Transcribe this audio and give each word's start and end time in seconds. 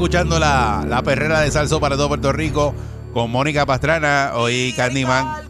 escuchando 0.03 0.41
la, 0.41 0.85
la 0.89 1.01
perrera 1.05 1.43
de 1.43 1.51
Salso 1.53 1.79
para 1.79 1.95
todo 1.95 2.09
Puerto 2.09 2.33
Rico 2.33 2.75
con 3.13 3.31
Mónica 3.31 3.65
Pastrana. 3.67 4.33
Hoy 4.35 4.75
Candyman 4.77 5.45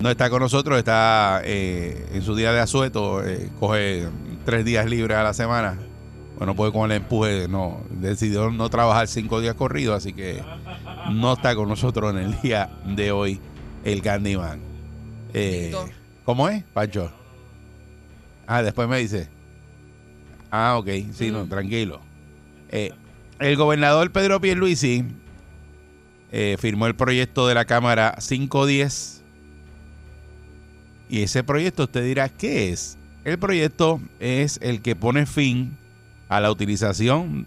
no 0.00 0.10
está 0.10 0.28
con 0.30 0.42
nosotros, 0.42 0.76
está 0.78 1.42
eh, 1.44 2.08
en 2.12 2.22
su 2.22 2.34
día 2.34 2.50
de 2.50 2.58
asueto, 2.58 3.24
eh, 3.24 3.48
coge 3.60 4.08
tres 4.44 4.64
días 4.64 4.84
libres 4.86 5.16
a 5.16 5.22
la 5.22 5.32
semana. 5.32 5.78
Bueno, 6.38 6.56
puede 6.56 6.72
con 6.72 6.90
el 6.90 6.96
empuje, 6.96 7.46
no, 7.46 7.82
decidió 7.88 8.50
no 8.50 8.68
trabajar 8.68 9.06
cinco 9.06 9.40
días 9.40 9.54
corridos, 9.54 9.96
así 9.96 10.12
que 10.12 10.42
no 11.12 11.34
está 11.34 11.54
con 11.54 11.68
nosotros 11.68 12.12
en 12.16 12.18
el 12.18 12.40
día 12.40 12.80
de 12.84 13.12
hoy 13.12 13.40
el 13.84 14.02
Candyman. 14.02 14.58
Eh, 15.34 15.72
¿Cómo 16.24 16.48
es, 16.48 16.64
Pancho? 16.74 17.12
Ah, 18.44 18.60
después 18.60 18.88
me 18.88 18.98
dice. 18.98 19.28
Ah, 20.50 20.74
ok, 20.78 20.88
sí, 21.12 21.30
no, 21.30 21.46
tranquilo. 21.46 22.00
Eh, 22.70 22.92
el 23.40 23.56
gobernador 23.56 24.10
Pedro 24.10 24.40
Pierluisi 24.40 25.04
eh, 26.30 26.56
firmó 26.58 26.86
el 26.86 26.96
proyecto 26.96 27.46
de 27.46 27.54
la 27.54 27.64
Cámara 27.64 28.16
510. 28.16 29.22
Y 31.08 31.22
ese 31.22 31.42
proyecto 31.42 31.84
usted 31.84 32.04
dirá, 32.04 32.28
¿qué 32.28 32.70
es? 32.70 32.98
El 33.24 33.38
proyecto 33.38 34.00
es 34.20 34.58
el 34.62 34.82
que 34.82 34.94
pone 34.94 35.26
fin 35.26 35.78
a 36.28 36.40
la 36.40 36.50
utilización 36.50 37.46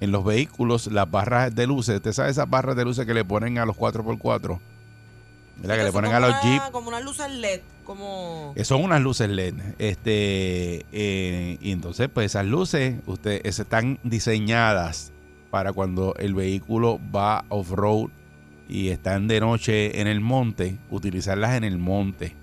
en 0.00 0.12
los 0.12 0.24
vehículos 0.24 0.86
las 0.88 1.10
barras 1.10 1.54
de 1.54 1.66
luces. 1.66 1.96
¿Usted 1.96 2.12
sabe 2.12 2.30
esas 2.30 2.48
barras 2.48 2.76
de 2.76 2.84
luces 2.84 3.06
que 3.06 3.14
le 3.14 3.24
ponen 3.24 3.58
a 3.58 3.66
los 3.66 3.76
4x4? 3.76 4.60
¿Verdad? 5.56 5.76
Que 5.76 5.84
le 5.84 5.92
ponen 5.92 6.12
a 6.12 6.20
los 6.20 6.40
Jeep. 6.42 6.62
Como 6.70 6.88
unas 6.88 7.02
luces 7.02 7.30
LED, 7.30 7.62
como... 7.86 8.52
Eh, 8.56 8.64
Son 8.64 8.82
unas 8.84 9.00
luces 9.00 9.30
LED. 9.30 9.54
Este, 9.78 10.84
eh, 10.92 11.56
y 11.60 11.72
entonces, 11.72 12.08
pues 12.12 12.26
esas 12.26 12.44
luces 12.44 12.96
usted, 13.06 13.40
es- 13.44 13.58
están 13.58 13.98
diseñadas 14.02 15.12
para 15.50 15.72
cuando 15.72 16.14
el 16.18 16.34
vehículo 16.34 17.00
va 17.14 17.44
off-road 17.48 18.10
y 18.68 18.88
están 18.88 19.28
de 19.28 19.40
noche 19.40 20.00
en 20.00 20.08
el 20.08 20.20
monte, 20.20 20.76
utilizarlas 20.90 21.54
en 21.56 21.64
el 21.64 21.78
monte. 21.78 22.34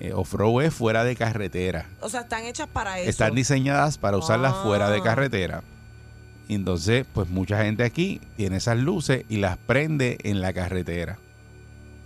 Eh, 0.00 0.12
off-road 0.12 0.64
es 0.64 0.74
fuera 0.74 1.04
de 1.04 1.14
carretera. 1.16 1.86
O 2.00 2.08
sea, 2.08 2.22
están 2.22 2.44
hechas 2.44 2.66
para 2.66 2.98
eso. 2.98 3.08
Están 3.08 3.34
diseñadas 3.34 3.96
para 3.96 4.16
usarlas 4.18 4.52
Ah. 4.56 4.62
fuera 4.64 4.90
de 4.90 5.00
carretera. 5.00 5.62
Y 6.48 6.56
entonces, 6.56 7.06
pues 7.14 7.28
mucha 7.30 7.62
gente 7.64 7.84
aquí 7.84 8.20
tiene 8.36 8.56
esas 8.56 8.76
luces 8.76 9.24
y 9.30 9.36
las 9.38 9.56
prende 9.56 10.18
en 10.24 10.40
la 10.42 10.52
carretera. 10.52 11.18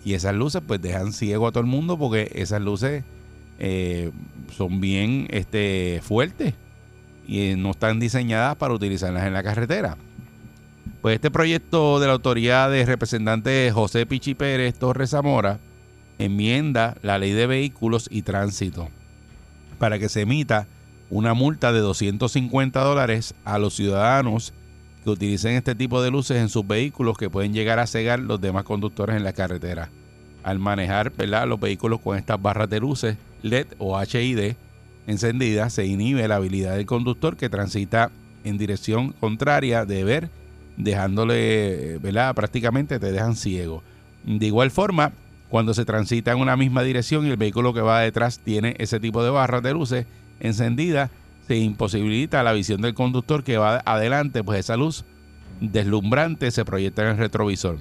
Y 0.05 0.15
esas 0.15 0.35
luces 0.35 0.63
pues 0.67 0.81
dejan 0.81 1.13
ciego 1.13 1.47
a 1.47 1.53
todo 1.53 1.61
el 1.61 1.67
mundo 1.67 1.98
porque 1.98 2.31
esas 2.35 2.63
luces 2.63 3.05
eh, 3.59 4.11
son 4.57 4.81
bien 4.81 5.27
este, 5.31 6.01
fuertes 6.03 6.55
y 7.27 7.51
eh, 7.51 7.57
no 7.57 7.73
están 7.73 8.01
diseñadas 8.01 8.57
para 8.57 8.75
utilizarlas 8.75 9.27
en 9.27 9.33
la 9.33 9.42
carretera. 9.42 9.97
Pues 11.03 11.17
este 11.17 11.31
proyecto 11.31 12.01
de 12.01 12.07
la 12.07 12.14
autoridad 12.14 12.70
de 12.70 12.85
representante 12.87 13.70
José 13.73 14.07
Pichi 14.07 14.35
Pérez 14.35 14.79
Torres 14.79 15.11
Zamora 15.11 15.58
enmienda 16.19 16.97
la 17.03 17.19
ley 17.19 17.33
de 17.33 17.47
vehículos 17.47 18.08
y 18.11 18.23
tránsito 18.23 18.89
para 19.79 19.98
que 19.98 20.08
se 20.08 20.23
emita 20.23 20.67
una 21.11 21.35
multa 21.35 21.73
de 21.73 21.81
250 21.81 22.81
dólares 22.81 23.35
a 23.45 23.58
los 23.58 23.75
ciudadanos 23.75 24.53
que 25.08 25.13
utilicen 25.13 25.55
este 25.55 25.74
tipo 25.74 26.02
de 26.02 26.11
luces 26.11 26.36
en 26.36 26.51
sus 26.51 26.67
vehículos 26.67 27.17
que 27.17 27.30
pueden 27.30 27.55
llegar 27.55 27.79
a 27.79 27.86
cegar 27.86 28.19
los 28.20 28.42
demás 28.42 28.64
conductores 28.64 29.17
en 29.17 29.24
la 29.24 29.33
carretera. 29.33 29.89
Al 30.42 30.58
manejar 30.58 31.14
¿verdad? 31.17 31.48
los 31.48 31.58
vehículos 31.58 32.01
con 32.01 32.19
estas 32.19 32.41
barras 32.41 32.69
de 32.69 32.79
luces 32.79 33.17
LED 33.41 33.69
o 33.79 33.98
HID 33.98 34.55
encendidas, 35.07 35.73
se 35.73 35.86
inhibe 35.86 36.29
la 36.29 36.36
habilidad 36.36 36.77
del 36.77 36.85
conductor 36.85 37.39
que 37.39 37.48
transita 37.48 38.11
en 38.45 38.58
dirección 38.58 39.13
contraria 39.13 39.86
de 39.86 40.05
ver, 40.05 40.29
dejándole, 40.77 41.96
¿verdad? 42.02 42.35
prácticamente 42.35 42.98
te 42.98 43.11
dejan 43.11 43.35
ciego. 43.35 43.83
De 44.25 44.45
igual 44.45 44.70
forma, 44.70 45.13
cuando 45.48 45.73
se 45.73 45.86
transita 45.86 46.33
en 46.33 46.40
una 46.40 46.58
misma 46.58 46.83
dirección 46.83 47.27
y 47.27 47.30
el 47.30 47.39
vehículo 47.39 47.73
que 47.73 47.80
va 47.80 48.01
detrás 48.01 48.40
tiene 48.40 48.77
ese 48.79 49.01
tipo 49.01 49.25
de 49.25 49.30
barras 49.30 49.63
de 49.63 49.73
luces 49.73 50.07
encendidas, 50.39 51.11
se 51.48 51.57
imposibilita 51.57 52.42
la 52.42 52.53
visión 52.53 52.83
del 52.83 52.92
conductor 52.92 53.42
que 53.42 53.57
va 53.57 53.83
adelante, 53.86 54.45
pues 54.45 54.61
esa 54.61 54.77
luz 54.77 55.07
deslumbrante 55.61 56.51
se 56.51 56.67
proyecta 56.67 57.03
en 57.03 57.09
el 57.09 57.17
retrovisor. 57.17 57.79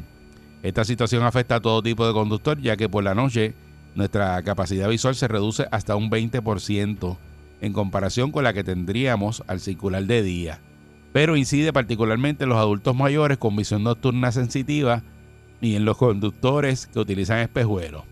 Esta 0.63 0.85
situación 0.85 1.23
afecta 1.23 1.55
a 1.55 1.59
todo 1.59 1.83
tipo 1.83 2.07
de 2.07 2.13
conductor, 2.13 2.59
ya 2.61 2.77
que 2.77 2.87
por 2.87 3.03
la 3.03 3.13
noche 3.13 3.53
nuestra 3.93 4.41
capacidad 4.43 4.87
visual 4.87 5.15
se 5.15 5.27
reduce 5.27 5.67
hasta 5.69 5.97
un 5.97 6.09
20% 6.09 7.17
en 7.59 7.73
comparación 7.73 8.31
con 8.31 8.45
la 8.45 8.53
que 8.53 8.63
tendríamos 8.63 9.43
al 9.47 9.59
circular 9.59 10.05
de 10.05 10.23
día. 10.23 10.59
Pero 11.11 11.35
incide 11.35 11.73
particularmente 11.73 12.45
en 12.45 12.49
los 12.49 12.59
adultos 12.59 12.95
mayores 12.95 13.37
con 13.37 13.55
visión 13.55 13.83
nocturna 13.83 14.31
sensitiva 14.31 15.03
y 15.59 15.75
en 15.75 15.83
los 15.83 15.97
conductores 15.97 16.87
que 16.87 16.99
utilizan 16.99 17.39
espejuelos. 17.39 18.03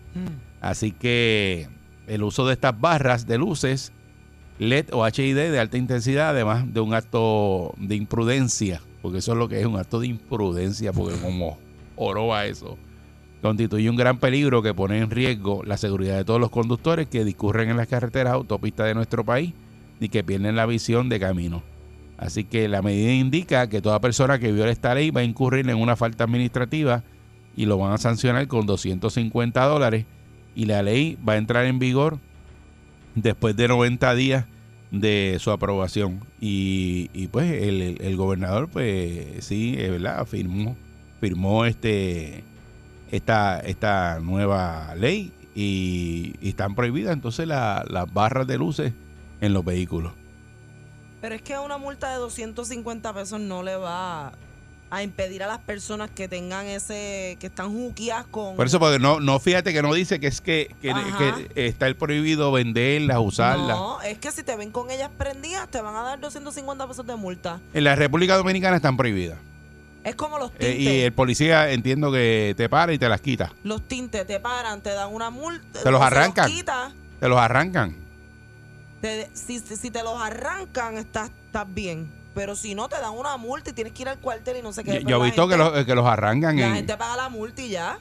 Así 0.60 0.92
que 0.92 1.68
el 2.06 2.22
uso 2.24 2.46
de 2.46 2.52
estas 2.52 2.78
barras 2.78 3.26
de 3.26 3.38
luces 3.38 3.92
LED 4.58 4.86
o 4.92 5.06
HID 5.06 5.34
de 5.36 5.58
alta 5.58 5.76
intensidad, 5.76 6.30
además 6.30 6.72
de 6.72 6.80
un 6.80 6.94
acto 6.94 7.74
de 7.78 7.94
imprudencia, 7.94 8.80
porque 9.02 9.18
eso 9.18 9.32
es 9.32 9.38
lo 9.38 9.48
que 9.48 9.60
es 9.60 9.66
un 9.66 9.76
acto 9.76 10.00
de 10.00 10.06
imprudencia, 10.06 10.92
porque 10.92 11.18
como 11.22 11.58
oro 11.96 12.34
a 12.34 12.46
eso, 12.46 12.78
constituye 13.42 13.90
un 13.90 13.96
gran 13.96 14.18
peligro 14.18 14.62
que 14.62 14.74
pone 14.74 14.98
en 14.98 15.10
riesgo 15.10 15.62
la 15.64 15.76
seguridad 15.76 16.16
de 16.16 16.24
todos 16.24 16.40
los 16.40 16.50
conductores 16.50 17.06
que 17.06 17.24
discurren 17.24 17.68
en 17.70 17.76
las 17.76 17.88
carreteras 17.88 18.32
autopistas 18.32 18.86
de 18.86 18.94
nuestro 18.94 19.24
país 19.24 19.52
y 20.00 20.08
que 20.08 20.24
pierden 20.24 20.56
la 20.56 20.66
visión 20.66 21.08
de 21.08 21.20
camino. 21.20 21.62
Así 22.18 22.44
que 22.44 22.66
la 22.68 22.80
medida 22.80 23.12
indica 23.12 23.68
que 23.68 23.82
toda 23.82 24.00
persona 24.00 24.38
que 24.38 24.52
viole 24.52 24.70
esta 24.70 24.94
ley 24.94 25.10
va 25.10 25.20
a 25.20 25.24
incurrir 25.24 25.68
en 25.68 25.76
una 25.76 25.96
falta 25.96 26.24
administrativa 26.24 27.04
y 27.54 27.66
lo 27.66 27.76
van 27.78 27.92
a 27.92 27.98
sancionar 27.98 28.46
con 28.48 28.66
250 28.66 29.64
dólares 29.64 30.06
y 30.54 30.64
la 30.64 30.82
ley 30.82 31.18
va 31.26 31.34
a 31.34 31.36
entrar 31.36 31.66
en 31.66 31.78
vigor 31.78 32.18
después 33.16 33.56
de 33.56 33.66
90 33.66 34.14
días 34.14 34.44
de 34.92 35.36
su 35.40 35.50
aprobación. 35.50 36.20
Y, 36.40 37.26
pues 37.32 37.50
el, 37.62 37.98
el- 38.00 38.16
gobernador, 38.16 38.68
pues 38.68 39.44
sí, 39.44 39.74
es 39.76 39.90
verdad, 39.90 40.24
firmó, 40.26 40.76
firmó 41.20 41.64
este 41.64 42.44
esta, 43.10 43.60
esta 43.60 44.18
nueva 44.20 44.94
ley 44.96 45.32
y, 45.54 46.34
y 46.40 46.48
están 46.50 46.74
prohibidas 46.74 47.12
entonces 47.12 47.46
la- 47.48 47.84
las 47.88 48.12
barras 48.12 48.46
de 48.46 48.58
luces 48.58 48.92
en 49.40 49.52
los 49.52 49.64
vehículos. 49.64 50.12
Pero 51.20 51.34
es 51.34 51.42
que 51.42 51.58
una 51.58 51.78
multa 51.78 52.10
de 52.10 52.16
250 52.16 53.12
pesos 53.14 53.40
no 53.40 53.62
le 53.62 53.74
va 53.76 54.32
a 54.88 55.02
impedir 55.02 55.42
a 55.42 55.46
las 55.48 55.58
personas 55.58 56.10
que 56.10 56.28
tengan 56.28 56.66
ese, 56.66 57.36
que 57.40 57.48
están 57.48 57.72
juqueadas 57.72 58.26
con... 58.26 58.54
Por 58.56 58.66
eso, 58.66 58.78
porque 58.78 58.98
no, 59.00 59.18
no 59.20 59.40
fíjate 59.40 59.72
que 59.72 59.82
no 59.82 59.92
dice 59.92 60.20
que 60.20 60.28
es 60.28 60.40
que, 60.40 60.74
que, 60.80 61.48
está 61.56 61.86
el 61.88 61.96
prohibido 61.96 62.52
venderlas, 62.52 63.18
usarlas. 63.20 63.76
No, 63.76 64.00
es 64.02 64.18
que 64.18 64.30
si 64.30 64.42
te 64.44 64.54
ven 64.56 64.70
con 64.70 64.90
ellas 64.90 65.10
prendidas, 65.18 65.68
te 65.68 65.80
van 65.80 65.96
a 65.96 66.02
dar 66.02 66.20
250 66.20 66.86
pesos 66.86 67.06
de 67.06 67.16
multa. 67.16 67.60
En 67.74 67.82
la 67.84 67.96
República 67.96 68.36
Dominicana 68.36 68.76
están 68.76 68.96
prohibidas. 68.96 69.38
Es 70.04 70.14
como 70.14 70.38
los 70.38 70.50
Eh, 70.60 70.74
tintes. 70.76 70.78
y 70.78 71.00
el 71.00 71.12
policía 71.12 71.70
entiendo 71.72 72.12
que 72.12 72.54
te 72.56 72.68
para 72.68 72.92
y 72.92 72.98
te 72.98 73.08
las 73.08 73.20
quita. 73.20 73.52
Los 73.64 73.88
tintes 73.88 74.24
te 74.24 74.38
paran, 74.38 74.80
te 74.80 74.90
dan 74.90 75.12
una 75.12 75.30
multa. 75.30 75.82
Te 75.82 75.90
los 75.90 76.00
arrancan. 76.00 76.48
quita, 76.48 76.92
Te 77.18 77.28
los 77.28 77.38
arrancan. 77.40 77.96
te- 79.00 79.28
si- 79.34 79.58
si 79.58 79.90
te 79.90 80.02
los 80.04 80.20
arrancan, 80.20 80.96
estás, 80.96 81.30
estás 81.46 81.66
bien. 81.74 82.08
Pero 82.36 82.54
si 82.54 82.74
no, 82.74 82.86
te 82.86 82.96
dan 83.00 83.14
una 83.14 83.38
multa 83.38 83.70
y 83.70 83.72
tienes 83.72 83.94
que 83.94 84.02
ir 84.02 84.10
al 84.10 84.18
cuartel 84.18 84.58
y 84.58 84.62
no 84.62 84.70
sé 84.70 84.84
qué. 84.84 85.02
Yo, 85.02 85.08
yo 85.08 85.22
he 85.22 85.24
visto 85.24 85.48
que 85.48 85.56
los, 85.56 85.86
que 85.86 85.94
los 85.94 86.04
arrancan 86.06 86.54
La 86.60 86.66
en- 86.66 86.74
gente 86.74 86.94
paga 86.98 87.16
la 87.16 87.28
multa 87.30 87.62
y 87.62 87.70
ya. 87.70 87.98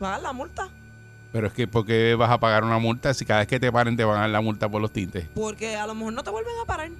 Pagan 0.00 0.24
la 0.24 0.32
multa. 0.32 0.68
Pero 1.32 1.46
es 1.46 1.52
que, 1.52 1.68
¿por 1.68 1.86
qué 1.86 2.16
vas 2.16 2.32
a 2.32 2.40
pagar 2.40 2.64
una 2.64 2.80
multa 2.80 3.14
si 3.14 3.24
cada 3.24 3.38
vez 3.40 3.46
que 3.48 3.60
te 3.60 3.70
paren 3.70 3.96
te 3.96 4.02
van 4.02 4.16
a 4.16 4.20
dar 4.22 4.30
la 4.30 4.40
multa 4.40 4.68
por 4.68 4.82
los 4.82 4.92
tintes? 4.92 5.28
Porque 5.36 5.76
a 5.76 5.86
lo 5.86 5.94
mejor 5.94 6.14
no 6.14 6.24
te 6.24 6.30
vuelven 6.30 6.54
a 6.60 6.64
parar. 6.66 6.90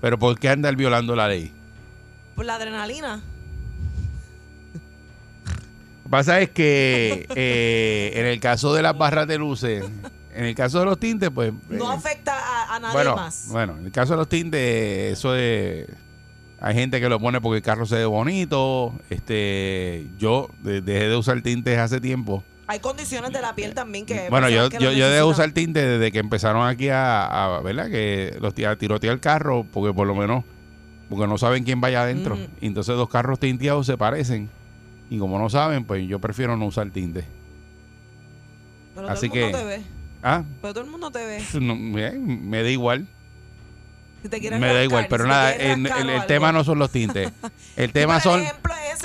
Pero 0.00 0.18
¿por 0.20 0.38
qué 0.38 0.48
andar 0.48 0.76
violando 0.76 1.16
la 1.16 1.26
ley? 1.26 1.52
Por 2.36 2.44
la 2.44 2.54
adrenalina. 2.54 3.22
Lo 5.46 6.02
que 6.04 6.08
pasa 6.10 6.40
es 6.40 6.50
que 6.50 7.26
eh, 7.34 8.12
en 8.14 8.26
el 8.26 8.38
caso 8.38 8.72
de 8.72 8.82
las 8.82 8.96
barras 8.96 9.26
de 9.26 9.36
luces, 9.36 9.84
en 10.34 10.44
el 10.44 10.54
caso 10.54 10.78
de 10.80 10.84
los 10.86 10.98
tintes, 10.98 11.30
pues... 11.30 11.52
No 11.68 11.92
eh, 11.92 11.96
afecta 11.96 12.34
a, 12.34 12.76
a 12.76 12.80
nadie 12.80 12.94
bueno, 12.94 13.16
más. 13.16 13.46
bueno, 13.50 13.76
en 13.78 13.86
el 13.86 13.92
caso 13.92 14.12
de 14.14 14.16
los 14.18 14.28
tintes, 14.28 15.12
eso 15.12 15.32
de... 15.32 15.88
Hay 16.60 16.74
gente 16.74 16.98
que 17.00 17.08
lo 17.10 17.20
pone 17.20 17.40
porque 17.42 17.58
el 17.58 17.62
carro 17.62 17.84
se 17.84 17.96
ve 17.96 18.04
bonito. 18.06 18.94
Este, 19.10 20.06
yo 20.18 20.48
de- 20.62 20.80
dejé 20.80 21.08
de 21.08 21.16
usar 21.16 21.42
tintes 21.42 21.78
hace 21.78 22.00
tiempo. 22.00 22.42
Hay 22.66 22.78
condiciones 22.80 23.32
de 23.34 23.42
la 23.42 23.54
piel 23.54 23.74
también 23.74 24.06
que. 24.06 24.30
Bueno, 24.30 24.48
yo, 24.48 24.70
que 24.70 24.78
yo, 24.78 24.90
yo 24.92 25.04
dejé 25.04 25.16
de 25.16 25.22
usar 25.24 25.52
tinte 25.52 25.84
desde 25.86 26.10
que 26.10 26.20
empezaron 26.20 26.66
aquí 26.66 26.88
a, 26.88 27.26
a- 27.56 27.60
¿verdad? 27.60 27.90
Que 27.90 28.38
los 28.40 28.54
tira- 28.54 28.76
tirotear 28.78 29.12
el 29.12 29.20
carro, 29.20 29.66
porque 29.70 29.92
por 29.92 30.06
lo 30.06 30.14
menos, 30.14 30.42
porque 31.10 31.26
no 31.26 31.36
saben 31.36 31.64
quién 31.64 31.82
vaya 31.82 32.00
adentro. 32.02 32.38
Entonces 32.62 32.96
dos 32.96 33.10
carros 33.10 33.38
tinteados 33.38 33.84
se 33.84 33.98
parecen. 33.98 34.48
Y 35.10 35.18
como 35.18 35.38
no 35.38 35.50
saben, 35.50 35.84
pues 35.84 36.08
yo 36.08 36.18
prefiero 36.18 36.56
no 36.56 36.64
usar 36.64 36.88
tinte. 36.90 37.26
Pero 38.94 39.08
así 39.10 39.28
todo 39.28 39.36
el 39.38 39.42
mundo 39.44 39.58
que- 39.58 39.64
te 39.64 39.68
ve. 39.68 39.82
Ah, 40.26 40.42
Pero 40.62 40.72
todo 40.72 40.84
el 40.84 40.90
mundo 40.90 41.10
te 41.10 41.24
ve. 41.24 41.42
no, 41.60 41.76
me, 41.76 42.10
me 42.12 42.62
da 42.62 42.70
igual. 42.70 43.06
Si 44.22 44.30
te 44.30 44.40
quieres 44.40 44.58
Me 44.58 44.72
da 44.72 44.82
igual, 44.82 45.06
pero 45.10 45.24
si 45.24 45.28
nada, 45.28 45.52
el, 45.52 45.86
tema 46.26 46.50
no 46.50 46.64
son 46.64 46.78
los 46.78 46.90
tintes. 46.90 47.30
El 47.76 47.92
tema 47.92 48.20
son 48.20 48.42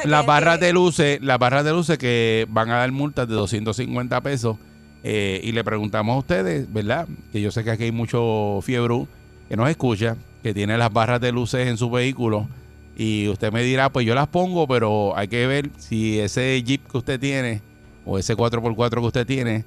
las 0.05 0.25
barras 0.25 0.61
de 0.61 0.71
luces, 0.71 1.19
las 1.21 1.37
barras 1.37 1.65
de 1.65 1.71
luces 1.71 1.97
que 1.97 2.47
van 2.49 2.69
a 2.69 2.77
dar 2.77 2.91
multas 2.93 3.27
de 3.27 3.33
250 3.35 4.21
pesos. 4.21 4.55
eh, 5.03 5.41
y 5.43 5.51
le 5.51 5.61
preguntamos 5.65 6.15
a 6.15 6.19
ustedes, 6.19 6.71
¿verdad? 6.71 7.05
Que 7.33 7.41
yo 7.41 7.51
sé 7.51 7.65
que 7.65 7.71
aquí 7.71 7.83
hay 7.83 7.91
mucho 7.91 8.61
fiebre 8.63 9.07
que 9.49 9.57
nos 9.57 9.69
escucha, 9.69 10.15
que 10.41 10.53
tiene 10.53 10.77
las 10.77 10.93
barras 10.93 11.19
de 11.19 11.33
luces 11.33 11.67
en 11.67 11.75
su 11.75 11.89
vehículo. 11.89 12.47
Y 12.95 13.27
usted 13.27 13.51
me 13.51 13.61
dirá, 13.61 13.89
pues 13.89 14.05
yo 14.05 14.15
las 14.15 14.27
pongo, 14.27 14.67
pero 14.69 15.17
hay 15.17 15.27
que 15.27 15.45
ver 15.47 15.69
si 15.79 16.17
ese 16.19 16.63
Jeep 16.63 16.87
que 16.89 16.97
usted 16.97 17.19
tiene 17.19 17.61
o 18.05 18.17
ese 18.17 18.37
4x4 18.37 18.89
que 18.89 18.99
usted 18.99 19.27
tiene 19.27 19.65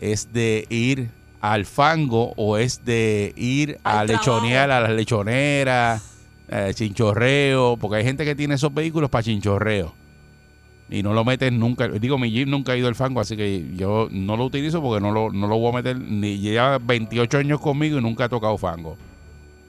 es 0.00 0.32
de 0.32 0.66
ir 0.70 1.10
al 1.40 1.66
fango 1.66 2.32
o 2.36 2.56
es 2.56 2.84
de 2.84 3.32
ir 3.36 3.78
a 3.84 4.00
Al 4.00 4.06
lechonear 4.08 4.68
trabajo. 4.68 4.86
a 4.86 4.88
las 4.88 4.96
lechoneras, 4.96 6.02
eh, 6.48 6.70
chinchorreo, 6.74 7.76
porque 7.76 7.98
hay 7.98 8.04
gente 8.04 8.24
que 8.24 8.34
tiene 8.34 8.54
esos 8.54 8.72
vehículos 8.72 9.10
para 9.10 9.22
chinchorreo 9.22 9.94
y 10.90 11.02
no 11.02 11.12
lo 11.14 11.24
meten 11.24 11.58
nunca. 11.58 11.88
Digo, 11.88 12.18
mi 12.18 12.30
Jeep 12.30 12.46
nunca 12.48 12.72
ha 12.72 12.76
ido 12.76 12.88
al 12.88 12.94
fango, 12.94 13.20
así 13.20 13.36
que 13.36 13.70
yo 13.76 14.08
no 14.10 14.36
lo 14.36 14.44
utilizo 14.44 14.82
porque 14.82 15.00
no 15.02 15.12
lo, 15.12 15.30
no 15.32 15.46
lo 15.46 15.58
voy 15.58 15.72
a 15.72 15.76
meter. 15.76 15.98
Ni 15.98 16.38
lleva 16.38 16.78
28 16.78 17.38
años 17.38 17.60
conmigo 17.60 17.98
y 17.98 18.02
nunca 18.02 18.24
ha 18.24 18.28
tocado 18.28 18.56
fango. 18.58 18.96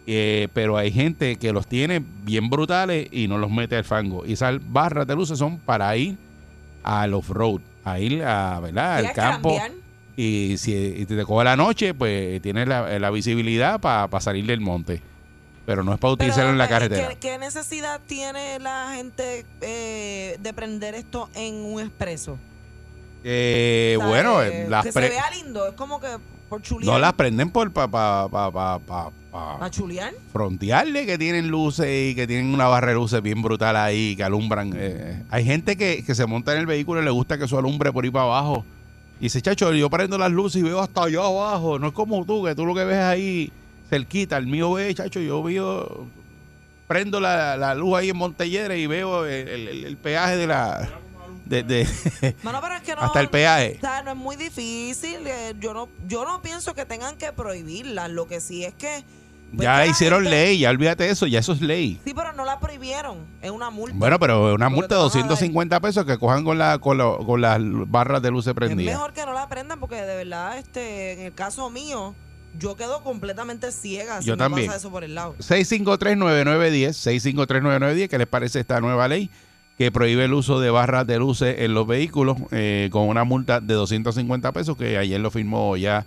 Eh, 0.08 0.50
pero 0.54 0.78
hay 0.78 0.92
gente 0.92 1.38
que 1.38 1.52
los 1.52 1.68
tiene 1.68 2.04
bien 2.24 2.50
brutales 2.50 3.08
y 3.12 3.28
no 3.28 3.38
los 3.38 3.50
mete 3.50 3.76
al 3.76 3.86
fango. 3.86 4.26
Y 4.26 4.34
esas 4.34 4.60
barras 4.72 5.08
de 5.08 5.16
luces 5.16 5.40
son 5.40 5.58
para 5.58 5.96
ir 5.98 6.18
al 6.84 7.14
off-road, 7.14 7.62
a 7.84 8.00
ir 8.00 8.24
a, 8.24 8.60
¿verdad? 8.60 8.98
al 8.98 9.14
campo. 9.14 9.56
cambiar. 9.58 9.85
Y 10.18 10.56
si 10.58 11.06
te 11.06 11.24
coge 11.26 11.44
la 11.44 11.56
noche, 11.58 11.94
pues 11.94 12.42
tienes 12.42 12.68
la, 12.68 13.00
la 13.00 13.10
visibilidad 13.12 13.80
para 13.82 14.20
salir 14.22 14.46
del 14.46 14.62
monte. 14.62 15.02
Pero 15.66 15.84
no 15.84 15.94
es 15.94 16.00
para 16.00 16.14
utilizarlo 16.14 16.52
en 16.52 16.58
la 16.58 16.66
eh, 16.66 16.70
carretera. 16.70 17.10
¿qué, 17.10 17.16
qué 17.18 17.38
necesidad 17.40 18.00
tiene 18.06 18.60
la 18.60 18.94
gente 18.96 19.46
eh, 19.62 20.38
de 20.40 20.54
prender 20.54 20.94
esto 20.96 21.30
en 21.34 21.56
un 21.56 21.82
expreso? 21.82 22.38
Eh, 23.24 23.98
bueno, 24.02 24.42
eh, 24.44 24.68
las 24.70 24.86
que 24.86 24.92
se 24.92 25.00
vea 25.00 25.30
lindo, 25.32 25.68
es 25.68 25.74
como 25.74 26.00
que 26.00 26.08
por 26.48 26.62
chulear. 26.62 26.94
no 26.94 27.00
las 27.00 27.14
prenden 27.14 27.50
por 27.50 27.72
para 27.74 27.88
pa, 27.90 28.30
pa, 28.30 28.52
pa, 28.52 28.80
pa- 28.80 29.12
pa- 29.32 29.58
¿Para 29.58 29.72
chulear? 29.72 30.14
frontearle 30.32 31.08
que 31.08 31.18
tienen 31.18 31.48
luces 31.48 31.88
y 32.12 32.14
que 32.16 32.28
tienen 32.28 32.54
una 32.54 32.68
barra 32.68 32.90
de 32.90 32.94
luces 32.94 33.22
bien 33.24 33.42
brutal 33.42 33.76
ahí 33.76 34.16
que 34.16 34.24
alumbran. 34.24 34.72
eh, 34.76 35.24
hay 35.32 35.44
gente 35.44 35.76
que, 35.76 36.06
que 36.06 36.14
se 36.14 36.28
monta 36.28 36.54
en 36.54 36.60
el 36.60 36.68
vehículo 36.68 37.02
y 37.02 37.06
le 37.06 37.10
gusta 37.10 37.40
que 37.40 37.46
eso 37.46 37.58
alumbre 37.58 37.92
por 37.92 38.04
ahí 38.04 38.12
para 38.12 38.26
abajo. 38.26 38.64
Y 39.20 39.24
dice, 39.26 39.42
chacho, 39.42 39.72
yo 39.74 39.90
prendo 39.90 40.18
las 40.18 40.32
luces 40.32 40.60
y 40.62 40.64
veo 40.64 40.80
hasta 40.82 41.04
allá 41.04 41.20
abajo. 41.26 41.80
No 41.80 41.88
es 41.88 41.94
como 41.94 42.26
tú, 42.26 42.44
que 42.44 42.54
tú 42.56 42.66
lo 42.66 42.76
que 42.76 42.84
ves 42.84 43.00
ahí 43.00 43.52
cerquita. 43.90 44.38
El 44.38 44.48
mío 44.48 44.74
ve, 44.74 44.94
chacho, 44.94 45.20
yo 45.22 45.42
veo, 45.42 46.08
prendo 46.88 47.20
la, 47.20 47.56
la 47.58 47.74
luz 47.76 47.98
ahí 47.98 48.10
en 48.10 48.18
Montellera 48.18 48.76
y 48.76 48.88
veo 48.88 49.26
el, 49.26 49.48
el- 49.48 49.86
el 49.86 49.98
peaje 49.98 50.36
de 50.38 50.48
la... 50.48 50.90
de- 51.46 51.64
de- 51.64 52.36
Mano, 52.44 52.60
pero 52.62 52.76
es 52.76 52.82
que 52.82 52.94
no. 52.96 53.02
hasta 53.02 53.22
el 53.22 53.30
peaje. 53.30 53.76
O 53.78 53.82
sea, 53.82 54.02
no 54.04 54.12
es 54.12 54.18
muy 54.18 54.36
difícil. 54.36 55.26
eh, 55.26 55.54
Yo 55.60 55.74
no, 55.74 55.88
yo 56.08 56.26
no 56.26 56.42
pienso 56.42 56.74
que 56.74 56.86
tengan 56.86 57.16
que 57.18 57.32
prohibirlas. 57.32 58.10
Lo 58.10 58.28
que 58.28 58.42
sí 58.42 58.66
es 58.66 58.74
que. 58.74 59.04
Pues, 59.56 59.64
ya 59.66 59.86
hicieron 59.86 60.24
ley, 60.24 60.60
ya 60.60 60.70
olvídate 60.70 61.10
eso, 61.10 61.28
ya 61.28 61.40
eso 61.40 61.54
es 61.54 61.62
ley. 61.62 62.00
Sí, 62.06 62.14
pero 62.16 62.34
no 62.34 62.46
la 62.46 62.60
prohibieron. 62.60 63.20
Es 63.42 63.52
una 63.52 63.70
multa. 63.70 63.96
Bueno, 63.98 64.20
pero 64.20 64.54
una 64.54 64.70
multa 64.70 64.88
te 64.90 64.96
de 64.96 65.00
van 65.02 65.10
a 65.10 65.14
dar. 65.14 65.28
250 65.30 65.80
pesos 65.80 66.06
que 66.06 66.18
cojan 66.18 66.44
con, 66.44 66.58
la, 66.58 66.78
con, 66.80 66.98
lo- 66.98 67.20
con 67.26 67.42
las 67.42 67.60
barras 67.62 68.22
de 68.22 68.32
luces 68.32 68.50
es 68.50 68.54
prendidas. 68.56 68.96
mejor 68.96 69.14
que 69.14 69.26
no 69.26 69.34
la 69.34 69.48
prendan 69.48 69.80
porque 69.80 69.96
de 70.02 70.16
verdad, 70.18 70.58
este, 70.58 71.14
en 71.14 71.20
el 71.22 71.34
caso 71.34 71.70
mío, 71.70 72.14
yo 72.58 72.76
quedo 72.76 73.04
completamente 73.04 73.72
ciega 73.72 74.22
si 74.22 74.28
Yo 74.28 74.34
me 74.34 74.38
también. 74.38 74.68
pasa 74.68 74.78
eso 74.80 74.90
por 74.92 75.04
el 75.04 75.14
lado. 75.16 75.36
653-9910, 75.40 76.94
653-9910, 77.48 78.08
¿qué 78.10 78.18
les 78.18 78.28
parece 78.28 78.60
esta 78.60 78.80
nueva 78.82 79.08
ley 79.08 79.30
que 79.78 79.92
prohíbe 79.92 80.24
el 80.26 80.34
uso 80.34 80.60
de 80.62 80.70
barras 80.70 81.06
de 81.06 81.18
luces 81.20 81.58
en 81.60 81.74
los 81.74 81.86
vehículos 81.86 82.38
eh, 82.52 82.88
con 82.94 83.10
una 83.10 83.26
multa 83.26 83.60
de 83.60 83.74
250 83.74 84.52
pesos 84.54 84.78
que 84.78 84.98
ayer 84.98 85.20
lo 85.20 85.32
firmó 85.32 85.76
ya 85.76 86.06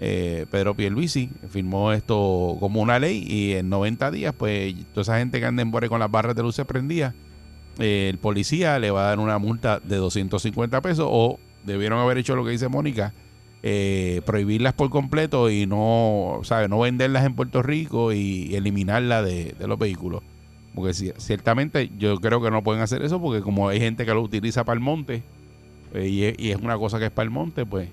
eh, 0.00 0.46
Pedro 0.50 0.74
Pierluisi, 0.74 1.28
firmó 1.50 1.92
esto 1.92 2.56
como 2.58 2.80
una 2.80 2.98
ley 2.98 3.22
y 3.28 3.52
en 3.52 3.68
90 3.68 4.10
días 4.10 4.34
pues 4.36 4.74
toda 4.94 5.02
esa 5.02 5.18
gente 5.18 5.40
que 5.40 5.46
anda 5.46 5.60
en 5.62 5.70
bore 5.70 5.88
con 5.88 6.00
las 6.00 6.10
barras 6.10 6.34
de 6.34 6.42
luces 6.42 6.64
prendidas, 6.64 7.14
eh, 7.78 8.08
el 8.10 8.18
policía 8.18 8.78
le 8.78 8.90
va 8.90 9.02
a 9.02 9.08
dar 9.10 9.18
una 9.18 9.38
multa 9.38 9.78
de 9.78 9.96
250 9.96 10.80
pesos 10.80 11.06
o 11.08 11.38
debieron 11.64 11.98
haber 11.98 12.16
hecho 12.18 12.34
lo 12.34 12.44
que 12.44 12.50
dice 12.50 12.68
Mónica, 12.68 13.12
eh, 13.62 14.22
prohibirlas 14.24 14.72
por 14.72 14.88
completo 14.88 15.50
y 15.50 15.66
no, 15.66 16.40
¿sabe? 16.44 16.66
no 16.68 16.78
venderlas 16.80 17.26
en 17.26 17.34
Puerto 17.34 17.62
Rico 17.62 18.12
y 18.12 18.54
eliminarlas 18.54 19.24
de, 19.26 19.54
los 19.66 19.78
vehículos. 19.78 20.22
Porque 20.74 20.92
ci- 20.92 21.14
ciertamente 21.18 21.90
yo 21.98 22.16
creo 22.20 22.40
que 22.40 22.50
no 22.50 22.62
pueden 22.62 22.80
hacer 22.80 23.02
eso 23.02 23.20
porque 23.20 23.42
como 23.42 23.68
hay 23.68 23.80
gente 23.80 24.06
que 24.06 24.14
lo 24.14 24.22
utiliza 24.22 24.64
para 24.64 24.74
el 24.78 24.80
monte 24.80 25.22
eh, 25.92 26.34
y 26.38 26.50
es 26.50 26.56
una 26.56 26.78
cosa 26.78 26.98
que 26.98 27.06
es 27.06 27.10
para 27.10 27.24
el 27.24 27.30
monte, 27.30 27.66
pues 27.66 27.90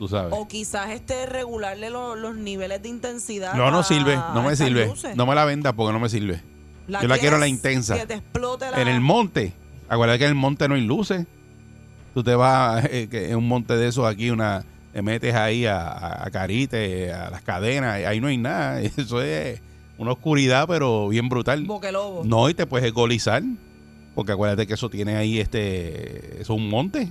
tú 0.00 0.08
sabes. 0.08 0.32
O 0.36 0.48
quizás 0.48 0.90
este 0.90 1.26
regularle 1.26 1.90
lo- 1.90 2.16
los 2.16 2.34
niveles 2.34 2.82
de 2.82 2.88
intensidad. 2.88 3.54
No, 3.54 3.70
no 3.70 3.78
a- 3.80 3.84
sirve, 3.84 4.16
no 4.16 4.22
a 4.40 4.42
me 4.42 4.52
estas 4.52 4.66
sirve. 4.66 4.86
luces. 4.86 5.14
No 5.14 5.26
me 5.26 5.34
la 5.36 5.44
venda 5.44 5.72
porque 5.74 5.92
no 5.92 6.00
me 6.00 6.08
sirve. 6.08 6.40
yo 6.88 6.92
la 6.92 6.98
quiero 7.18 7.36
la 7.36 7.44
quieres 7.44 7.48
intensa. 7.50 7.96
Que 7.96 8.06
te 8.06 8.14
explote 8.14 8.68
la. 8.70 8.80
En 8.82 8.88
el 8.88 9.00
monte, 9.00 9.52
acuérdate 9.88 10.18
que 10.18 10.24
en 10.24 10.30
el 10.30 10.36
monte 10.36 10.66
no 10.68 10.74
hay 10.74 10.80
luces. 10.80 11.26
Tú 12.14 12.24
te 12.24 12.34
vas 12.34 12.84
eh, 12.90 13.06
que 13.08 13.30
en 13.30 13.36
un 13.36 13.46
monte 13.46 13.76
de 13.76 13.86
esos 13.88 14.04
aquí, 14.06 14.30
una 14.30 14.64
te 14.92 15.02
metes 15.02 15.34
ahí 15.36 15.66
a, 15.66 15.82
a, 15.86 16.26
a 16.26 16.30
Carite, 16.32 17.12
a 17.12 17.30
las 17.30 17.42
cadenas, 17.42 17.94
ahí 18.04 18.20
no 18.20 18.26
hay 18.26 18.38
nada. 18.38 18.80
Eso 18.96 19.22
es 19.22 19.60
una 19.98 20.12
oscuridad, 20.12 20.66
pero 20.66 21.08
bien 21.08 21.28
brutal. 21.28 21.62
Boquelobo. 21.64 22.22
No, 22.24 22.48
y 22.48 22.54
te 22.54 22.66
puedes 22.66 22.88
ecolizar. 22.88 23.42
Porque 24.14 24.32
acuérdate 24.32 24.66
que 24.66 24.74
eso 24.74 24.90
tiene 24.90 25.14
ahí 25.14 25.38
este. 25.38 26.40
Eso 26.40 26.54
es 26.54 26.58
un 26.58 26.68
monte. 26.68 27.08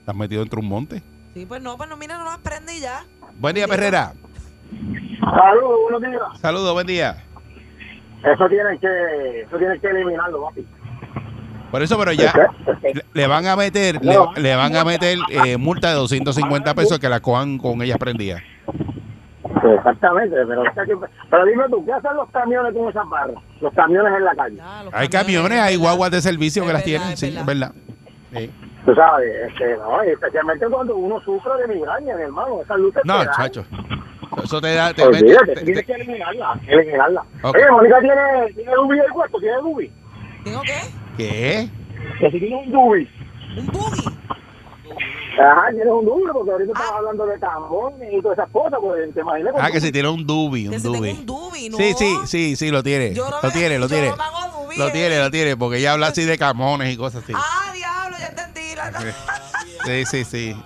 Estás 0.00 0.14
metido 0.14 0.40
dentro 0.42 0.60
de 0.60 0.66
un 0.66 0.68
monte. 0.68 1.02
Sí, 1.34 1.46
pues 1.46 1.62
no, 1.62 1.76
pues 1.76 1.88
no, 1.88 1.96
mira, 1.96 2.18
no 2.18 2.24
las 2.24 2.38
prende 2.38 2.76
y 2.76 2.80
ya. 2.80 3.04
Buen 3.38 3.54
día, 3.54 3.68
Perrera. 3.68 4.12
Saludos, 5.20 5.78
buenos 5.90 6.00
días. 6.02 6.40
Saludos, 6.40 6.72
buen 6.74 6.86
día. 6.86 7.24
Eso 8.24 8.48
tienen 8.48 8.78
que, 8.78 9.40
eso 9.42 9.56
tienen 9.58 9.80
que 9.80 9.86
eliminarlo, 9.88 10.42
papi. 10.44 10.66
Por 11.70 11.82
eso, 11.82 11.98
pero 11.98 12.12
ya 12.12 12.32
le- 12.82 13.04
le 13.12 13.26
van 13.26 13.46
a 13.46 13.54
meter, 13.54 14.02
le, 14.02 14.16
le 14.36 14.56
van 14.56 14.74
a 14.74 14.84
meter 14.84 15.18
eh, 15.30 15.56
multa 15.58 15.88
de 15.90 15.94
250 15.96 16.74
pesos 16.74 16.98
que 16.98 17.08
la 17.08 17.20
cojan 17.20 17.58
con 17.58 17.82
ellas 17.82 17.98
prendidas. 17.98 18.42
Exactamente, 19.76 20.36
pero, 20.46 20.62
pero 21.30 21.44
dime 21.44 21.64
tú, 21.70 21.84
¿qué 21.84 21.92
hacen 21.92 22.14
los 22.16 22.30
camiones 22.30 22.72
con 22.74 22.88
esas 22.88 23.08
barras? 23.08 23.36
Los 23.60 23.72
camiones 23.74 24.12
en 24.16 24.24
la 24.24 24.34
calle. 24.34 24.58
Hay 24.92 25.08
camiones, 25.08 25.60
hay 25.60 25.76
guaguas 25.76 26.10
de 26.10 26.22
servicio 26.22 26.64
que 26.66 26.72
las 26.72 26.84
tienen, 26.84 27.08
es 27.10 27.20
sí, 27.20 27.26
verdad. 27.26 27.40
es 27.40 27.46
verdad. 27.46 27.72
Sí. 28.32 28.50
Tú 28.84 28.94
sabes, 28.94 29.28
este, 29.50 29.76
no, 29.76 30.02
y 30.04 30.08
especialmente 30.10 30.66
cuando 30.68 30.96
uno 30.96 31.20
sufre 31.20 31.52
de 31.60 31.74
migraña, 31.74 32.16
mi 32.16 32.22
hermano, 32.22 32.62
esas 32.62 32.78
luces 32.78 33.02
No, 33.04 33.18
te 33.20 33.24
dan. 33.26 33.34
chacho. 33.36 33.64
Eso 34.44 34.60
te 34.60 34.74
da. 34.74 34.94
Te 34.94 35.02
Olvídate, 35.02 35.46
mete- 35.46 35.54
te- 35.54 35.64
tienes 35.64 35.84
que 35.86 35.92
eliminarla, 35.92 36.60
eliminarla. 36.68 37.24
Ok. 37.42 37.56
Oye, 37.56 37.70
Mónica 37.70 37.98
tiene, 38.00 38.52
tiene 38.54 38.72
Dubi 38.74 38.96
del 38.98 39.10
cuarto, 39.10 39.38
tiene 39.40 39.56
Dubi. 39.58 39.92
¿Tengo 40.44 40.60
qué? 40.62 40.78
¿Qué? 41.16 41.68
Que 42.20 42.30
si 42.30 42.38
tiene 42.38 42.56
un 42.56 42.70
Dubi. 42.70 43.08
Un 43.58 43.66
buggy. 43.66 44.04
Ajá, 45.40 45.68
tienes 45.70 45.86
un 45.92 46.04
Dubi, 46.04 46.22
porque 46.32 46.50
ahorita 46.50 46.72
estamos 46.72 46.92
hablando 46.98 47.26
de 47.26 47.38
camones 47.38 48.12
y 48.12 48.22
todas 48.22 48.38
esas 48.38 48.50
cosas, 48.50 48.78
pues 48.80 49.14
te 49.14 49.20
imaginas. 49.20 49.54
Ah, 49.58 49.66
que 49.66 49.78
Dubi. 49.78 49.86
si 49.86 49.92
tiene 49.92 50.08
un 50.08 50.26
dubi, 50.26 50.62
Que 50.64 50.68
un 50.76 50.80
si 50.80 50.86
dubi. 50.88 51.10
un 51.10 51.26
dubi, 51.26 51.68
¿no? 51.70 51.76
Sí, 51.76 51.94
sí, 51.94 52.16
sí, 52.26 52.56
sí, 52.56 52.70
lo 52.70 52.82
tiene. 52.82 53.14
Yo 53.14 53.28
Lo 53.42 53.50
tiene, 53.50 53.78
lo 53.78 53.86
yo 53.86 53.94
tiene. 53.94 54.08
no 54.10 54.62
dubi, 54.62 54.76
Lo 54.78 54.90
tiene, 54.92 55.18
lo 55.18 55.30
tiene, 55.30 55.56
porque 55.56 55.78
ella 55.78 55.92
habla 55.94 56.08
así 56.08 56.24
de 56.24 56.38
camones 56.38 56.92
y 56.92 56.96
cosas 56.96 57.22
así. 57.24 57.32
Ah, 57.36 57.72
diablo, 57.74 57.97
Sí, 59.84 60.04
sí, 60.06 60.24
sí. 60.24 60.62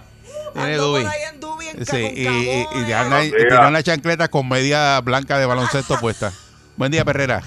Tiene 0.53 0.77
dubi. 0.77 1.05
ahí 1.05 1.21
en 1.33 1.41
dubi, 1.41 1.69
en 1.69 1.87
Sí, 1.87 2.13
y, 2.15 2.27
y, 2.27 2.67
y 2.89 2.93
anda 2.93 3.25
y 3.25 3.31
tiene 3.31 3.67
una 3.69 3.83
chancleta 3.83 4.29
con 4.29 4.49
media 4.49 5.01
blanca 5.01 5.39
de 5.39 5.47
baloncesto 5.47 5.97
puesta. 6.01 6.33
Buen 6.77 6.91
día, 6.91 7.05
Perrera. 7.05 7.43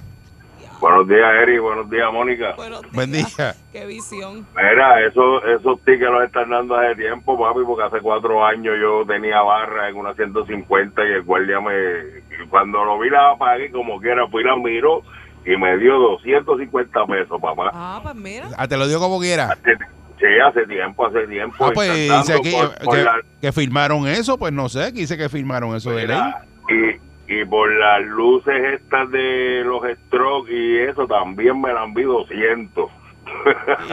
Buenos 0.80 1.08
días, 1.08 1.28
Eri. 1.42 1.58
Buenos 1.58 1.90
días, 1.90 2.12
Mónica. 2.12 2.54
Buenos 2.56 2.82
días. 2.82 2.94
Buen 2.94 3.12
día. 3.12 3.56
Qué 3.72 3.86
visión. 3.86 4.46
Mira, 4.56 5.06
eso, 5.06 5.44
esos 5.46 5.80
tickets 5.82 6.12
los 6.12 6.24
están 6.24 6.50
dando 6.50 6.76
hace 6.76 6.96
tiempo, 6.96 7.38
papi, 7.40 7.62
porque 7.66 7.84
hace 7.84 8.02
cuatro 8.02 8.46
años 8.46 8.76
yo 8.80 9.04
tenía 9.08 9.42
barra 9.42 9.90
en 9.90 9.96
una 9.96 10.14
150 10.14 11.04
y 11.04 11.12
el 11.14 11.24
guardia 11.24 11.60
me... 11.60 12.24
Cuando 12.50 12.84
lo 12.86 13.00
vi 13.00 13.10
la 13.10 13.32
apagué 13.32 13.72
como 13.72 14.00
quiera, 14.00 14.28
fui 14.28 14.44
y 14.44 14.46
la 14.46 14.56
miró 14.58 15.02
y 15.46 15.56
me 15.58 15.78
dio 15.78 15.98
250 15.98 17.06
pesos, 17.08 17.42
papá. 17.42 17.72
Ah, 17.74 18.00
pues 18.04 18.16
mira. 18.16 18.48
Ah, 18.58 18.68
te 18.68 18.78
lo 18.78 18.88
digo 18.88 19.00
como 19.00 19.20
quiera. 19.20 19.58
Sí, 20.18 20.26
hace 20.48 20.66
tiempo, 20.66 21.06
hace 21.08 21.28
tiempo. 21.28 21.66
Ah, 21.66 21.72
pues 21.74 21.92
dice 21.92 22.40
por- 22.52 22.78
por 22.86 22.96
que, 22.96 23.04
la- 23.04 23.20
que 23.42 23.52
firmaron 23.52 24.08
eso, 24.08 24.38
pues 24.38 24.54
no 24.54 24.70
sé, 24.70 24.84
aquí 24.86 25.00
dice 25.00 25.18
que 25.18 25.28
firmaron 25.30 25.76
eso 25.76 25.92
de 25.92 26.08
ley. 26.08 26.18
Mira, 26.18 27.00
y, 27.28 27.42
y 27.42 27.46
por 27.46 27.70
las 27.78 28.02
luces 28.04 28.54
estas 28.76 29.12
de 29.12 29.64
los 29.66 29.82
strokes 30.08 30.52
y 30.54 30.78
eso 30.90 31.06
también 31.08 31.60
me 31.60 31.74
la 31.74 31.82
han 31.84 31.94
vi 31.94 32.04
200. 32.04 32.90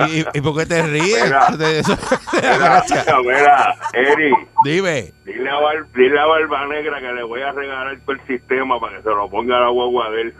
¿Y, 0.08 0.38
y 0.38 0.40
por 0.42 0.56
qué 0.58 0.66
te 0.66 0.82
ríes? 0.86 1.24
Mira. 1.24 1.48
De 1.58 1.78
eso- 1.80 1.96
Mira, 2.34 2.58
Gracias. 2.58 3.06
mira, 3.24 3.74
Eri, 3.94 4.32
Dime. 4.64 5.12
dile 5.24 5.50
a, 5.50 5.56
Bar- 5.56 5.86
dile 5.94 6.20
a 6.20 6.26
Barba 6.26 6.66
Negra 6.66 7.00
que 7.00 7.12
le 7.12 7.22
voy 7.24 7.42
a 7.42 7.50
regalar 7.52 7.98
todo 8.06 8.12
el 8.12 8.20
sistema 8.28 8.78
para 8.78 8.98
que 8.98 9.02
se 9.02 9.08
lo 9.10 9.28
ponga 9.28 9.56
a 9.56 9.60
la 9.60 9.68
guagua 9.70 10.10
de 10.10 10.20
él. 10.22 10.34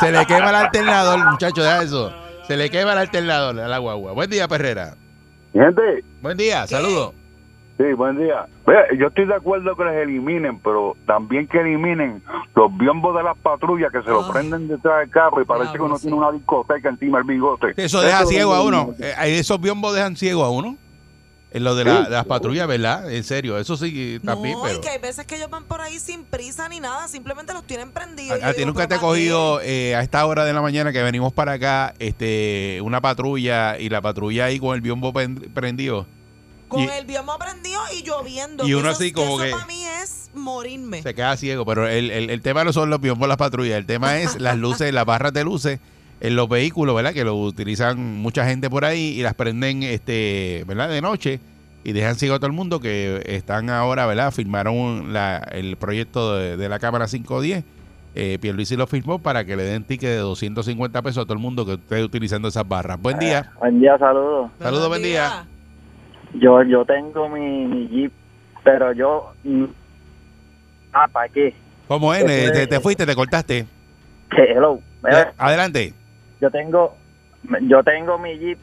Se 0.00 0.10
le 0.10 0.26
quema 0.26 0.50
el 0.50 0.56
alternador, 0.56 1.18
muchacho, 1.30 1.62
deja 1.62 1.82
eso. 1.82 2.23
Se 2.46 2.56
le 2.56 2.70
quema 2.70 2.92
el 2.92 2.98
alternador 2.98 3.58
a 3.60 3.68
la 3.68 3.78
guagua. 3.78 4.12
Buen 4.12 4.28
día, 4.30 4.46
Perrera. 4.48 4.94
Gente, 5.52 6.04
Buen 6.20 6.36
día, 6.36 6.66
saludos. 6.66 7.12
sí, 7.78 7.84
buen 7.96 8.18
día. 8.18 8.46
Yo 8.98 9.06
estoy 9.08 9.26
de 9.26 9.34
acuerdo 9.34 9.76
que 9.76 9.84
les 9.84 9.94
eliminen, 10.02 10.58
pero 10.60 10.96
también 11.06 11.46
que 11.46 11.58
eliminen 11.60 12.22
los 12.54 12.76
biombos 12.76 13.16
de 13.16 13.22
las 13.22 13.36
patrullas 13.38 13.90
que 13.92 14.02
se 14.02 14.10
lo 14.10 14.20
Ah. 14.24 14.32
prenden 14.32 14.68
detrás 14.68 15.00
del 15.00 15.10
carro 15.10 15.40
y 15.40 15.44
parece 15.44 15.66
que 15.72 15.78
Diablo, 15.78 15.86
uno 15.86 15.96
sí. 15.98 16.02
tiene 16.08 16.16
una 16.18 16.32
discoteca 16.32 16.88
encima 16.88 17.18
del 17.18 17.26
bigote. 17.28 17.72
Eso 17.76 18.00
deja 18.00 18.20
Eso 18.20 18.28
ciego 18.28 18.54
a 18.54 18.62
uno. 18.62 18.94
Eh, 18.98 19.14
esos 19.38 19.60
biombos 19.60 19.94
dejan 19.94 20.16
ciego 20.16 20.44
a 20.44 20.50
uno. 20.50 20.76
En 21.54 21.64
lo 21.64 21.74
de, 21.76 21.84
la- 21.84 21.98
Sí. 21.98 22.04
de 22.04 22.10
las 22.10 22.26
patrullas, 22.26 22.66
¿verdad? 22.68 23.10
En 23.10 23.24
serio, 23.24 23.56
eso 23.58 23.76
sí 23.76 24.20
también, 24.24 24.56
no, 24.58 24.64
pero. 24.64 24.76
y 24.76 24.80
que 24.80 24.88
hay 24.90 24.98
veces 24.98 25.24
que 25.24 25.36
ellos 25.36 25.48
van 25.48 25.64
por 25.64 25.80
ahí 25.80 25.98
sin 26.00 26.24
prisa 26.24 26.68
ni 26.68 26.80
nada, 26.80 27.08
simplemente 27.08 27.52
los 27.54 27.64
tienen 27.66 27.92
prendidos. 27.92 28.42
A, 28.42 28.48
a 28.48 28.52
ti 28.54 28.64
nunca 28.66 28.86
te 28.88 28.96
ha 28.96 28.98
cogido 28.98 29.60
eh, 29.62 29.94
a 29.94 30.02
esta 30.02 30.26
hora 30.26 30.44
de 30.44 30.52
la 30.52 30.60
mañana 30.60 30.92
que 30.92 31.02
venimos 31.02 31.32
para 31.32 31.52
acá 31.52 31.94
este 32.00 32.80
una 32.82 33.00
patrulla 33.00 33.78
y 33.78 33.88
la 33.88 34.02
patrulla 34.02 34.46
ahí 34.46 34.58
con 34.58 34.74
el 34.74 34.80
biombo 34.82 35.12
prendido. 35.54 36.06
Con 36.68 36.80
y- 36.82 36.88
el 36.88 37.06
biombo 37.06 37.38
prendido 37.38 37.80
y 37.96 38.02
lloviendo. 38.02 38.66
y 38.66 38.74
uno 38.74 38.90
eso- 38.90 38.98
así 38.98 39.12
como 39.12 39.36
eso 39.40 39.44
que- 39.44 39.50
para 39.52 39.66
mí 39.66 39.84
es 40.02 40.30
morirme. 40.34 41.02
Se 41.02 41.14
queda 41.14 41.36
ciego, 41.36 41.64
pero 41.64 41.86
el, 41.88 42.10
el, 42.10 42.30
el 42.30 42.42
tema 42.42 42.64
no 42.64 42.72
son 42.72 42.90
los 42.90 43.00
biombos 43.00 43.28
las 43.28 43.36
patrullas, 43.36 43.78
el 43.78 43.86
tema 43.86 44.18
es 44.18 44.40
las 44.40 44.56
luces, 44.58 44.92
las 44.92 45.04
barras 45.04 45.32
de 45.32 45.44
luces 45.44 45.78
en 46.26 46.36
los 46.36 46.48
vehículos, 46.48 46.94
¿verdad? 46.94 47.12
Que 47.12 47.24
lo 47.24 47.34
utilizan 47.36 47.98
mucha 48.20 48.46
gente 48.46 48.70
por 48.70 48.84
ahí 48.84 49.18
y 49.18 49.22
las 49.22 49.34
prenden, 49.34 49.82
este, 49.82 50.64
¿verdad? 50.66 50.88
De 50.88 51.00
noche 51.00 51.40
y 51.84 51.92
dejan 51.92 52.14
ciego 52.14 52.34
a 52.36 52.38
todo 52.38 52.46
el 52.46 52.52
mundo 52.54 52.80
que 52.80 53.22
están 53.26 53.68
ahora, 53.68 54.06
¿verdad? 54.06 54.30
Firmaron 54.32 55.12
la, 55.12 55.36
el 55.52 55.76
proyecto 55.76 56.34
de, 56.36 56.56
de 56.56 56.68
la 56.68 56.78
Cámara 56.78 57.06
510. 57.06 57.62
Eh, 58.16 58.38
Pierluisi 58.40 58.76
lo 58.76 58.86
firmó 58.86 59.18
para 59.18 59.44
que 59.44 59.54
le 59.56 59.64
den 59.64 59.84
ticket 59.84 60.08
de 60.08 60.16
250 60.18 61.02
pesos 61.02 61.22
a 61.22 61.24
todo 61.24 61.34
el 61.34 61.40
mundo 61.40 61.66
que 61.66 61.74
esté 61.74 62.02
utilizando 62.02 62.48
esas 62.48 62.66
barras. 62.66 62.98
Buen 63.02 63.18
día. 63.18 63.52
Buen 63.58 63.80
día, 63.80 63.98
saludos. 63.98 64.50
Saludos, 64.60 64.88
buen 64.88 65.02
día. 65.02 65.46
Yo, 66.34 66.62
yo 66.62 66.84
tengo 66.86 67.28
mi, 67.28 67.66
mi 67.66 67.88
Jeep, 67.88 68.12
pero 68.62 68.92
yo... 68.92 69.32
mm, 69.44 69.64
Ah, 70.92 71.08
¿para 71.12 71.28
qué? 71.28 71.54
¿Cómo 71.88 72.14
es? 72.14 72.24
Te, 72.24 72.62
es- 72.62 72.68
te 72.68 72.80
fuiste, 72.80 73.04
te 73.04 73.14
cortaste. 73.14 73.66
Hello. 74.30 74.78
Adelante. 75.36 75.92
Yo 76.40 76.50
tengo 76.50 76.96
yo 77.62 77.82
tengo 77.82 78.18
mi 78.18 78.38
Jeep 78.38 78.58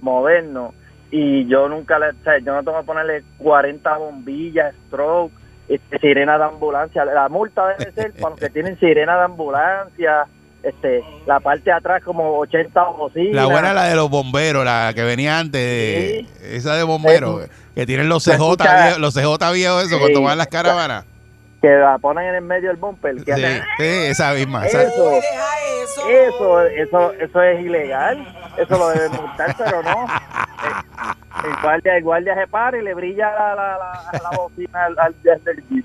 moderno 0.00 0.74
y 1.10 1.46
yo 1.48 1.68
nunca 1.68 1.98
le... 1.98 2.10
O 2.10 2.22
sea, 2.22 2.38
yo 2.38 2.52
no 2.54 2.62
tengo 2.62 2.78
que 2.80 2.86
ponerle 2.86 3.24
40 3.38 3.96
bombillas, 3.98 4.74
stroke, 4.86 5.32
este, 5.68 5.98
sirena 5.98 6.38
de 6.38 6.44
ambulancia. 6.44 7.04
La 7.04 7.28
multa 7.28 7.66
debe 7.76 7.90
ser 7.92 8.12
para 8.12 8.30
los 8.30 8.38
que 8.40 8.50
tienen 8.50 8.78
sirena 8.78 9.16
de 9.16 9.24
ambulancia, 9.24 10.26
este, 10.62 11.02
la 11.26 11.40
parte 11.40 11.64
de 11.64 11.72
atrás 11.72 12.02
como 12.04 12.38
80 12.38 12.82
bocinas. 12.90 13.34
La 13.34 13.46
buena 13.46 13.68
es 13.70 13.74
la 13.74 13.84
de 13.84 13.96
los 13.96 14.08
bomberos, 14.10 14.64
la 14.64 14.92
que 14.94 15.02
venía 15.02 15.38
antes, 15.38 15.60
de- 15.60 16.26
esa 16.56 16.76
de 16.76 16.82
bomberos, 16.84 17.48
que 17.74 17.86
tienen 17.86 18.08
los 18.08 18.22
CJ, 18.24 18.56
viejos, 18.62 18.98
los 18.98 19.14
CJ 19.14 19.52
viejos, 19.52 19.84
eso, 19.84 19.94
Sí. 19.96 20.00
cuando 20.00 20.22
van 20.22 20.38
las 20.38 20.46
caravanas. 20.48 21.06
Que 21.60 21.68
la 21.76 21.98
ponen 21.98 22.24
en 22.28 22.34
el 22.36 22.42
medio 22.42 22.68
del 22.68 22.76
bumper. 22.78 23.16
Que 23.24 23.34
Sí, 23.34 23.42
hace- 23.44 23.62
sí, 23.78 24.06
esa 24.10 24.32
misma. 24.32 24.66
Eso. 24.66 24.78
Eso. 24.80 25.20
Eso, 26.08 26.60
eso, 26.62 27.12
eso 27.14 27.42
es 27.42 27.60
ilegal. 27.60 28.26
Eso 28.56 28.78
lo 28.78 28.88
deben 28.90 29.12
multar, 29.12 29.54
pero 29.58 29.82
no. 29.82 30.04
Eh, 30.04 31.16
El 31.44 31.62
guardia, 31.62 31.96
el 31.96 32.02
guardia 32.02 32.34
se 32.34 32.46
para 32.48 32.76
y 32.76 32.82
le 32.82 32.92
brilla 32.92 33.30
la, 33.32 33.54
la, 33.54 33.78
la, 33.78 34.20
la 34.30 34.36
bocina 34.36 34.84
al, 34.84 34.98
al 34.98 35.14
del 35.22 35.64
jeep. 35.70 35.84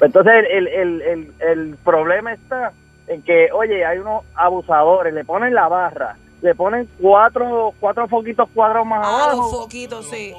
Entonces, 0.00 0.32
el, 0.50 0.66
el, 0.68 1.02
el, 1.02 1.32
el 1.40 1.76
problema 1.84 2.32
está 2.32 2.72
en 3.06 3.20
que, 3.22 3.50
oye, 3.52 3.84
hay 3.84 3.98
unos 3.98 4.24
abusadores, 4.34 5.12
le 5.12 5.24
ponen 5.26 5.52
la 5.54 5.68
barra, 5.68 6.16
le 6.40 6.54
ponen 6.54 6.88
cuatro, 7.02 7.74
cuatro 7.80 8.08
foquitos 8.08 8.48
cuadrados 8.54 8.86
más 8.86 9.00
Ah, 9.06 9.24
abajo 9.24 9.50
foquitos, 9.62 10.08
sí. 10.08 10.32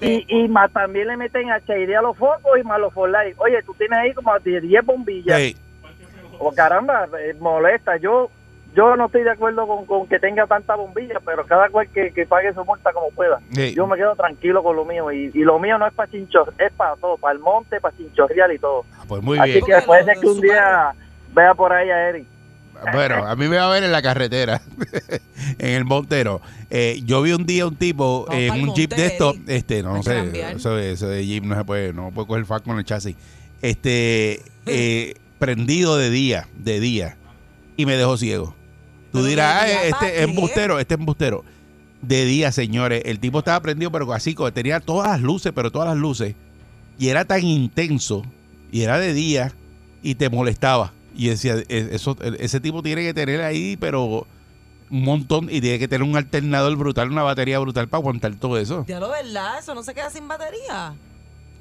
Y, 0.00 0.24
y 0.28 0.48
más 0.48 0.72
también 0.72 1.08
le 1.08 1.16
meten 1.16 1.48
HID 1.48 1.92
a 1.94 2.02
los 2.02 2.16
focos 2.16 2.58
y 2.58 2.62
más 2.62 2.78
los 2.80 2.92
light. 3.10 3.34
Oye, 3.38 3.62
tú 3.62 3.74
tienes 3.74 3.98
ahí 3.98 4.12
como 4.14 4.38
10 4.38 4.84
bombillas. 4.84 5.38
Sí. 5.38 5.56
O 6.38 6.52
caramba, 6.52 7.08
eh, 7.20 7.34
molesta. 7.40 7.96
Yo 7.96 8.30
yo 8.74 8.94
no 8.96 9.06
estoy 9.06 9.24
de 9.24 9.30
acuerdo 9.30 9.66
con, 9.66 9.86
con 9.86 10.06
que 10.06 10.20
tenga 10.20 10.46
tanta 10.46 10.76
bombilla, 10.76 11.18
pero 11.24 11.44
cada 11.46 11.68
cual 11.68 11.88
que, 11.88 12.12
que 12.12 12.26
pague 12.26 12.52
su 12.52 12.64
multa 12.64 12.92
como 12.92 13.10
pueda. 13.10 13.40
Sí. 13.52 13.74
Yo 13.74 13.86
me 13.88 13.96
quedo 13.96 14.14
tranquilo 14.14 14.62
con 14.62 14.76
lo 14.76 14.84
mío 14.84 15.10
y, 15.10 15.30
y 15.34 15.40
lo 15.40 15.58
mío 15.58 15.78
no 15.78 15.86
es 15.86 15.94
para 15.94 16.08
chinchor, 16.10 16.52
es 16.58 16.70
para 16.74 16.94
todo, 16.96 17.16
para 17.16 17.32
el 17.32 17.40
monte, 17.40 17.80
para 17.80 17.96
chinchorreal 17.96 18.52
y 18.52 18.58
todo. 18.58 18.84
Ah, 18.94 19.02
Pues 19.08 19.22
muy 19.22 19.38
Así 19.38 19.52
bien. 19.52 19.64
que 19.64 19.82
puede 19.84 20.04
ser 20.04 20.18
que 20.20 20.26
un 20.28 20.40
día 20.40 20.92
vea 21.34 21.54
por 21.54 21.72
ahí 21.72 21.90
a 21.90 22.08
Eric. 22.10 22.26
Bueno, 22.92 23.26
a 23.26 23.34
mí 23.36 23.48
me 23.48 23.56
va 23.56 23.66
a 23.66 23.72
ver 23.74 23.82
en 23.84 23.92
la 23.92 24.00
carretera, 24.02 24.62
en 25.58 25.70
el 25.70 25.84
montero. 25.84 26.40
Eh, 26.70 27.00
yo 27.04 27.22
vi 27.22 27.32
un 27.32 27.44
día 27.46 27.66
un 27.66 27.76
tipo 27.76 28.24
Vamos 28.28 28.42
en 28.42 28.50
un 28.68 28.74
jeep 28.74 28.90
de 28.94 29.06
esto, 29.06 29.34
este, 29.46 29.82
no, 29.82 29.94
no 29.96 30.02
sé, 30.02 30.50
eso, 30.52 30.74
de- 30.76 30.92
eso 30.92 31.08
de 31.08 31.26
jeep 31.26 31.44
no 31.44 31.56
se 31.56 31.64
puede, 31.64 31.92
no 31.92 32.10
puede 32.12 32.28
coger 32.28 32.44
fac 32.46 32.62
con 32.62 32.78
el 32.78 32.84
chasis. 32.84 33.16
Este, 33.62 34.42
eh, 34.66 35.14
prendido 35.38 35.96
de 35.96 36.10
día, 36.10 36.46
de 36.56 36.80
día, 36.80 37.16
y 37.76 37.86
me 37.86 37.96
dejó 37.96 38.16
ciego. 38.16 38.54
Tú 39.12 39.24
dirás, 39.24 39.62
"Ah, 39.64 39.68
este 39.82 39.90
¿pa' 39.90 40.06
es 40.06 40.12
qué? 40.12 40.22
embustero, 40.22 40.78
este 40.78 40.94
es 40.94 41.00
embustero. 41.00 41.44
De 42.02 42.24
día, 42.26 42.52
señores, 42.52 43.02
el 43.06 43.18
tipo 43.18 43.40
estaba 43.40 43.60
prendido, 43.60 43.90
pero 43.90 44.12
así, 44.12 44.36
tenía 44.54 44.78
todas 44.80 45.08
las 45.08 45.20
luces, 45.20 45.52
pero 45.54 45.72
todas 45.72 45.88
las 45.88 45.96
luces, 45.96 46.34
y 46.98 47.08
era 47.08 47.24
tan 47.24 47.42
intenso, 47.44 48.24
y 48.70 48.82
era 48.82 48.98
de 48.98 49.12
día, 49.14 49.52
y 50.02 50.14
te 50.14 50.28
molestaba. 50.28 50.92
Y 51.18 51.28
decía, 51.28 51.56
"E- 51.68 51.88
eso, 51.92 52.16
ese 52.38 52.60
tipo 52.60 52.82
tiene 52.82 53.02
que 53.02 53.12
tener 53.12 53.42
ahí, 53.42 53.76
pero 53.76 54.26
un 54.90 55.02
montón, 55.04 55.48
y 55.50 55.60
tiene 55.60 55.78
que 55.78 55.86
tener 55.88 56.08
un 56.08 56.16
alternador 56.16 56.74
brutal, 56.76 57.10
una 57.10 57.22
batería 57.24 57.58
brutal 57.58 57.88
para 57.88 58.00
aguantar 58.00 58.34
todo 58.36 58.56
eso. 58.56 58.86
Ya 58.88 58.98
lo 59.00 59.10
verdad, 59.10 59.58
eso 59.58 59.74
no 59.74 59.82
se 59.82 59.92
queda 59.94 60.08
sin 60.08 60.26
batería. 60.28 60.94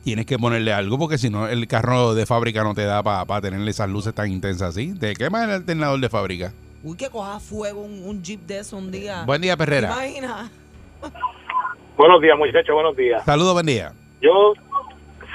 Tienes 0.03 0.25
que 0.25 0.37
ponerle 0.39 0.71
algo, 0.71 0.97
porque 0.97 1.17
si 1.17 1.29
no, 1.29 1.47
el 1.49 1.67
carro 1.67 2.13
de 2.13 2.25
fábrica 2.25 2.63
no 2.63 2.73
te 2.73 2.83
da 2.85 3.03
para 3.03 3.41
tenerle 3.41 3.71
esas 3.71 3.89
luces 3.89 4.13
tan 4.13 4.31
intensas 4.31 4.69
así. 4.69 4.93
Te 4.93 5.13
quema 5.15 5.43
el 5.43 5.49
alternador 5.51 5.99
de 5.99 6.07
fábrica. 6.07 6.53
Uy, 6.83 6.95
que 6.95 7.09
coja 7.09 7.39
fuego 7.41 7.81
un, 7.81 8.03
un 8.03 8.23
jeep 8.23 8.45
de 8.45 8.59
eso 8.59 8.77
un 8.77 8.91
día. 8.91 9.23
Buen 9.25 9.41
día, 9.41 9.57
Perrera. 9.57 9.87
Imagina. 9.91 10.49
Buenos 11.97 12.21
días, 12.21 12.37
muchachos, 12.37 12.73
buenos 12.73 12.95
días. 12.95 13.25
Saludos, 13.25 13.53
buen 13.53 13.65
día. 13.65 13.91
Yo, 14.21 14.53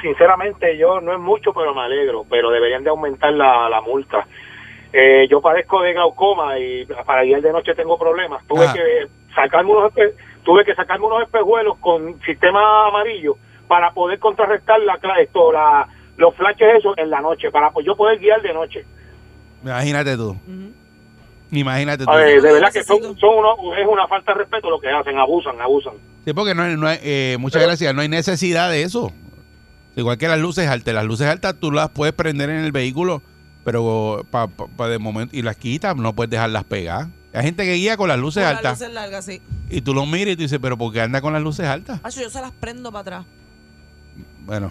sinceramente, 0.02 0.76
yo 0.76 1.00
no 1.00 1.12
es 1.14 1.18
mucho, 1.20 1.52
pero 1.54 1.74
me 1.74 1.80
alegro, 1.82 2.26
pero 2.28 2.50
deberían 2.50 2.84
de 2.84 2.90
aumentar 2.90 3.32
la, 3.32 3.68
la 3.70 3.80
multa. 3.80 4.26
Eh, 4.92 5.26
yo 5.30 5.40
padezco 5.40 5.80
de 5.80 5.94
glaucoma 5.94 6.58
y 6.58 6.84
para 7.06 7.24
ir 7.24 7.40
de 7.40 7.52
noche 7.52 7.74
tengo 7.74 7.98
problemas. 7.98 8.46
Tuve 8.46 8.66
Ah. 8.66 8.72
que 8.74 9.06
sacarme 9.34 9.70
unos 9.70 9.92
tuve 10.44 10.64
que 10.64 10.74
sacarme 10.74 11.06
unos 11.06 11.22
espejuelos 11.22 11.78
con 11.78 12.20
sistema 12.22 12.88
amarillo 12.88 13.36
para 13.68 13.92
poder 13.92 14.18
contrarrestar 14.18 14.80
la, 14.80 14.98
cla- 14.98 15.20
esto, 15.22 15.50
la, 15.52 15.88
los 16.18 16.34
flashes 16.34 16.76
esos 16.78 16.98
en 16.98 17.08
la 17.08 17.20
noche, 17.22 17.50
para 17.50 17.70
pues, 17.70 17.86
yo 17.86 17.96
poder 17.96 18.18
guiar 18.18 18.42
de 18.42 18.52
noche. 18.52 18.84
Imagínate 19.62 20.16
tú. 20.16 20.30
Ujú. 20.30 20.72
Imagínate 21.52 22.04
tú. 22.04 22.10
Ver, 22.10 22.42
de 22.42 22.52
verdad 22.52 22.72
que 22.72 22.82
son, 22.82 22.98
uno- 23.02 23.74
es 23.76 23.86
una 23.86 24.06
falta 24.08 24.32
de 24.32 24.38
respeto 24.40 24.68
lo 24.68 24.80
que 24.80 24.88
hacen, 24.90 25.18
abusan, 25.18 25.60
abusan. 25.60 25.94
Sí, 26.24 26.32
porque 26.34 26.54
no 26.54 26.66
no 26.76 26.86
hay- 26.86 26.98
eh, 27.02 27.36
muchas 27.38 27.62
gracias, 27.62 27.94
no 27.94 28.00
hay 28.02 28.08
necesidad 28.08 28.68
de 28.70 28.82
eso. 28.82 29.10
Igual 29.96 30.16
que 30.18 30.28
las 30.28 30.38
luces 30.38 30.68
altas, 30.68 30.94
las 30.94 31.04
luces 31.04 31.26
altas 31.26 31.54
tú 31.60 31.70
las 31.70 31.90
puedes 31.90 32.14
prender 32.14 32.48
en 32.50 32.64
el 32.64 32.72
vehículo, 32.72 33.22
pero 33.64 34.26
pa, 34.30 34.48
pa- 34.48 34.66
pa 34.68 34.88
de 34.88 34.98
momento 34.98 35.36
y 35.36 35.42
las 35.42 35.56
quitas, 35.56 35.94
no 35.96 36.14
puedes 36.14 36.30
dejarlas 36.30 36.64
pegadas. 36.64 37.08
Hay 37.34 37.42
gente 37.44 37.64
que 37.64 37.74
guía 37.74 37.96
con 37.96 38.08
las 38.08 38.18
luces 38.18 38.42
Con 38.42 38.50
las 38.52 38.58
altas 38.58 38.80
luces 38.80 38.94
largas, 38.94 39.24
sí. 39.24 39.40
y 39.70 39.80
tú 39.80 39.94
lo 39.94 40.04
miras 40.06 40.32
y 40.32 40.36
tú 40.36 40.42
dices, 40.42 40.58
pero 40.60 40.76
¿por 40.78 40.92
qué 40.92 41.00
anda 41.02 41.20
con 41.20 41.32
las 41.32 41.42
luces 41.42 41.66
altas? 41.66 42.00
Acho, 42.02 42.20
yo 42.22 42.30
se 42.30 42.40
las 42.40 42.52
prendo 42.52 42.90
para 42.92 43.00
atrás. 43.20 43.26
Bueno. 44.44 44.70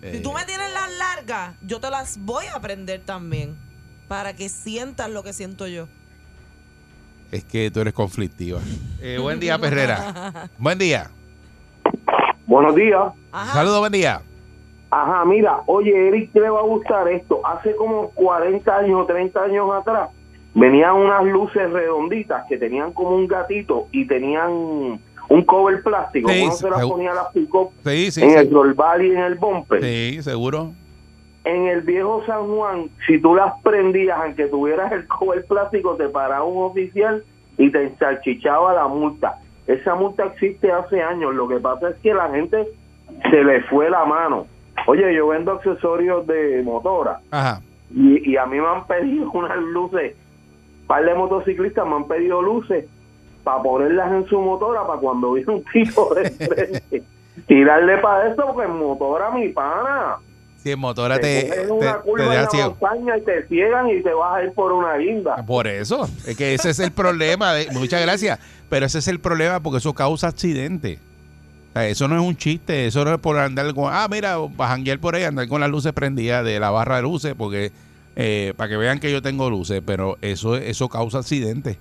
Si 0.00 0.06
eh, 0.18 0.20
tú 0.22 0.32
me 0.32 0.44
tienes 0.44 0.72
las 0.72 0.90
largas, 0.96 1.54
yo 1.62 1.80
te 1.80 1.90
las 1.90 2.18
voy 2.18 2.44
a 2.54 2.60
prender 2.60 3.00
también. 3.04 3.56
para 4.06 4.34
que 4.34 4.48
sientas 4.48 5.10
lo 5.10 5.22
que 5.22 5.32
siento 5.34 5.66
yo. 5.66 5.86
Es 7.30 7.44
que 7.44 7.70
tú 7.70 7.80
eres 7.80 7.92
conflictiva. 7.92 8.58
Eh, 9.02 9.18
buen 9.20 9.38
día, 9.38 9.58
Perrera. 9.60 10.48
Buen 10.56 10.78
día. 10.78 11.10
Buenos 12.48 12.74
días. 12.74 13.12
Saludos, 13.52 13.80
buen 13.80 13.92
día. 13.92 14.22
Ajá, 14.90 15.22
mira, 15.26 15.60
oye, 15.66 16.08
Eric, 16.08 16.32
te 16.32 16.40
le 16.40 16.48
va 16.48 16.60
a 16.60 16.62
gustar 16.62 17.06
esto. 17.08 17.46
Hace 17.46 17.76
como 17.76 18.08
40 18.12 18.74
años 18.74 19.02
o 19.02 19.04
30 19.04 19.38
años 19.38 19.70
atrás, 19.70 20.08
venían 20.54 20.94
unas 20.94 21.26
luces 21.26 21.70
redonditas 21.70 22.46
que 22.48 22.56
tenían 22.56 22.94
como 22.94 23.10
un 23.10 23.26
gatito 23.26 23.88
y 23.92 24.06
tenían 24.06 24.50
un 24.50 25.44
cover 25.44 25.82
plástico. 25.82 26.30
Sí, 26.30 26.44
Uno 26.44 26.52
se 26.52 26.70
las 26.70 26.86
ponía 26.86 27.12
las 27.12 27.28
pick 27.34 27.50
Sí, 27.84 28.10
sí, 28.12 28.22
en 28.22 28.38
el 28.38 28.74
bar 28.74 29.04
y 29.04 29.10
en 29.10 29.18
el 29.18 29.34
bumper. 29.34 29.82
Sí, 29.82 30.22
seguro. 30.22 30.72
En 31.44 31.66
el 31.66 31.82
viejo 31.82 32.22
San 32.24 32.46
Juan, 32.46 32.88
si 33.06 33.20
tú 33.20 33.34
las 33.34 33.60
prendías, 33.62 34.18
aunque 34.18 34.46
tuvieras 34.46 34.90
el 34.92 35.06
cover 35.06 35.44
plástico, 35.44 35.96
te 35.96 36.08
paraba 36.08 36.44
un 36.44 36.64
oficial 36.64 37.22
y 37.58 37.70
te 37.70 37.82
ensalchichaba 37.82 38.72
la 38.72 38.88
multa. 38.88 39.38
Esa 39.68 39.94
multa 39.94 40.24
existe 40.24 40.72
hace 40.72 41.00
años. 41.02 41.34
Lo 41.34 41.46
que 41.46 41.60
pasa 41.60 41.90
es 41.90 41.96
que 41.96 42.14
la 42.14 42.28
gente 42.30 42.66
se 43.30 43.44
le 43.44 43.62
fue 43.64 43.88
la 43.90 44.04
mano. 44.04 44.46
Oye, 44.86 45.14
yo 45.14 45.28
vendo 45.28 45.52
accesorios 45.52 46.26
de 46.26 46.62
motora 46.64 47.20
Ajá. 47.30 47.60
y, 47.94 48.30
y 48.30 48.36
a 48.36 48.46
mí 48.46 48.58
me 48.58 48.66
han 48.66 48.86
pedido 48.86 49.30
unas 49.34 49.56
luces. 49.58 50.16
Un 50.80 50.86
par 50.86 51.04
de 51.04 51.14
motociclistas 51.14 51.86
me 51.86 51.96
han 51.96 52.08
pedido 52.08 52.40
luces 52.40 52.86
para 53.44 53.62
ponerlas 53.62 54.10
en 54.10 54.26
su 54.26 54.40
motora 54.40 54.86
para 54.86 54.98
cuando 55.00 55.32
viene 55.34 55.52
un 55.52 55.64
tipo 55.64 56.14
de 56.14 56.30
frente. 56.30 57.02
Tirarle 57.46 57.98
para 57.98 58.32
eso 58.32 58.42
porque 58.46 58.68
en 58.68 58.78
motora, 58.78 59.30
mi 59.30 59.50
pana. 59.50 60.16
Si 60.68 60.72
en 60.72 60.78
motora 60.80 61.18
te, 61.18 61.42
te, 61.44 61.50
te, 61.66 61.70
una 61.72 61.94
te 61.94 62.00
curva 62.02 62.24
en 62.24 62.30
deja 62.30 62.42
la 62.42 62.50
ciego. 62.50 62.76
montaña 62.80 63.18
y 63.18 63.20
te 63.22 63.46
ciegan 63.48 63.88
y 63.90 64.02
te 64.02 64.12
vas 64.12 64.36
a 64.38 64.42
ir 64.44 64.52
por 64.52 64.72
una 64.72 64.96
guinda. 64.96 65.36
Por 65.46 65.66
eso, 65.66 66.08
es 66.26 66.36
que 66.36 66.54
ese 66.54 66.70
es 66.70 66.78
el 66.78 66.92
problema. 66.92 67.52
de- 67.54 67.70
muchas 67.72 68.00
gracias, 68.02 68.38
pero 68.68 68.86
ese 68.86 68.98
es 68.98 69.08
el 69.08 69.20
problema 69.20 69.60
porque 69.60 69.78
eso 69.78 69.94
causa 69.94 70.28
accidentes. 70.28 70.98
O 71.70 71.72
sea, 71.74 71.86
eso 71.88 72.08
no 72.08 72.16
es 72.16 72.22
un 72.26 72.36
chiste, 72.36 72.86
eso 72.86 73.04
no 73.04 73.12
es 73.14 73.18
por 73.20 73.38
andar 73.38 73.72
con, 73.74 73.92
ah, 73.92 74.06
mira, 74.10 74.36
para 74.56 74.70
janguear 74.70 74.98
por 74.98 75.14
ahí, 75.14 75.24
andar 75.24 75.46
con 75.48 75.60
las 75.60 75.70
luces 75.70 75.92
prendidas 75.92 76.44
de 76.44 76.58
la 76.58 76.70
barra 76.70 76.96
de 76.96 77.02
luces, 77.02 77.34
porque 77.36 77.72
eh, 78.16 78.52
para 78.56 78.70
que 78.70 78.76
vean 78.76 78.98
que 78.98 79.12
yo 79.12 79.22
tengo 79.22 79.48
luces, 79.50 79.80
pero 79.86 80.16
eso, 80.22 80.56
eso 80.56 80.88
causa 80.88 81.18
accidentes. 81.18 81.76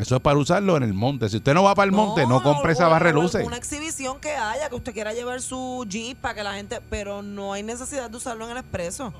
Eso 0.00 0.16
es 0.16 0.22
para 0.22 0.38
usarlo 0.38 0.76
en 0.76 0.82
el 0.82 0.94
monte. 0.94 1.28
Si 1.28 1.36
usted 1.36 1.52
no 1.52 1.62
va 1.62 1.74
para 1.74 1.84
el 1.84 1.92
monte, 1.92 2.26
no, 2.26 2.42
compre 2.42 2.72
esa 2.72 2.88
barra 2.88 3.08
de 3.08 3.12
luces. 3.14 3.46
Una 3.46 3.56
exhibición 3.56 4.18
que 4.18 4.30
haya, 4.30 4.68
que 4.68 4.74
usted 4.74 4.94
quiera 4.94 5.12
llevar 5.12 5.42
su 5.42 5.84
jeep 5.88 6.18
para 6.18 6.34
que 6.34 6.42
la 6.42 6.54
gente, 6.54 6.80
pero 6.88 7.22
no 7.22 7.52
hay 7.52 7.62
necesidad 7.62 8.08
de 8.10 8.16
usarlo 8.16 8.46
en 8.46 8.52
el 8.52 8.56
expreso. 8.58 9.12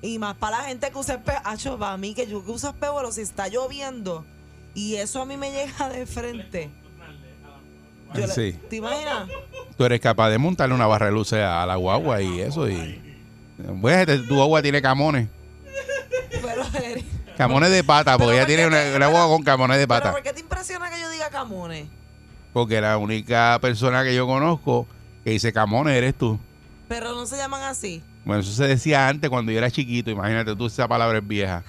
Y 0.00 0.18
más 0.18 0.34
para 0.36 0.58
la 0.58 0.64
gente 0.64 0.90
que 0.90 0.98
usa 0.98 1.16
espejo, 1.16 1.78
para 1.78 1.96
mí 1.96 2.14
que 2.14 2.26
yo 2.26 2.44
que 2.44 2.50
uso 2.50 2.68
espejuelo, 2.68 3.12
si 3.12 3.20
está 3.20 3.48
lloviendo 3.48 4.24
y 4.74 4.96
eso 4.96 5.22
a 5.22 5.24
mí 5.24 5.36
me 5.36 5.50
llega 5.50 5.88
de 5.88 6.06
frente. 6.06 6.70
Yo 8.14 8.28
Sí. 8.28 8.58
¿Te 8.68 8.76
imaginas? 8.76 9.28
Tú 9.76 9.84
eres 9.84 10.00
capaz 10.00 10.30
de 10.30 10.38
montarle 10.38 10.74
una 10.74 10.86
barra 10.86 11.06
de 11.06 11.12
luces 11.12 11.40
a 11.40 11.66
la 11.66 11.76
guagua 11.76 12.22
y 12.22 12.40
eso. 12.40 12.68
y 12.68 13.00
este, 13.84 14.18
Tu 14.18 14.34
guagua 14.34 14.62
tiene 14.62 14.80
camones. 14.80 15.28
Pero, 16.30 16.64
Camones 17.36 17.70
de 17.70 17.82
pata, 17.84 18.12
porque 18.16 18.26
Pero 18.26 18.32
ella 18.32 18.42
¿por 18.42 18.46
tiene 18.46 18.66
una, 18.66 18.96
una 18.96 19.06
guagua 19.08 19.36
con 19.36 19.44
camones 19.44 19.78
de 19.78 19.88
pero 19.88 20.00
pata. 20.00 20.12
¿por 20.12 20.22
qué 20.22 20.32
te 20.32 20.40
impresiona 20.40 20.90
que 20.90 21.00
yo 21.00 21.10
diga 21.10 21.30
camones? 21.30 21.86
Porque 22.52 22.80
la 22.80 22.96
única 22.98 23.58
persona 23.60 24.04
que 24.04 24.14
yo 24.14 24.26
conozco 24.26 24.86
que 25.24 25.30
dice 25.30 25.52
camones 25.52 25.96
eres 25.96 26.14
tú. 26.14 26.38
Pero 26.88 27.14
no 27.14 27.26
se 27.26 27.36
llaman 27.36 27.62
así. 27.62 28.02
Bueno, 28.24 28.40
eso 28.42 28.52
se 28.52 28.66
decía 28.66 29.08
antes 29.08 29.28
cuando 29.28 29.50
yo 29.50 29.58
era 29.58 29.70
chiquito. 29.70 30.10
Imagínate 30.10 30.54
tú, 30.54 30.66
esa 30.66 30.86
palabra 30.86 31.18
es 31.18 31.26
vieja. 31.26 31.62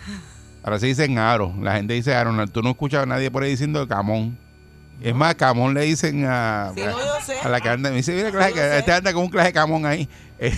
Ahora 0.63 0.79
se 0.79 0.87
dicen 0.87 1.17
aro. 1.17 1.53
La 1.61 1.75
gente 1.75 1.93
dice 1.93 2.13
aro. 2.13 2.31
Tú 2.47 2.61
no 2.61 2.71
escuchas 2.71 3.03
a 3.03 3.05
nadie 3.05 3.31
por 3.31 3.43
ahí 3.43 3.51
diciendo 3.51 3.87
camón. 3.87 4.37
Es 5.01 5.13
más, 5.13 5.35
camón 5.35 5.73
le 5.73 5.81
dicen 5.81 6.25
a, 6.25 6.71
Sí, 6.73 6.81
no, 6.81 6.91
yo 6.97 7.21
sé. 7.21 7.39
a 7.43 7.49
la 7.49 7.59
que 7.61 7.69
anda. 7.69 7.89
Me 7.89 7.97
dice, 7.97 8.13
mira, 8.13 8.29
Yo 8.29 8.37
clase, 8.37 8.53
sé. 8.55 8.77
este 8.79 8.91
anda 8.93 9.13
con 9.13 9.23
un 9.23 9.29
clase 9.29 9.47
de 9.49 9.53
camón 9.53 9.85
ahí. 9.85 10.07
Eh, 10.39 10.53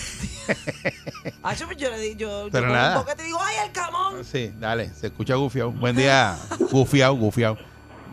Ah, 1.44 1.54
yo, 1.54 1.70
yo 1.74 1.90
le 1.92 2.00
di, 2.00 2.16
yo, 2.16 2.46
yo 2.46 2.50
Pero 2.52 2.66
con 2.66 2.74
nada. 2.74 3.00
un 3.00 3.04
boquete 3.06 3.24
digo, 3.24 3.38
¡ay, 3.42 3.56
el 3.66 3.72
camón! 3.74 4.24
sí, 4.24 4.54
dale, 4.60 4.90
se 4.90 5.08
escucha 5.08 5.36
gufiado. 5.36 5.72
Buen 5.72 5.96
día, 5.96 6.36
gufiado, 6.72 7.14
gufiado. 7.16 7.58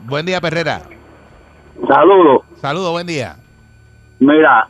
Buen 0.07 0.27
día, 0.27 0.41
Perrera. 0.41 0.83
Saludos. 1.89 2.43
Saludos, 2.61 2.91
buen 2.93 3.07
día. 3.07 3.37
Mira, 4.19 4.69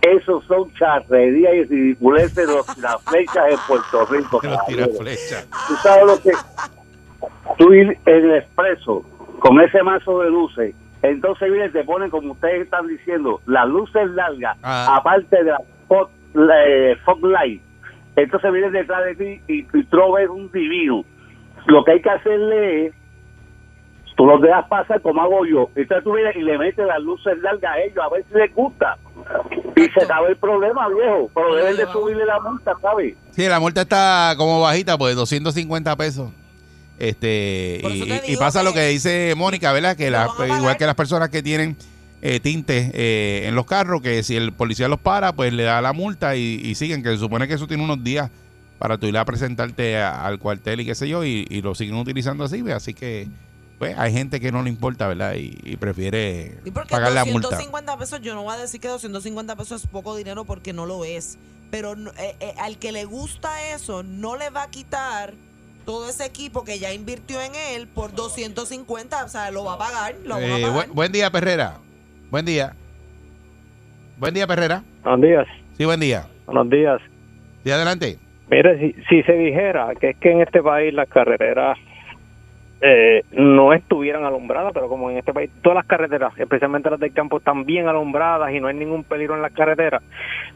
esos 0.00 0.44
son 0.46 0.72
charrerías 0.74 1.52
y 1.54 1.64
ridiculeces 1.64 2.34
de 2.34 2.46
los 2.46 2.78
las 2.78 3.02
flechas 3.04 3.44
en 3.50 3.58
Puerto 3.66 4.06
Rico. 4.06 4.40
Que 4.40 4.48
los 4.48 4.66
tira 4.66 4.84
caballero. 4.86 5.02
flecha. 5.04 5.44
Tú 5.68 5.74
sabes 5.82 6.06
lo 6.06 6.20
que. 6.22 6.30
Tú 7.58 7.72
ir 7.72 7.98
en 8.06 8.14
el 8.30 8.36
expreso 8.38 9.02
con 9.40 9.60
ese 9.60 9.82
mazo 9.82 10.20
de 10.20 10.30
luces, 10.30 10.74
entonces 11.02 11.50
viene 11.52 11.68
te 11.70 11.84
ponen, 11.84 12.10
como 12.10 12.32
ustedes 12.32 12.62
están 12.62 12.86
diciendo, 12.88 13.40
las 13.46 13.66
luces 13.68 14.08
largas, 14.10 14.56
Ah. 14.62 14.96
aparte 14.98 15.36
de 15.36 15.50
la 15.50 15.60
fog, 15.86 16.10
eh, 16.34 16.96
fog 17.04 17.24
light. 17.24 17.62
Entonces 18.16 18.52
vienen 18.52 18.72
detrás 18.72 19.04
de 19.04 19.14
ti 19.14 19.40
y, 19.48 19.58
y 19.78 19.82
tú 19.84 20.12
ves 20.12 20.28
un 20.28 20.50
divino. 20.50 21.04
Lo 21.66 21.84
que 21.84 21.92
hay 21.92 22.02
que 22.02 22.10
hacerle 22.10 22.86
es 22.86 22.94
tú 24.16 24.26
los 24.26 24.40
dejas 24.42 24.66
pasar 24.68 25.00
como 25.00 25.22
hago 25.22 25.46
yo. 25.46 25.70
Entonces 25.76 26.02
tú 26.02 26.12
vienes 26.14 26.34
y 26.34 26.40
le 26.42 26.58
metes 26.58 26.84
las 26.84 27.00
luces 27.00 27.38
largas 27.38 27.72
a 27.72 27.78
ellos 27.80 27.98
a 28.04 28.08
ver 28.08 28.24
si 28.24 28.34
les 28.34 28.52
gusta. 28.54 28.96
Y 29.76 29.82
se 29.90 30.02
acaba 30.02 30.26
el 30.26 30.36
problema, 30.36 30.88
viejo. 30.88 31.30
Pero 31.32 31.54
deben 31.54 31.76
de 31.76 31.86
subirle 31.86 32.24
la 32.26 32.40
multa, 32.40 32.72
¿sabes? 32.82 33.14
Sí, 33.30 33.46
la 33.46 33.60
multa 33.60 33.82
está 33.82 34.34
como 34.36 34.60
bajita, 34.60 34.98
pues 34.98 35.14
250 35.14 35.94
pesos. 35.94 36.32
Este 36.98 37.80
y, 38.26 38.36
pasa 38.36 38.62
lo 38.62 38.72
que 38.72 38.86
dice 38.88 39.34
Mónica, 39.36 39.72
¿verdad? 39.72 39.96
Que 39.96 40.10
la- 40.10 40.28
igual 40.56 40.76
que 40.76 40.86
las 40.86 40.94
personas 40.94 41.28
que 41.28 41.42
tienen 41.42 41.76
eh, 42.22 42.40
tintes 42.40 42.90
eh, 42.94 43.44
en 43.46 43.54
los 43.54 43.66
carros, 43.66 44.02
que 44.02 44.22
si 44.24 44.34
el 44.34 44.52
policía 44.52 44.88
los 44.88 44.98
para, 44.98 45.32
pues 45.32 45.52
le 45.52 45.62
da 45.62 45.80
la 45.80 45.92
multa 45.92 46.34
y, 46.34 46.60
y 46.64 46.74
siguen, 46.74 47.02
que 47.02 47.10
se 47.10 47.18
supone 47.18 47.46
que 47.46 47.54
eso 47.54 47.68
tiene 47.68 47.84
unos 47.84 48.02
días 48.02 48.30
para 48.80 48.98
tú 48.98 49.06
ir 49.06 49.16
a 49.16 49.24
presentarte 49.24 49.98
a- 49.98 50.26
al 50.26 50.38
cuartel 50.40 50.80
y 50.80 50.84
qué 50.86 50.94
sé 50.96 51.08
yo, 51.08 51.24
y, 51.24 51.46
y 51.48 51.62
lo 51.62 51.74
siguen 51.76 51.94
utilizando 51.94 52.44
así, 52.44 52.60
pues, 52.62 52.74
así 52.74 52.94
que 52.94 53.28
pues 53.78 53.96
hay 53.96 54.12
gente 54.12 54.40
que 54.40 54.50
no 54.50 54.64
le 54.64 54.70
importa, 54.70 55.06
¿verdad? 55.06 55.34
Y, 55.36 55.56
y 55.62 55.76
prefiere 55.76 56.58
Y 56.64 56.72
pagar 56.72 57.12
la 57.12 57.24
multa. 57.24 57.50
250 57.50 57.96
pesos, 57.96 58.20
yo 58.22 58.34
no 58.34 58.42
voy 58.42 58.54
a 58.54 58.58
decir 58.58 58.80
que 58.80 58.88
250 58.88 59.54
pesos 59.54 59.84
es 59.84 59.88
poco 59.88 60.16
dinero 60.16 60.44
porque 60.44 60.72
no 60.72 60.84
lo 60.86 61.04
es. 61.04 61.38
Pero 61.70 61.94
eh, 62.18 62.54
al 62.58 62.78
que 62.78 62.90
le 62.90 63.04
gusta 63.04 63.50
eso, 63.72 64.02
no 64.02 64.34
le 64.36 64.50
va 64.50 64.64
a 64.64 64.70
quitar 64.70 65.34
todo 65.88 66.06
ese 66.10 66.26
equipo 66.26 66.64
que 66.64 66.78
ya 66.78 66.92
invirtió 66.92 67.40
en 67.40 67.52
él 67.74 67.88
por 67.88 68.12
250. 68.14 69.24
O 69.24 69.28
sea, 69.28 69.50
lo 69.50 69.64
va 69.64 69.72
a 69.72 69.78
pagar. 69.78 70.16
Lo 70.22 70.34
va 70.34 70.36
a 70.36 70.44
Eh, 70.44 70.50
pagar. 70.60 70.72
buen, 70.74 70.94
buen 70.94 71.12
día, 71.12 71.30
Perrera. 71.30 71.78
Buen 72.30 72.44
día. 72.44 72.74
Buen 74.18 74.34
día, 74.34 74.46
Perrera. 74.46 74.84
Buenos 75.02 75.22
días. 75.22 75.46
Sí, 75.78 75.86
buen 75.86 75.98
día. 75.98 76.26
Buenos 76.44 76.68
días. 76.68 77.00
Sí, 77.64 77.70
adelante. 77.70 78.18
Mire, 78.50 78.78
si, 78.78 79.02
si 79.08 79.22
se 79.22 79.32
dijera 79.32 79.88
que 79.98 80.10
es 80.10 80.16
que 80.18 80.30
en 80.30 80.42
este 80.42 80.62
país 80.62 80.92
las 80.92 81.08
carreteras 81.08 81.78
eh, 82.80 83.22
no 83.32 83.72
estuvieran 83.72 84.24
alumbradas, 84.24 84.72
pero 84.72 84.88
como 84.88 85.10
en 85.10 85.18
este 85.18 85.32
país 85.32 85.50
todas 85.62 85.76
las 85.76 85.86
carreteras, 85.86 86.32
especialmente 86.38 86.88
las 86.90 87.00
del 87.00 87.12
campo, 87.12 87.38
están 87.38 87.64
bien 87.64 87.88
alumbradas 87.88 88.52
y 88.52 88.60
no 88.60 88.68
hay 88.68 88.74
ningún 88.76 89.02
peligro 89.04 89.34
en 89.34 89.42
las 89.42 89.52
carreteras, 89.52 90.02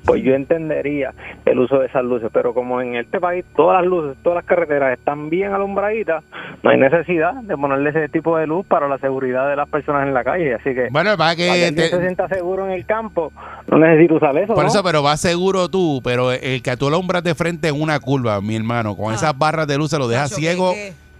pues 0.04 0.22
yo 0.22 0.34
entendería 0.34 1.12
el 1.44 1.58
uso 1.58 1.78
de 1.80 1.86
esas 1.86 2.04
luces. 2.04 2.30
Pero 2.32 2.54
como 2.54 2.80
en 2.80 2.94
este 2.96 3.18
país 3.20 3.44
todas 3.56 3.80
las 3.82 3.90
luces, 3.90 4.16
todas 4.22 4.36
las 4.36 4.44
carreteras 4.44 4.96
están 4.98 5.30
bien 5.30 5.52
alumbraditas, 5.52 6.22
no 6.62 6.70
hay 6.70 6.78
necesidad 6.78 7.34
de 7.42 7.56
ponerle 7.56 7.90
ese 7.90 8.08
tipo 8.08 8.36
de 8.36 8.46
luz 8.46 8.64
para 8.66 8.86
la 8.88 8.98
seguridad 8.98 9.48
de 9.48 9.56
las 9.56 9.68
personas 9.68 10.06
en 10.06 10.14
la 10.14 10.22
calle. 10.22 10.54
Así 10.54 10.74
que 10.74 10.88
Bueno, 10.90 11.16
para 11.16 11.34
que 11.34 11.46
para 11.48 11.58
que 11.58 11.66
alguien 11.66 11.74
te- 11.74 11.88
se 11.90 12.00
sienta 12.00 12.28
seguro 12.28 12.66
en 12.66 12.72
el 12.72 12.86
campo, 12.86 13.32
no 13.66 13.78
necesita 13.78 14.14
usar 14.14 14.36
eso. 14.38 14.54
Por 14.54 14.62
¿no? 14.62 14.68
eso, 14.68 14.82
pero 14.84 15.02
vas 15.02 15.20
seguro 15.20 15.68
tú, 15.68 16.00
pero 16.04 16.30
el 16.32 16.62
que 16.62 16.76
tú 16.76 16.86
alumbras 16.88 17.24
de 17.24 17.34
frente 17.34 17.68
en 17.68 17.80
una 17.80 17.98
curva, 17.98 18.40
mi 18.40 18.54
hermano, 18.56 18.96
con 18.96 19.12
esas 19.12 19.36
barras 19.36 19.66
de 19.66 19.76
luz 19.76 19.90
se 19.90 19.98
lo 19.98 20.06
deja 20.08 20.22
Nacho, 20.22 20.36
¿qué- 20.36 20.40
ciego? 20.42 20.72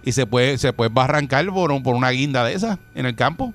Y 0.03 0.11
se 0.11 0.25
puede 0.25 0.57
se 0.57 0.73
puede 0.73 0.89
barrancar 0.93 1.45
por, 1.47 1.71
un- 1.71 1.83
por 1.83 1.95
una 1.95 2.09
guinda 2.11 2.43
de 2.45 2.53
esas 2.53 2.77
en 2.95 3.05
el 3.05 3.15
campo. 3.15 3.53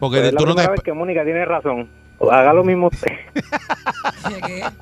Porque 0.00 0.18
Pues 0.18 0.28
es 0.28 0.32
la 0.34 0.38
tú 0.40 0.46
no 0.46 0.50
te... 0.52 0.56
primera 0.56 0.72
vez 0.72 0.80
que 0.82 0.92
Mónica 0.92 1.24
tiene 1.24 1.44
razón. 1.44 1.88
Haga 2.30 2.52
lo 2.52 2.64
mismo 2.64 2.88
usted. 2.88 3.12
¿Qué? 4.46 4.64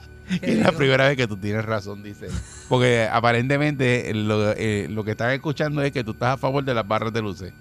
Es 0.42 0.58
la 0.60 0.70
primera 0.70 1.08
vez 1.08 1.16
que 1.16 1.26
tú 1.26 1.36
tienes 1.36 1.64
razón, 1.64 2.04
dice. 2.04 2.28
Porque 2.68 3.08
aparentemente 3.10 4.14
lo, 4.14 4.52
eh, 4.52 4.86
lo 4.88 5.02
que 5.02 5.10
están 5.10 5.32
escuchando 5.32 5.82
es 5.82 5.90
que 5.90 6.04
tú 6.04 6.12
estás 6.12 6.34
a 6.34 6.36
favor 6.36 6.62
de 6.62 6.72
las 6.72 6.86
barras 6.86 7.12
de 7.12 7.20
luces. 7.20 7.52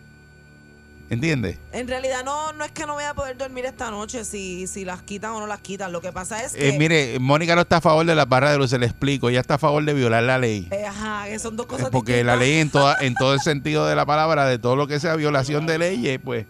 ¿Entiendes? 1.09 1.57
En 1.71 1.87
realidad 1.87 2.23
no, 2.23 2.53
no 2.53 2.63
es 2.63 2.71
que 2.71 2.85
no 2.85 2.93
voy 2.93 3.03
a 3.03 3.15
poder 3.15 3.35
dormir 3.35 3.65
esta 3.65 3.89
noche 3.89 4.23
si, 4.23 4.67
si 4.67 4.85
las 4.85 5.01
quitan 5.01 5.31
o 5.31 5.39
no 5.39 5.47
las 5.47 5.59
quitan. 5.59 5.91
Lo 5.91 6.01
que 6.01 6.11
pasa 6.11 6.43
es 6.43 6.53
que... 6.53 6.69
Eh, 6.69 6.77
mire, 6.77 7.17
Mónica 7.19 7.55
no 7.55 7.61
está 7.61 7.77
a 7.77 7.81
favor 7.81 8.05
de 8.05 8.13
las 8.13 8.29
barras 8.29 8.51
de 8.51 8.59
luces, 8.59 8.79
le 8.79 8.85
explico. 8.85 9.29
Ella 9.29 9.39
está 9.39 9.55
a 9.55 9.57
favor 9.57 9.83
de 9.83 9.93
violar 9.93 10.21
la 10.21 10.37
ley. 10.37 10.67
eh, 10.69 10.85
ajá, 10.85 11.25
que 11.27 11.39
son 11.39 11.57
dos 11.57 11.65
cosas 11.65 11.89
Porque 11.89 12.23
la 12.23 12.35
ley 12.35 12.59
en 12.59 12.69
toda, 12.69 12.95
en 13.01 13.15
todo 13.15 13.33
el 13.33 13.39
sentido 13.39 13.87
de 13.87 13.95
la 13.95 14.05
palabra, 14.05 14.45
de 14.45 14.59
todo 14.59 14.75
lo 14.75 14.85
que 14.87 14.99
sea 14.99 15.15
violación 15.15 15.65
de 15.65 15.79
leyes, 15.79 16.19
pues 16.23 16.45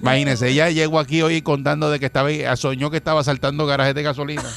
imagínense, 0.00 0.48
ella 0.48 0.70
llegó 0.70 1.00
aquí 1.00 1.22
hoy 1.22 1.42
contando 1.42 1.90
de 1.90 1.98
que 1.98 2.06
estaba 2.06 2.30
soñó 2.56 2.90
que 2.90 2.96
estaba 2.98 3.24
saltando 3.24 3.66
garajes 3.66 3.94
de 3.94 4.02
gasolina. 4.02 4.44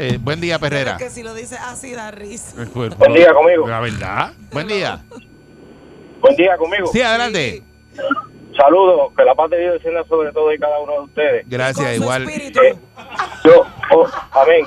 Eh, 0.00 0.16
buen 0.22 0.40
día, 0.40 0.60
Perrera. 0.60 0.96
Pero 0.96 1.08
que 1.08 1.12
si 1.12 1.24
lo 1.24 1.34
dice 1.34 1.56
así 1.56 1.92
da 1.92 2.12
risa. 2.12 2.54
Buen 2.72 3.14
día 3.14 3.34
conmigo. 3.34 3.66
La 3.66 3.80
verdad. 3.80 4.32
Buen 4.52 4.68
día. 4.68 5.04
Buen 6.20 6.36
día 6.36 6.56
conmigo. 6.56 6.88
Sí, 6.92 7.02
adelante. 7.02 7.64
Saludos, 8.58 9.12
que 9.16 9.24
la 9.24 9.34
paz 9.34 9.50
de 9.50 9.60
Dios 9.60 9.74
descienda 9.74 10.02
sobre 10.04 10.32
todo 10.32 10.52
y 10.52 10.58
cada 10.58 10.80
uno 10.80 10.92
de 10.94 11.00
ustedes. 11.00 11.48
Gracias, 11.48 11.96
igual. 11.96 12.28
Eh, 12.28 12.74
yo, 13.44 13.64
oh, 13.94 14.06
amén. 14.32 14.66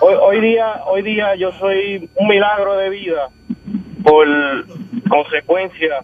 Hoy, 0.00 0.14
hoy 0.20 0.40
día, 0.40 0.82
hoy 0.86 1.02
día 1.02 1.36
yo 1.36 1.52
soy 1.52 2.10
un 2.16 2.28
milagro 2.28 2.76
de 2.76 2.90
vida 2.90 3.28
por 4.02 4.26
consecuencia 5.08 6.02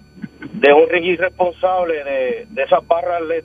de 0.61 0.72
un 0.72 1.04
irresponsable 1.04 2.04
de, 2.04 2.46
de 2.50 2.62
esas 2.62 2.87
barras 2.87 3.22
LED. 3.22 3.44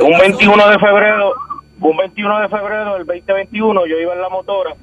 Un 0.00 0.18
21 0.18 0.68
de 0.68 0.78
febrero, 0.78 1.32
un 1.80 1.96
21 1.96 2.40
de 2.40 2.48
febrero 2.48 2.94
del 2.94 3.06
2021, 3.06 3.86
yo 3.86 3.98
iba 3.98 4.14
en 4.14 4.20
la 4.20 4.28
motora 4.28 4.74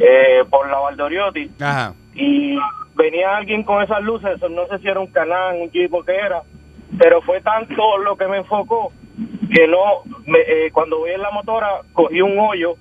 eh, 0.00 0.44
por 0.50 0.68
la 0.68 0.78
Valdoriotti 0.78 1.50
Ajá. 1.60 1.94
y 2.14 2.56
venía 2.94 3.36
alguien 3.36 3.62
con 3.62 3.82
esas 3.82 4.02
luces, 4.02 4.40
no 4.50 4.66
sé 4.66 4.78
si 4.78 4.88
era 4.88 5.00
un 5.00 5.08
canal, 5.08 5.56
un 5.60 5.70
jeep 5.70 5.92
o 5.94 6.02
qué 6.02 6.16
era, 6.16 6.42
pero 6.98 7.22
fue 7.22 7.40
tanto 7.40 7.98
lo 7.98 8.16
que 8.16 8.26
me 8.26 8.38
enfocó 8.38 8.92
que 9.52 9.66
no, 9.66 10.02
me, 10.26 10.38
eh, 10.40 10.70
cuando 10.72 10.98
voy 10.98 11.10
en 11.10 11.20
la 11.20 11.30
motora 11.30 11.82
cogí 11.92 12.20
un 12.22 12.38
hoyo 12.38 12.76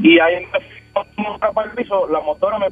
y 0.00 0.18
ahí 0.18 0.46
me 0.46 0.60
fui 0.60 1.24
para 1.54 1.70
el 1.70 1.76
piso, 1.76 2.08
la 2.08 2.20
motora 2.20 2.58
me, 2.58 2.66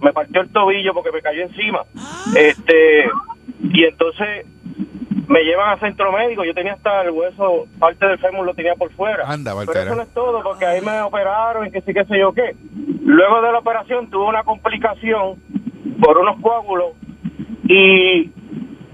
me 0.00 0.12
partió 0.12 0.40
el 0.40 0.50
tobillo 0.50 0.92
porque 0.92 1.12
me 1.12 1.22
cayó 1.22 1.42
encima. 1.42 1.84
Este 2.36 3.08
y 3.62 3.84
entonces 3.84 4.46
me 5.28 5.42
llevan 5.42 5.70
a 5.70 5.80
centro 5.80 6.12
médico, 6.12 6.44
yo 6.44 6.54
tenía 6.54 6.74
hasta 6.74 7.02
el 7.02 7.10
hueso, 7.10 7.66
parte 7.78 8.06
del 8.06 8.18
fémur 8.18 8.46
lo 8.46 8.54
tenía 8.54 8.74
por 8.74 8.92
fuera. 8.92 9.24
Anda, 9.26 9.54
Pero 9.66 9.80
eso 9.80 9.96
no 9.96 10.02
es 10.02 10.14
todo, 10.14 10.42
porque 10.42 10.66
ahí 10.66 10.80
me 10.80 11.00
operaron 11.00 11.66
y 11.66 11.70
que 11.70 11.80
sí, 11.80 11.92
que 11.92 12.04
sé 12.04 12.18
yo 12.18 12.32
qué. 12.32 12.54
Luego 13.02 13.42
de 13.42 13.52
la 13.52 13.58
operación 13.58 14.08
tuve 14.08 14.26
una 14.26 14.44
complicación 14.44 15.36
por 16.00 16.18
unos 16.18 16.40
coágulos 16.40 16.92
y 17.68 18.30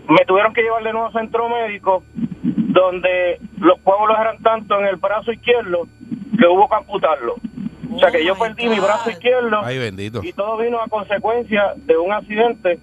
me 0.08 0.24
tuvieron 0.26 0.52
que 0.52 0.62
llevar 0.62 0.82
de 0.82 0.92
nuevo 0.92 1.06
a 1.08 1.12
centro 1.12 1.48
médico, 1.48 2.02
donde 2.42 3.38
los 3.58 3.78
coágulos 3.80 4.16
eran 4.20 4.38
tanto 4.42 4.78
en 4.80 4.86
el 4.86 4.96
brazo 4.96 5.32
izquierdo 5.32 5.86
que 6.38 6.46
hubo 6.46 6.68
que 6.68 6.74
amputarlo. 6.76 7.36
O 7.94 7.98
sea 7.98 8.10
que 8.10 8.24
yo 8.24 8.34
perdí 8.38 8.68
mi 8.68 8.80
brazo 8.80 9.10
izquierdo 9.10 9.60
Ay, 9.62 9.78
bendito. 9.78 10.20
y 10.24 10.32
todo 10.32 10.56
vino 10.56 10.80
a 10.80 10.88
consecuencia 10.88 11.74
de 11.76 11.98
un 11.98 12.10
accidente 12.10 12.78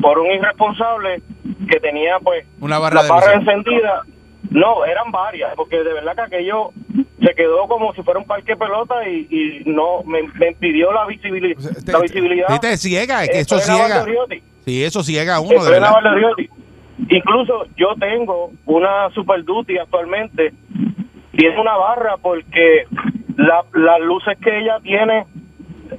por 0.00 0.18
un 0.18 0.30
irresponsable 0.32 1.20
que 1.68 1.80
tenía 1.80 2.18
pues 2.20 2.46
Una 2.60 2.78
barra 2.78 2.96
la 2.96 3.02
de 3.02 3.08
barra 3.10 3.34
encendida. 3.34 4.02
No, 4.50 4.84
eran 4.84 5.10
varias, 5.10 5.52
porque 5.56 5.76
de 5.82 5.92
verdad 5.92 6.14
que 6.14 6.22
aquello 6.22 6.70
se 7.20 7.34
quedó 7.34 7.66
como 7.66 7.92
si 7.94 8.02
fuera 8.02 8.20
un 8.20 8.26
parque 8.26 8.52
de 8.52 8.56
pelota 8.56 9.06
y, 9.08 9.26
y 9.30 9.62
no 9.66 10.02
me, 10.04 10.22
me 10.34 10.48
impidió 10.48 10.92
la, 10.92 11.06
visibili- 11.06 11.56
la 11.92 11.98
visibilidad. 11.98 12.60
Te 12.60 12.76
ciega, 12.76 13.24
es 13.24 13.30
que 13.30 13.40
eso 13.40 13.58
ciega. 13.58 14.04
Sí, 14.64 14.84
eso 14.84 15.02
ciega 15.02 15.36
a 15.36 15.40
uno, 15.40 15.50
Estoy 15.52 15.64
de 15.66 15.80
verdad. 15.80 15.94
Incluso 17.08 17.66
yo 17.76 17.94
tengo 17.98 18.50
una 18.66 19.10
Super 19.10 19.44
Duty 19.44 19.78
actualmente. 19.78 20.52
Tiene 21.32 21.60
una 21.60 21.76
barra 21.76 22.16
porque 22.20 22.84
la- 23.36 23.64
las 23.72 24.00
luces 24.00 24.38
que 24.38 24.58
ella 24.58 24.78
tiene, 24.80 25.26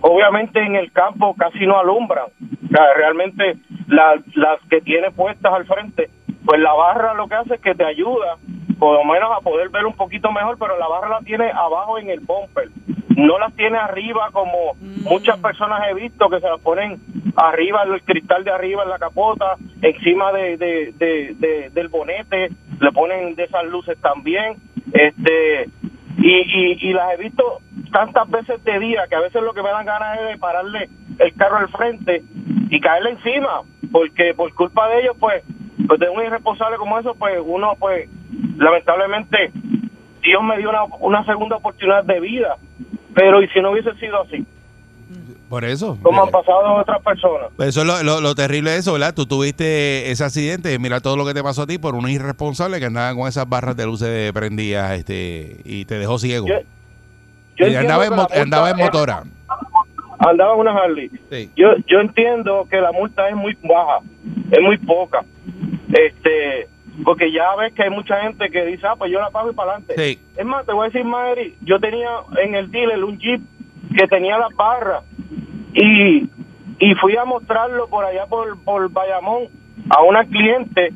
obviamente 0.01 0.59
en 0.61 0.75
el 0.75 0.91
campo 0.91 1.35
casi 1.37 1.65
no 1.65 1.77
alumbran. 1.77 2.25
O 2.25 2.67
sea, 2.69 2.93
realmente 2.95 3.57
la- 3.87 4.21
las 4.35 4.59
que 4.69 4.81
tiene 4.81 5.11
puestas 5.11 5.53
al 5.53 5.65
frente, 5.65 6.09
pues 6.45 6.59
la 6.61 6.73
barra 6.73 7.13
lo 7.13 7.27
que 7.27 7.35
hace 7.35 7.55
es 7.55 7.61
que 7.61 7.75
te 7.75 7.85
ayuda 7.85 8.37
por 8.79 8.93
lo 8.97 9.05
menos 9.05 9.31
a 9.31 9.41
poder 9.41 9.69
ver 9.69 9.85
un 9.85 9.93
poquito 9.93 10.31
mejor, 10.31 10.57
pero 10.59 10.77
la 10.77 10.87
barra 10.87 11.09
la 11.09 11.19
tiene 11.19 11.49
abajo 11.49 11.97
en 11.97 12.09
el 12.09 12.19
bumper. 12.19 12.69
No 13.15 13.39
las 13.39 13.53
tiene 13.55 13.77
arriba 13.77 14.29
como 14.31 14.73
muchas 15.09 15.37
personas 15.39 15.81
he 15.89 15.93
visto 15.93 16.29
que 16.29 16.39
se 16.39 16.47
las 16.49 16.59
ponen 16.61 16.99
arriba, 17.37 17.83
el 17.83 18.01
cristal 18.03 18.43
de 18.43 18.51
arriba 18.51 18.83
en 18.83 18.89
la 18.89 18.99
capota, 18.99 19.55
encima 19.81 20.31
de, 20.33 20.57
de- 20.57 20.93
de- 20.97 21.35
de- 21.37 21.69
del 21.71 21.87
bonete, 21.89 22.49
le 22.79 22.91
ponen 22.91 23.35
de 23.35 23.43
esas 23.45 23.65
luces 23.65 23.97
también. 24.01 24.55
este 24.93 25.69
y, 26.17 26.31
y, 26.31 26.89
y 26.89 26.93
las 26.93 27.13
he 27.13 27.17
visto 27.17 27.59
tantas 27.91 28.29
veces 28.29 28.63
de 28.63 28.79
día 28.79 29.05
que 29.09 29.15
a 29.15 29.19
veces 29.21 29.41
lo 29.43 29.53
que 29.53 29.61
me 29.61 29.69
dan 29.69 29.85
ganas 29.85 30.19
es 30.19 30.27
de 30.29 30.37
pararle 30.37 30.89
el 31.19 31.33
carro 31.35 31.57
al 31.57 31.69
frente 31.69 32.23
y 32.69 32.79
caerle 32.79 33.11
encima, 33.11 33.61
porque 33.91 34.33
por 34.33 34.53
culpa 34.55 34.87
de 34.89 35.01
ellos, 35.01 35.15
pues, 35.19 35.43
pues 35.87 35.99
de 35.99 36.09
un 36.09 36.23
irresponsable 36.23 36.77
como 36.77 36.97
eso, 36.99 37.15
pues 37.15 37.37
uno, 37.45 37.73
pues, 37.79 38.09
lamentablemente, 38.57 39.51
Dios 40.21 40.41
me 40.43 40.57
dio 40.57 40.69
una, 40.69 40.83
una 40.99 41.23
segunda 41.25 41.57
oportunidad 41.57 42.03
de 42.03 42.19
vida, 42.19 42.57
pero 43.15 43.41
y 43.41 43.47
si 43.49 43.59
no 43.61 43.71
hubiese 43.71 43.93
sido 43.95 44.21
así, 44.21 44.45
Por 45.49 45.63
eso. 45.65 45.97
como 46.01 46.23
han 46.23 46.29
pasado 46.31 46.75
otras 46.75 47.01
personas. 47.01 47.49
Eso 47.59 47.81
es 47.81 47.87
lo, 47.87 48.03
lo- 48.03 48.21
lo 48.21 48.35
terrible 48.35 48.71
de 48.71 48.77
eso, 48.77 48.93
¿verdad? 48.93 49.13
Tú 49.15 49.25
tuviste 49.25 50.11
ese 50.11 50.23
accidente 50.23 50.73
y 50.73 50.79
mira 50.79 50.99
todo 50.99 51.15
lo 51.17 51.25
que 51.25 51.33
te 51.33 51.41
pasó 51.43 51.61
a 51.63 51.67
ti 51.67 51.77
por 51.77 51.95
un 51.95 52.09
irresponsable 52.09 52.79
que 52.79 52.85
andaba 52.85 53.15
con 53.15 53.27
esas 53.27 53.47
barras 53.47 53.75
de 53.77 53.85
luces 53.85 54.31
prendidas 54.33 54.91
este, 54.99 55.61
y 55.63 55.85
te 55.85 55.97
dejó 55.97 56.17
ciego. 56.19 56.47
Yo 57.57 57.67
y 57.67 57.75
andaba 57.75 58.05
en, 58.05 58.13
andaba 58.41 58.69
en 58.71 58.79
es- 58.79 58.85
motora. 58.85 59.23
andaba 60.19 60.53
en 60.55 60.59
una 60.59 60.71
Harley. 60.77 61.09
Yo 61.55 61.67
yo 61.87 61.99
entiendo 61.99 62.67
que 62.69 62.81
la 62.81 62.91
multa 62.91 63.29
es 63.29 63.35
muy 63.35 63.55
baja, 63.63 63.99
es 64.51 64.61
muy 64.61 64.77
poca. 64.79 65.23
Este, 65.89 66.67
porque 67.03 67.31
ya 67.31 67.55
ves 67.55 67.73
que 67.73 67.83
hay 67.83 67.89
mucha 67.89 68.21
gente 68.21 68.49
que 68.49 68.65
dice, 68.65 68.87
ah, 68.87 68.95
pues 68.97 69.11
yo 69.11 69.19
la 69.19 69.29
pago 69.29 69.51
y 69.51 69.53
para 69.53 69.71
adelante. 69.73 69.95
Sí. 69.97 70.19
Es 70.37 70.45
más, 70.45 70.65
te 70.65 70.71
voy 70.73 70.85
a 70.85 70.89
decir, 70.89 71.03
Madrid, 71.05 71.53
yo 71.61 71.79
tenía 71.79 72.09
en 72.41 72.55
el 72.55 72.71
dealer 72.71 73.03
un 73.03 73.17
Jeep 73.17 73.41
que 73.97 74.07
tenía 74.07 74.37
las 74.37 74.53
barras 74.55 75.03
y, 75.73 76.29
y 76.79 76.95
fui 76.95 77.15
a 77.17 77.25
mostrarlo 77.25 77.87
por 77.87 78.05
allá 78.05 78.25
por, 78.27 78.61
por 78.63 78.89
Bayamón 78.91 79.47
a 79.89 80.01
una 80.03 80.23
cliente 80.25 80.93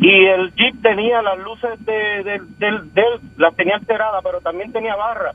y 0.00 0.26
el 0.26 0.52
Jeep 0.54 0.82
tenía 0.82 1.22
las 1.22 1.38
luces 1.38 1.84
de, 1.84 2.22
del 2.24 2.58
del- 2.58 2.92
del- 2.92 3.20
las 3.36 3.54
tenía 3.54 3.76
alteradas, 3.76 4.20
pero 4.24 4.40
también 4.40 4.72
tenía 4.72 4.96
barra. 4.96 5.32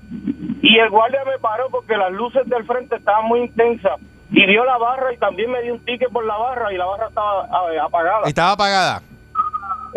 Y 0.61 0.77
el 0.79 0.89
guardia 0.89 1.21
me 1.25 1.39
paró 1.39 1.69
porque 1.69 1.95
las 1.95 2.11
luces 2.11 2.45
del 2.47 2.65
frente 2.65 2.97
estaban 2.97 3.25
muy 3.27 3.41
intensas 3.41 3.93
y 4.29 4.45
vio 4.45 4.65
la 4.65 4.77
barra 4.77 5.13
y 5.13 5.17
también 5.17 5.49
me 5.51 5.61
dio 5.61 5.73
un 5.75 5.85
ticket 5.85 6.09
por 6.11 6.25
la 6.25 6.35
barra 6.37 6.73
y 6.73 6.77
la 6.77 6.85
barra 6.85 7.07
estaba 7.07 7.47
eh, 7.73 7.79
apagada. 7.79 8.27
Estaba 8.27 8.51
apagada. 8.51 9.01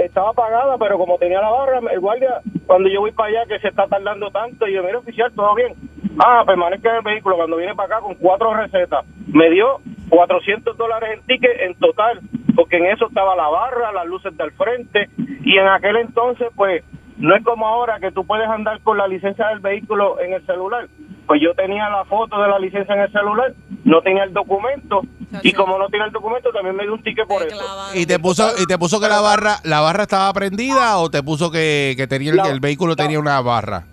Estaba 0.04 0.30
apagada, 0.30 0.78
pero 0.78 0.96
como 0.96 1.18
tenía 1.18 1.40
la 1.40 1.50
barra, 1.50 1.80
el 1.92 2.00
guardia, 2.00 2.40
cuando 2.66 2.88
yo 2.88 3.00
voy 3.00 3.12
para 3.12 3.28
allá, 3.28 3.46
que 3.46 3.58
se 3.58 3.68
está 3.68 3.86
tardando 3.86 4.30
tanto, 4.30 4.66
y 4.66 4.72
yo, 4.72 4.82
mira, 4.82 4.98
oficial, 4.98 5.30
todo 5.34 5.54
bien. 5.54 5.74
Ah, 6.18 6.42
permanezca 6.46 6.90
en 6.90 6.96
el 6.96 7.02
vehículo 7.02 7.36
cuando 7.36 7.56
viene 7.58 7.74
para 7.74 7.96
acá 7.96 8.04
con 8.04 8.14
cuatro 8.14 8.54
recetas. 8.54 9.04
Me 9.26 9.50
dio 9.50 9.80
400 10.08 10.76
dólares 10.78 11.10
en 11.14 11.26
ticket 11.26 11.60
en 11.60 11.74
total, 11.74 12.20
porque 12.56 12.78
en 12.78 12.86
eso 12.86 13.08
estaba 13.08 13.36
la 13.36 13.48
barra, 13.48 13.92
las 13.92 14.06
luces 14.06 14.34
del 14.36 14.52
frente, 14.52 15.10
y 15.44 15.58
en 15.58 15.68
aquel 15.68 15.96
entonces, 15.96 16.48
pues, 16.56 16.82
no 17.18 17.36
es 17.36 17.44
como 17.44 17.66
ahora 17.66 18.00
que 18.00 18.10
tú 18.10 18.24
puedes 18.24 18.48
andar 18.48 18.80
con 18.80 18.96
la 18.96 19.06
licencia 19.06 19.48
del 19.48 19.60
vehículo 19.60 20.18
en 20.20 20.32
el 20.32 20.46
celular. 20.46 20.88
Pues 21.26 21.42
yo 21.42 21.54
tenía 21.54 21.90
la 21.90 22.04
foto 22.06 22.40
de 22.40 22.48
la 22.48 22.58
licencia 22.58 22.94
en 22.94 23.02
el 23.02 23.12
celular, 23.12 23.52
no 23.84 24.00
tenía 24.00 24.24
el 24.24 24.32
documento, 24.32 25.02
y 25.42 25.52
como 25.52 25.78
no 25.78 25.88
tenía 25.88 26.06
el 26.06 26.12
documento, 26.12 26.50
también 26.52 26.76
me 26.76 26.82
dio 26.84 26.94
un 26.94 27.02
ticket 27.02 27.26
por 27.26 27.42
eso. 27.42 27.56
Y 27.94 28.06
te 28.06 28.18
puso 28.18 28.50
y 28.62 28.66
te 28.66 28.78
puso 28.78 29.00
que 29.00 29.08
la 29.08 29.20
barra 29.20 29.56
la 29.64 29.80
barra 29.80 30.02
estaba 30.04 30.32
prendida 30.32 30.98
o 30.98 31.10
te 31.10 31.22
puso 31.22 31.50
que, 31.50 31.94
que 31.96 32.06
tenía 32.06 32.30
el, 32.30 32.36
La- 32.36 32.48
el 32.48 32.60
vehículo 32.60 32.96
tenía 32.96 33.18
una 33.20 33.40
barra. 33.40 33.84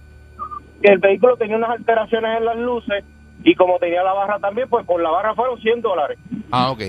que 0.81 0.91
el 0.91 0.99
vehículo 0.99 1.37
tenía 1.37 1.57
unas 1.57 1.71
alteraciones 1.71 2.37
en 2.37 2.45
las 2.45 2.57
luces 2.57 3.03
y 3.43 3.53
como 3.55 3.77
tenía 3.79 4.03
la 4.03 4.13
barra 4.13 4.39
también, 4.39 4.67
pues 4.67 4.85
por 4.85 5.01
la 5.01 5.09
barra 5.11 5.33
fueron 5.35 5.59
100 5.61 5.81
dólares. 5.81 6.17
Ah, 6.51 6.71
ok. 6.71 6.81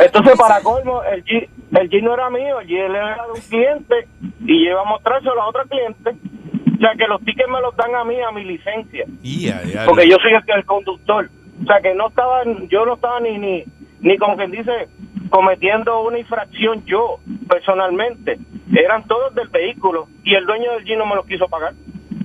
Entonces, 0.00 0.36
para 0.36 0.60
colmo, 0.60 1.02
el 1.04 1.24
G, 1.24 1.48
el 1.72 1.90
G 1.90 2.02
no 2.02 2.14
era 2.14 2.30
mío, 2.30 2.60
el 2.60 2.66
G 2.66 2.72
era 2.78 3.14
de 3.26 3.32
un 3.32 3.40
cliente 3.40 4.08
y 4.44 4.66
iba 4.68 4.80
a 4.80 4.84
mostrárselo 4.84 5.40
a 5.40 5.48
otro 5.48 5.62
cliente. 5.68 6.10
O 6.10 6.78
sea, 6.78 6.90
que 6.98 7.06
los 7.06 7.20
tickets 7.24 7.48
me 7.48 7.60
los 7.60 7.74
dan 7.76 7.94
a 7.94 8.04
mí, 8.04 8.16
a 8.20 8.30
mi 8.32 8.44
licencia. 8.44 9.04
Y 9.22 9.48
a 9.48 9.60
diablo. 9.60 9.90
Porque 9.90 10.08
yo 10.08 10.16
soy 10.20 10.32
el, 10.34 10.42
el 10.56 10.64
conductor. 10.66 11.30
O 11.62 11.64
sea, 11.66 11.80
que 11.80 11.94
no 11.94 12.08
estaba, 12.08 12.44
yo 12.68 12.84
no 12.84 12.94
estaba 12.94 13.20
ni, 13.20 13.38
ni, 13.38 13.64
ni 14.00 14.16
como 14.18 14.36
quien 14.36 14.50
dice, 14.50 14.88
cometiendo 15.30 16.02
una 16.02 16.18
infracción 16.18 16.84
yo, 16.84 17.18
personalmente. 17.48 18.38
Eran 18.74 19.06
todos 19.06 19.34
del 19.34 19.48
vehículo 19.48 20.08
y 20.24 20.34
el 20.34 20.44
dueño 20.44 20.72
del 20.72 20.84
G 20.84 20.98
no 20.98 21.06
me 21.06 21.14
los 21.14 21.26
quiso 21.26 21.46
pagar. 21.48 21.74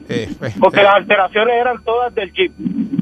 Eh, 0.10 0.30
pues, 0.39 0.56
Porque 0.60 0.82
eh, 0.82 0.84
las 0.84 0.96
alteraciones 0.96 1.56
eran 1.56 1.84
todas 1.84 2.13
del 2.13 2.34
Jeep. 2.34 2.52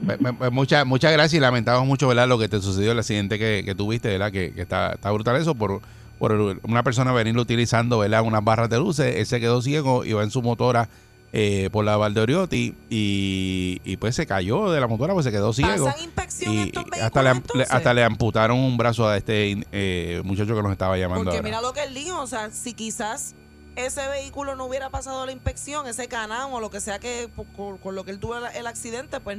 pues, 0.05 0.19
pues, 0.37 0.51
muchas 0.51 0.85
muchas 0.85 1.11
gracias 1.11 1.33
y 1.33 1.39
lamentamos 1.39 1.85
mucho 1.87 2.07
verdad 2.07 2.27
lo 2.27 2.37
que 2.37 2.47
te 2.47 2.59
sucedió 2.59 2.91
el 2.91 2.99
accidente 2.99 3.39
que, 3.39 3.63
que 3.65 3.73
tuviste 3.73 4.09
verdad 4.09 4.31
que, 4.31 4.53
que 4.53 4.61
está, 4.61 4.91
está 4.93 5.11
brutal 5.11 5.35
eso 5.37 5.55
por 5.55 5.81
por 6.19 6.33
una 6.33 6.83
persona 6.83 7.13
venirlo 7.13 7.41
utilizando 7.41 7.99
verdad 7.99 8.21
unas 8.23 8.43
barras 8.43 8.69
de 8.69 8.77
luces 8.77 9.15
él 9.15 9.25
se 9.25 9.39
quedó 9.39 9.61
ciego 9.61 10.03
iba 10.03 10.21
en 10.21 10.29
su 10.29 10.41
motora 10.41 10.89
eh, 11.31 11.69
por 11.71 11.85
la 11.85 11.95
Valdoriotti 11.95 12.75
y, 12.89 13.81
y 13.83 13.97
pues 13.97 14.15
se 14.15 14.25
cayó 14.25 14.71
de 14.71 14.79
la 14.79 14.87
motora 14.87 15.13
pues 15.13 15.25
se 15.25 15.31
quedó 15.31 15.53
ciego 15.53 15.85
¿Pasan 15.85 16.03
inspección 16.03 16.53
y 16.53 16.59
estos 16.61 16.85
hasta 17.01 17.21
le, 17.21 17.63
hasta 17.69 17.93
le 17.93 18.03
amputaron 18.03 18.57
un 18.57 18.77
brazo 18.77 19.07
a 19.07 19.15
este 19.15 19.63
eh, 19.71 20.21
muchacho 20.25 20.55
que 20.55 20.63
nos 20.63 20.71
estaba 20.71 20.97
llamando 20.97 21.25
Porque 21.25 21.37
ahora. 21.37 21.47
mira 21.47 21.61
lo 21.61 21.71
que 21.73 21.83
él 21.83 21.93
dijo, 21.93 22.19
o 22.19 22.27
sea, 22.27 22.49
si 22.49 22.73
quizás 22.73 23.35
ese 23.75 24.07
vehículo 24.07 24.55
no 24.55 24.65
hubiera 24.65 24.89
pasado 24.89 25.25
la 25.25 25.31
inspección, 25.31 25.87
ese 25.87 26.07
canam 26.07 26.51
o 26.51 26.59
lo 26.59 26.69
que 26.69 26.81
sea 26.81 26.99
que 26.99 27.29
con, 27.55 27.77
con 27.77 27.95
lo 27.95 28.03
que 28.03 28.11
él 28.11 28.19
tuvo 28.19 28.35
el, 28.37 28.67
accidente, 28.67 29.19
pues 29.19 29.37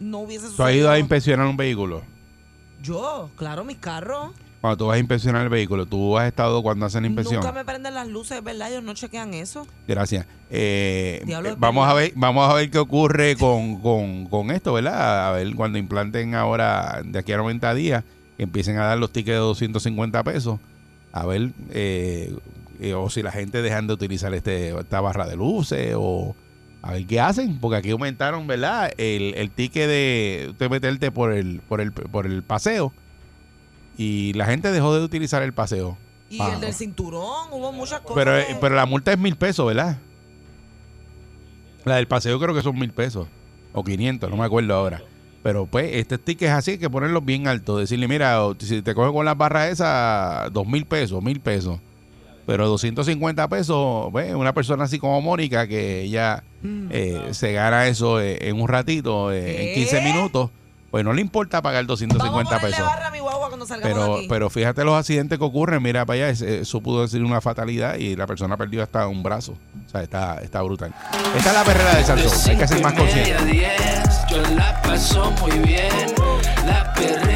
no 0.00 0.18
hubiese 0.20 0.46
¿Tú 0.46 0.62
has 0.62 0.72
ido 0.74 0.88
a 0.88 0.92
sucedido. 0.92 0.96
inspeccionar 0.98 1.46
un 1.46 1.56
vehículo? 1.56 2.02
Yo, 2.82 3.30
claro, 3.36 3.64
mi 3.64 3.74
carro. 3.74 4.32
Cuando 4.66 4.78
tú 4.78 4.86
vas 4.88 4.96
a 4.96 4.98
inspeccionar 4.98 5.44
el 5.44 5.48
vehículo, 5.48 5.86
¿tú 5.86 6.18
has 6.18 6.26
estado 6.26 6.60
cuando 6.60 6.86
hacen 6.86 7.02
la 7.02 7.06
inspección? 7.06 7.36
Nunca 7.36 7.52
me 7.52 7.64
prenden 7.64 7.94
las 7.94 8.08
luces, 8.08 8.42
¿verdad? 8.42 8.68
Ellos 8.68 8.82
no 8.82 8.94
chequean 8.94 9.32
eso. 9.32 9.64
Gracias. 9.86 10.26
Eh, 10.50 11.22
eh, 11.24 11.54
vamos 11.56 11.86
a 11.88 11.94
ver, 11.94 12.12
vamos 12.16 12.50
a 12.50 12.54
ver 12.54 12.68
qué 12.68 12.78
ocurre 12.78 13.36
con, 13.36 13.80
con, 13.80 14.26
con 14.26 14.50
esto, 14.50 14.72
¿verdad? 14.72 15.28
A 15.28 15.30
ver 15.30 15.54
cuando 15.54 15.78
implanten 15.78 16.34
ahora 16.34 17.00
de 17.04 17.16
aquí 17.16 17.30
a 17.30 17.36
90 17.36 17.74
días, 17.74 18.02
que 18.36 18.42
empiecen 18.42 18.76
a 18.78 18.86
dar 18.86 18.98
los 18.98 19.12
tickets 19.12 19.34
de 19.34 19.38
250 19.38 20.24
pesos, 20.24 20.58
a 21.12 21.24
ver 21.26 21.52
eh, 21.70 22.36
eh, 22.80 22.94
o 22.94 23.08
si 23.08 23.22
la 23.22 23.30
gente 23.30 23.62
dejan 23.62 23.86
de 23.86 23.94
utilizar 23.94 24.34
este 24.34 24.70
esta 24.76 25.00
barra 25.00 25.28
de 25.28 25.36
luces 25.36 25.94
o 25.96 26.34
a 26.82 26.90
ver 26.90 27.06
qué 27.06 27.20
hacen, 27.20 27.60
porque 27.60 27.76
aquí 27.76 27.90
aumentaron, 27.90 28.48
¿verdad? 28.48 28.90
El, 28.98 29.34
el 29.36 29.48
ticket 29.52 29.86
de 29.86 30.48
usted 30.50 30.68
meterte 30.68 31.12
por 31.12 31.32
el 31.32 31.60
por 31.68 31.80
el 31.80 31.92
por 31.92 32.26
el 32.26 32.42
paseo 32.42 32.92
y 33.96 34.32
la 34.34 34.46
gente 34.46 34.70
dejó 34.72 34.94
de 34.94 35.04
utilizar 35.04 35.42
el 35.42 35.52
paseo. 35.52 35.96
Y 36.28 36.40
el 36.40 36.60
del 36.60 36.74
cinturón, 36.74 37.48
hubo 37.52 37.72
muchas 37.72 38.00
cosas. 38.00 38.16
pero, 38.16 38.36
eh, 38.36 38.56
pero 38.60 38.74
la 38.74 38.86
multa 38.86 39.12
es 39.12 39.18
mil 39.18 39.36
pesos, 39.36 39.66
¿verdad? 39.66 39.98
La 41.84 41.96
del 41.96 42.08
paseo 42.08 42.38
creo 42.40 42.54
que 42.54 42.62
son 42.62 42.78
mil 42.78 42.92
pesos. 42.92 43.28
O 43.72 43.84
500, 43.84 44.30
no 44.30 44.36
me 44.36 44.44
acuerdo 44.44 44.74
ahora. 44.74 45.02
Pero 45.42 45.66
pues, 45.66 45.90
este 45.92 46.18
ticket 46.18 46.48
es 46.48 46.54
así, 46.54 46.72
hay 46.72 46.78
que 46.78 46.90
ponerlos 46.90 47.24
bien 47.24 47.46
altos. 47.46 47.78
Decirle, 47.78 48.08
mira, 48.08 48.40
si 48.58 48.82
te 48.82 48.94
coge 48.94 49.12
con 49.12 49.24
las 49.24 49.36
barras 49.36 49.70
esas, 49.70 50.52
dos 50.52 50.66
mil 50.66 50.86
pesos, 50.86 51.22
mil 51.22 51.40
pesos. 51.40 51.78
Pero 52.46 52.66
250 52.66 53.48
pesos, 53.48 54.08
pues, 54.10 54.34
una 54.34 54.52
persona 54.52 54.84
así 54.84 54.98
como 54.98 55.20
Mónica, 55.20 55.68
que 55.68 56.02
ella 56.02 56.42
eh, 56.90 57.28
se 57.32 57.52
gana 57.52 57.86
eso 57.86 58.20
eh, 58.20 58.48
en 58.48 58.60
un 58.60 58.66
ratito, 58.66 59.32
eh, 59.32 59.68
en 59.68 59.74
15 59.74 60.00
minutos, 60.00 60.50
pues 60.90 61.04
no 61.04 61.12
le 61.12 61.20
importa 61.20 61.62
pagar 61.62 61.86
250 61.86 62.48
Ponerle 62.48 62.76
pesos. 62.76 62.88
Cuando 63.66 63.84
salgamos 63.86 63.98
de 63.98 64.04
Pero, 64.04 64.18
aquí. 64.18 64.26
pero 64.28 64.50
fíjate 64.50 64.84
los 64.84 64.94
accidentes 64.98 65.38
que 65.38 65.44
ocurren, 65.44 65.82
mira 65.82 66.04
para 66.06 66.28
allá, 66.28 66.46
eso 66.46 66.80
pudo 66.80 67.06
ser 67.08 67.22
una 67.22 67.40
fatalidad 67.40 67.96
y 67.96 68.16
la 68.16 68.26
persona 68.26 68.56
perdió 68.56 68.82
hasta 68.82 69.06
un 69.08 69.22
brazo. 69.22 69.52
O 69.86 69.88
sea, 69.88 70.02
está, 70.02 70.40
está 70.42 70.62
brutal. 70.62 70.94
Esta 71.36 71.48
es 71.50 71.54
la 71.54 71.64
perrera 71.64 71.94
de 71.96 72.04
Salsón, 72.04 72.50
hay 72.50 72.56
que 72.56 72.68
ser 72.68 72.82
más 72.82 72.92
consciente. 72.94 73.66
Yo 74.30 74.42
la 74.54 74.82
paso 74.82 75.30
muy 75.40 75.58
bien. 75.60 75.88
La 76.66 76.92
perrera 76.94 77.35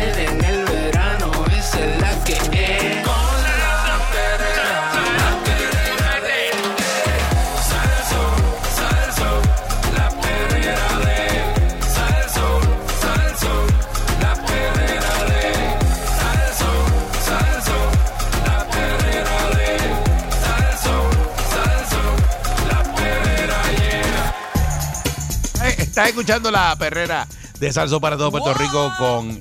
Estás 26.01 26.13
escuchando 26.13 26.51
la 26.51 26.75
perrera 26.77 27.29
de 27.59 27.71
Salso 27.75 28.01
para 28.01 28.17
todo 28.17 28.31
Puerto 28.31 28.55
Rico 28.55 28.91
con 28.97 29.39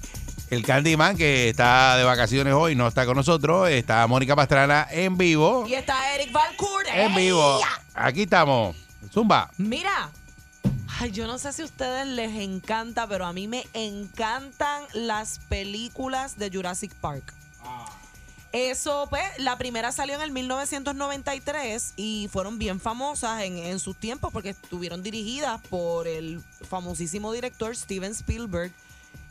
el 0.50 0.66
Candyman 0.66 1.16
que 1.16 1.48
está 1.48 1.96
de 1.96 2.04
vacaciones 2.04 2.54
hoy, 2.54 2.76
no 2.76 2.86
está 2.86 3.06
con 3.06 3.16
nosotros. 3.16 3.70
Está 3.70 4.06
Mónica 4.08 4.36
Pastrana 4.36 4.86
en 4.92 5.18
vivo. 5.18 5.66
Y 5.66 5.76
está 5.76 6.14
Eric 6.14 6.34
Valcourt. 6.34 6.86
En 6.94 7.16
vivo. 7.16 7.62
Aquí 7.94 8.24
estamos. 8.24 8.76
Zumba. 9.10 9.50
Mira. 9.56 10.10
Ay, 11.00 11.12
yo 11.12 11.28
no 11.28 11.38
sé 11.38 11.54
si 11.54 11.62
a 11.62 11.66
ustedes 11.66 12.06
les 12.06 12.36
encanta, 12.36 13.08
pero 13.08 13.26
a 13.26 13.32
mí 13.32 13.48
me 13.48 13.66
encantan 13.72 14.84
las 14.92 15.40
películas 15.48 16.38
de 16.38 16.52
Jurassic 16.52 16.94
Park. 16.96 17.34
Eso, 18.52 19.06
pues, 19.10 19.24
la 19.38 19.58
primera 19.60 19.92
salió 19.92 20.16
en 20.16 20.22
el 20.22 20.32
1993 20.32 21.94
y 21.96 22.30
fueron 22.32 22.58
bien 22.58 22.80
famosas 22.80 23.44
en, 23.44 23.80
sus 23.80 23.96
tiempos 23.96 24.34
porque 24.34 24.50
estuvieron 24.50 25.04
dirigidas 25.04 25.62
por 25.70 26.08
el 26.08 26.42
famosísimo 26.68 27.32
director 27.32 27.76
Steven 27.76 28.12
Spielberg. 28.12 28.72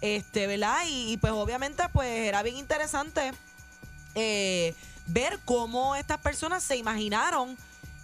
Este, 0.00 0.46
¿verdad? 0.46 0.78
Y, 0.88 1.16
pues 1.16 1.33
obviamente, 1.33 1.83
pues 1.92 2.09
era 2.09 2.44
bien 2.44 2.57
interesante 2.57 3.33
eh, 4.14 4.74
ver 5.07 5.40
cómo 5.44 5.96
estas 5.96 6.18
personas 6.18 6.62
se 6.62 6.76
imaginaron 6.76 7.57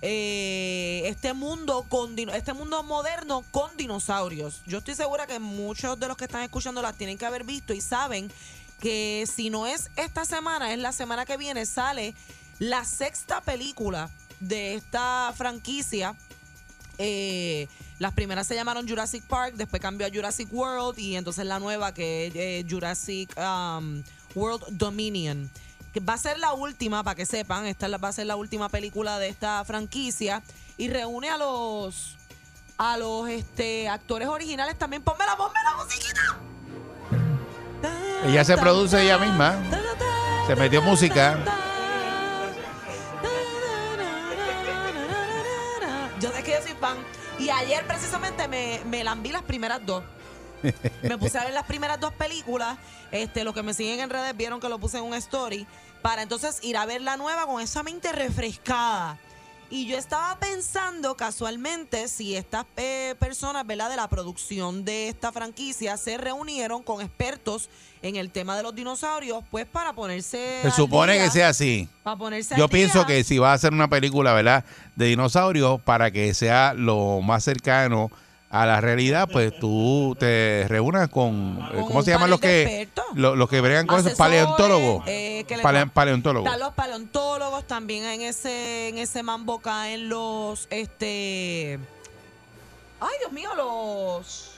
eh, 0.07 1.03
este 1.07 1.33
mundo 1.33 1.87
con 1.89 2.19
este 2.19 2.53
mundo 2.53 2.83
moderno 2.83 3.45
con 3.53 3.75
dinosaurios. 3.77 4.63
Yo 4.67 4.79
estoy 4.79 4.95
segura 4.95 5.27
que 5.27 5.39
muchos 5.39 5.99
de 5.99 6.09
los 6.09 6.17
que 6.17 6.25
están 6.25 6.43
escuchando 6.43 6.83
las 6.83 6.97
tienen 6.97 7.17
que 7.17 7.25
haber 7.25 7.45
visto 7.45 7.73
y 7.73 7.81
saben 7.81 8.31
que 8.81 9.27
si 9.33 9.51
no 9.51 9.67
es 9.67 9.91
esta 9.97 10.25
semana, 10.25 10.73
es 10.73 10.79
la 10.79 10.93
semana 10.93 11.25
que 11.25 11.37
viene, 11.37 11.67
sale 11.67 12.15
la 12.59 12.85
sexta 12.85 13.41
película 13.41 14.11
de 14.41 14.75
esta 14.75 15.33
franquicia. 15.37 16.15
Eh, 16.99 17.69
las 17.99 18.13
primeras 18.13 18.47
se 18.47 18.55
llamaron 18.55 18.89
Jurassic 18.89 19.25
Park, 19.25 19.55
después 19.55 19.81
cambió 19.81 20.07
a 20.07 20.11
Jurassic 20.11 20.53
World 20.53 20.99
y 20.99 21.17
entonces 21.17 21.47
la 21.47 21.59
nueva 21.59 21.95
que 21.95 22.27
es 22.27 22.35
eh, 22.37 22.67
Jurassic 22.69 23.35
um, 23.37 24.03
World 24.35 24.65
Dominion. 24.71 25.51
Que 25.93 26.01
va 26.01 26.15
a 26.15 26.19
ser 26.19 26.39
la 26.39 26.53
última, 26.55 27.05
para 27.05 27.15
que 27.15 27.25
sepan, 27.25 27.67
esta 27.67 27.89
va 27.99 28.09
a 28.09 28.13
ser 28.13 28.27
la 28.27 28.35
última 28.35 28.69
película 28.69 29.19
de 29.21 29.29
esta 29.29 29.65
franquicia 29.65 30.43
y 30.77 30.89
reúne 30.89 31.31
a 31.31 31.39
los 31.39 32.17
a 32.77 32.97
los 32.97 33.29
este 33.29 33.89
actores 33.89 34.27
originales 34.27 34.77
también. 34.77 35.03
Ponme 35.03 35.25
la, 35.25 35.37
ponme 35.37 35.61
la 35.63 35.77
musiquita. 35.85 36.54
Ella 38.27 38.45
se 38.45 38.57
produce 38.57 39.03
ella 39.03 39.19
misma. 39.19 39.57
Se 40.47 40.57
metió 40.57 40.83
música. 40.83 41.39
Yo 46.21 46.33
sé 46.33 46.43
que 46.43 46.51
yo 46.53 46.63
soy 46.63 46.77
fan. 46.81 46.97
Y 47.39 47.51
ayer 47.51 47.87
precisamente 47.87 48.49
me, 48.49 48.81
me 48.87 49.05
lambí 49.05 49.31
las 49.31 49.43
primeras 49.43 49.85
dos. 49.85 50.05
Me 51.03 51.19
puse 51.19 51.39
a 51.39 51.45
ver 51.45 51.53
las 51.53 51.65
primeras 51.65 52.01
dos 52.01 52.13
películas. 52.15 52.79
Este, 53.11 53.45
los 53.45 53.55
que 53.55 53.63
me 53.63 53.75
siguen 53.75 54.01
en 54.01 54.11
redes 54.11 54.37
vieron 54.37 54.61
que 54.61 54.69
lo 54.69 54.79
puse 54.79 54.99
en 54.99 55.05
un 55.05 55.15
story. 55.15 55.67
Para 56.01 56.23
entonces 56.23 56.59
ir 56.63 56.77
a 56.77 56.87
ver 56.87 57.03
la 57.03 57.17
nueva 57.17 57.47
con 57.47 57.61
esa 57.61 57.83
mente 57.83 58.13
refrescada. 58.13 59.19
Y 59.75 59.87
yo 59.87 59.99
estaba 59.99 60.39
pensando 60.39 61.17
casualmente 61.17 62.07
si 62.07 62.37
estas 62.37 62.65
eh, 62.77 63.17
personas, 63.19 63.67
¿verdad? 63.67 63.91
De 63.91 63.97
la 63.97 64.07
producción 64.07 64.85
de 64.85 65.09
esta 65.09 65.33
franquicia 65.33 65.97
se 65.97 66.17
reunieron 66.17 66.85
con 66.85 67.01
expertos 67.01 67.69
en 68.01 68.15
el 68.15 68.31
tema 68.31 68.57
de 68.57 68.63
los 68.63 68.73
dinosaurios, 68.77 69.43
pues 69.51 69.67
para 69.67 69.93
ponerse. 69.93 70.61
Se 70.63 70.71
supone 70.71 71.15
día, 71.15 71.25
que 71.25 71.31
sea 71.33 71.49
así. 71.49 71.89
Para 72.05 72.17
ponerse 72.17 72.55
Yo 72.57 72.69
pienso 72.69 72.99
día. 72.99 73.07
que 73.09 73.25
si 73.25 73.39
va 73.39 73.51
a 73.51 73.55
hacer 73.55 73.73
una 73.73 73.89
película, 73.89 74.33
¿verdad? 74.33 74.65
De 74.95 75.07
dinosaurios, 75.07 75.81
para 75.83 76.13
que 76.13 76.33
sea 76.35 76.73
lo 76.75 77.21
más 77.21 77.43
cercano 77.43 78.13
a 78.63 78.67
la 78.67 78.81
realidad, 78.81 79.29
pues 79.33 79.59
tú 79.59 80.17
te 80.19 80.65
reúnas 80.69 81.09
con, 81.09 81.59
eh, 81.73 81.81
¿cómo 81.87 82.03
se 82.03 82.13
llaman 82.13 82.31
los 82.31 82.41
que 82.41 82.89
los, 83.15 83.37
los 83.37 83.49
que 83.49 83.61
bregan 83.61 83.87
con 83.87 83.99
esos 84.01 84.15
paleontólogos? 84.15 85.03
eh, 85.07 85.45
Pale- 85.63 85.87
paleontólogos. 85.89 86.47
Están 86.47 86.61
los 86.61 86.73
paleontólogos 86.75 87.67
también 87.67 88.05
en 88.05 88.23
ese 88.23 88.89
en 88.89 88.99
ese 88.99 89.23
mambo 89.23 89.59
caen 89.61 90.09
los 90.09 90.67
este 90.71 91.79
ay 93.01 93.11
Dios 93.21 93.33
mío 93.33 93.51
los 93.57 94.51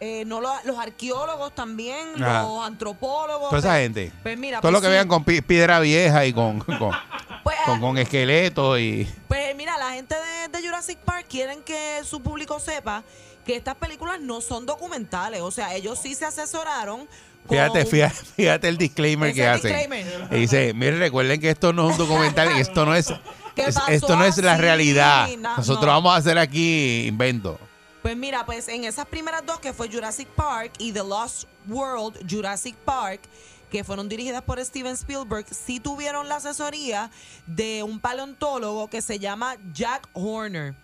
eh, 0.00 0.24
no 0.26 0.40
los, 0.40 0.52
los 0.64 0.78
arqueólogos 0.78 1.52
también 1.54 2.22
Ajá. 2.22 2.42
los 2.42 2.64
antropólogos 2.64 3.48
Toda 3.48 3.58
esa 3.58 3.68
pues- 3.70 3.80
gente. 3.82 4.12
pues 4.22 4.38
mira 4.38 4.60
Todo 4.60 4.70
pues 4.70 4.72
lo 4.74 4.80
que 4.80 4.86
sí. 4.86 4.92
vean 4.92 5.08
con 5.08 5.24
pi- 5.24 5.40
piedra 5.42 5.80
vieja 5.80 6.24
y 6.26 6.32
con, 6.32 6.60
con, 6.60 6.78
Pues, 7.42 7.56
con, 7.64 7.80
con 7.80 7.98
esqueletos 7.98 8.78
y... 8.78 9.08
Pues 9.26 9.56
mira, 9.56 9.76
la 9.78 9.92
gente 9.92 10.14
de, 10.14 10.48
de 10.56 10.64
Jurassic 10.66 10.98
Park 10.98 11.26
quieren 11.28 11.62
que 11.62 12.00
su 12.04 12.20
público 12.20 12.60
sepa 12.60 13.02
que 13.48 13.56
estas 13.56 13.76
películas 13.76 14.20
no 14.20 14.42
son 14.42 14.66
documentales. 14.66 15.40
O 15.40 15.50
sea, 15.50 15.74
ellos 15.74 15.98
sí 15.98 16.14
se 16.14 16.26
asesoraron. 16.26 17.08
Fíjate, 17.48 17.86
fíjate, 17.86 18.14
fíjate 18.36 18.68
el 18.68 18.76
disclaimer 18.76 19.32
que. 19.32 19.88
Y 20.30 20.34
dice, 20.34 20.74
miren, 20.74 20.98
recuerden 20.98 21.40
que 21.40 21.48
esto 21.48 21.72
no 21.72 21.86
es 21.88 21.92
un 21.98 22.06
documental, 22.06 22.48
esto 22.58 22.84
no 22.84 22.94
es, 22.94 23.06
¿Qué 23.54 23.62
es- 23.62 23.74
pasó 23.74 23.90
esto 23.90 24.16
no 24.16 24.24
es 24.26 24.36
la 24.36 24.58
realidad. 24.58 25.26
No, 25.38 25.56
Nosotros 25.56 25.86
no. 25.86 25.92
vamos 25.92 26.12
a 26.12 26.16
hacer 26.16 26.36
aquí 26.36 27.06
invento. 27.06 27.58
Pues 28.02 28.18
mira, 28.18 28.44
pues 28.44 28.68
en 28.68 28.84
esas 28.84 29.06
primeras 29.06 29.44
dos 29.46 29.60
que 29.60 29.72
fue 29.72 29.90
Jurassic 29.90 30.28
Park 30.28 30.72
y 30.78 30.92
The 30.92 31.02
Lost 31.02 31.44
World 31.66 32.30
Jurassic 32.30 32.76
Park, 32.76 33.22
que 33.70 33.82
fueron 33.82 34.10
dirigidas 34.10 34.42
por 34.42 34.62
Steven 34.62 34.92
Spielberg, 34.92 35.46
sí 35.50 35.80
tuvieron 35.80 36.28
la 36.28 36.36
asesoría 36.36 37.10
de 37.46 37.82
un 37.82 37.98
paleontólogo 37.98 38.88
que 38.88 39.00
se 39.00 39.18
llama 39.18 39.56
Jack 39.72 40.06
Horner. 40.12 40.74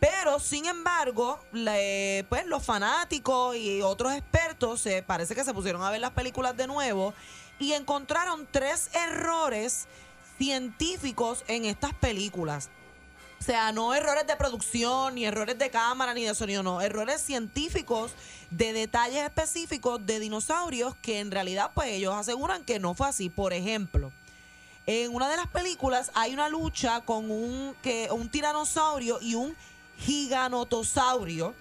Pero, 0.00 0.38
sin 0.38 0.66
embargo, 0.66 1.40
le- 1.52 2.24
pues 2.28 2.46
los 2.46 2.64
fanáticos 2.64 3.56
y 3.56 3.82
otros 3.82 4.12
expertos 4.12 4.80
se 4.80 5.02
parece 5.02 5.34
que 5.34 5.44
se 5.44 5.52
pusieron 5.52 5.82
a 5.82 5.90
ver 5.90 6.00
las 6.00 6.12
películas 6.12 6.56
de 6.56 6.66
nuevo 6.68 7.14
y 7.58 7.72
encontraron 7.72 8.46
tres 8.50 8.90
errores 8.94 9.88
científicos 10.38 11.44
en 11.48 11.64
estas 11.64 11.92
películas. 11.94 12.70
O 13.40 13.42
sea, 13.42 13.70
no 13.72 13.94
errores 13.94 14.26
de 14.26 14.36
producción, 14.36 15.14
ni 15.14 15.24
errores 15.24 15.58
de 15.58 15.70
cámara, 15.70 16.14
ni 16.14 16.24
de 16.24 16.34
sonido, 16.34 16.62
no. 16.62 16.80
Errores 16.80 17.20
científicos 17.20 18.12
de 18.50 18.72
detalles 18.72 19.22
específicos 19.24 20.04
de 20.04 20.18
dinosaurios 20.20 20.94
que 21.02 21.20
en 21.20 21.30
realidad, 21.30 21.70
pues 21.74 21.88
ellos 21.88 22.14
aseguran 22.14 22.64
que 22.64 22.78
no 22.80 22.94
fue 22.94 23.08
así. 23.08 23.30
Por 23.30 23.52
ejemplo, 23.52 24.12
en 24.86 25.14
una 25.14 25.28
de 25.28 25.36
las 25.36 25.46
películas 25.48 26.10
hay 26.14 26.34
una 26.34 26.48
lucha 26.48 27.00
con 27.02 27.30
un, 27.30 27.76
que, 27.82 28.08
un 28.10 28.28
tiranosaurio 28.28 29.18
y 29.20 29.34
un 29.34 29.56
giganotosaurio 29.98 31.54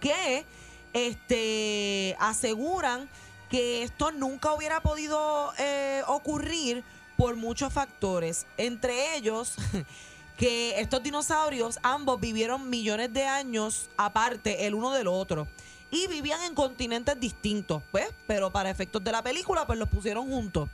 que 0.00 0.44
este, 0.92 2.16
aseguran 2.18 3.08
que 3.50 3.82
esto 3.82 4.10
nunca 4.12 4.52
hubiera 4.54 4.80
podido 4.80 5.52
eh, 5.58 6.02
ocurrir 6.06 6.82
por 7.16 7.36
muchos 7.36 7.72
factores. 7.72 8.46
Entre 8.56 9.16
ellos, 9.16 9.54
que 10.36 10.80
estos 10.80 11.02
dinosaurios 11.02 11.78
ambos 11.82 12.18
vivieron 12.20 12.70
millones 12.70 13.12
de 13.12 13.26
años 13.26 13.90
aparte 13.96 14.66
el 14.66 14.74
uno 14.74 14.90
del 14.92 15.06
otro. 15.06 15.46
Y 15.90 16.06
vivían 16.06 16.42
en 16.44 16.54
continentes 16.54 17.20
distintos, 17.20 17.82
pues, 17.90 18.08
pero 18.26 18.50
para 18.50 18.70
efectos 18.70 19.04
de 19.04 19.12
la 19.12 19.22
película, 19.22 19.66
pues 19.66 19.78
los 19.78 19.90
pusieron 19.90 20.26
juntos. 20.28 20.70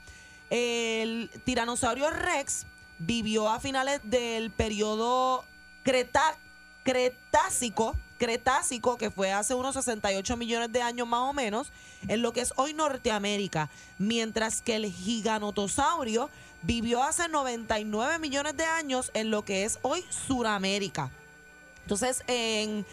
El 0.49 1.29
tiranosaurio 1.45 2.09
Rex 2.11 2.67
vivió 3.01 3.49
a 3.51 3.59
finales 3.59 4.01
del 4.05 4.53
periodo 4.53 5.45
Creta- 5.85 6.37
Cretácico, 6.89 7.95
Cretácico, 8.17 8.97
que 8.97 9.11
fue 9.11 9.31
hace 9.31 9.53
unos 9.53 9.75
68 9.75 10.39
millones 10.39 10.73
de 10.73 10.81
años 10.81 11.07
más 11.07 11.21
o 11.21 11.35
menos, 11.35 11.71
en 12.09 12.23
lo 12.23 12.33
que 12.33 12.41
es 12.41 12.55
hoy 12.57 12.73
Norteamérica, 12.73 13.69
mientras 13.99 14.63
que 14.63 14.77
el 14.77 14.91
giganotosaurio 14.91 16.31
vivió 16.63 17.03
hace 17.03 17.29
99 17.29 18.19
millones 18.19 18.57
de 18.57 18.65
años 18.65 19.11
en 19.13 19.31
lo 19.31 19.45
que 19.45 19.65
es 19.65 19.79
hoy 19.83 20.03
Suramérica. 20.09 21.11
Entonces, 21.83 22.25
en, 22.27 22.87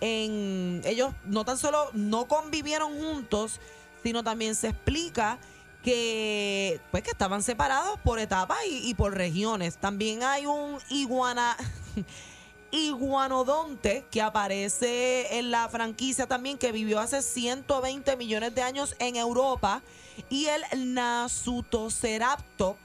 en- 0.00 0.80
ellos 0.86 1.12
no 1.26 1.44
tan 1.44 1.58
solo 1.58 1.90
no 1.92 2.24
convivieron 2.24 2.98
juntos, 2.98 3.60
sino 4.02 4.24
también 4.24 4.54
se 4.54 4.68
explica 4.68 5.36
que 5.82 6.80
pues 6.90 7.02
que 7.02 7.10
estaban 7.10 7.42
separados 7.42 8.00
por 8.00 8.18
etapas 8.18 8.56
y 8.66 8.94
por 8.94 9.12
regiones. 9.14 9.76
También 9.76 10.22
hay 10.22 10.46
un 10.46 10.78
iguana 10.88 11.58
iguanodonte 12.74 14.04
que 14.10 14.20
aparece 14.20 15.38
en 15.38 15.50
la 15.50 15.68
franquicia 15.68 16.26
también 16.26 16.58
que 16.58 16.72
vivió 16.72 16.98
hace 17.00 17.22
120 17.22 18.16
millones 18.16 18.54
de 18.54 18.62
años 18.62 18.96
en 18.98 19.16
Europa 19.16 19.82
y 20.28 20.46
el 20.46 20.94
Nasutoceraptop 20.94 22.76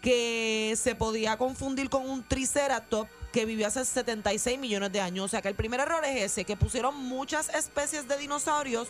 que 0.00 0.74
se 0.80 0.94
podía 0.94 1.36
confundir 1.36 1.90
con 1.90 2.08
un 2.08 2.22
Triceratop 2.22 3.06
que 3.32 3.44
vivió 3.44 3.66
hace 3.66 3.84
76 3.84 4.58
millones 4.58 4.90
de 4.92 5.00
años. 5.00 5.26
O 5.26 5.28
sea 5.28 5.42
que 5.42 5.48
el 5.48 5.54
primer 5.54 5.80
error 5.80 6.04
es 6.04 6.22
ese, 6.22 6.44
que 6.44 6.56
pusieron 6.56 6.96
muchas 6.96 7.48
especies 7.50 8.08
de 8.08 8.16
dinosaurios 8.16 8.88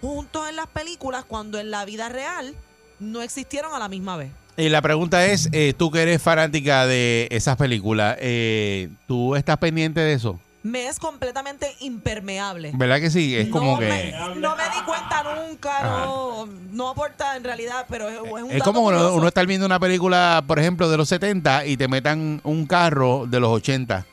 juntos 0.00 0.48
en 0.48 0.56
las 0.56 0.68
películas 0.68 1.24
cuando 1.24 1.58
en 1.58 1.70
la 1.70 1.84
vida 1.84 2.08
real 2.08 2.54
no 3.00 3.22
existieron 3.22 3.74
a 3.74 3.78
la 3.78 3.88
misma 3.88 4.16
vez. 4.16 4.30
Y 4.56 4.68
la 4.68 4.82
pregunta 4.82 5.24
es, 5.26 5.48
eh, 5.52 5.72
tú 5.76 5.90
que 5.90 6.02
eres 6.02 6.20
fanática 6.20 6.86
de 6.86 7.26
esas 7.30 7.56
películas, 7.56 8.16
eh, 8.20 8.90
¿tú 9.06 9.34
estás 9.34 9.56
pendiente 9.58 10.00
de 10.00 10.12
eso? 10.12 10.38
Me 10.62 10.86
es 10.86 10.98
completamente 11.00 11.74
impermeable. 11.80 12.70
¿Verdad 12.74 13.00
que 13.00 13.10
sí? 13.10 13.34
Es 13.34 13.48
como 13.48 13.72
no 13.72 13.78
que... 13.80 13.88
Me, 13.88 14.12
no 14.40 14.54
me 14.54 14.62
di 14.64 14.82
cuenta 14.86 15.24
nunca, 15.48 15.78
Ajá. 15.78 16.04
no, 16.04 16.46
no 16.70 16.88
aporta 16.90 17.36
en 17.36 17.42
realidad, 17.44 17.86
pero 17.88 18.08
es, 18.08 18.14
es 18.16 18.42
un 18.44 18.50
Es 18.52 18.62
como 18.62 18.82
uno, 18.82 19.26
estar 19.26 19.44
viendo 19.46 19.66
una 19.66 19.80
película, 19.80 20.44
por 20.46 20.58
ejemplo, 20.60 20.88
de 20.88 20.98
los 20.98 21.08
70 21.08 21.66
y 21.66 21.76
te 21.76 21.88
metan 21.88 22.40
un 22.44 22.66
carro 22.66 23.26
de 23.26 23.40
los 23.40 23.50
80. 23.50 24.06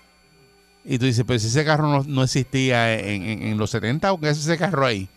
Y 0.85 0.97
tú 0.97 1.05
dices, 1.05 1.23
pues 1.27 1.43
ese 1.43 1.63
carro 1.65 1.87
no, 1.87 2.03
no 2.07 2.23
existía 2.23 2.97
en, 2.97 3.21
en- 3.23 3.43
en 3.43 3.57
los 3.57 3.69
70, 3.69 4.11
¿o 4.13 4.19
qué 4.19 4.29
es 4.29 4.39
ese 4.39 4.57
carro 4.57 4.85
ahí? 4.85 5.07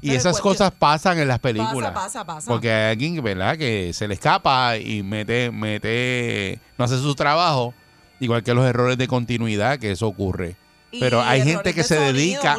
Y 0.00 0.10
esas 0.10 0.40
cuestión- 0.40 0.68
cosas 0.68 0.72
pasan 0.78 1.18
en 1.18 1.28
las 1.28 1.38
películas. 1.40 1.90
Pasa, 1.92 2.24
pasa, 2.24 2.24
pasa. 2.24 2.48
Porque 2.50 2.70
hay 2.72 2.92
alguien, 2.92 3.22
¿verdad? 3.22 3.56
Que 3.58 3.92
se 3.92 4.06
le 4.06 4.14
escapa 4.14 4.76
y 4.78 5.02
mete, 5.02 5.50
mete, 5.50 6.60
no 6.78 6.84
hace 6.84 6.96
su 6.98 7.14
trabajo. 7.14 7.74
Igual 8.20 8.42
que 8.42 8.54
los 8.54 8.64
errores 8.66 8.98
de 8.98 9.08
continuidad, 9.08 9.78
que 9.78 9.90
eso 9.92 10.06
ocurre. 10.06 10.56
Y 10.92 11.00
Pero 11.00 11.22
hay 11.22 11.42
gente 11.42 11.72
que 11.72 11.82
de 11.82 11.88
se 11.88 11.96
sonido, 11.96 12.12
dedica 12.12 12.56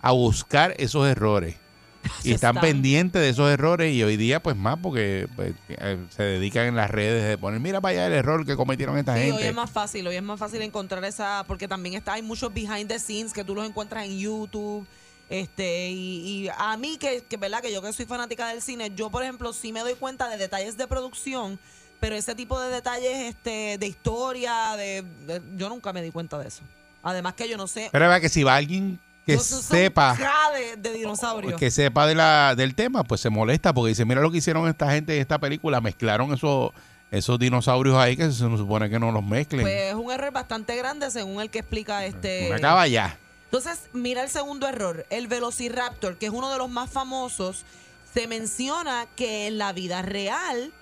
a 0.00 0.12
buscar 0.12 0.74
esos 0.78 1.06
errores. 1.06 1.56
Y 2.22 2.32
están 2.32 2.56
están. 2.56 2.60
pendientes 2.60 3.22
de 3.22 3.30
esos 3.30 3.50
errores 3.50 3.94
y 3.94 4.02
hoy 4.02 4.18
día 4.18 4.42
pues 4.42 4.56
más 4.56 4.76
porque 4.82 5.26
pues, 5.36 5.54
eh, 5.70 5.96
se 6.10 6.22
dedican 6.22 6.66
en 6.66 6.76
las 6.76 6.90
redes 6.90 7.26
de 7.26 7.38
poner, 7.38 7.60
mira 7.60 7.80
para 7.80 7.92
allá 7.92 8.06
el 8.08 8.12
error 8.12 8.44
que 8.44 8.56
cometieron 8.56 8.98
esta 8.98 9.14
Sí, 9.14 9.22
hoy 9.22 9.30
gente. 9.32 9.48
es 9.48 9.54
más 9.54 9.70
fácil, 9.70 10.06
hoy 10.06 10.16
es 10.16 10.22
más 10.22 10.38
fácil 10.38 10.60
encontrar 10.60 11.02
esa, 11.06 11.44
porque 11.46 11.66
también 11.66 11.94
está, 11.94 12.12
hay 12.12 12.22
muchos 12.22 12.52
behind 12.52 12.88
the 12.88 12.98
scenes 12.98 13.32
que 13.32 13.42
tú 13.42 13.54
los 13.54 13.66
encuentras 13.66 14.04
en 14.04 14.18
YouTube. 14.18 14.86
Este, 15.30 15.88
y, 15.90 16.44
y 16.44 16.50
a 16.56 16.76
mí 16.76 16.96
que, 16.98 17.22
que 17.28 17.36
verdad 17.36 17.60
que 17.62 17.72
yo 17.72 17.80
que 17.82 17.92
soy 17.92 18.04
fanática 18.04 18.48
del 18.48 18.60
cine, 18.62 18.92
yo 18.94 19.10
por 19.10 19.22
ejemplo 19.22 19.52
sí 19.52 19.72
me 19.72 19.80
doy 19.80 19.94
cuenta 19.94 20.28
de 20.28 20.36
detalles 20.36 20.76
de 20.76 20.86
producción, 20.86 21.58
pero 21.98 22.14
ese 22.14 22.34
tipo 22.34 22.60
de 22.60 22.68
detalles 22.70 23.12
este, 23.34 23.78
de 23.78 23.86
historia, 23.86 24.76
de, 24.76 25.02
de- 25.26 25.42
yo 25.56 25.68
nunca 25.70 25.92
me 25.92 26.02
di 26.02 26.10
cuenta 26.10 26.38
de 26.38 26.48
eso. 26.48 26.62
Además 27.02 27.34
que 27.34 27.48
yo 27.48 27.56
no 27.56 27.66
sé. 27.66 27.88
Pero 27.90 28.12
es 28.14 28.20
que 28.20 28.28
si 28.28 28.42
va 28.42 28.56
alguien 28.56 28.98
que 29.26 29.38
sepa 29.38 30.14
de, 30.54 30.76
de 30.76 30.92
dinosaurio. 30.92 31.56
que 31.56 31.70
sepa 31.70 32.06
de 32.06 32.14
la, 32.14 32.54
del 32.54 32.74
tema, 32.74 33.04
pues 33.04 33.22
se 33.22 33.30
molesta 33.30 33.72
porque 33.72 33.88
dice, 33.90 34.04
mira 34.04 34.20
lo 34.20 34.30
que 34.30 34.38
hicieron 34.38 34.68
esta 34.68 34.90
gente 34.92 35.14
en 35.14 35.22
esta 35.22 35.38
película, 35.38 35.80
mezclaron 35.80 36.32
esos, 36.34 36.72
esos 37.10 37.38
dinosaurios 37.38 37.96
ahí 37.96 38.16
que 38.16 38.24
se 38.26 38.32
supone 38.38 38.90
que 38.90 38.98
no 38.98 39.10
los 39.12 39.24
mezclen. 39.24 39.62
Pues 39.62 39.82
es 39.90 39.94
un 39.94 40.10
error 40.12 40.30
bastante 40.32 40.76
grande 40.76 41.10
según 41.10 41.40
el 41.40 41.48
que 41.48 41.60
explica 41.60 42.04
este. 42.04 42.48
Una 42.50 42.60
caballa. 42.60 43.18
Entonces, 43.56 43.88
mira 43.92 44.24
el 44.24 44.30
segundo 44.30 44.66
error, 44.66 45.06
el 45.10 45.28
Velociraptor, 45.28 46.16
que 46.18 46.26
es 46.26 46.32
uno 46.32 46.50
de 46.50 46.58
los 46.58 46.68
más 46.68 46.90
famosos, 46.90 47.64
se 48.12 48.26
menciona 48.26 49.06
que 49.14 49.46
en 49.46 49.58
la 49.58 49.72
vida 49.72 50.02
real 50.02 50.72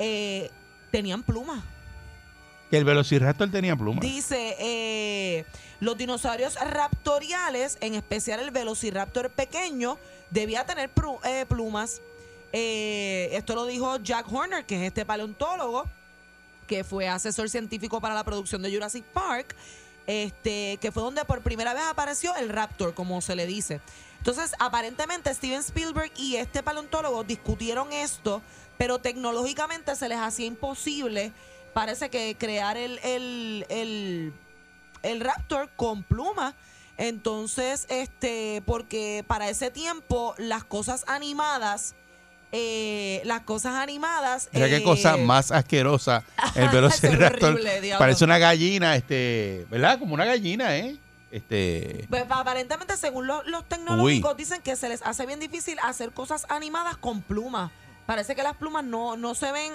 eh, 0.00 0.50
tenían 0.90 1.22
plumas. 1.22 1.62
Que 2.72 2.78
el 2.78 2.84
velociraptor 2.84 3.52
tenía 3.52 3.76
plumas. 3.76 4.00
Dice, 4.00 4.56
eh, 4.58 5.44
los 5.78 5.96
dinosaurios 5.96 6.56
raptoriales, 6.56 7.78
en 7.80 7.94
especial 7.94 8.40
el 8.40 8.50
Velociraptor 8.50 9.30
pequeño, 9.30 9.96
debía 10.30 10.66
tener 10.66 10.90
eh, 11.22 11.46
plumas. 11.48 12.02
Eh, 12.52 13.28
esto 13.30 13.54
lo 13.54 13.64
dijo 13.64 13.96
Jack 13.98 14.26
Horner, 14.32 14.66
que 14.66 14.74
es 14.74 14.88
este 14.88 15.06
paleontólogo, 15.06 15.84
que 16.66 16.82
fue 16.82 17.06
asesor 17.08 17.48
científico 17.48 18.00
para 18.00 18.16
la 18.16 18.24
producción 18.24 18.60
de 18.60 18.72
Jurassic 18.72 19.04
Park, 19.04 19.54
este, 20.08 20.78
que 20.80 20.90
fue 20.90 21.02
donde 21.02 21.24
por 21.26 21.42
primera 21.42 21.74
vez 21.74 21.84
apareció 21.84 22.34
el 22.36 22.48
Raptor, 22.48 22.94
como 22.94 23.20
se 23.20 23.36
le 23.36 23.46
dice. 23.46 23.80
Entonces, 24.16 24.54
aparentemente 24.58 25.32
Steven 25.32 25.60
Spielberg 25.60 26.10
y 26.16 26.36
este 26.36 26.62
paleontólogo 26.62 27.22
discutieron 27.24 27.92
esto, 27.92 28.42
pero 28.78 28.98
tecnológicamente 28.98 29.94
se 29.94 30.08
les 30.08 30.18
hacía 30.18 30.46
imposible, 30.46 31.32
parece 31.74 32.08
que 32.08 32.36
crear 32.38 32.78
el, 32.78 32.98
el, 33.04 33.66
el, 33.68 34.32
el 35.02 35.20
Raptor 35.20 35.70
con 35.76 36.02
plumas. 36.02 36.54
Entonces, 36.96 37.84
este, 37.90 38.62
porque 38.64 39.24
para 39.28 39.50
ese 39.50 39.70
tiempo 39.70 40.34
las 40.38 40.64
cosas 40.64 41.04
animadas, 41.06 41.94
eh, 42.52 43.20
las 43.24 43.42
cosas 43.42 43.74
animadas. 43.74 44.48
Mira 44.52 44.68
qué 44.68 44.78
eh, 44.78 44.82
cosa 44.82 45.16
más 45.16 45.50
asquerosa 45.52 46.24
el 46.54 46.68
velociraptor. 46.72 47.52
horrible. 47.54 47.94
Parece 47.98 48.24
una 48.24 48.38
gallina, 48.38 48.96
este, 48.96 49.66
¿verdad? 49.70 49.98
Como 49.98 50.14
una 50.14 50.24
gallina, 50.24 50.76
¿eh? 50.76 50.96
Este, 51.30 52.06
Pues, 52.08 52.24
aparentemente, 52.28 52.96
según 52.96 53.26
los, 53.26 53.46
los 53.46 53.68
tecnológicos, 53.68 54.36
dicen 54.36 54.62
que 54.62 54.76
se 54.76 54.88
les 54.88 55.02
hace 55.02 55.26
bien 55.26 55.40
difícil 55.40 55.78
hacer 55.82 56.12
cosas 56.12 56.46
animadas 56.48 56.96
con 56.96 57.20
plumas. 57.20 57.70
Parece 58.06 58.34
que 58.34 58.42
las 58.42 58.56
plumas 58.56 58.84
no, 58.84 59.16
no 59.18 59.34
se 59.34 59.52
ven 59.52 59.72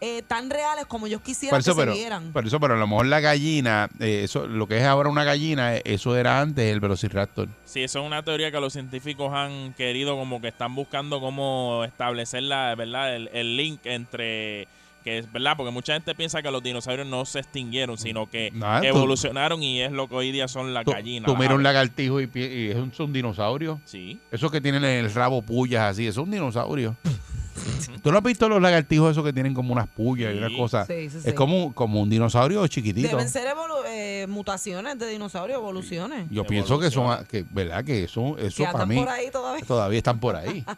eh, 0.00 0.22
tan 0.22 0.48
reales 0.50 0.86
como 0.86 1.06
ellos 1.08 1.20
quisieran 1.22 1.54
por 1.56 1.60
eso, 1.60 1.74
que 1.74 1.80
pero, 1.80 1.92
se 1.92 1.98
vieran. 1.98 2.32
por 2.32 2.46
eso, 2.46 2.60
pero 2.60 2.74
a 2.74 2.76
lo 2.76 2.86
mejor 2.86 3.06
la 3.06 3.18
gallina, 3.20 3.88
eh, 3.98 4.20
eso, 4.24 4.46
lo 4.46 4.68
que 4.68 4.78
es 4.78 4.84
ahora 4.84 5.08
una 5.08 5.24
gallina, 5.24 5.76
eh, 5.76 5.82
eso 5.84 6.16
era 6.16 6.40
antes 6.40 6.72
el 6.72 6.78
velociraptor. 6.80 7.48
Sí, 7.64 7.82
eso 7.82 8.00
es 8.00 8.06
una 8.06 8.22
teoría 8.22 8.52
que 8.52 8.60
los 8.60 8.72
científicos 8.72 9.32
han 9.34 9.74
querido, 9.74 10.16
como 10.16 10.40
que 10.40 10.48
están 10.48 10.74
buscando 10.74 11.20
cómo 11.20 11.82
establecer 11.84 12.44
la, 12.44 12.74
¿verdad? 12.76 13.16
El, 13.16 13.28
el 13.32 13.56
link 13.56 13.80
entre 13.84 14.68
que 15.04 15.18
es 15.18 15.32
verdad, 15.32 15.54
porque 15.56 15.70
mucha 15.70 15.94
gente 15.94 16.14
piensa 16.14 16.42
que 16.42 16.50
los 16.50 16.62
dinosaurios 16.62 17.06
no 17.06 17.24
se 17.24 17.38
extinguieron, 17.38 17.96
sino 17.98 18.28
que 18.28 18.50
Nada, 18.52 18.80
tú- 18.80 18.86
evolucionaron 18.88 19.62
y 19.62 19.80
es 19.80 19.92
lo 19.92 20.08
que 20.08 20.14
hoy 20.16 20.32
día 20.32 20.48
son 20.48 20.74
las 20.74 20.84
Tú, 20.84 20.90
gallinas. 20.90 21.26
tú 21.26 21.36
miras 21.36 21.54
un 21.54 21.62
lagartijo 21.62 22.20
y, 22.20 22.24
es 22.34 22.76
un, 22.76 22.90
es 22.92 23.00
un 23.00 23.12
dinosaurio. 23.12 23.80
Sí. 23.84 24.18
Esos 24.32 24.50
que 24.52 24.60
tienen 24.60 24.84
el 24.84 25.12
rabo 25.14 25.40
pullas 25.42 25.82
así, 25.92 26.06
es 26.06 26.16
un 26.16 26.30
dinosaurio. 26.30 26.96
¿Tú 28.02 28.10
no 28.12 28.18
has 28.18 28.24
visto 28.24 28.48
los 28.48 28.60
lagartijos 28.62 29.12
esos 29.12 29.24
que 29.24 29.32
tienen 29.32 29.54
como 29.54 29.72
unas 29.72 29.88
pullas 29.88 30.34
y 30.34 30.38
una 30.38 30.48
cosa? 30.56 30.86
Sí, 30.86 31.10
sí, 31.10 31.18
Es 31.18 31.22
sí. 31.24 31.32
como, 31.32 31.74
como 31.74 32.00
un 32.00 32.10
dinosaurio 32.10 32.66
chiquitito. 32.66 33.08
Deben 33.08 33.28
ser 33.28 33.48
evolu- 33.48 33.84
eh, 33.86 34.26
mutaciones 34.28 34.98
de 34.98 35.06
dinosaurios, 35.08 35.58
evoluciones. 35.58 36.26
Yo 36.30 36.44
pienso 36.44 36.78
que 36.78 36.90
son, 36.90 37.24
que, 37.26 37.44
¿verdad? 37.50 37.84
Que 37.84 38.04
eso, 38.04 38.36
eso 38.38 38.64
para 38.72 38.86
mí 38.86 38.96
por 38.98 39.08
ahí 39.08 39.30
todavía. 39.30 39.64
todavía 39.66 39.98
están 39.98 40.18
por 40.20 40.36
ahí. 40.36 40.64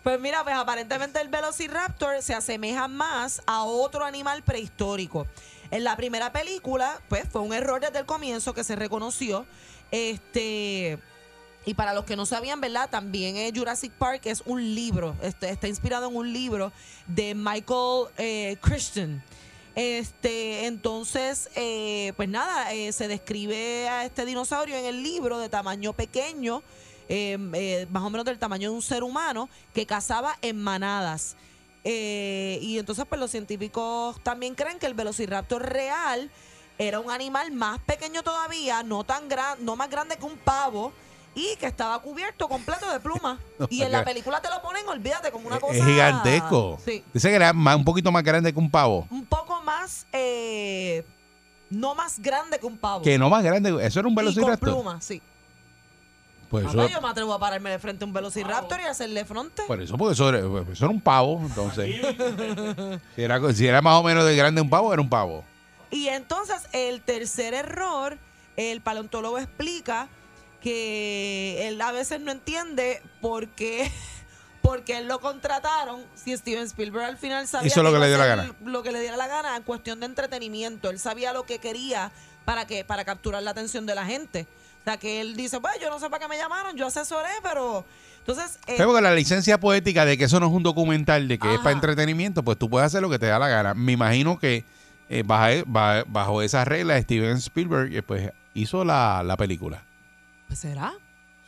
Pues 0.00 0.18
mira, 0.20 0.42
pues 0.42 0.54
aparentemente 0.56 1.20
el 1.20 1.28
Velociraptor 1.28 2.22
se 2.22 2.32
asemeja 2.32 2.88
más 2.88 3.42
a 3.46 3.64
otro 3.64 4.04
animal 4.06 4.42
prehistórico. 4.42 5.26
En 5.70 5.84
la 5.84 5.96
primera 5.96 6.32
película, 6.32 6.98
pues 7.10 7.28
fue 7.30 7.42
un 7.42 7.52
error 7.52 7.80
desde 7.80 7.98
el 7.98 8.06
comienzo 8.06 8.54
que 8.54 8.64
se 8.64 8.74
reconoció. 8.74 9.44
Este. 9.90 10.98
Y 11.68 11.74
para 11.74 11.92
los 11.92 12.06
que 12.06 12.16
no 12.16 12.24
sabían, 12.24 12.62
¿verdad? 12.62 12.88
También 12.88 13.36
eh, 13.36 13.52
Jurassic 13.54 13.92
Park 13.92 14.22
es 14.24 14.42
un 14.46 14.74
libro, 14.74 15.14
este, 15.20 15.50
está 15.50 15.68
inspirado 15.68 16.08
en 16.08 16.16
un 16.16 16.32
libro 16.32 16.72
de 17.06 17.34
Michael 17.34 18.06
eh, 18.16 18.56
Christian. 18.62 19.22
Este, 19.74 20.64
entonces, 20.64 21.50
eh, 21.56 22.14
pues 22.16 22.26
nada, 22.26 22.72
eh, 22.72 22.90
se 22.94 23.06
describe 23.06 23.86
a 23.86 24.06
este 24.06 24.24
dinosaurio 24.24 24.78
en 24.78 24.86
el 24.86 25.02
libro 25.02 25.38
de 25.38 25.50
tamaño 25.50 25.92
pequeño, 25.92 26.62
eh, 27.06 27.36
eh, 27.52 27.86
más 27.90 28.02
o 28.02 28.08
menos 28.08 28.24
del 28.24 28.38
tamaño 28.38 28.70
de 28.70 28.74
un 28.74 28.80
ser 28.80 29.02
humano, 29.02 29.50
que 29.74 29.84
cazaba 29.84 30.38
en 30.40 30.56
manadas. 30.56 31.36
Eh, 31.84 32.60
y 32.62 32.78
entonces, 32.78 33.04
pues 33.06 33.20
los 33.20 33.30
científicos 33.30 34.18
también 34.22 34.54
creen 34.54 34.78
que 34.78 34.86
el 34.86 34.94
velociraptor 34.94 35.70
real 35.70 36.30
era 36.78 36.98
un 36.98 37.10
animal 37.10 37.52
más 37.52 37.78
pequeño 37.80 38.22
todavía, 38.22 38.82
no 38.82 39.04
tan 39.04 39.28
gran, 39.28 39.62
no 39.62 39.76
más 39.76 39.90
grande 39.90 40.16
que 40.16 40.24
un 40.24 40.38
pavo. 40.38 40.94
Y 41.38 41.54
que 41.56 41.66
estaba 41.66 41.96
cubierto 42.00 42.48
completo 42.48 42.90
de 42.90 42.98
plumas. 42.98 43.38
y 43.70 43.82
en 43.82 43.92
la 43.92 44.04
película 44.04 44.40
te 44.42 44.48
lo 44.48 44.60
ponen, 44.60 44.86
olvídate, 44.88 45.30
como 45.30 45.46
una 45.46 45.60
cosa. 45.60 45.74
Es 45.78 45.84
gigantesco. 45.84 46.80
Sí. 46.84 47.04
Dice 47.14 47.28
que 47.28 47.36
era 47.36 47.52
más- 47.52 47.76
un 47.76 47.84
poquito 47.84 48.10
más 48.10 48.24
grande 48.24 48.52
que 48.52 48.58
un 48.58 48.70
pavo. 48.70 49.06
Un 49.10 49.24
poco 49.24 49.62
más, 49.62 50.06
eh, 50.12 51.04
no 51.70 51.94
más 51.94 52.18
grande 52.18 52.58
que 52.58 52.66
un 52.66 52.76
pavo. 52.76 53.02
Que 53.02 53.16
no 53.18 53.30
más 53.30 53.44
grande. 53.44 53.68
Eso 53.86 54.00
era 54.00 54.08
un 54.08 54.14
Y 54.14 54.16
con 54.16 54.24
velociraptor. 54.24 54.58
plumas, 54.58 55.04
sí. 55.04 55.22
Pues 56.50 56.64
Papá, 56.64 56.86
eso, 56.86 56.94
yo 56.94 57.02
me 57.02 57.08
atrevo 57.08 57.34
a 57.34 57.38
pararme 57.38 57.68
de 57.70 57.78
frente 57.78 58.04
a 58.04 58.06
un 58.06 58.12
velociraptor 58.14 58.80
y 58.80 58.84
hacerle 58.84 59.24
fronte. 59.26 59.62
por 59.66 59.80
eso, 59.82 59.98
porque 59.98 60.14
eso 60.14 60.30
era, 60.30 60.38
eso 60.38 60.84
era 60.86 60.88
un 60.88 61.00
pavo. 61.00 61.40
Entonces, 61.44 61.94
si 63.14 63.22
era, 63.22 63.52
si 63.52 63.66
era 63.66 63.82
más 63.82 63.94
o 63.96 64.02
menos 64.02 64.24
de 64.24 64.34
grande 64.34 64.60
un 64.62 64.70
pavo, 64.70 64.90
era 64.92 65.02
un 65.02 65.10
pavo. 65.10 65.44
Y 65.90 66.08
entonces 66.08 66.62
el 66.72 67.02
tercer 67.02 67.52
error, 67.54 68.16
el 68.56 68.80
paleontólogo 68.80 69.38
explica 69.38 70.08
que 70.60 71.68
él 71.68 71.80
a 71.80 71.92
veces 71.92 72.20
no 72.20 72.30
entiende 72.32 73.02
por 73.20 73.48
qué, 73.48 73.90
por 74.62 74.82
qué 74.84 74.98
él 74.98 75.08
lo 75.08 75.20
contrataron 75.20 76.02
si 76.14 76.36
Steven 76.36 76.64
Spielberg 76.64 77.04
al 77.04 77.16
final 77.16 77.46
sabía 77.48 77.68
Hizo 77.68 77.82
lo 77.82 77.92
que 77.92 77.98
le 77.98 78.04
a 78.04 78.08
dio 78.08 78.18
la 78.18 78.24
hacer 78.24 78.36
gana. 78.36 78.54
Lo 78.64 78.82
que 78.82 78.92
le 78.92 79.00
diera 79.00 79.16
la 79.16 79.26
gana 79.28 79.56
en 79.56 79.62
cuestión 79.62 80.00
de 80.00 80.06
entretenimiento. 80.06 80.90
Él 80.90 80.98
sabía 80.98 81.32
lo 81.32 81.44
que 81.44 81.58
quería 81.58 82.10
para 82.44 82.66
que 82.66 82.84
para 82.84 83.04
capturar 83.04 83.42
la 83.42 83.50
atención 83.52 83.86
de 83.86 83.94
la 83.94 84.04
gente. 84.04 84.46
O 84.80 84.84
sea, 84.84 84.96
que 84.96 85.20
él 85.20 85.36
dice, 85.36 85.60
pues 85.60 85.74
yo 85.82 85.90
no 85.90 85.98
sé 86.00 86.08
para 86.08 86.22
qué 86.24 86.28
me 86.28 86.38
llamaron, 86.38 86.74
yo 86.76 86.86
asesoré, 86.86 87.28
pero... 87.42 87.84
Entonces... 88.20 88.58
eh, 88.66 88.74
Pero 88.78 88.88
porque 88.88 89.02
la 89.02 89.12
licencia 89.14 89.58
poética 89.60 90.04
de 90.06 90.16
que 90.16 90.24
eso 90.24 90.40
no 90.40 90.46
es 90.46 90.52
un 90.52 90.62
documental, 90.62 91.28
de 91.28 91.38
que 91.38 91.52
es 91.54 91.58
para 91.60 91.72
entretenimiento, 91.72 92.42
pues 92.42 92.58
tú 92.58 92.70
puedes 92.70 92.86
hacer 92.86 93.02
lo 93.02 93.10
que 93.10 93.18
te 93.18 93.26
da 93.26 93.38
la 93.38 93.48
gana. 93.48 93.74
Me 93.74 93.92
imagino 93.92 94.38
que 94.38 94.64
eh, 95.10 95.22
bajo, 95.26 95.62
ba- 95.66 96.04
bajo 96.06 96.40
esas 96.42 96.66
reglas, 96.68 97.02
Steven 97.02 97.36
Spielberg 97.36 97.94
eh, 97.94 98.02
pues, 98.02 98.30
hizo 98.54 98.84
la, 98.84 99.22
la 99.22 99.36
película. 99.36 99.82
Pues, 100.48 100.58
¿Será? 100.58 100.94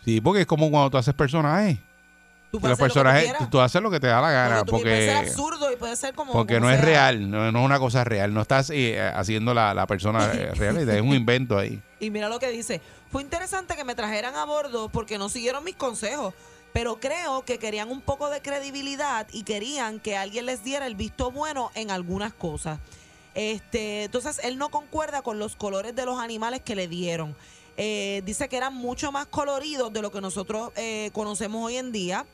Sí, 0.05 0.21
porque 0.21 0.43
es 0.43 0.47
como 0.47 0.71
cuando 0.71 0.91
tú 0.91 0.99
haces 0.99 1.15
personajes. 1.15 1.79
Tú 2.51 2.59
los 2.61 2.79
personajes, 2.79 3.33
tú, 3.39 3.47
tú 3.49 3.61
haces 3.61 3.81
lo 3.81 3.91
que 3.91 4.01
te 4.01 4.09
da 4.09 4.21
la 4.21 4.31
gana. 4.31 4.65
Porque 4.65 4.83
puede 4.83 5.07
ser 5.07 5.17
absurdo 5.19 5.73
y 5.73 5.77
puede 5.77 5.95
ser 5.95 6.15
como... 6.15 6.33
porque 6.33 6.55
como 6.55 6.67
no 6.67 6.73
es 6.73 6.81
real, 6.81 7.31
no, 7.31 7.53
no 7.53 7.61
es 7.61 7.65
una 7.65 7.79
cosa 7.79 8.03
real. 8.03 8.35
No 8.35 8.43
estás 8.43 8.71
eh, 8.71 9.01
haciendo 9.01 9.55
la, 9.55 9.73
la 9.73 9.87
persona 9.87 10.33
eh, 10.33 10.51
real, 10.55 10.77
es 10.77 11.01
un 11.01 11.15
invento 11.15 11.57
ahí. 11.57 11.81
Y 12.01 12.11
mira 12.11 12.29
lo 12.29 12.41
que 12.41 12.51
dice. 12.51 12.81
Fue 13.13 13.23
interesante 13.23 13.77
que 13.77 13.85
me 13.85 13.95
trajeran 13.95 14.35
a 14.35 14.45
bordo 14.45 14.89
porque 14.89 15.17
no 15.17 15.29
siguieron 15.29 15.63
mis 15.63 15.77
consejos. 15.77 16.35
Pero 16.73 17.01
creo 17.01 17.45
que 17.45 17.59
querían 17.59 17.91
un 17.91 18.01
poco 18.01 18.31
de 18.31 18.41
credibilidad 18.43 19.27
y 19.33 19.43
querían 19.43 20.01
que 20.01 20.17
alguien 20.17 20.47
les 20.47 20.63
diera 20.65 20.87
el 20.87 20.95
visto 20.95 21.31
bueno 21.31 21.71
en 21.75 21.91
algunas 21.91 22.33
cosas. 22.33 22.79
Este, 23.35 24.05
entonces 24.05 24.41
él 24.43 24.59
no 24.59 24.71
concuerda 24.71 25.23
con 25.23 25.39
los 25.39 25.57
colores 25.57 25.95
de 25.95 26.05
los 26.05 26.21
animales 26.21 26.63
que 26.63 26.75
le 26.75 26.89
dieron. 26.89 27.37
Eh, 27.83 28.21
dice 28.27 28.47
que 28.51 28.59
eran 28.59 28.75
mucho 28.75 29.11
más 29.11 29.25
coloridos 29.25 29.91
de 29.91 30.03
lo 30.03 30.13
que 30.13 30.21
nosotros 30.21 30.71
eh, 30.77 31.09
conocemos 31.15 31.65
hoy 31.65 31.79
en 31.79 31.93
día. 31.93 32.27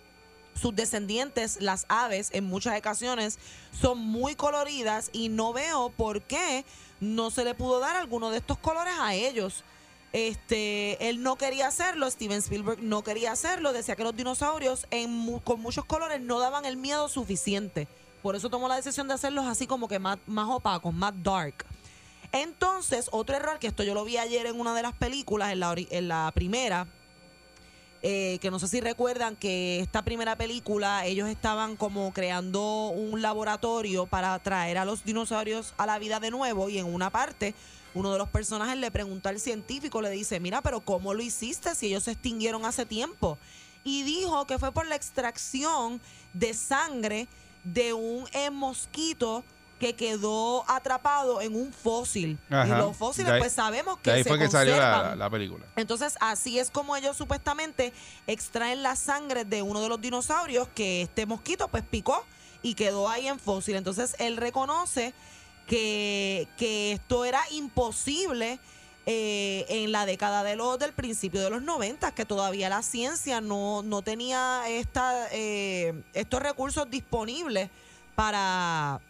Sus 0.60 0.74
descendientes, 0.74 1.62
las 1.62 1.86
aves, 1.88 2.30
en 2.32 2.42
muchas 2.46 2.76
ocasiones 2.76 3.38
son 3.70 3.98
muy 3.98 4.34
coloridas 4.34 5.08
y 5.12 5.28
no 5.28 5.52
veo 5.52 5.90
por 5.90 6.22
qué 6.22 6.64
no 6.98 7.30
se 7.30 7.44
le 7.44 7.54
pudo 7.54 7.78
dar 7.78 7.94
alguno 7.94 8.30
de 8.30 8.38
estos 8.38 8.58
colores 8.58 8.94
a 8.98 9.14
ellos. 9.14 9.62
Este, 10.12 11.08
él 11.08 11.22
no 11.22 11.36
quería 11.36 11.68
hacerlo, 11.68 12.10
Steven 12.10 12.38
Spielberg 12.38 12.82
no 12.82 13.04
quería 13.04 13.30
hacerlo, 13.30 13.72
decía 13.72 13.94
que 13.94 14.02
los 14.02 14.16
dinosaurios 14.16 14.88
en 14.90 15.38
con 15.44 15.60
muchos 15.60 15.84
colores 15.84 16.20
no 16.20 16.40
daban 16.40 16.64
el 16.64 16.76
miedo 16.76 17.08
suficiente. 17.08 17.86
Por 18.20 18.34
eso 18.34 18.50
tomó 18.50 18.66
la 18.66 18.74
decisión 18.74 19.06
de 19.06 19.14
hacerlos 19.14 19.46
así 19.46 19.68
como 19.68 19.86
que 19.86 20.00
más 20.00 20.18
opacos, 20.26 20.92
más 20.92 21.12
dark. 21.22 21.64
Entonces, 22.32 23.08
otro 23.12 23.36
error, 23.36 23.58
que 23.58 23.66
esto 23.66 23.82
yo 23.82 23.94
lo 23.94 24.04
vi 24.04 24.16
ayer 24.16 24.46
en 24.46 24.58
una 24.60 24.74
de 24.74 24.82
las 24.82 24.94
películas, 24.94 25.52
en 25.52 25.60
la, 25.60 25.74
en 25.76 26.08
la 26.08 26.32
primera, 26.34 26.86
eh, 28.02 28.38
que 28.40 28.50
no 28.50 28.58
sé 28.58 28.68
si 28.68 28.80
recuerdan 28.80 29.36
que 29.36 29.80
esta 29.80 30.02
primera 30.02 30.36
película 30.36 31.06
ellos 31.06 31.28
estaban 31.28 31.76
como 31.76 32.12
creando 32.12 32.88
un 32.88 33.22
laboratorio 33.22 34.06
para 34.06 34.38
traer 34.38 34.78
a 34.78 34.84
los 34.84 35.04
dinosaurios 35.04 35.74
a 35.76 35.86
la 35.86 35.98
vida 35.98 36.20
de 36.20 36.30
nuevo 36.30 36.68
y 36.68 36.78
en 36.78 36.86
una 36.86 37.10
parte 37.10 37.54
uno 37.94 38.12
de 38.12 38.18
los 38.18 38.28
personajes 38.28 38.76
le 38.76 38.90
pregunta 38.90 39.30
al 39.30 39.40
científico, 39.40 40.02
le 40.02 40.10
dice, 40.10 40.38
mira, 40.38 40.60
pero 40.60 40.80
¿cómo 40.80 41.14
lo 41.14 41.22
hiciste 41.22 41.74
si 41.74 41.86
ellos 41.86 42.04
se 42.04 42.12
extinguieron 42.12 42.66
hace 42.66 42.84
tiempo? 42.84 43.38
Y 43.84 44.02
dijo 44.02 44.46
que 44.46 44.58
fue 44.58 44.70
por 44.70 44.86
la 44.86 44.96
extracción 44.96 46.00
de 46.34 46.52
sangre 46.52 47.26
de 47.64 47.94
un 47.94 48.26
eh, 48.32 48.50
mosquito 48.50 49.42
que 49.78 49.94
quedó 49.94 50.64
atrapado 50.70 51.40
en 51.42 51.54
un 51.54 51.72
fósil. 51.72 52.38
Y 52.48 52.52
los 52.78 52.96
fósiles, 52.96 53.32
ahí- 53.32 53.40
pues 53.40 53.52
sabemos 53.52 53.98
que 53.98 54.10
De 54.10 54.16
ahí 54.16 54.22
se 54.22 54.28
fue 54.30 54.38
que 54.38 54.48
salió 54.48 54.74
la 55.16 55.28
película. 55.30 55.66
Entonces, 55.76 56.16
así 56.20 56.58
es 56.58 56.70
como 56.70 56.96
ellos 56.96 57.16
supuestamente 57.16 57.92
extraen 58.26 58.82
la 58.82 58.96
sangre 58.96 59.44
de 59.44 59.60
uno 59.62 59.80
de 59.82 59.88
los 59.88 60.00
dinosaurios 60.00 60.68
que 60.74 61.02
este 61.02 61.26
mosquito 61.26 61.68
pues 61.68 61.82
picó 61.84 62.24
y 62.62 62.74
quedó 62.74 63.08
ahí 63.08 63.28
en 63.28 63.38
fósil. 63.38 63.76
Entonces, 63.76 64.16
él 64.18 64.36
reconoce 64.38 65.12
que, 65.66 66.48
que 66.56 66.92
esto 66.92 67.24
era 67.24 67.42
imposible 67.50 68.58
eh, 69.04 69.66
en 69.68 69.92
la 69.92 70.06
década 70.06 70.42
de 70.42 70.56
los, 70.56 70.78
del 70.78 70.92
principio 70.92 71.40
de 71.42 71.50
los 71.50 71.62
90, 71.62 72.12
que 72.12 72.24
todavía 72.24 72.68
la 72.68 72.82
ciencia 72.82 73.40
no, 73.40 73.82
no 73.82 74.02
tenía 74.02 74.62
esta, 74.68 75.28
eh, 75.32 76.02
estos 76.12 76.40
recursos 76.42 76.90
disponibles 76.90 77.70
para, 78.16 79.00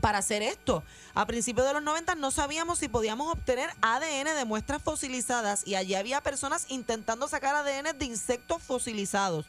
para 0.00 0.18
hacer 0.18 0.42
esto. 0.42 0.82
A 1.14 1.26
principios 1.26 1.66
de 1.66 1.72
los 1.74 1.82
90 1.82 2.14
no 2.14 2.30
sabíamos 2.30 2.78
si 2.78 2.88
podíamos 2.88 3.32
obtener 3.32 3.70
ADN 3.80 4.36
de 4.36 4.44
muestras 4.44 4.82
fosilizadas 4.82 5.66
y 5.66 5.74
allí 5.74 5.94
había 5.94 6.20
personas 6.20 6.66
intentando 6.68 7.28
sacar 7.28 7.54
ADN 7.54 7.98
de 7.98 8.04
insectos 8.04 8.62
fosilizados. 8.62 9.46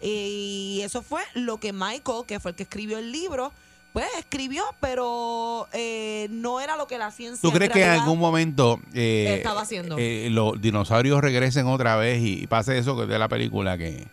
Y 0.00 0.80
eso 0.82 1.02
fue 1.02 1.22
lo 1.34 1.58
que 1.58 1.72
Michael, 1.72 2.24
que 2.26 2.40
fue 2.40 2.50
el 2.50 2.56
que 2.56 2.64
escribió 2.64 2.98
el 2.98 3.12
libro, 3.12 3.52
pues 3.92 4.06
escribió, 4.18 4.64
pero 4.80 5.68
eh, 5.72 6.26
no 6.30 6.60
era 6.60 6.76
lo 6.76 6.86
que 6.86 6.98
la 6.98 7.10
ciencia 7.10 7.40
¿Tú 7.42 7.54
crees 7.54 7.70
que 7.70 7.82
en 7.84 7.90
algún 7.90 8.18
momento 8.18 8.80
eh, 8.94 9.34
estaba 9.36 9.60
haciendo. 9.62 9.96
eh, 9.98 10.28
los 10.30 10.60
dinosaurios 10.60 11.20
regresen 11.20 11.66
otra 11.66 11.96
vez 11.96 12.20
y, 12.22 12.42
y 12.42 12.46
pase 12.46 12.78
eso 12.78 12.96
que 12.96 13.06
de 13.06 13.18
la 13.18 13.28
película, 13.28 13.76
que, 13.76 14.06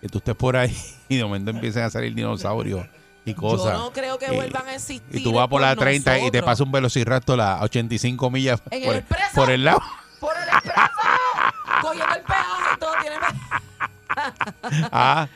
que 0.00 0.08
tú 0.08 0.18
estés 0.18 0.36
por 0.36 0.56
ahí 0.56 0.74
y 1.08 1.16
de 1.16 1.24
momento 1.24 1.50
empiecen 1.50 1.82
a 1.82 1.90
salir 1.90 2.14
dinosaurios 2.14 2.86
y 3.26 3.34
cosas? 3.34 3.72
Yo 3.72 3.78
no 3.78 3.92
creo 3.92 4.18
que 4.18 4.30
vuelvan 4.30 4.66
a 4.68 4.74
existir. 4.74 5.20
Y 5.20 5.22
tú 5.22 5.32
vas 5.32 5.48
por 5.48 5.60
la 5.60 5.76
30 5.76 6.12
y 6.12 6.14
te 6.14 6.20
nosotros. 6.22 6.44
pasa 6.44 6.62
un 6.64 6.72
velociraptor 6.72 7.40
a 7.40 7.60
85 7.62 8.30
millas 8.30 8.62
En 8.70 8.80
el 8.82 8.86
por, 8.86 8.96
expreso. 8.96 9.30
por 9.34 9.50
el 9.50 9.64
lado. 9.64 9.80
Por 10.20 10.32
el 10.36 10.48
expreso, 10.48 10.90
cogiendo 11.82 12.14
el 12.14 12.22
peaje 12.22 12.62
y 12.74 12.78
todo 12.78 12.92
tiene. 13.02 13.16
Ah, 14.92 15.28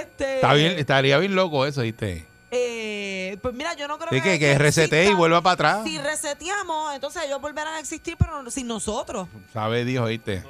este, 0.00 0.34
está 0.36 0.52
bien, 0.54 0.78
estaría 0.78 1.18
bien 1.18 1.34
loco 1.34 1.64
eso, 1.66 1.82
¿viste? 1.82 2.26
eh, 2.50 3.36
pues 3.42 3.52
mira, 3.54 3.74
yo 3.74 3.88
no 3.88 3.98
creo 3.98 4.10
Sí, 4.10 4.20
que, 4.20 4.38
que 4.38 4.38
que 4.38 4.58
resete 4.58 5.06
y 5.06 5.14
vuelva 5.14 5.40
para 5.42 5.54
atrás. 5.54 5.80
Si 5.84 5.98
reseteamos, 5.98 6.94
entonces 6.94 7.22
ellos 7.24 7.40
volverán 7.40 7.74
a 7.74 7.80
existir, 7.80 8.16
pero 8.18 8.48
sin 8.50 8.66
nosotros. 8.68 9.28
Sabe 9.52 9.84
Dios, 9.84 10.08
¿viste? 10.08 10.44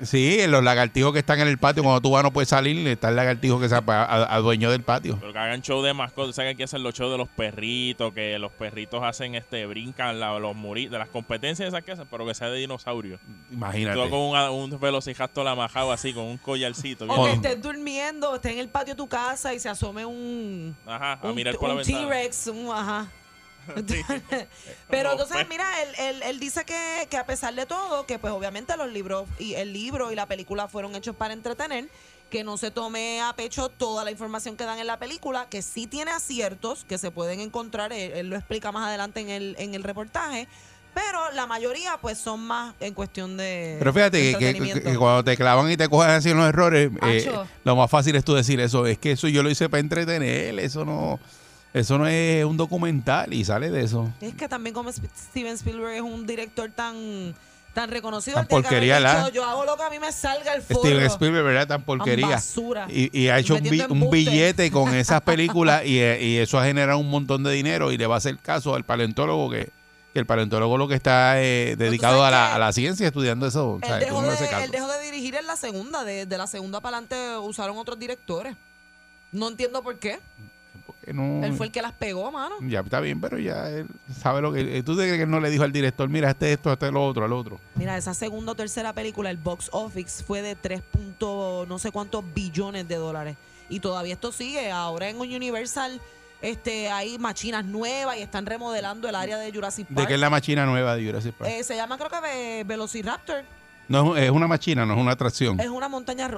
Sí, 0.00 0.38
los 0.46 0.62
lagartijos 0.62 1.12
que 1.12 1.18
están 1.18 1.40
en 1.40 1.48
el 1.48 1.58
patio, 1.58 1.82
cuando 1.82 2.00
tú 2.00 2.10
vas 2.12 2.22
no 2.22 2.32
puedes 2.32 2.48
salir, 2.48 2.86
está 2.86 3.08
el 3.08 3.16
lagartijo 3.16 3.58
que 3.58 3.68
se 3.68 3.74
apa- 3.74 4.04
a- 4.04 4.34
a 4.34 4.38
dueño 4.38 4.70
del 4.70 4.82
patio. 4.82 5.16
Pero 5.20 5.32
que 5.32 5.38
hagan 5.38 5.60
show 5.62 5.82
de 5.82 5.92
mascotas, 5.92 6.36
¿sabes 6.36 6.50
que 6.50 6.54
aquí 6.54 6.62
hacen 6.62 6.82
los 6.82 6.94
shows 6.94 7.10
de 7.10 7.18
los 7.18 7.28
perritos? 7.28 8.12
Que 8.14 8.38
los 8.38 8.52
perritos 8.52 9.02
hacen 9.02 9.34
este, 9.34 9.66
brincan 9.66 10.20
la- 10.20 10.38
los 10.38 10.54
muris, 10.54 10.90
de 10.90 10.98
las 10.98 11.08
competencias 11.08 11.68
esas 11.68 11.82
que 11.82 11.92
hacen, 11.92 12.06
pero 12.10 12.24
que 12.26 12.34
sea 12.34 12.48
de 12.48 12.58
dinosaurio. 12.58 13.18
Imagínate. 13.50 13.96
Todo 13.96 14.10
con 14.10 14.20
un, 14.20 14.72
un 14.72 14.80
velociraptor 14.80 15.46
amajado 15.48 15.90
así, 15.92 16.12
con 16.12 16.24
un 16.24 16.38
collarcito. 16.38 17.04
O 17.08 17.24
que 17.24 17.32
estés 17.32 17.60
durmiendo, 17.60 18.34
estés 18.36 18.52
en 18.52 18.58
el 18.60 18.68
patio 18.68 18.94
de 18.94 18.98
tu 18.98 19.08
casa 19.08 19.52
y 19.52 19.58
se 19.58 19.68
asome 19.68 20.04
un, 20.06 20.76
Ajá, 20.86 21.14
a 21.14 21.28
un, 21.28 21.34
mirar 21.34 21.56
por 21.56 21.68
la 21.68 21.74
un 21.74 21.78
ventana. 21.82 22.08
T-Rex, 22.08 22.46
un 22.48 22.70
ajá. 22.72 23.08
Pero 24.90 25.12
entonces, 25.12 25.46
mira, 25.48 25.64
él, 25.82 25.88
él, 25.98 26.22
él 26.22 26.40
dice 26.40 26.64
que, 26.64 27.06
que 27.10 27.16
a 27.16 27.26
pesar 27.26 27.54
de 27.54 27.66
todo, 27.66 28.06
que 28.06 28.18
pues 28.18 28.32
obviamente 28.32 28.76
los 28.76 28.90
libros 28.90 29.28
y 29.38 29.54
el 29.54 29.72
libro 29.72 30.12
y 30.12 30.14
la 30.14 30.26
película 30.26 30.68
fueron 30.68 30.94
hechos 30.94 31.14
para 31.16 31.34
entretener 31.34 31.88
que 32.30 32.44
no 32.44 32.58
se 32.58 32.70
tome 32.70 33.22
a 33.22 33.32
pecho 33.34 33.70
toda 33.70 34.04
la 34.04 34.10
información 34.10 34.56
que 34.56 34.64
dan 34.64 34.78
en 34.78 34.86
la 34.86 34.98
película, 34.98 35.46
que 35.48 35.62
sí 35.62 35.86
tiene 35.86 36.10
aciertos 36.10 36.84
que 36.84 36.98
se 36.98 37.10
pueden 37.10 37.40
encontrar, 37.40 37.92
él, 37.92 38.12
él 38.12 38.28
lo 38.28 38.36
explica 38.36 38.70
más 38.70 38.86
adelante 38.86 39.20
en 39.20 39.30
el, 39.30 39.56
en 39.58 39.74
el 39.74 39.82
reportaje, 39.82 40.46
pero 40.92 41.30
la 41.32 41.46
mayoría 41.46 41.96
pues 42.00 42.18
son 42.18 42.40
más 42.40 42.74
en 42.80 42.92
cuestión 42.92 43.36
de 43.36 43.76
Pero 43.78 43.92
fíjate 43.94 44.36
que, 44.36 44.80
que- 44.82 44.96
cuando 44.98 45.24
te 45.24 45.36
clavan 45.36 45.70
y 45.70 45.76
te 45.76 45.88
cogen 45.88 46.10
así 46.10 46.34
los 46.34 46.46
errores, 46.46 46.90
eh, 47.02 47.30
lo 47.64 47.76
más 47.76 47.90
fácil 47.90 48.16
es 48.16 48.24
tú 48.24 48.34
decir 48.34 48.60
eso. 48.60 48.84
Es 48.86 48.98
que 48.98 49.12
eso 49.12 49.28
yo 49.28 49.42
lo 49.42 49.48
hice 49.50 49.68
para 49.68 49.80
entretener, 49.80 50.58
eso 50.58 50.84
no, 50.84 51.20
eso 51.74 51.98
no 51.98 52.06
es 52.06 52.44
un 52.44 52.56
documental 52.56 53.32
y 53.32 53.44
sale 53.44 53.70
de 53.70 53.82
eso. 53.84 54.10
Es 54.20 54.34
que 54.34 54.48
también 54.48 54.74
como 54.74 54.90
Steven 54.92 55.54
Spielberg 55.54 55.94
es 55.94 56.00
un 56.02 56.26
director 56.26 56.70
tan 56.70 57.34
tan 57.74 57.90
reconocido, 57.90 58.34
Tan 58.38 58.46
porquería, 58.48 58.98
la- 58.98 59.28
yo 59.28 59.44
hago 59.44 59.64
lo 59.64 59.76
que 59.76 59.84
a 59.84 59.90
mí 59.90 60.00
me 60.00 60.10
salga 60.10 60.52
el 60.54 60.62
forro. 60.62 60.80
Steven 60.80 61.04
Spielberg, 61.04 61.44
¿verdad? 61.44 61.68
Tan 61.68 61.82
porquería. 61.82 62.26
basura. 62.26 62.88
Y, 62.90 63.16
y 63.16 63.28
ha 63.28 63.38
hecho 63.38 63.54
un, 63.54 63.62
bi- 63.62 63.84
billete 64.10 64.70
con 64.72 64.92
esas 64.94 65.20
películas 65.20 65.84
y, 65.84 65.98
eh, 66.00 66.18
y 66.20 66.36
eso 66.38 66.58
ha 66.58 66.64
generado 66.64 66.98
un 66.98 67.08
montón 67.08 67.44
de 67.44 67.52
dinero 67.52 67.92
y 67.92 67.98
le 67.98 68.06
va 68.08 68.16
a 68.16 68.18
hacer 68.18 68.36
caso 68.38 68.74
al 68.74 68.82
paleontólogo 68.84 69.50
que, 69.50 69.70
que 70.12 70.18
el 70.18 70.26
paleontólogo 70.26 70.76
lo 70.76 70.88
que 70.88 70.96
está 70.96 71.40
eh, 71.40 71.76
dedicado 71.76 72.24
a 72.24 72.32
la, 72.32 72.52
a 72.54 72.58
la 72.58 72.72
ciencia 72.72 73.06
estudiando 73.06 73.46
eso. 73.46 73.78
Él 73.82 74.00
dejó, 74.00 74.16
¿Cómo 74.16 74.26
no 74.26 74.32
de, 74.32 74.68
dejó 74.72 74.88
de 74.88 75.02
dirigir 75.04 75.36
en 75.36 75.46
la 75.46 75.54
segunda, 75.54 76.02
de, 76.02 76.26
de 76.26 76.38
la 76.38 76.48
segunda 76.48 76.80
para 76.80 76.96
adelante 76.96 77.36
usaron 77.46 77.76
otros 77.78 77.96
directores. 77.98 78.56
No 79.30 79.46
entiendo 79.46 79.82
por 79.84 80.00
qué. 80.00 80.18
Él 81.10 81.52
fue 81.54 81.66
el 81.66 81.72
que 81.72 81.82
las 81.82 81.92
pegó, 81.92 82.30
mano. 82.30 82.56
Ya 82.62 82.80
está 82.80 83.00
bien, 83.00 83.20
pero 83.20 83.38
ya 83.38 83.68
él 83.70 83.86
sabe 84.20 84.40
lo 84.40 84.52
que... 84.52 84.82
¿Tú 84.82 84.96
te 84.96 85.02
crees 85.02 85.16
que 85.16 85.22
él 85.22 85.30
no 85.30 85.40
le 85.40 85.50
dijo 85.50 85.64
al 85.64 85.72
director, 85.72 86.08
mira, 86.08 86.30
este 86.30 86.52
esto, 86.52 86.72
este 86.72 86.90
lo 86.90 87.04
otro, 87.04 87.24
al 87.24 87.32
otro? 87.32 87.60
Mira, 87.74 87.96
esa 87.96 88.14
segunda 88.14 88.52
o 88.52 88.54
tercera 88.54 88.92
película, 88.92 89.30
el 89.30 89.36
box 89.38 89.68
office, 89.72 90.22
fue 90.24 90.42
de 90.42 90.54
3 90.54 90.82
punto 90.82 91.66
no 91.68 91.78
sé 91.78 91.90
cuántos 91.92 92.24
billones 92.34 92.86
de 92.88 92.96
dólares. 92.96 93.36
Y 93.68 93.80
todavía 93.80 94.14
esto 94.14 94.32
sigue. 94.32 94.70
Ahora 94.70 95.08
en 95.08 95.18
Universal 95.20 96.00
este, 96.40 96.88
hay 96.90 97.18
machinas 97.18 97.64
nuevas 97.64 98.16
y 98.16 98.22
están 98.22 98.46
remodelando 98.46 99.08
el 99.08 99.14
área 99.14 99.38
de 99.38 99.52
Jurassic 99.52 99.86
Park. 99.88 99.98
¿De 100.00 100.06
qué 100.06 100.14
es 100.14 100.20
la 100.20 100.30
machina 100.30 100.64
nueva 100.66 100.94
de 100.96 101.04
Jurassic 101.04 101.34
Park? 101.34 101.50
Eh, 101.50 101.64
se 101.64 101.74
llama 101.76 101.98
creo 101.98 102.08
que 102.10 102.20
Ve- 102.20 102.64
Velociraptor. 102.66 103.42
No, 103.88 104.16
es 104.16 104.24
es 104.24 104.30
una 104.30 104.46
machina, 104.46 104.86
no 104.86 104.94
es 104.94 105.00
una 105.00 105.12
atracción. 105.12 105.58
Es 105.60 105.68
una 105.68 105.88
montaña... 105.88 106.30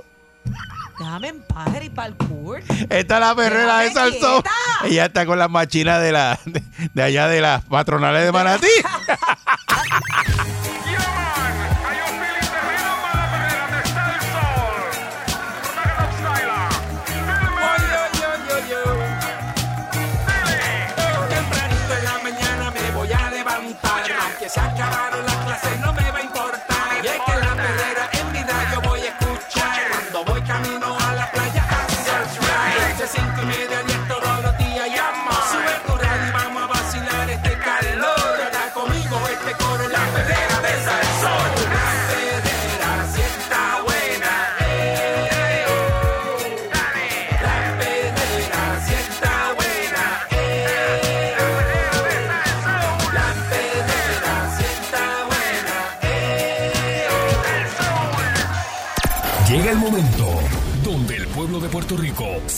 Déjame 1.01 1.29
en 1.29 1.41
paz, 1.41 1.69
y 1.83 1.89
parkour. 1.89 2.61
Esta 2.91 3.15
es 3.15 3.21
la 3.21 3.35
perrera 3.35 3.79
de 3.79 3.91
Salsón. 3.91 4.43
Ella 4.85 5.07
está 5.07 5.25
con 5.25 5.39
las 5.39 5.49
machinas 5.49 5.99
de, 6.03 6.13
la, 6.13 6.39
de, 6.45 6.63
de 6.93 7.03
allá 7.03 7.27
de 7.27 7.41
las 7.41 7.65
patronales 7.65 8.23
de 8.23 8.33
Manatí. 8.33 8.67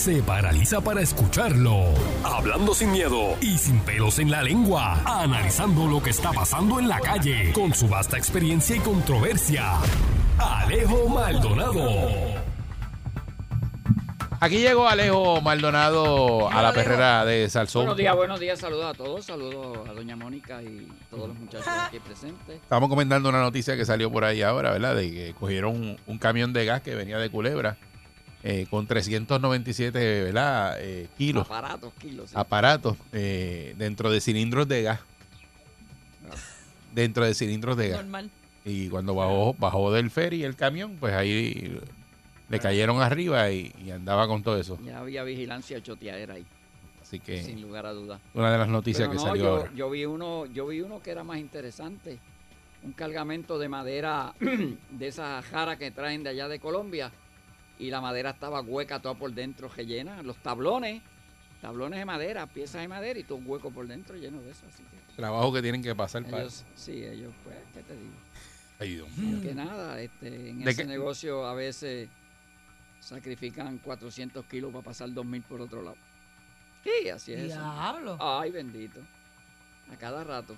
se 0.03 0.21
paraliza 0.21 0.81
para 0.81 0.99
escucharlo. 0.99 1.85
Hablando 2.25 2.73
sin 2.73 2.91
miedo 2.91 3.37
y 3.39 3.57
sin 3.57 3.79
pelos 3.79 4.19
en 4.19 4.29
la 4.29 4.43
lengua. 4.43 5.01
Analizando 5.05 5.87
lo 5.87 6.03
que 6.03 6.09
está 6.09 6.33
pasando 6.33 6.77
en 6.77 6.89
la 6.89 6.99
calle 6.99 7.53
con 7.53 7.73
su 7.73 7.87
vasta 7.87 8.17
experiencia 8.17 8.75
y 8.75 8.79
controversia. 8.79 9.75
Alejo 10.37 11.07
Maldonado. 11.07 12.09
Aquí 14.41 14.57
llegó 14.57 14.89
Alejo 14.89 15.39
Maldonado 15.39 16.49
a 16.51 16.61
la 16.61 16.73
perrera 16.73 17.23
de 17.23 17.49
Salsón. 17.49 17.83
Buenos 17.83 17.97
días, 17.97 18.13
buenos 18.13 18.41
días, 18.41 18.59
saludos 18.59 18.87
a 18.87 18.93
todos, 18.93 19.23
saludos 19.23 19.87
a 19.87 19.93
doña 19.93 20.17
Mónica 20.17 20.61
y 20.61 20.85
todos 21.09 21.29
los 21.29 21.39
muchachos 21.39 21.65
aquí 21.65 22.01
presentes. 22.01 22.57
Estamos 22.57 22.89
comentando 22.89 23.29
una 23.29 23.39
noticia 23.39 23.77
que 23.77 23.85
salió 23.85 24.11
por 24.11 24.25
ahí 24.25 24.41
ahora, 24.41 24.71
¿verdad? 24.71 24.97
De 24.97 25.09
que 25.09 25.33
cogieron 25.33 25.77
un, 25.77 25.97
un 26.07 26.17
camión 26.17 26.51
de 26.51 26.65
gas 26.65 26.81
que 26.81 26.93
venía 26.93 27.17
de 27.19 27.29
Culebra 27.29 27.77
eh, 28.43 28.67
con 28.69 28.85
397, 28.87 30.23
¿verdad? 30.23 30.75
Eh, 30.79 31.07
kilos. 31.17 31.45
Aparatos, 31.45 31.93
kilos. 31.99 32.29
sí. 32.29 32.35
Aparatos 32.37 32.97
eh, 33.13 33.73
dentro 33.77 34.11
de 34.11 34.19
cilindros 34.21 34.67
de 34.67 34.83
gas. 34.83 34.99
Dentro 36.93 37.25
de 37.25 37.33
cilindros 37.33 37.77
de 37.77 37.89
gas. 37.89 38.01
Normal. 38.01 38.29
Y 38.65 38.87
cuando 38.89 39.15
bajó, 39.15 39.53
bajó 39.55 39.91
del 39.91 40.09
ferry 40.11 40.43
el 40.43 40.55
camión, 40.55 40.95
pues 40.99 41.13
ahí 41.13 41.77
le 42.49 42.59
cayeron 42.59 43.01
arriba 43.01 43.49
y, 43.51 43.73
y 43.83 43.91
andaba 43.91 44.27
con 44.27 44.43
todo 44.43 44.57
eso. 44.57 44.77
Ya 44.85 44.99
había 44.99 45.23
vigilancia 45.23 45.81
choteadera 45.81 46.35
ahí, 46.35 46.45
Así 47.01 47.19
que 47.19 47.43
sin 47.43 47.61
lugar 47.61 47.85
a 47.85 47.91
dudas. 47.93 48.21
una 48.33 48.51
de 48.51 48.57
las 48.57 48.67
noticias 48.69 49.09
Pero 49.09 49.19
que 49.19 49.25
no, 49.25 49.31
salió 49.31 49.43
yo, 49.43 49.49
ahora. 49.57 49.71
yo 49.75 49.89
vi 49.89 50.05
uno, 50.05 50.45
yo 50.45 50.67
vi 50.67 50.81
uno 50.81 51.01
que 51.01 51.11
era 51.11 51.23
más 51.25 51.39
interesante, 51.39 52.19
un 52.83 52.93
cargamento 52.93 53.57
de 53.59 53.67
madera 53.69 54.33
de 54.91 55.07
esa 55.07 55.41
jara 55.41 55.77
que 55.77 55.91
traen 55.91 56.23
de 56.23 56.29
allá 56.29 56.47
de 56.47 56.59
Colombia 56.59 57.11
y 57.79 57.89
la 57.89 58.01
madera 58.01 58.31
estaba 58.31 58.61
hueca 58.61 59.01
toda 59.01 59.15
por 59.15 59.31
dentro, 59.33 59.69
rellena, 59.69 60.21
los 60.23 60.37
tablones, 60.37 61.01
tablones 61.61 61.99
de 61.99 62.05
madera, 62.05 62.47
piezas 62.47 62.81
de 62.81 62.87
madera 62.87 63.19
y 63.19 63.23
todo 63.23 63.37
un 63.37 63.47
hueco 63.47 63.71
por 63.71 63.87
dentro 63.87 64.15
lleno 64.15 64.41
de 64.41 64.51
eso, 64.51 64.65
así 64.67 64.83
que 64.83 65.15
Trabajo 65.15 65.53
que 65.53 65.61
tienen 65.61 65.81
que 65.81 65.95
pasar 65.95 66.23
para 66.25 66.41
ellos, 66.41 66.65
sí, 66.75 67.03
ellos, 67.03 67.33
pues, 67.43 67.57
¿qué 67.73 67.81
te 67.83 67.95
digo? 67.95 68.13
Ay, 68.79 68.95
Dios 68.95 69.17
mío. 69.17 69.39
Que 69.41 69.53
nada, 69.53 70.01
este, 70.01 70.49
en 70.49 70.63
¿De 70.63 70.71
ese 70.71 70.81
qué? 70.81 70.87
negocio 70.87 71.45
a 71.45 71.53
veces 71.53 72.09
sacrifican 72.99 73.77
400 73.77 74.45
kilos 74.45 74.71
para 74.71 74.83
pasar 74.83 75.13
2000 75.13 75.41
por 75.43 75.61
otro 75.61 75.81
lado. 75.81 75.97
Sí, 76.83 77.09
así 77.09 77.33
es. 77.33 77.39
eso. 77.39 77.59
Diablo. 77.59 78.17
Ay, 78.19 78.51
bendito. 78.51 78.99
A 79.91 79.95
cada 79.97 80.23
rato. 80.23 80.55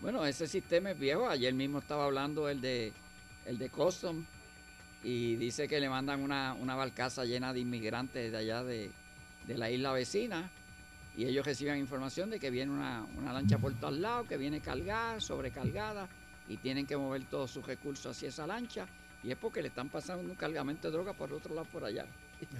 Bueno, 0.00 0.24
ese 0.26 0.46
sistema 0.48 0.90
es 0.90 0.98
viejo. 0.98 1.28
Ayer 1.28 1.54
mismo 1.54 1.78
estaba 1.78 2.04
hablando 2.04 2.48
el 2.48 2.60
de 2.60 2.92
el 3.46 3.58
de 3.58 3.70
Custom 3.70 4.24
y 5.06 5.36
dice 5.36 5.68
que 5.68 5.78
le 5.78 5.88
mandan 5.88 6.20
una, 6.20 6.52
una 6.54 6.74
barcaza 6.74 7.24
llena 7.24 7.52
de 7.52 7.60
inmigrantes 7.60 8.32
de 8.32 8.36
allá 8.38 8.64
de, 8.64 8.90
de 9.46 9.56
la 9.56 9.70
isla 9.70 9.92
vecina 9.92 10.50
y 11.16 11.26
ellos 11.26 11.46
reciben 11.46 11.78
información 11.78 12.28
de 12.28 12.40
que 12.40 12.50
viene 12.50 12.72
una, 12.72 13.06
una 13.16 13.32
lancha 13.32 13.56
por 13.56 13.72
todos 13.74 13.96
lados, 13.96 14.26
que 14.26 14.36
viene 14.36 14.60
cargada, 14.60 15.20
sobrecargada 15.20 16.08
y 16.48 16.56
tienen 16.56 16.86
que 16.86 16.96
mover 16.96 17.22
todos 17.30 17.52
sus 17.52 17.64
recursos 17.64 18.16
hacia 18.16 18.30
esa 18.30 18.48
lancha 18.48 18.84
y 19.22 19.30
es 19.30 19.36
porque 19.38 19.62
le 19.62 19.68
están 19.68 19.88
pasando 19.88 20.28
un 20.28 20.34
cargamento 20.34 20.88
de 20.88 20.92
droga 20.92 21.12
por 21.12 21.32
otro 21.32 21.54
lado 21.54 21.68
por 21.70 21.84
allá. 21.84 22.04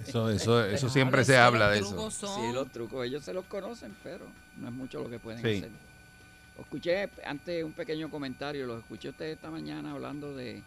Eso, 0.05 0.29
eso, 0.31 0.63
eso 0.63 0.87
siempre 0.87 1.25
se 1.25 1.35
habla 1.37 1.69
de 1.69 1.79
eso. 1.79 2.09
Sí, 2.09 2.53
los 2.53 2.71
trucos, 2.71 3.05
ellos 3.05 3.25
se 3.25 3.33
los 3.33 3.43
conocen, 3.45 3.93
pero 4.03 4.25
no 4.61 4.69
es 4.69 4.73
mucho 4.73 5.03
lo 5.03 5.09
que 5.09 5.19
pueden 5.19 5.41
Sí. 5.41 5.57
hacer. 5.57 5.69
Escuché 6.57 7.09
antes 7.25 7.61
un 7.63 7.73
pequeño 7.73 8.09
comentario, 8.09 8.65
lo 8.65 8.79
escuché 8.79 9.09
usted 9.09 9.25
esta 9.25 9.51
mañana 9.51 9.91
hablando 9.91 10.33
de 10.33 10.63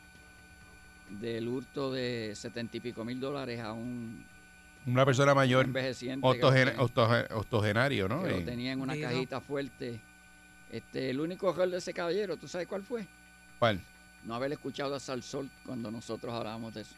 del 1.11 1.49
hurto 1.49 1.93
de 1.93 2.33
setenta 2.37 2.77
y 2.77 2.81
pico 2.81 3.05
mil 3.05 3.19
dólares 3.21 3.61
a 3.61 3.73
un 3.73 4.25
Una 4.87 5.05
persona 5.05 5.35
mayor, 5.35 5.65
envejeciente 5.67 6.27
octogen- 6.27 6.77
octogen- 6.77 7.27
octogenario, 7.33 8.09
¿no? 8.09 8.23
que 8.23 8.31
lo 8.31 8.45
tenía 8.45 8.73
en 8.73 8.81
una 8.81 8.95
Digo. 8.95 9.09
cajita 9.09 9.41
fuerte. 9.41 10.01
Este, 10.71 11.11
el 11.11 11.19
único 11.21 11.51
error 11.51 11.69
de 11.69 11.79
ese 11.79 11.93
caballero, 11.93 12.37
¿tú 12.37 12.47
sabes 12.47 12.69
cuál 12.69 12.83
fue? 12.85 13.07
¿Cuál? 13.59 13.81
No 14.25 14.35
haber 14.35 14.53
escuchado 14.53 14.95
a 14.95 15.01
Salsol 15.01 15.51
cuando 15.67 15.91
nosotros 15.91 16.33
hablábamos 16.33 16.75
de 16.75 16.83
eso. 16.83 16.95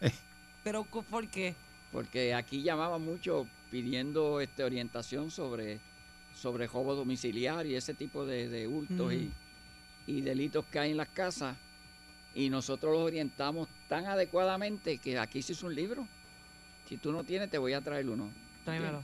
Pero 0.64 0.84
¿por 0.84 1.28
qué? 1.28 1.54
Porque 1.92 2.34
aquí 2.34 2.62
llamaba 2.62 2.98
mucho 2.98 3.46
pidiendo 3.70 4.40
este 4.40 4.64
orientación 4.64 5.30
sobre, 5.30 5.78
sobre 6.34 6.66
robo 6.66 6.94
domiciliario 6.96 7.72
y 7.72 7.76
ese 7.76 7.94
tipo 7.94 8.26
de, 8.26 8.48
de 8.48 8.66
hurtos 8.66 9.12
y, 9.12 9.30
y 10.06 10.20
delitos 10.22 10.64
que 10.66 10.78
hay 10.80 10.90
en 10.90 10.96
las 10.96 11.08
casas. 11.08 11.56
Y 12.34 12.50
nosotros 12.50 12.92
los 12.92 13.02
orientamos 13.02 13.68
tan 13.88 14.06
adecuadamente 14.06 14.98
que 14.98 15.18
aquí 15.18 15.40
se 15.42 15.52
hizo 15.52 15.66
un 15.66 15.74
libro. 15.74 16.06
Si 16.88 16.96
tú 16.96 17.12
no 17.12 17.24
tienes, 17.24 17.50
te 17.50 17.58
voy 17.58 17.72
a 17.74 17.80
traer 17.80 18.08
uno. 18.08 18.30
Tráemelo. 18.64 19.02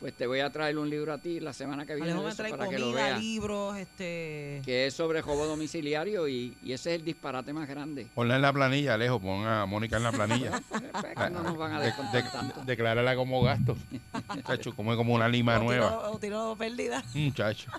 Pues 0.00 0.12
te 0.14 0.26
voy 0.26 0.40
a 0.40 0.50
traer 0.50 0.76
un 0.76 0.90
libro 0.90 1.10
a 1.14 1.16
ti 1.18 1.40
la 1.40 1.54
semana 1.54 1.86
que 1.86 1.94
viene 1.94 2.12
de 2.12 2.20
me 2.20 2.28
eso 2.28 2.36
trae 2.36 2.50
para 2.50 2.68
que 2.68 2.78
lo 2.78 2.86
comida, 2.88 3.04
veas. 3.06 3.20
libros, 3.20 3.78
este... 3.78 4.60
Que 4.62 4.86
es 4.86 4.94
sobre 4.94 5.22
robo 5.22 5.46
domiciliario 5.46 6.28
y, 6.28 6.54
y 6.62 6.72
ese 6.72 6.92
es 6.94 7.00
el 7.00 7.04
disparate 7.04 7.54
más 7.54 7.66
grande. 7.66 8.06
Ponla 8.14 8.36
en 8.36 8.42
la 8.42 8.52
planilla, 8.52 8.92
Alejo, 8.94 9.18
pon 9.20 9.46
a 9.46 9.64
Mónica 9.64 9.96
en 9.96 10.02
la 10.02 10.12
planilla. 10.12 10.60
que 10.70 11.30
no 11.30 11.42
nos 11.42 11.56
van 11.56 11.72
a 11.76 11.80
De- 11.80 11.92
tanto. 12.30 12.62
declárala 12.66 13.16
como 13.16 13.40
gasto. 13.42 13.74
Muchacho, 14.34 14.76
come 14.76 14.96
como 14.96 15.14
una 15.14 15.30
lima 15.30 15.58
o 15.58 15.62
nueva. 15.64 15.88
tiro- 15.88 16.10
o 16.12 16.18
tiro 16.18 16.56
pérdida. 16.58 17.02
Muchacho. 17.14 17.70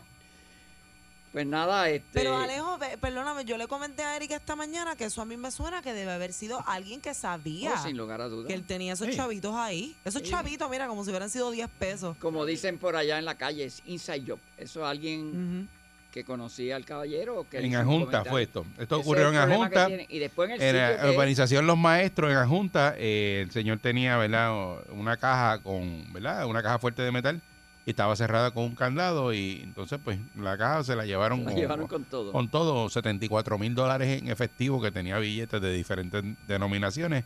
Pues 1.37 1.45
nada, 1.45 1.87
este. 1.87 2.07
Pero 2.13 2.35
Alejo, 2.35 2.79
perdóname, 2.99 3.45
yo 3.45 3.57
le 3.59 3.67
comenté 3.67 4.01
a 4.01 4.15
Erika 4.15 4.35
esta 4.35 4.55
mañana 4.55 4.95
que 4.95 5.05
eso 5.05 5.21
a 5.21 5.25
mí 5.25 5.37
me 5.37 5.51
suena 5.51 5.83
que 5.83 5.93
debe 5.93 6.11
haber 6.11 6.33
sido 6.33 6.63
alguien 6.65 6.99
que 6.99 7.13
sabía 7.13 7.73
Oh, 7.75 7.83
sin 7.83 7.95
lugar 7.95 8.21
a 8.21 8.27
dudas. 8.27 8.47
que 8.47 8.55
él 8.55 8.63
tenía 8.63 8.93
esos 8.93 9.05
Sí. 9.09 9.15
chavitos 9.15 9.53
ahí. 9.53 9.95
Esos 10.03 10.23
Sí. 10.23 10.31
chavitos, 10.31 10.67
mira, 10.67 10.87
como 10.87 11.03
si 11.03 11.11
hubieran 11.11 11.29
sido 11.29 11.51
10 11.51 11.69
pesos. 11.77 12.17
Como 12.17 12.43
dicen 12.47 12.79
por 12.79 12.95
allá 12.95 13.19
en 13.19 13.25
la 13.25 13.35
calle, 13.35 13.65
es 13.65 13.83
inside 13.85 14.23
job. 14.27 14.39
Eso 14.57 14.79
es 14.83 14.87
alguien 14.87 15.69
que 16.11 16.23
conocía 16.23 16.75
al 16.75 16.85
caballero. 16.85 17.45
Que 17.51 17.59
En 17.59 17.75
Ajunta 17.75 18.25
fue 18.25 18.41
esto. 18.41 18.65
Esto 18.79 18.97
ocurrió 18.97 19.29
en 19.29 19.35
Ajunta. 19.35 19.89
Y 20.09 20.17
después 20.17 20.49
en 20.49 20.55
el 20.55 20.61
En 20.63 20.75
la 20.75 20.91
es- 21.07 21.13
urbanización 21.13 21.67
Los 21.67 21.77
Maestros 21.77 22.31
en 22.31 22.37
Ajunta, 22.37 22.95
eh, 22.97 23.41
el 23.45 23.51
señor 23.51 23.77
tenía, 23.77 24.17
¿verdad? 24.17 24.79
Una 24.89 25.17
caja 25.17 25.61
con, 25.61 26.11
¿verdad? 26.11 26.47
Una 26.47 26.63
caja 26.63 26.79
fuerte 26.79 27.03
de 27.03 27.11
metal 27.11 27.43
y 27.87 27.91
estaba 27.91 28.17
cerrada 28.17 28.51
con 28.51 28.65
un 28.65 28.75
candado 28.75 29.33
y 29.33 29.61
entonces 29.63 29.97
pues 30.03 30.19
la 30.35 30.57
caja 30.57 30.83
se 30.83 30.93
la 30.93 31.05
llevaron, 31.05 31.45
la 31.45 31.51
con, 31.51 31.55
llevaron 31.55 31.87
con 31.87 32.03
todo. 32.03 32.33
Con 32.33 32.49
todo, 32.49 32.89
74 32.89 33.57
mil 33.57 33.73
dólares 33.75 34.21
en 34.21 34.27
efectivo 34.27 34.81
que 34.81 34.91
tenía 34.91 35.17
billetes 35.19 35.61
de 35.61 35.71
diferentes 35.71 36.21
denominaciones 36.49 37.23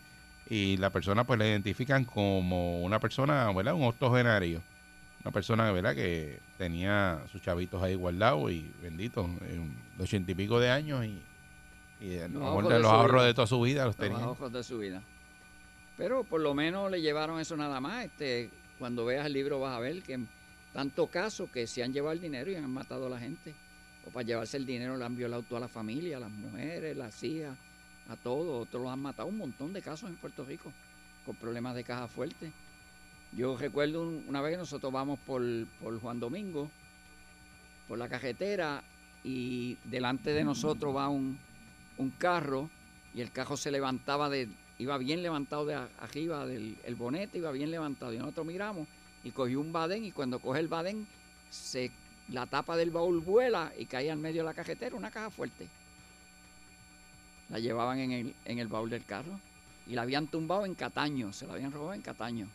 y 0.47 0.77
la 0.77 0.91
persona 0.91 1.23
pues 1.23 1.39
la 1.39 1.47
identifican 1.47 2.05
como 2.05 2.83
una 2.83 2.99
persona, 2.99 3.51
¿verdad? 3.51 3.73
Un 3.73 3.85
octogenario. 3.85 4.61
Una 5.23 5.31
persona, 5.31 5.71
¿verdad? 5.71 5.95
Que 5.95 6.39
tenía 6.59 7.23
sus 7.31 7.41
chavitos 7.41 7.81
ahí 7.81 7.95
guardados 7.95 8.51
y 8.51 8.71
benditos, 8.83 9.25
en 9.49 9.75
de 9.97 10.03
ochenta 10.03 10.31
y 10.31 10.35
pico 10.35 10.59
de 10.59 10.69
años 10.69 11.03
y, 11.03 11.23
y 12.05 12.19
a 12.19 12.27
lo 12.27 12.39
mejor 12.39 12.67
de 12.67 12.79
los 12.79 12.91
ahorros 12.91 13.21
vida. 13.21 13.25
de 13.25 13.33
toda 13.33 13.47
su 13.47 13.61
vida 13.61 13.85
los 13.85 13.97
Los 13.97 14.37
tenía. 14.37 14.49
de 14.59 14.63
su 14.63 14.77
vida. 14.77 15.01
Pero 15.97 16.23
por 16.23 16.39
lo 16.39 16.53
menos 16.53 16.91
le 16.91 17.01
llevaron 17.01 17.39
eso 17.39 17.57
nada 17.57 17.81
más. 17.81 18.05
Este, 18.05 18.51
cuando 18.77 19.05
veas 19.05 19.25
el 19.25 19.33
libro 19.33 19.59
vas 19.59 19.75
a 19.75 19.79
ver 19.79 20.03
que 20.03 20.19
tanto 20.73 21.07
caso 21.07 21.49
que 21.51 21.67
se 21.67 21.83
han 21.83 21.91
llevado 21.93 22.13
el 22.13 22.21
dinero 22.21 22.51
y 22.51 22.55
han 22.55 22.69
matado 22.69 23.07
a 23.07 23.09
la 23.09 23.19
gente. 23.19 23.53
O 24.07 24.09
para 24.09 24.25
llevarse 24.25 24.57
el 24.57 24.65
dinero 24.65 24.97
le 24.97 25.05
han 25.05 25.15
violado 25.15 25.43
toda 25.43 25.61
la 25.61 25.67
familia, 25.67 26.19
las 26.19 26.31
mujeres, 26.31 26.95
las 26.97 27.21
hijas, 27.23 27.55
a 28.09 28.15
todos. 28.15 28.67
Otros 28.67 28.81
los 28.83 28.91
han 28.91 28.99
matado. 28.99 29.27
Un 29.27 29.37
montón 29.37 29.73
de 29.73 29.81
casos 29.81 30.09
en 30.09 30.15
Puerto 30.17 30.43
Rico 30.45 30.71
con 31.25 31.35
problemas 31.35 31.75
de 31.75 31.83
caja 31.83 32.07
fuerte. 32.07 32.51
Yo 33.33 33.55
recuerdo 33.57 34.01
un- 34.01 34.25
una 34.27 34.41
vez 34.41 34.53
que 34.53 34.57
nosotros 34.57 34.91
vamos 34.91 35.19
por, 35.19 35.41
por 35.81 35.99
Juan 36.01 36.19
Domingo, 36.19 36.69
por 37.87 37.97
la 37.97 38.09
carretera, 38.09 38.83
y 39.23 39.77
delante 39.83 40.31
de 40.33 40.43
nosotros 40.43 40.95
va 40.95 41.07
un, 41.07 41.37
un 41.97 42.09
carro 42.11 42.69
y 43.13 43.21
el 43.21 43.31
carro 43.31 43.55
se 43.55 43.69
levantaba 43.69 44.29
de 44.29 44.47
iba 44.79 44.97
bien 44.97 45.21
levantado 45.21 45.63
de 45.67 45.75
a- 45.75 45.87
arriba 45.99 46.47
del 46.47 46.75
el 46.83 46.95
bonete 46.95 47.37
iba 47.37 47.51
bien 47.51 47.69
levantado 47.69 48.11
y 48.13 48.17
nosotros 48.17 48.47
miramos 48.47 48.87
y 49.23 49.31
cogió 49.31 49.59
un 49.59 49.71
badén 49.71 50.03
y 50.05 50.11
cuando 50.11 50.39
coge 50.39 50.59
el 50.59 50.67
badén 50.67 51.07
se 51.49 51.91
la 52.29 52.45
tapa 52.45 52.77
del 52.77 52.91
baúl 52.91 53.19
vuela 53.19 53.71
y 53.77 53.85
caía 53.85 54.13
en 54.13 54.21
medio 54.21 54.41
de 54.41 54.45
la 54.47 54.53
carretera 54.53 54.95
una 54.95 55.11
caja 55.11 55.29
fuerte. 55.29 55.67
La 57.49 57.59
llevaban 57.59 57.99
en 57.99 58.11
el, 58.11 58.35
en 58.45 58.59
el 58.59 58.67
baúl 58.67 58.89
del 58.89 59.03
carro 59.05 59.39
y 59.87 59.93
la 59.93 60.03
habían 60.03 60.27
tumbado 60.27 60.65
en 60.65 60.75
Cataño 60.75 61.33
se 61.33 61.45
la 61.47 61.53
habían 61.53 61.71
robado 61.71 61.93
en 61.93 62.01
Cataño. 62.01 62.47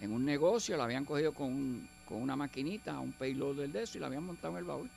En 0.00 0.12
un 0.12 0.24
negocio 0.24 0.76
la 0.76 0.84
habían 0.84 1.04
cogido 1.04 1.32
con, 1.32 1.48
un- 1.48 1.88
con 2.06 2.22
una 2.22 2.36
maquinita 2.36 3.00
un 3.00 3.12
payloader 3.12 3.68
de 3.70 3.82
eso 3.82 3.98
y 3.98 4.00
la 4.00 4.06
habían 4.06 4.24
montado 4.24 4.52
en 4.54 4.58
el 4.58 4.64
baúl 4.64 4.90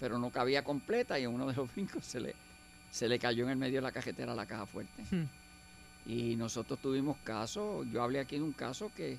pero 0.00 0.18
no 0.18 0.30
cabía 0.30 0.64
completa 0.64 1.18
y 1.20 1.24
en 1.24 1.30
uno 1.34 1.46
de 1.46 1.52
los 1.54 1.70
brincos 1.74 2.06
se 2.06 2.20
le, 2.20 2.34
se 2.90 3.06
le 3.06 3.18
cayó 3.18 3.44
en 3.44 3.50
el 3.50 3.56
medio 3.58 3.76
de 3.76 3.82
la 3.82 3.92
cajetera 3.92 4.34
la 4.34 4.46
caja 4.46 4.64
fuerte. 4.64 5.02
Y 6.06 6.36
nosotros 6.36 6.78
tuvimos 6.78 7.18
casos, 7.22 7.86
yo 7.92 8.02
hablé 8.02 8.18
aquí 8.18 8.36
de 8.36 8.42
un 8.42 8.52
caso 8.52 8.90
que, 8.96 9.18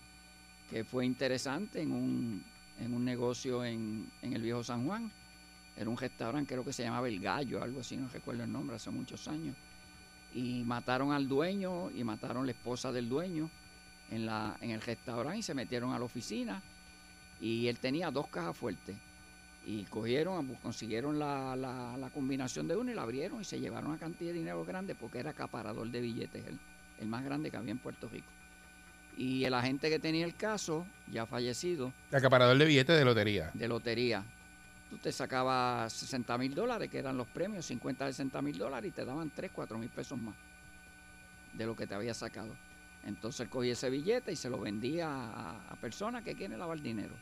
que 0.72 0.86
fue 0.86 1.06
interesante 1.06 1.82
en 1.82 1.92
un, 1.92 2.44
en 2.80 2.94
un 2.94 3.04
negocio 3.04 3.64
en, 3.66 4.10
en 4.22 4.34
el 4.34 4.42
viejo 4.42 4.64
San 4.64 4.86
Juan. 4.86 5.12
Era 5.76 5.90
un 5.90 5.98
restaurante, 5.98 6.54
creo 6.54 6.64
que 6.64 6.72
se 6.74 6.84
llamaba 6.84 7.08
El 7.10 7.20
Gallo, 7.20 7.62
algo 7.62 7.82
así, 7.82 7.98
no 7.98 8.08
recuerdo 8.08 8.44
el 8.46 8.52
nombre, 8.52 8.78
hace 8.78 8.90
muchos 8.90 9.28
años. 9.28 9.56
Y 10.34 10.64
mataron 10.64 11.12
al 11.12 11.28
dueño 11.28 11.92
y 11.92 12.04
mataron 12.06 12.46
la 12.46 12.54
esposa 12.54 12.92
del 12.94 13.10
dueño 13.10 13.50
en, 14.10 14.26
la, 14.26 14.56
en 14.62 14.72
el 14.72 14.82
restaurante 14.82 15.40
y 15.40 15.44
se 15.44 15.54
metieron 15.54 15.92
a 15.94 16.00
la 16.00 16.06
oficina. 16.06 16.62
Y 17.42 17.68
él 17.68 17.78
tenía 17.80 18.10
dos 18.12 18.28
cajas 18.28 18.56
fuertes 18.56 18.96
y 19.66 19.84
cogieron, 19.84 20.56
consiguieron 20.56 21.20
la, 21.20 21.56
la- 21.58 21.98
la 21.98 22.10
combinación 22.12 22.68
de 22.68 22.78
uno 22.78 22.92
y 22.92 22.96
la 22.96 23.02
abrieron 23.02 23.42
y 23.42 23.44
se 23.44 23.60
llevaron 23.60 23.90
una 23.92 24.00
cantidad 24.00 24.32
de 24.32 24.40
dinero 24.40 24.64
grande 24.64 24.96
porque 24.96 25.20
era 25.20 25.32
acaparador 25.32 25.90
de 25.92 26.00
billetes, 26.02 26.46
el, 26.46 26.58
el 27.00 27.08
más 27.08 27.24
grande 27.26 27.52
que 27.52 27.58
había 27.58 27.72
en 27.72 27.80
Puerto 27.80 28.08
Rico. 28.08 28.28
Y 29.18 29.44
el 29.44 29.54
agente 29.54 29.90
que 29.90 30.00
tenía 30.00 30.26
el 30.26 30.36
caso, 30.36 30.86
ya 31.12 31.26
fallecido, 31.26 31.94
Acaparador 32.12 32.58
de 32.58 32.66
billetes 32.66 32.98
de 32.98 33.06
lotería. 33.06 33.52
de 33.54 33.68
lotería, 33.68 34.24
tú 34.90 34.98
te 34.98 35.12
sacabas 35.12 35.92
60 35.94 36.38
mil 36.38 36.56
dólares, 36.56 36.90
que 36.90 36.98
eran 36.98 37.18
los 37.18 37.28
premios, 37.28 37.66
50, 37.66 38.08
60 38.08 38.42
mil 38.42 38.58
dólares, 38.58 38.90
y 38.90 38.92
te 38.94 39.06
daban 39.06 39.30
3, 39.30 39.52
4 39.54 39.78
mil 39.78 39.90
pesos 39.90 40.20
más 40.20 40.36
de 41.54 41.66
lo 41.66 41.76
que 41.76 41.86
te 41.88 41.94
había 41.94 42.14
sacado. 42.14 42.56
Entonces 43.06 43.42
él 43.42 43.50
cogía 43.50 43.74
ese 43.74 43.90
billete 43.90 44.32
y 44.32 44.36
se 44.36 44.50
lo 44.50 44.60
vendía 44.60 45.08
a, 45.10 45.52
a 45.72 45.76
personas 45.76 46.24
que 46.24 46.36
quieren 46.36 46.58
lavar 46.60 46.80
dinero. 46.82 47.14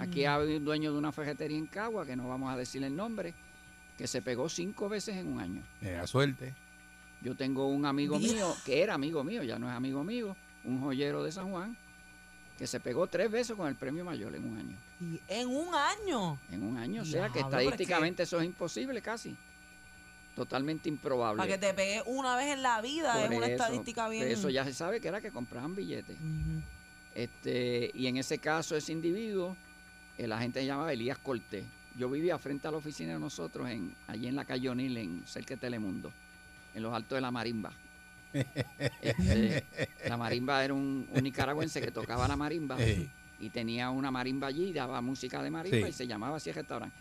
Aquí 0.00 0.24
hay 0.24 0.56
un 0.56 0.64
dueño 0.64 0.90
de 0.92 0.98
una 0.98 1.12
ferretería 1.12 1.56
en 1.56 1.66
Cagua, 1.66 2.04
que 2.04 2.16
no 2.16 2.26
vamos 2.28 2.52
a 2.52 2.56
decir 2.56 2.82
el 2.82 2.96
nombre, 2.96 3.32
que 3.96 4.08
se 4.08 4.20
pegó 4.20 4.48
cinco 4.48 4.88
veces 4.88 5.16
en 5.16 5.28
un 5.28 5.40
año. 5.40 5.62
Era 5.80 6.04
suerte. 6.06 6.52
Yo 7.22 7.36
tengo 7.36 7.68
un 7.68 7.86
amigo 7.86 8.18
mío, 8.18 8.54
que 8.64 8.82
era 8.82 8.94
amigo 8.94 9.22
mío, 9.22 9.42
ya 9.44 9.58
no 9.58 9.68
es 9.70 9.76
amigo 9.76 10.02
mío, 10.02 10.36
un 10.66 10.80
joyero 10.80 11.22
de 11.22 11.32
San 11.32 11.50
Juan, 11.50 11.76
que 12.58 12.66
se 12.66 12.80
pegó 12.80 13.06
tres 13.06 13.30
veces 13.30 13.56
con 13.56 13.68
el 13.68 13.76
premio 13.76 14.04
mayor 14.04 14.34
en 14.34 14.44
un 14.44 14.58
año. 14.58 14.76
Y 15.00 15.20
en 15.28 15.48
un 15.48 15.74
año. 15.74 16.38
En 16.50 16.62
un 16.62 16.76
año, 16.76 17.02
o 17.02 17.04
sea 17.04 17.28
que 17.28 17.40
estadísticamente 17.40 18.22
eso 18.24 18.40
es 18.40 18.46
imposible 18.46 19.00
casi. 19.02 19.36
Totalmente 20.34 20.88
improbable. 20.88 21.38
Para 21.38 21.52
que 21.52 21.58
te 21.58 21.72
pegue 21.72 22.02
una 22.06 22.36
vez 22.36 22.52
en 22.52 22.62
la 22.62 22.82
vida 22.82 23.14
Por 23.14 23.32
es 23.32 23.38
una 23.38 23.46
eso, 23.46 23.54
estadística 23.54 24.08
bien. 24.08 24.28
Eso 24.28 24.50
ya 24.50 24.64
se 24.64 24.74
sabe 24.74 25.00
que 25.00 25.08
era 25.08 25.20
que 25.20 25.30
compraban 25.30 25.74
billetes. 25.74 26.16
este, 27.14 27.90
y 27.94 28.06
en 28.06 28.18
ese 28.18 28.38
caso, 28.38 28.76
ese 28.76 28.92
individuo, 28.92 29.56
el 30.18 30.32
agente 30.32 30.60
se 30.60 30.66
llamaba 30.66 30.92
Elías 30.92 31.18
Cortés. 31.18 31.64
Yo 31.96 32.10
vivía 32.10 32.38
frente 32.38 32.68
a 32.68 32.70
la 32.70 32.76
oficina 32.76 33.14
de 33.14 33.18
nosotros, 33.18 33.68
en, 33.70 33.94
allí 34.06 34.26
en 34.26 34.36
la 34.36 34.44
calle 34.44 34.68
O'Neill, 34.68 34.96
en 34.98 35.26
cerca 35.26 35.54
de 35.54 35.60
Telemundo, 35.60 36.12
en 36.74 36.82
los 36.82 36.92
altos 36.92 37.16
de 37.16 37.22
la 37.22 37.30
marimba. 37.30 37.72
Este, 39.02 39.64
la 40.08 40.16
marimba 40.16 40.64
era 40.64 40.74
un, 40.74 41.08
un 41.12 41.22
nicaragüense 41.22 41.80
que 41.80 41.90
tocaba 41.90 42.26
la 42.28 42.36
marimba 42.36 42.76
Sí. 42.78 43.08
y 43.40 43.50
tenía 43.50 43.90
una 43.90 44.10
marimba 44.10 44.48
allí, 44.48 44.72
daba 44.72 45.00
música 45.00 45.42
de 45.42 45.50
marimba 45.50 45.86
Sí. 45.86 45.90
y 45.90 45.92
se 45.92 46.06
llamaba 46.06 46.36
así 46.36 46.50
el 46.50 46.56
restaurante. 46.56 46.96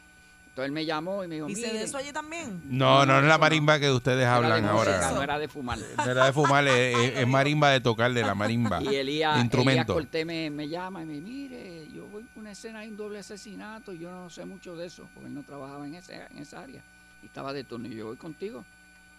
Entonces 0.49 0.67
él 0.69 0.71
me 0.71 0.85
llamó 0.85 1.21
y 1.21 1.27
me 1.27 1.35
dijo, 1.35 1.49
¿Y 1.49 1.55
se 1.55 1.61
de 1.67 1.73
"Mire, 1.73 1.83
eso 1.83 1.97
allí 1.97 2.13
también? 2.13 2.61
No, 2.69 3.05
no 3.05 3.19
es 3.19 3.25
la 3.25 3.37
marimba 3.37 3.77
que 3.77 3.91
ustedes 3.91 4.25
hablan 4.25 4.61
música, 4.63 4.71
ahora. 5.01 5.11
No 5.11 5.21
era 5.21 5.37
de 5.37 5.49
fumar. 5.49 5.77
No 5.97 6.09
era 6.09 6.25
de 6.27 6.31
fumar, 6.31 6.65
es, 6.65 6.97
es- 6.97 7.17
es 7.19 7.27
marimba 7.27 7.71
de 7.71 7.81
tocar 7.81 8.13
de 8.13 8.21
la 8.21 8.35
marimba. 8.35 8.81
Y 8.81 8.95
Elías, 8.95 9.51
Elías. 9.53 9.85
Cortés 9.85 10.25
me, 10.25 10.49
me 10.49 10.69
llama 10.69 11.01
y 11.01 11.05
me 11.07 11.13
dice, 11.15 11.25
mire, 11.27 11.87
yo 11.93 12.05
voy 12.07 12.23
por 12.23 12.39
una 12.41 12.51
escena 12.53 12.79
de 12.81 12.87
un 12.87 12.95
doble 12.95 13.19
asesinato, 13.19 13.91
yo 13.91 14.09
no 14.09 14.29
sé 14.29 14.45
mucho 14.45 14.77
de 14.77 14.87
eso, 14.87 15.09
porque 15.13 15.27
él 15.27 15.33
no 15.35 15.43
trabajaba 15.43 15.85
en, 15.87 15.95
ese, 15.95 16.21
en 16.31 16.37
esa 16.37 16.61
área. 16.61 16.81
Y 17.21 17.25
estaba 17.25 17.51
de 17.51 17.65
turno, 17.65 17.89
y 17.89 17.95
yo 17.95 18.05
voy 18.05 18.15
contigo. 18.15 18.63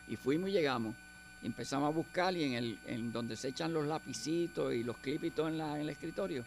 Y 0.08 0.16
fuimos 0.16 0.48
y 0.48 0.52
llegamos. 0.52 0.94
Y 1.42 1.46
empezamos 1.46 1.88
a 1.88 1.90
buscar 1.90 2.34
y 2.34 2.44
en, 2.44 2.52
el, 2.54 2.78
en 2.86 3.12
donde 3.12 3.36
se 3.36 3.48
echan 3.48 3.72
los 3.72 3.86
lapicitos 3.86 4.72
y 4.74 4.82
los 4.82 4.96
clipitos 4.98 5.48
en, 5.48 5.58
la, 5.58 5.74
en 5.74 5.82
el 5.82 5.90
escritorio, 5.90 6.44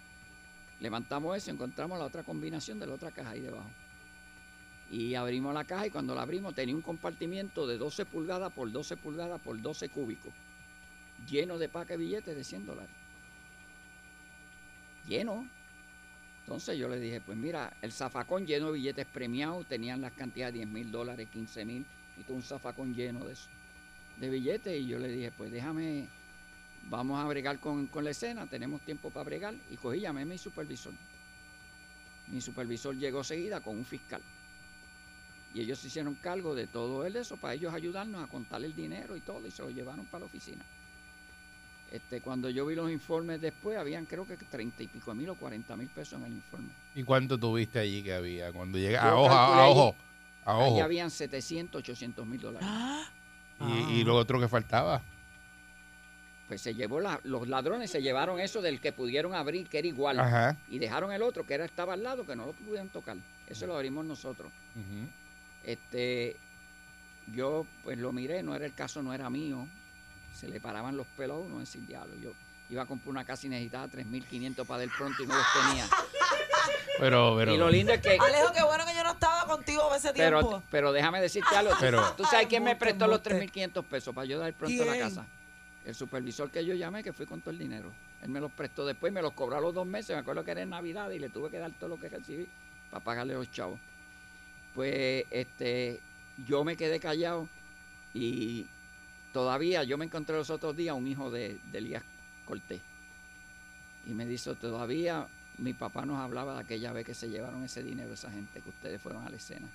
levantamos 0.79 1.37
eso 1.37 1.51
y 1.51 1.53
encontramos 1.53 1.99
la 1.99 2.05
otra 2.05 2.23
combinación 2.23 2.79
de 2.79 2.87
la 2.87 2.93
otra 2.93 3.11
caja 3.11 3.31
ahí 3.31 3.41
debajo. 3.41 3.69
Y 4.91 5.13
abrimos 5.13 5.53
la 5.53 5.63
caja 5.63 5.87
y 5.87 5.91
cuando 5.91 6.15
la 6.15 6.23
abrimos 6.23 6.55
tenía 6.55 6.75
un 6.75 6.81
compartimiento 6.81 7.67
de 7.67 7.77
12 7.77 8.05
pulgadas 8.05 8.51
por 8.51 8.71
12 8.71 8.97
pulgadas 8.97 9.39
por 9.39 9.61
12 9.61 9.89
cúbicos, 9.89 10.33
lleno 11.29 11.57
de 11.59 11.69
paques 11.69 11.97
de 11.97 12.03
billetes 12.03 12.35
de 12.35 12.43
100 12.43 12.65
dólares. 12.65 12.91
Lleno. 15.07 15.47
Entonces 16.41 16.79
yo 16.79 16.89
le 16.89 16.99
dije, 16.99 17.21
pues 17.21 17.37
mira, 17.37 17.71
el 17.83 17.91
zafacón 17.91 18.47
lleno 18.47 18.67
de 18.67 18.73
billetes 18.73 19.05
premiados, 19.05 19.67
tenían 19.67 20.01
las 20.01 20.13
cantidades 20.13 20.53
de 20.53 20.59
10 20.65 20.69
mil 20.71 20.91
dólares, 20.91 21.27
15 21.31 21.65
mil, 21.65 21.85
y 22.17 22.23
todo 22.23 22.37
un 22.37 22.41
zafacón 22.41 22.95
lleno 22.95 23.23
de 23.25 23.33
eso, 23.33 23.47
de 24.19 24.29
billetes. 24.29 24.79
Y 24.81 24.87
yo 24.87 24.99
le 24.99 25.07
dije, 25.09 25.31
pues 25.31 25.51
déjame, 25.51 26.07
vamos 26.89 27.19
a 27.19 27.25
bregar 27.27 27.59
con, 27.59 27.87
con 27.87 28.03
la 28.03 28.11
escena, 28.11 28.45
tenemos 28.47 28.81
tiempo 28.81 29.09
para 29.09 29.23
bregar. 29.25 29.53
Y 29.71 29.77
cogí, 29.77 29.99
llamé 30.01 30.21
a 30.21 30.25
mi 30.25 30.37
supervisor. 30.37 30.93
Mi 32.27 32.41
supervisor 32.41 32.95
llegó 32.95 33.23
seguida 33.23 33.59
con 33.61 33.77
un 33.77 33.85
fiscal. 33.85 34.21
Y 35.53 35.61
ellos 35.61 35.79
se 35.79 35.87
hicieron 35.87 36.13
cargo 36.15 36.53
de 36.53 36.67
todo 36.67 37.05
el 37.05 37.15
eso 37.15 37.35
para 37.37 37.55
ellos 37.55 37.73
ayudarnos 37.73 38.23
a 38.23 38.27
contar 38.27 38.63
el 38.63 38.75
dinero 38.75 39.17
y 39.17 39.21
todo, 39.21 39.47
y 39.47 39.51
se 39.51 39.63
lo 39.63 39.71
llevaron 39.71 40.05
para 40.05 40.19
la 40.19 40.25
oficina. 40.27 40.63
Este, 41.91 42.21
cuando 42.21 42.51
yo 42.51 42.67
vi 42.67 42.75
los 42.75 42.91
informes 42.91 43.41
después, 43.41 43.75
habían 43.75 44.05
creo 44.05 44.27
que 44.27 44.37
30 44.37 44.83
y 44.83 44.87
pico 44.87 45.11
mil 45.15 45.27
o 45.29 45.33
40 45.35 45.75
mil 45.75 45.87
pesos 45.87 46.19
en 46.19 46.25
el 46.27 46.33
informe. 46.33 46.67
¿Y 46.93 47.01
cuánto 47.01 47.39
tuviste 47.39 47.79
allí 47.79 48.03
que 48.03 48.13
había? 48.13 48.51
Cuando 48.53 48.77
llega 48.77 49.01
Yo 49.01 49.09
a 49.09 49.15
ojo, 49.15 49.33
a 49.33 49.63
allí- 49.63 49.71
ojo, 49.71 49.95
a 50.45 50.57
ojo. 50.59 50.83
habían 50.83 51.09
700, 51.09 51.79
800 51.79 52.27
mil 52.27 52.39
dólares. 52.39 52.69
Y, 53.61 53.99
y 53.99 54.03
lo 54.03 54.15
otro 54.15 54.39
que 54.39 54.47
faltaba. 54.47 55.01
Pues 56.47 56.61
se 56.61 56.73
llevó 56.73 56.99
la- 56.99 57.19
los 57.23 57.47
ladrones 57.47 57.91
se 57.91 58.01
llevaron 58.01 58.39
eso 58.39 58.61
del 58.61 58.79
que 58.81 58.91
pudieron 58.91 59.35
abrir, 59.35 59.67
que 59.67 59.79
era 59.79 59.87
igual. 59.87 60.19
Ajá. 60.19 60.57
Y 60.69 60.79
dejaron 60.79 61.11
el 61.11 61.21
otro, 61.21 61.45
que 61.45 61.53
era 61.53 61.65
estaba 61.65 61.93
al 61.93 62.03
lado, 62.03 62.25
que 62.25 62.35
no 62.35 62.45
lo 62.47 62.53
pudieron 62.53 62.89
tocar. 62.89 63.17
Eso 63.47 63.67
lo 63.67 63.75
abrimos 63.75 64.05
nosotros. 64.05 64.51
Este, 65.63 66.35
yo 67.33 67.65
pues 67.83 67.97
lo 67.97 68.11
miré, 68.11 68.41
no 68.43 68.55
era 68.55 68.65
el 68.65 68.73
caso, 68.73 69.01
no 69.03 69.13
era 69.13 69.29
mío. 69.29 69.67
Se 70.33 70.47
le 70.47 70.59
paraban 70.59 70.95
los 70.97 71.05
pelos 71.17 71.37
a 71.37 71.39
uno, 71.39 71.59
decir 71.59 71.85
diablo. 71.85 72.15
Yo 72.21 72.31
iba 72.69 72.83
a 72.83 72.85
comprar 72.85 73.09
una 73.09 73.25
casa 73.25 73.45
y 73.45 73.49
necesitaba 73.49 73.87
3.500 73.87 74.65
para 74.65 74.79
del 74.79 74.89
pronto 74.91 75.21
y 75.23 75.27
no 75.27 75.35
los 75.35 75.45
tenía. 75.53 75.85
Pero, 76.99 77.35
pero. 77.37 77.53
Y 77.53 77.57
lo 77.57 77.69
lindo 77.69 77.93
es 77.93 78.01
que... 78.01 78.17
Alejo, 78.19 78.51
qué 78.53 78.63
bueno 78.63 78.85
que 78.85 78.93
yo 78.93 78.98
no 78.98 78.98
estaba 78.98 78.98
contigo 79.49 79.93
ese 79.95 80.13
tiempo. 80.13 80.39
Pero, 80.49 80.63
pero 80.71 80.91
déjame 80.93 81.19
decirte 81.21 81.55
algo. 81.55 81.73
Pero- 81.79 82.13
¿Tú 82.15 82.23
sabes 82.25 82.47
quién 82.47 82.63
me 82.63 82.75
prestó 82.75 83.07
los 83.07 83.17
embuste. 83.25 83.51
3.500 83.51 83.83
pesos 83.85 84.15
para 84.15 84.25
yo 84.25 84.39
dar 84.39 84.53
pronto 84.53 84.83
a 84.83 84.85
la 84.85 84.97
casa? 84.97 85.25
El 85.85 85.95
supervisor 85.95 86.49
que 86.51 86.63
yo 86.65 86.73
llamé, 86.75 87.03
que 87.03 87.13
fui 87.13 87.25
con 87.25 87.41
todo 87.41 87.51
el 87.51 87.57
dinero. 87.57 87.91
Él 88.21 88.29
me 88.29 88.39
los 88.39 88.51
prestó 88.51 88.85
después 88.85 89.11
y 89.11 89.13
me 89.13 89.21
los 89.21 89.33
cobró 89.33 89.57
a 89.57 89.61
los 89.61 89.73
dos 89.73 89.87
meses. 89.87 90.15
Me 90.15 90.21
acuerdo 90.21 90.43
que 90.43 90.51
era 90.51 90.61
en 90.61 90.69
Navidad 90.69 91.09
y 91.11 91.19
le 91.19 91.29
tuve 91.29 91.49
que 91.49 91.57
dar 91.57 91.71
todo 91.71 91.89
lo 91.89 91.99
que 91.99 92.09
recibí 92.09 92.47
para 92.91 93.03
pagarle 93.03 93.33
los 93.33 93.49
chavos. 93.51 93.79
Pues 94.75 95.25
este, 95.31 95.99
yo 96.47 96.63
me 96.63 96.75
quedé 96.77 96.99
callado 96.99 97.47
y 98.13 98.67
todavía 99.33 99.83
yo 99.83 99.97
me 99.97 100.05
encontré 100.05 100.35
los 100.35 100.49
otros 100.49 100.75
días 100.75 100.95
un 100.95 101.07
hijo 101.07 101.31
de, 101.31 101.57
de 101.71 101.77
Elías 101.77 102.03
Cortés. 102.45 102.81
Y 104.05 104.11
me 104.11 104.25
dice, 104.25 104.53
todavía 104.55 105.27
mi 105.59 105.73
papá 105.73 106.05
nos 106.05 106.17
hablaba 106.17 106.53
de 106.53 106.59
aquella 106.61 106.91
vez 106.91 107.05
que 107.05 107.13
se 107.13 107.29
llevaron 107.29 107.63
ese 107.63 107.83
dinero 107.83 108.13
esa 108.13 108.31
gente 108.31 108.61
que 108.61 108.69
ustedes 108.69 109.01
fueron 109.01 109.25
a 109.25 109.29
la 109.29 109.35
escena. 109.35 109.67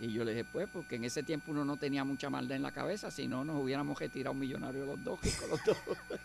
Y 0.00 0.12
yo 0.12 0.24
le 0.24 0.32
dije, 0.32 0.44
pues, 0.44 0.68
porque 0.72 0.96
en 0.96 1.04
ese 1.04 1.22
tiempo 1.22 1.52
uno 1.52 1.64
no 1.64 1.76
tenía 1.76 2.04
mucha 2.04 2.28
maldad 2.28 2.56
en 2.56 2.62
la 2.62 2.72
cabeza, 2.72 3.10
si 3.10 3.28
no 3.28 3.44
nos 3.44 3.62
hubiéramos 3.62 3.98
retirado 3.98 4.32
un 4.32 4.40
millonario 4.40 4.84
los 4.84 5.02
dos, 5.02 5.20
ricos 5.22 5.48
los 5.48 5.64
dos. 5.64 5.76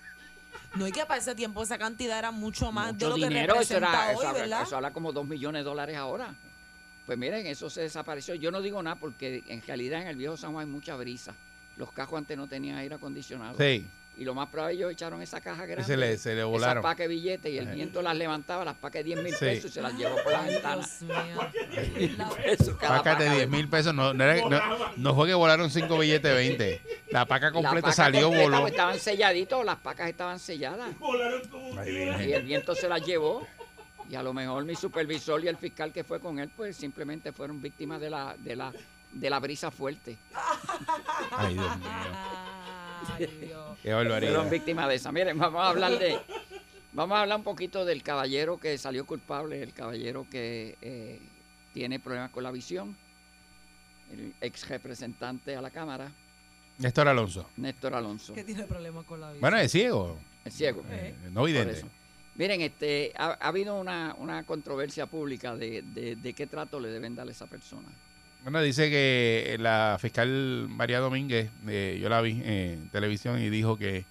No, 0.76 0.88
y 0.88 0.92
que 0.92 1.04
para 1.06 1.20
ese 1.20 1.34
tiempo 1.34 1.64
esa 1.64 1.80
cantidad 1.80 2.20
era 2.20 2.30
mucho 2.30 2.72
más 2.72 2.88
de 2.88 3.06
Mucho 3.06 3.10
lo 3.10 3.16
que 3.16 3.28
dinero, 3.28 3.54
eso, 3.54 3.74
representa 3.74 3.90
era, 3.90 4.10
hoy, 4.10 4.20
eso, 4.20 4.28
habla, 4.28 4.42
¿verdad? 4.42 4.62
eso 4.64 4.76
habla 4.76 4.94
como 4.94 5.12
dos 5.12 5.28
millones 5.28 5.62
de 5.62 5.64
dólares 5.64 5.98
ahora. 5.98 6.36
Pues 7.08 7.18
miren, 7.18 7.48
eso 7.48 7.72
se 7.72 7.82
desapareció. 7.82 8.36
Yo 8.36 8.52
no 8.52 8.62
digo 8.62 8.82
nada 8.84 8.96
porque 8.96 9.44
en 9.48 9.64
realidad 9.64 10.04
en 10.04 10.10
el 10.10 10.16
viejo 10.16 10.38
San 10.38 10.52
Juan 10.54 10.68
hay 10.68 10.72
mucha 10.72 10.96
brisa. 10.96 11.34
Los 11.76 11.92
cajos 11.92 12.20
antes 12.20 12.38
no 12.38 12.48
tenían 12.48 12.78
aire 12.78 12.96
acondicionado. 12.96 13.58
Sí. 13.58 13.88
Y 14.20 14.26
lo 14.26 14.34
más 14.36 14.50
probable 14.50 14.76
ellos 14.76 14.92
echaron 14.92 15.22
esa 15.22 15.40
caja 15.40 15.66
grande. 15.66 15.86
se 15.86 15.96
le- 15.96 16.18
se 16.18 16.36
le 16.36 16.44
volaron. 16.44 16.80
Esas 16.80 16.84
pacas 16.84 17.08
de 17.08 17.08
billetes 17.08 17.54
y 17.54 17.58
el 17.58 17.68
viento 17.68 18.02
las 18.02 18.18
levantaba, 18.18 18.66
las 18.66 18.76
pacas 18.76 19.00
de 19.00 19.04
10 19.06 19.24
mil 19.24 19.34
Sí. 19.34 19.40
pesos 19.40 19.72
y 19.72 19.74
se 19.76 19.82
las 19.82 19.94
llevó 19.94 20.22
por 20.22 20.34
la 20.34 20.42
ventana. 20.42 20.86
Pacas 22.20 23.20
de 23.20 23.26
paca 23.26 23.34
10 23.36 23.50
mil 23.50 23.68
pesos. 23.70 23.94
No, 23.94 24.14
no, 24.14 24.24
era- 24.24 24.48
no- 24.50 24.62
no 24.98 25.16
fue 25.16 25.28
que 25.28 25.34
volaron 25.34 25.70
cinco 25.70 25.98
billetes 25.98 26.24
de 26.32 26.34
20. 26.36 26.82
La 27.12 27.26
paca 27.26 27.48
La 27.48 27.52
completa 27.54 27.82
paca 27.82 27.94
salió, 27.94 28.24
completa, 28.24 28.44
voló. 28.50 28.60
pues, 28.62 28.72
estaban 28.74 29.00
selladitos, 29.00 29.64
las 29.66 29.78
pacas 29.78 30.10
estaban 30.10 30.38
selladas. 30.40 30.90
Y 31.88 32.32
el 32.34 32.44
viento 32.44 32.76
se 32.76 32.90
las 32.90 33.02
llevó. 33.06 33.48
Y 34.10 34.16
a 34.16 34.24
lo 34.24 34.34
mejor 34.34 34.66
mi 34.66 34.76
supervisor 34.76 35.42
y 35.44 35.48
el 35.48 35.56
fiscal 35.58 35.94
que 35.94 36.04
fue 36.04 36.20
con 36.20 36.40
él, 36.40 36.50
pues 36.58 36.76
simplemente 36.76 37.32
fueron 37.32 37.62
víctimas 37.62 38.02
de 38.02 38.10
la, 38.10 38.36
de 38.38 38.56
la, 38.56 38.74
de 39.14 39.30
la 39.30 39.40
brisa 39.40 39.70
fuerte. 39.72 40.18
Ay, 41.32 41.54
Dios 41.54 41.78
mío. 41.78 41.88
Qué 43.18 43.92
Fueron 43.94 44.50
víctimas 44.50 44.88
de 44.90 44.96
esa. 44.96 45.12
Miren, 45.12 45.38
vamos 45.38 45.62
a 45.62 45.70
hablar 45.70 45.98
de. 45.98 46.20
Vamos 46.92 47.18
a 47.18 47.22
hablar 47.22 47.38
un 47.38 47.44
poquito 47.44 47.86
del 47.86 48.02
caballero 48.02 48.58
que 48.58 48.78
salió 48.78 49.06
culpable, 49.06 49.62
el 49.62 49.74
caballero 49.74 50.26
que 50.30 50.76
eh, 50.82 51.20
tiene 51.74 52.00
problemas 52.00 52.32
con 52.32 52.44
la 52.44 52.52
visión, 52.52 52.98
el 54.12 54.34
ex 54.42 54.68
representante 54.68 55.56
a 55.56 55.62
la 55.62 55.70
Cámara, 55.70 56.12
Néstor 56.80 57.08
Alonso. 57.08 57.48
Néstor 57.58 57.94
Alonso. 57.94 58.34
Que 58.34 58.44
tiene 58.44 58.64
problemas 58.64 59.06
con 59.06 59.20
la 59.22 59.30
vida. 59.32 59.40
Bueno, 59.42 59.58
es 59.58 59.72
ciego. 59.72 60.18
El 60.44 60.52
ciego. 60.52 60.84
Eh, 60.90 61.14
no 61.32 61.42
Por 61.42 61.48
vidente. 61.50 61.86
Miren, 62.36 62.62
este, 62.62 63.12
ha, 63.18 63.38
ha 63.40 63.48
habido 63.50 63.76
una, 63.80 64.16
una 64.18 64.44
controversia 64.44 65.06
pública 65.06 65.56
de, 65.56 65.82
de- 65.84 66.16
de 66.16 66.34
qué 66.34 66.48
trato 66.48 66.80
le 66.80 66.90
deben 66.90 67.14
dar 67.16 67.28
a 67.28 67.32
esa 67.32 67.46
persona. 67.48 67.88
Bueno, 68.44 68.62
dice 68.62 68.90
que 68.90 69.58
la 69.60 69.98
fiscal 70.00 70.68
María 70.70 71.00
Domínguez, 71.00 71.50
eh, 71.68 72.00
yo 72.02 72.10
la 72.10 72.22
vi 72.22 72.42
en 72.44 72.90
televisión 72.90 73.42
y 73.42 73.50
dijo 73.50 73.78
que 73.78 74.06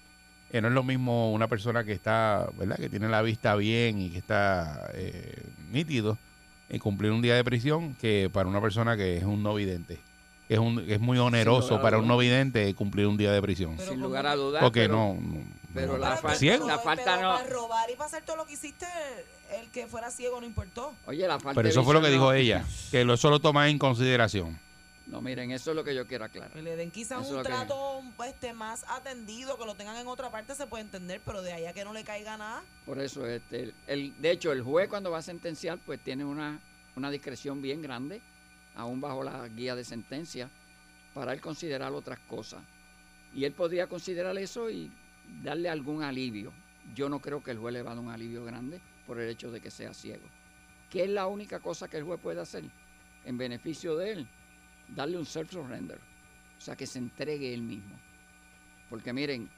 eh, 0.52 0.60
no 0.60 0.68
es 0.68 0.74
lo 0.74 0.82
mismo 0.82 1.32
una 1.32 1.48
persona 1.48 1.82
que 1.84 1.92
está, 1.92 2.46
¿verdad? 2.58 2.76
Que 2.76 2.88
tiene 2.88 3.08
la 3.08 3.22
vista 3.22 3.56
bien 3.56 3.98
y 4.00 4.10
que 4.10 4.18
está 4.18 4.90
eh, 4.94 5.42
nítido 5.72 6.18
en 6.68 6.78
cumplir 6.78 7.10
un 7.12 7.22
día 7.22 7.34
de 7.34 7.44
prisión 7.44 7.94
que 7.94 8.30
para 8.32 8.48
una 8.48 8.60
persona 8.60 8.96
que 8.96 9.16
es 9.16 9.24
un 9.24 9.42
no 9.42 9.54
vidente. 9.54 9.98
Que 10.46 10.54
es, 10.54 10.60
un, 10.60 10.84
que 10.86 10.94
es 10.94 11.00
muy 11.00 11.18
oneroso 11.18 11.80
para 11.82 11.98
un 11.98 12.06
no 12.08 12.16
vidente 12.16 12.72
cumplir 12.74 13.06
un 13.06 13.16
día 13.18 13.32
de 13.32 13.42
prisión. 13.42 13.76
Sin 13.78 14.00
lugar 14.00 14.26
a 14.26 14.34
dudas. 14.34 14.62
Porque 14.62 14.82
pero- 14.82 14.94
no, 14.94 15.14
no- 15.20 15.57
Pero 15.74 15.92
no- 15.92 15.98
la, 15.98 16.16
fal- 16.20 16.36
ciego. 16.36 16.66
la 16.66 16.78
falta 16.78 17.16
Pero 17.16 17.28
no. 17.28 17.36
para 17.36 17.48
robar 17.48 17.90
y 17.90 17.94
para 17.94 18.06
hacer 18.06 18.22
todo 18.24 18.36
lo 18.36 18.46
que 18.46 18.54
hiciste, 18.54 18.86
el 19.60 19.70
que 19.70 19.86
fuera 19.86 20.10
ciego 20.10 20.40
no 20.40 20.46
importó. 20.46 20.94
Oye, 21.06 21.26
la 21.28 21.38
falta 21.38 21.54
Pero 21.56 21.68
eso 21.68 21.84
fue 21.84 21.94
lo 21.94 22.00
que 22.00 22.06
visión 22.08 22.20
dijo 22.22 22.32
no- 22.32 22.38
ella, 22.38 22.64
que 22.90 23.04
lo, 23.04 23.14
eso 23.14 23.30
lo 23.30 23.40
toma 23.40 23.68
en 23.68 23.78
consideración. 23.78 24.58
No, 25.06 25.22
miren, 25.22 25.50
eso 25.52 25.70
es 25.70 25.76
lo 25.76 25.84
que 25.84 25.94
yo 25.94 26.06
quiero 26.06 26.26
aclarar. 26.26 26.52
Que 26.52 26.60
le 26.60 26.76
den 26.76 26.90
quizás 26.90 27.26
un 27.28 27.36
lo 27.36 27.42
que- 27.42 27.48
trato 27.48 28.02
este, 28.26 28.52
más 28.52 28.84
atendido, 28.88 29.56
que 29.56 29.64
lo 29.64 29.74
tengan 29.74 29.96
en 29.96 30.06
otra 30.06 30.30
parte, 30.30 30.54
se 30.54 30.66
puede 30.66 30.82
entender, 30.84 31.20
pero 31.24 31.40
de 31.42 31.52
ahí 31.54 31.64
a 31.64 31.72
que 31.72 31.82
no 31.84 31.92
le 31.94 32.04
caiga 32.04 32.36
nada. 32.36 32.62
Por 32.84 32.98
eso, 32.98 33.26
este, 33.26 33.62
el, 33.64 33.74
el- 33.86 34.20
de 34.20 34.30
hecho, 34.30 34.52
el 34.52 34.62
juez 34.62 34.88
cuando 34.88 35.10
va 35.10 35.18
a 35.18 35.22
sentenciar, 35.22 35.78
pues 35.84 35.98
tiene 36.00 36.24
una, 36.26 36.60
una 36.94 37.10
discreción 37.10 37.62
bien 37.62 37.80
grande, 37.80 38.20
aún 38.74 39.00
bajo 39.00 39.22
la 39.22 39.48
guía 39.48 39.74
de 39.74 39.84
sentencia, 39.84 40.50
para 41.14 41.32
él 41.32 41.40
considerar 41.40 41.90
otras 41.92 42.18
cosas. 42.28 42.60
Y 43.34 43.44
él 43.44 43.52
podría 43.52 43.86
considerar 43.86 44.36
eso 44.36 44.68
y 44.70 44.90
darle 45.42 45.68
algún 45.68 46.02
alivio. 46.02 46.52
Yo 46.94 47.08
no 47.08 47.20
creo 47.20 47.42
que 47.42 47.50
el 47.50 47.58
juez 47.58 47.74
le 47.74 47.82
va 47.82 47.92
a 47.92 47.94
dar 47.94 48.04
un 48.04 48.10
alivio 48.10 48.44
grande 48.44 48.80
por 49.06 49.20
el 49.20 49.28
hecho 49.28 49.50
de 49.50 49.60
que 49.60 49.70
sea 49.70 49.92
ciego. 49.92 50.26
¿Qué 50.90 51.04
es 51.04 51.10
la 51.10 51.26
única 51.26 51.60
cosa 51.60 51.88
que 51.88 51.98
el 51.98 52.04
juez 52.04 52.20
puede 52.20 52.40
hacer 52.40 52.64
en 53.24 53.38
beneficio 53.38 53.96
de 53.96 54.12
él? 54.12 54.28
Darle 54.88 55.18
un 55.18 55.26
self-surrender. 55.26 55.98
O 56.56 56.60
sea, 56.60 56.76
que 56.76 56.86
se 56.86 56.98
entregue 56.98 57.52
él 57.52 57.62
mismo. 57.62 57.96
Porque 58.88 59.12
miren, 59.12 59.48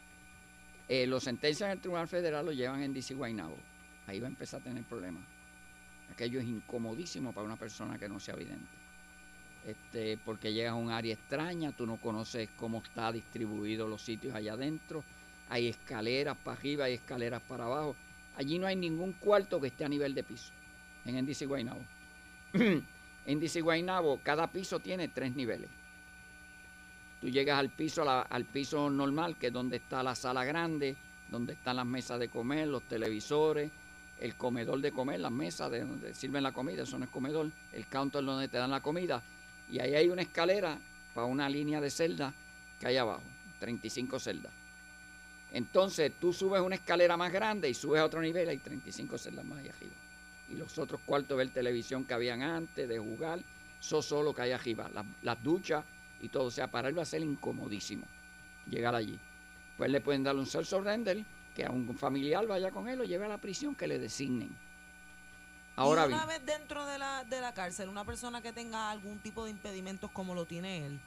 eh, 0.88 1.06
lo 1.06 1.20
sentencian 1.20 1.70
en 1.70 1.76
el 1.76 1.80
Tribunal 1.80 2.08
Federal, 2.08 2.44
lo 2.44 2.52
llevan 2.52 2.82
en 2.82 2.92
DC 2.92 3.14
Guaynabo. 3.14 3.56
Ahí 4.06 4.18
va 4.18 4.26
a 4.26 4.30
empezar 4.30 4.60
a 4.60 4.64
tener 4.64 4.82
problemas. 4.84 5.22
Aquello 6.10 6.40
es 6.40 6.46
incomodísimo 6.46 7.32
para 7.32 7.46
una 7.46 7.56
persona 7.56 7.96
que 7.96 8.08
no 8.08 8.18
sea 8.18 8.34
vidente. 8.34 8.80
Este, 9.64 10.18
porque 10.24 10.52
llegas 10.52 10.72
a 10.72 10.76
un 10.76 10.90
área 10.90 11.14
extraña, 11.14 11.72
tú 11.72 11.86
no 11.86 11.96
conoces 11.98 12.48
cómo 12.56 12.78
está 12.78 13.12
distribuido 13.12 13.86
los 13.86 14.02
sitios 14.02 14.34
allá 14.34 14.54
adentro. 14.54 15.04
Hay 15.50 15.68
escaleras 15.68 16.36
para 16.42 16.56
arriba, 16.56 16.84
hay 16.86 16.94
escaleras 16.94 17.42
para 17.42 17.64
abajo. 17.64 17.94
Allí 18.36 18.58
no 18.58 18.66
hay 18.66 18.76
ningún 18.76 19.12
cuarto 19.12 19.60
que 19.60 19.66
esté 19.66 19.84
a 19.84 19.88
nivel 19.88 20.14
de 20.14 20.22
piso 20.22 20.52
en 21.04 21.24
NDC 21.24 21.46
Guaynabo. 21.46 21.80
en 22.54 23.40
DC 23.40 23.60
Guaynabo 23.60 24.20
cada 24.22 24.50
piso 24.50 24.80
tiene 24.80 25.08
tres 25.08 25.34
niveles. 25.34 25.68
Tú 27.20 27.28
llegas 27.28 27.58
al 27.58 27.68
piso, 27.68 28.08
al 28.08 28.44
piso 28.46 28.88
normal, 28.88 29.36
que 29.36 29.48
es 29.48 29.52
donde 29.52 29.76
está 29.76 30.02
la 30.02 30.14
sala 30.14 30.44
grande, 30.44 30.96
donde 31.30 31.52
están 31.52 31.76
las 31.76 31.86
mesas 31.86 32.18
de 32.18 32.28
comer, 32.28 32.66
los 32.66 32.82
televisores, 32.84 33.70
el 34.20 34.36
comedor 34.36 34.80
de 34.80 34.90
comer, 34.90 35.20
las 35.20 35.30
mesas 35.30 35.70
de 35.70 35.80
donde 35.80 36.14
sirven 36.14 36.42
la 36.42 36.52
comida, 36.52 36.84
eso 36.84 36.98
no 36.98 37.04
es 37.04 37.10
comedor, 37.10 37.50
el 37.72 37.86
counter 37.86 38.24
donde 38.24 38.48
te 38.48 38.56
dan 38.56 38.70
la 38.70 38.80
comida. 38.80 39.22
Y 39.70 39.80
ahí 39.80 39.94
hay 39.94 40.08
una 40.08 40.22
escalera 40.22 40.78
para 41.14 41.26
una 41.26 41.48
línea 41.48 41.80
de 41.80 41.90
celdas 41.90 42.32
que 42.80 42.86
hay 42.86 42.96
abajo, 42.96 43.22
35 43.58 44.18
celdas. 44.18 44.52
Entonces 45.52 46.12
tú 46.20 46.32
subes 46.32 46.60
una 46.60 46.76
escalera 46.76 47.16
más 47.16 47.32
grande 47.32 47.68
y 47.68 47.74
subes 47.74 48.00
a 48.00 48.04
otro 48.04 48.20
nivel, 48.20 48.48
hay 48.48 48.58
35 48.58 49.18
celdas 49.18 49.44
más 49.44 49.58
allá 49.58 49.72
arriba. 49.72 49.94
Y 50.48 50.54
los 50.54 50.78
otros 50.78 51.00
cuartos 51.04 51.30
de 51.30 51.44
ver 51.44 51.52
televisión 51.52 52.04
que 52.04 52.14
habían 52.14 52.42
antes, 52.42 52.88
de 52.88 52.98
jugar, 52.98 53.40
eso 53.80 54.02
solo 54.02 54.34
que 54.34 54.42
hay 54.42 54.52
arriba. 54.52 54.88
Las, 54.92 55.06
las 55.22 55.42
duchas 55.42 55.84
y 56.20 56.28
todo. 56.28 56.44
O 56.44 56.50
sea, 56.50 56.68
para 56.68 56.88
él 56.88 56.98
va 56.98 57.02
a 57.02 57.06
ser 57.06 57.22
incomodísimo 57.22 58.06
llegar 58.66 58.94
allí. 58.94 59.18
Pues 59.76 59.90
le 59.90 60.00
pueden 60.00 60.22
dar 60.22 60.36
un 60.36 60.46
self 60.46 60.68
surrender, 60.68 61.24
que 61.54 61.64
a 61.64 61.70
un 61.70 61.96
familiar 61.96 62.46
vaya 62.46 62.70
con 62.70 62.88
él, 62.88 62.98
lo 62.98 63.04
lleve 63.04 63.24
a 63.24 63.28
la 63.28 63.38
prisión 63.38 63.74
que 63.74 63.86
le 63.86 63.98
designen. 63.98 64.56
Ahora 65.76 66.04
y 66.04 66.08
bien, 66.08 66.18
una 66.18 66.26
vez 66.26 66.44
dentro 66.44 66.84
de 66.84 66.98
la, 66.98 67.24
de 67.24 67.40
la 67.40 67.54
cárcel, 67.54 67.88
una 67.88 68.04
persona 68.04 68.42
que 68.42 68.52
tenga 68.52 68.90
algún 68.90 69.18
tipo 69.20 69.44
de 69.44 69.50
impedimentos 69.50 70.10
como 70.10 70.34
lo 70.34 70.44
tiene 70.44 70.86
él, 70.86 71.00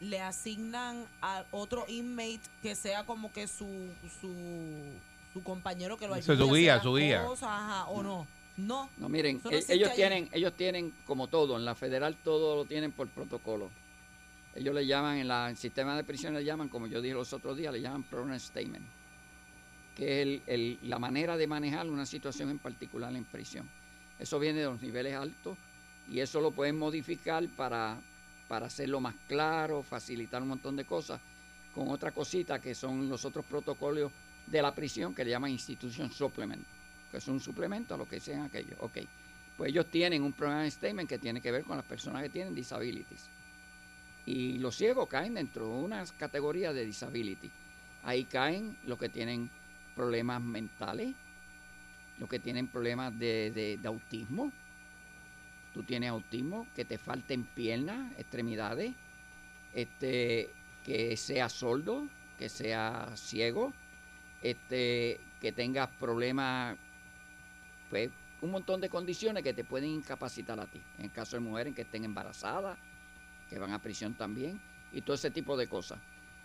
le 0.00 0.20
asignan 0.20 1.04
a 1.22 1.44
otro 1.50 1.84
inmate 1.88 2.40
que 2.62 2.74
sea 2.74 3.04
como 3.04 3.32
que 3.32 3.48
su, 3.48 3.66
su, 4.20 4.30
su 5.32 5.42
compañero 5.42 5.96
que 5.96 6.06
lo 6.06 6.14
ayude 6.14 6.24
su 6.26 6.32
a 6.32 6.34
hacer 6.44 6.54
guía, 6.54 6.80
su 6.82 6.94
guía. 6.94 7.24
cosas, 7.24 7.48
ajá, 7.50 7.86
o 7.86 8.02
no. 8.02 8.26
No. 8.58 8.88
No, 8.96 9.08
miren, 9.10 9.40
no 9.44 9.50
e- 9.50 9.64
ellos 9.68 9.92
tienen, 9.94 10.28
ellos 10.32 10.52
tienen 10.54 10.92
como 11.06 11.26
todo, 11.28 11.56
en 11.58 11.64
la 11.64 11.74
federal 11.74 12.16
todo 12.24 12.56
lo 12.56 12.64
tienen 12.64 12.90
por 12.92 13.08
protocolo. 13.08 13.70
Ellos 14.54 14.74
le 14.74 14.86
llaman, 14.86 15.18
en 15.18 15.28
la- 15.28 15.50
el 15.50 15.56
sistema 15.58 15.94
de 15.96 16.04
prisión 16.04 16.32
le 16.32 16.42
llaman, 16.44 16.68
como 16.70 16.86
yo 16.86 17.02
dije 17.02 17.12
los 17.14 17.32
otros 17.34 17.56
días, 17.56 17.72
le 17.72 17.80
llaman 17.80 18.02
program 18.04 18.38
statement. 18.38 18.84
que 19.94 20.20
es 20.20 20.26
el- 20.26 20.42
el- 20.46 20.78
la 20.82 20.98
manera 20.98 21.38
de 21.38 21.46
manejar 21.46 21.88
una 21.88 22.04
situación 22.04 22.50
en 22.50 22.58
particular 22.58 23.16
en 23.16 23.24
prisión. 23.24 23.66
Eso 24.18 24.38
viene 24.38 24.58
de 24.58 24.66
los 24.66 24.82
niveles 24.82 25.14
altos 25.14 25.56
y 26.10 26.20
eso 26.20 26.38
lo 26.42 26.50
pueden 26.50 26.78
modificar 26.78 27.42
para, 27.56 27.98
para 28.48 28.66
hacerlo 28.66 29.00
más 29.00 29.14
claro, 29.28 29.82
facilitar 29.82 30.42
un 30.42 30.48
montón 30.48 30.76
de 30.76 30.84
cosas, 30.84 31.20
con 31.74 31.88
otra 31.88 32.12
cosita 32.12 32.60
que 32.60 32.74
son 32.74 33.08
los 33.08 33.24
otros 33.24 33.44
protocolos 33.44 34.10
de 34.46 34.62
la 34.62 34.74
prisión 34.74 35.14
que 35.14 35.24
le 35.24 35.30
llaman 35.30 35.50
Institution 35.50 36.10
Supplement, 36.10 36.64
que 37.10 37.18
es 37.18 37.28
un 37.28 37.40
suplemento 37.40 37.94
a 37.94 37.98
lo 37.98 38.08
que 38.08 38.20
sean 38.20 38.42
aquellos. 38.42 38.78
Ok, 38.80 38.98
pues 39.56 39.70
ellos 39.70 39.86
tienen 39.90 40.22
un 40.22 40.32
programa 40.32 40.70
statement 40.70 41.08
que 41.08 41.18
tiene 41.18 41.40
que 41.40 41.50
ver 41.50 41.64
con 41.64 41.76
las 41.76 41.84
personas 41.84 42.22
que 42.22 42.28
tienen 42.30 42.54
disabilities. 42.54 43.28
Y 44.24 44.58
los 44.58 44.76
ciegos 44.76 45.08
caen 45.08 45.34
dentro 45.34 45.66
de 45.66 45.84
una 45.84 46.04
categoría 46.18 46.72
de 46.72 46.84
disability. 46.84 47.50
Ahí 48.04 48.24
caen 48.24 48.76
los 48.86 48.98
que 48.98 49.08
tienen 49.08 49.50
problemas 49.94 50.40
mentales, 50.42 51.14
los 52.18 52.28
que 52.28 52.38
tienen 52.38 52.68
problemas 52.68 53.16
de- 53.18 53.78
de 53.80 53.88
autismo. 53.88 54.52
Tú 55.76 55.82
tienes 55.82 56.08
autismo, 56.08 56.66
que 56.74 56.86
te 56.86 56.96
falten 56.96 57.44
piernas, 57.44 58.10
extremidades, 58.16 58.94
este, 59.74 60.48
que 60.82 61.18
sea 61.18 61.50
sordo, 61.50 62.08
que 62.38 62.48
sea 62.48 63.10
ciego, 63.14 63.74
este, 64.40 65.20
que 65.38 65.52
tengas 65.52 65.90
problemas, 66.00 66.78
pues 67.90 68.08
un 68.40 68.52
montón 68.52 68.80
de 68.80 68.88
condiciones 68.88 69.42
que 69.42 69.52
te 69.52 69.64
pueden 69.64 69.90
incapacitar 69.90 70.58
a 70.58 70.64
ti. 70.64 70.80
En 70.96 71.04
el 71.04 71.12
caso 71.12 71.36
de 71.36 71.40
mujeres 71.40 71.74
que 71.74 71.82
estén 71.82 72.04
embarazadas, 72.06 72.78
que 73.50 73.58
van 73.58 73.74
a 73.74 73.78
prisión 73.78 74.14
también, 74.14 74.58
y 74.92 75.02
todo 75.02 75.12
ese 75.12 75.30
tipo 75.30 75.58
de 75.58 75.68
cosas. 75.68 75.98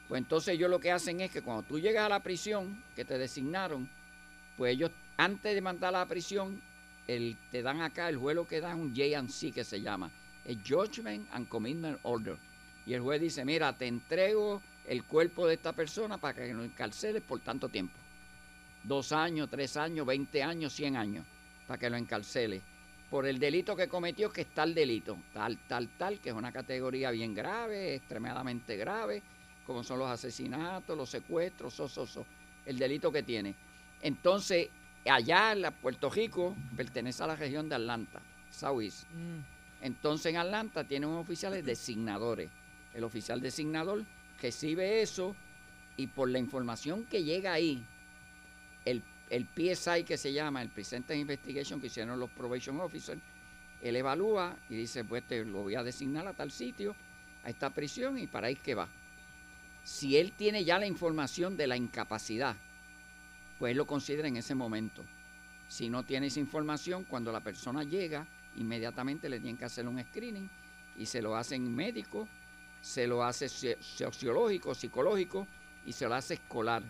Pues 0.10 0.22
entonces 0.22 0.56
ellos 0.56 0.70
lo 0.70 0.82
que 0.82 0.92
hacen 0.92 1.22
es 1.22 1.32
que 1.32 1.42
cuando 1.42 1.64
tú 1.64 1.80
llegas 1.80 2.06
a 2.06 2.10
la 2.10 2.20
prisión 2.20 2.84
que 2.98 3.06
te 3.06 3.18
designaron, 3.18 3.90
pues 4.58 4.74
ellos 4.74 4.92
antes 5.16 5.56
de 5.56 5.62
mandar 5.62 5.96
a 5.96 6.00
la 6.00 6.06
prisión, 6.06 6.62
el, 7.08 7.38
te 7.52 7.62
dan 7.62 7.82
acá, 7.82 8.10
el 8.10 8.18
juez 8.18 8.36
lo 8.36 8.48
que 8.48 8.62
da 8.62 8.70
es 8.72 8.76
un 8.76 8.96
J&C 8.96 9.52
que 9.52 9.64
se 9.64 9.82
llama, 9.82 10.12
el 10.46 10.62
Judgment 10.68 11.28
and 11.32 11.48
Commitment 11.48 12.00
Order. 12.04 12.38
Y 12.86 12.94
el 12.94 13.02
juez 13.02 13.22
dice, 13.22 13.46
mira, 13.46 13.78
te 13.78 13.88
entrego 13.88 14.62
el 14.88 15.04
cuerpo 15.04 15.48
de 15.48 15.56
esta 15.56 15.74
persona 15.74 16.18
para 16.18 16.34
que 16.34 16.54
lo 16.54 16.64
encarceles 16.64 17.22
por 17.22 17.40
tanto 17.40 17.70
tiempo. 17.70 17.94
Dos 18.84 19.12
años, 19.12 19.50
tres 19.50 19.78
años, 19.78 20.06
veinte 20.06 20.42
años, 20.42 20.74
cien 20.74 20.98
años, 20.98 21.26
para 21.68 21.80
que 21.80 21.90
lo 21.90 21.98
encarceles. 21.98 22.62
Por 23.10 23.28
el 23.28 23.40
delito 23.40 23.76
que 23.76 23.88
cometió, 23.88 24.32
que 24.32 24.42
es 24.42 24.48
tal 24.48 24.74
delito, 24.74 25.18
tal, 25.34 25.58
tal, 25.68 25.90
tal, 25.98 26.20
que 26.20 26.30
es 26.30 26.36
una 26.36 26.52
categoría 26.52 27.12
bien 27.12 27.36
grave, 27.36 27.96
extremadamente 27.96 28.78
grave, 28.78 29.22
como 29.66 29.84
son 29.84 30.00
los 30.00 30.10
asesinatos, 30.10 30.98
los 30.98 31.10
secuestros, 31.10 31.74
so, 31.74 31.88
so, 31.88 32.08
so, 32.08 32.26
el 32.66 32.80
delito 32.80 33.12
que 33.12 33.22
tiene. 33.22 33.54
Entonces, 34.02 34.70
allá 35.10 35.52
en 35.52 35.62
la 35.62 35.72
Puerto 35.72 36.10
Rico 36.10 36.56
pertenece 36.76 37.24
a 37.24 37.28
la 37.28 37.36
región 37.36 37.70
de 37.70 37.76
Atlanta, 37.76 38.22
Southeast. 38.52 39.06
Entonces 39.82 40.28
en 40.28 40.38
Atlanta 40.38 40.84
tienen 40.84 41.10
unos 41.10 41.24
oficiales 41.24 41.66
designadores. 41.66 42.50
El 42.94 43.04
oficial 43.04 43.42
designador 43.42 44.06
recibe 44.42 45.02
eso 45.02 45.36
y 45.98 46.08
por 46.08 46.30
la 46.30 46.40
información 46.40 47.06
que 47.06 47.24
llega 47.24 47.54
ahí, 47.54 47.84
el, 48.86 49.04
el 49.30 49.48
PSI 49.56 50.04
que 50.04 50.18
se 50.18 50.34
llama, 50.34 50.62
el 50.62 50.70
Present 50.70 51.10
Investigation 51.12 51.80
que 51.80 51.88
hicieron 51.88 52.20
los 52.20 52.30
Probation 52.30 52.80
Officers, 52.80 53.22
él 53.82 53.96
evalúa 53.96 54.56
y 54.70 54.76
dice, 54.76 55.04
pues 55.04 55.24
te 55.24 55.44
lo 55.44 55.64
voy 55.64 55.76
a 55.76 55.84
designar 55.84 56.28
a 56.28 56.34
tal 56.34 56.52
sitio, 56.52 56.96
a 57.44 57.50
esta 57.50 57.72
prisión 57.72 58.18
y 58.20 58.28
para 58.28 58.48
ahí 58.48 58.56
que 58.56 58.76
va. 58.76 58.88
Si 59.84 60.18
él 60.18 60.34
tiene 60.34 60.64
ya 60.64 60.78
la 60.78 60.86
información 60.86 61.58
de 61.58 61.68
la 61.68 61.76
incapacidad, 61.76 62.56
pues 63.62 63.76
lo 63.76 63.86
considera 63.86 64.28
en 64.28 64.38
ese 64.38 64.56
momento. 64.56 65.04
Si 65.68 65.88
no 65.88 66.02
tiene 66.02 66.26
esa 66.26 66.40
información, 66.40 67.04
cuando 67.04 67.32
la 67.32 67.42
persona 67.42 67.84
llega, 67.84 68.26
inmediatamente 68.56 69.30
le 69.30 69.40
tienen 69.40 69.56
que 69.56 69.66
hacer 69.66 69.88
un 69.88 70.02
screening 70.02 70.50
y 70.98 71.06
se 71.06 71.22
lo 71.22 71.36
hacen 71.36 71.72
médico, 71.76 72.28
se 72.82 73.06
lo 73.06 73.24
hace 73.24 73.46
soci- 73.46 73.80
sociológico, 73.80 74.74
psicológico 74.74 75.46
y 75.86 75.94
se 75.94 76.08
lo 76.08 76.16
hace 76.16 76.34
escolar. 76.34 76.82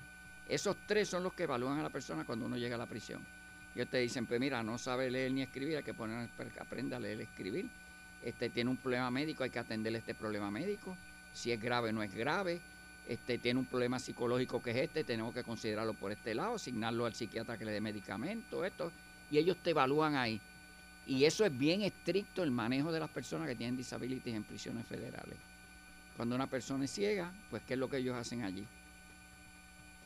Esos 0.47 0.78
tres 0.88 1.09
son 1.09 1.24
los 1.24 1.34
que 1.34 1.43
evalúan 1.43 1.78
a 1.78 1.84
la 1.84 1.89
persona 1.89 2.24
cuando 2.24 2.45
uno 2.45 2.55
llega 2.55 2.76
a 2.76 2.80
la 2.80 2.88
prisión. 2.88 3.22
Ellos 3.76 3.89
te 3.89 3.97
dicen, 3.97 4.26
pues 4.26 4.39
mira, 4.39 4.63
no 4.63 4.78
sabe 4.78 5.11
leer 5.11 5.34
ni 5.34 5.41
escribir, 5.41 5.76
hay 5.76 5.84
que 5.84 5.93
poner 5.93 6.30
aprenda 6.57 6.95
a 6.95 6.99
leer 7.01 7.19
y 7.19 7.24
escribir. 7.24 7.69
Este 8.24 8.49
tiene 8.49 8.69
un 8.69 8.78
problema 8.78 9.11
médico, 9.11 9.43
hay 9.43 9.49
que 9.49 9.59
atenderle 9.59 9.99
este 9.99 10.15
problema 10.15 10.49
médico. 10.49 10.95
Si 11.34 11.51
es 11.51 11.61
grave, 11.61 11.91
no 11.91 12.01
es 12.01 12.15
grave. 12.15 12.61
Este 13.08 13.38
tiene 13.38 13.60
un 13.60 13.66
problema 13.66 13.99
psicológico 13.99 14.62
que 14.62 14.72
es 14.72 14.78
este, 14.78 15.04
tenemos 15.04 15.34
que 15.34 15.43
considerarlo 15.43 15.93
por 15.93 16.12
este 16.12 16.34
lado, 16.34 16.56
asignarlo 16.56 17.06
al 17.06 17.14
psiquiatra 17.14 17.58
que 17.58 17.66
le 17.66 17.72
dé 17.72 17.82
medicamento, 17.82 18.64
esto. 18.64 18.91
Y 19.30 19.38
ellos 19.38 19.58
te 19.64 19.72
evalúan 19.72 20.16
ahí. 20.16 20.39
Y 21.08 21.26
eso 21.26 21.43
es 21.45 21.58
bien 21.58 21.82
estricto 21.82 22.43
el 22.43 22.52
manejo 22.52 22.91
de 22.91 22.99
las 22.99 23.10
personas 23.10 23.47
que 23.47 23.56
tienen 23.56 23.76
disabilities 23.76 24.36
en 24.36 24.43
prisiones 24.43 24.86
federales. 24.86 25.36
Cuando 26.16 26.36
una 26.36 26.47
persona 26.47 26.86
es 26.86 26.91
ciega, 26.91 27.32
pues 27.49 27.64
¿qué 27.64 27.74
es 27.74 27.80
lo 27.80 27.89
que 27.89 27.97
ellos 27.97 28.16
hacen 28.16 28.43
allí? 28.43 28.66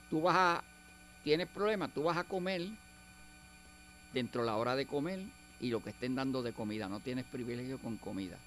Tú 0.10 0.22
vas 0.22 0.36
a, 0.36 0.64
tienes 1.24 1.48
problemas, 1.48 1.94
tú 1.94 2.04
vas 2.04 2.18
a 2.18 2.24
comer 2.24 2.62
dentro 4.14 4.42
de 4.42 4.48
la 4.48 4.56
hora 4.56 4.76
de 4.76 4.86
comer 4.86 5.20
y 5.60 5.70
lo 5.70 5.84
que 5.84 5.90
estén 5.90 6.16
dando 6.16 6.42
de 6.42 6.54
comida, 6.54 6.88
no 6.88 7.00
tienes 7.00 7.26
privilegio 7.26 7.80
con 7.80 7.98
comida. 7.98 8.38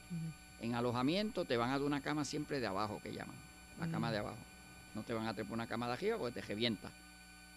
En 0.60 0.74
alojamiento 0.74 1.44
te 1.44 1.56
van 1.56 1.70
a 1.70 1.72
dar 1.72 1.82
una 1.82 2.00
cama 2.00 2.24
siempre 2.24 2.60
de 2.60 2.66
abajo, 2.66 3.00
que 3.02 3.12
llaman, 3.12 3.36
la 3.78 3.88
cama 3.88 4.08
Mm. 4.08 4.12
de 4.12 4.18
abajo. 4.18 4.38
No 4.94 5.02
te 5.02 5.12
van 5.12 5.26
a 5.26 5.34
trepar 5.34 5.52
una 5.52 5.66
cama 5.66 5.86
de 5.86 5.92
arriba 5.92 6.16
porque 6.18 6.40
te 6.40 6.46
revienta. 6.46 6.90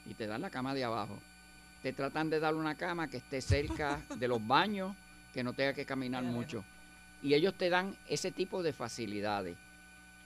Y 0.06 0.14
te 0.14 0.28
dan 0.28 0.42
la 0.42 0.50
cama 0.50 0.74
de 0.74 0.84
abajo. 0.84 1.20
Te 1.82 1.94
tratan 1.94 2.30
de 2.30 2.40
dar 2.40 2.56
una 2.56 2.76
cama 2.76 3.08
que 3.08 3.18
esté 3.18 3.42
cerca 3.42 4.00
de 4.18 4.28
los 4.28 4.46
baños, 4.46 4.96
que 5.34 5.44
no 5.44 5.54
tenga 5.54 5.74
que 5.74 5.86
caminar 5.86 6.24
mucho. 6.24 6.64
Y 7.24 7.34
ellos 7.34 7.54
te 7.56 7.70
dan 7.70 7.96
ese 8.08 8.32
tipo 8.32 8.62
de 8.64 8.74
facilidades. 8.74 9.56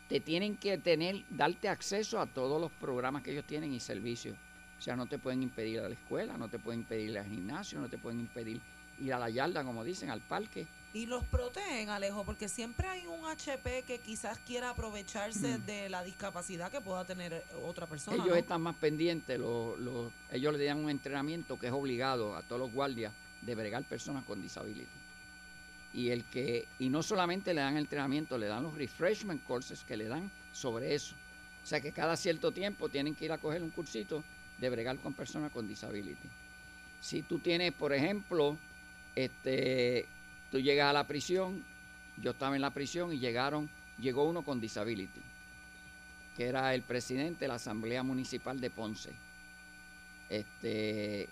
Te 0.10 0.20
tienen 0.20 0.56
que 0.58 0.78
tener, 0.78 1.24
darte 1.30 1.68
acceso 1.68 2.20
a 2.20 2.26
todos 2.28 2.60
los 2.62 2.72
programas 2.72 3.24
que 3.24 3.32
ellos 3.32 3.46
tienen 3.46 3.74
y 3.74 3.80
servicios. 3.80 4.38
O 4.78 4.82
sea, 4.82 4.96
no 4.96 5.06
te 5.08 5.18
pueden 5.18 5.42
impedir 5.42 5.76
ir 5.76 5.80
a 5.80 5.88
la 5.90 5.96
escuela, 5.96 6.38
no 6.38 6.48
te 6.50 6.60
pueden 6.60 6.82
impedir 6.82 7.10
ir 7.12 7.18
al 7.20 7.26
gimnasio, 7.26 7.80
no 7.80 7.88
te 7.90 7.98
pueden 7.98 8.20
impedir 8.20 8.60
ir 9.00 9.14
a 9.14 9.20
la 9.20 9.30
yarda, 9.30 9.64
como 9.64 9.84
dicen, 9.84 10.10
al 10.10 10.22
parque. 10.22 10.68
Y 10.96 11.08
los 11.08 11.26
protegen, 11.26 11.90
Alejo, 11.90 12.24
porque 12.24 12.48
siempre 12.48 12.88
hay 12.88 13.06
un 13.06 13.26
HP 13.26 13.84
que 13.86 13.98
quizás 14.00 14.38
quiera 14.48 14.70
aprovecharse 14.70 15.58
de 15.58 15.90
la 15.90 16.02
discapacidad 16.06 16.72
que 16.72 16.80
pueda 16.80 17.04
tener 17.04 17.44
otra 17.66 17.86
persona. 17.86 18.16
ellos 18.16 18.30
¿no? 18.30 18.36
están 18.36 18.62
más 18.62 18.78
pendientes, 18.78 19.38
lo- 19.38 19.76
lo- 19.76 20.10
ellos 20.32 20.54
le 20.58 20.64
dan 20.64 20.78
un 20.82 20.90
entrenamiento 20.90 21.60
que 21.60 21.68
es 21.68 21.74
obligado 21.74 22.34
a 22.38 22.44
todos 22.44 22.62
los 22.62 22.72
guardias 22.72 23.12
de 23.42 23.56
bregar 23.56 23.84
personas 23.84 24.24
con 24.24 24.42
disability. 24.42 24.88
Y 25.94 26.12
el 26.12 26.24
que, 26.24 26.66
y 26.80 26.88
no 26.88 27.04
solamente 27.04 27.54
le 27.54 27.60
dan 27.60 27.74
el 27.76 27.82
entrenamiento, 27.84 28.38
le 28.38 28.48
dan 28.48 28.64
los 28.64 28.74
refreshment 28.78 29.44
courses 29.44 29.84
que 29.84 29.98
le 29.98 30.06
dan 30.08 30.32
sobre 30.54 30.96
eso. 30.96 31.14
O 31.62 31.68
sea 31.68 31.82
que 31.82 31.92
cada 31.92 32.16
cierto 32.16 32.54
tiempo 32.54 32.88
tienen 32.88 33.16
que 33.16 33.26
ir 33.26 33.34
a 33.34 33.38
coger 33.38 33.62
un 33.64 33.70
cursito 33.72 34.24
de 34.60 34.70
bregar 34.70 34.98
con 35.00 35.14
personas 35.14 35.52
con 35.52 35.68
disability. 35.68 36.30
Si 37.02 37.22
tú 37.22 37.40
tienes, 37.40 37.74
por 37.74 37.92
ejemplo, 37.92 38.58
este, 39.14 40.06
tú 40.52 40.60
llegas 40.60 40.90
a 40.90 40.94
la 40.94 41.08
prisión, 41.08 41.64
yo 42.22 42.32
estaba 42.32 42.56
en 42.56 42.62
la 42.62 42.72
prisión 42.72 43.14
y 43.14 43.20
llegaron, 43.20 43.70
llegó 44.00 44.24
uno 44.24 44.44
con 44.44 44.60
disability 44.60 45.22
que 46.36 46.48
era 46.48 46.74
el 46.74 46.82
presidente 46.82 47.42
de 47.42 47.48
la 47.48 47.56
Asamblea 47.56 48.04
Municipal 48.04 48.60
de 48.60 48.70
Ponce. 48.70 49.12
Este, 50.30 51.30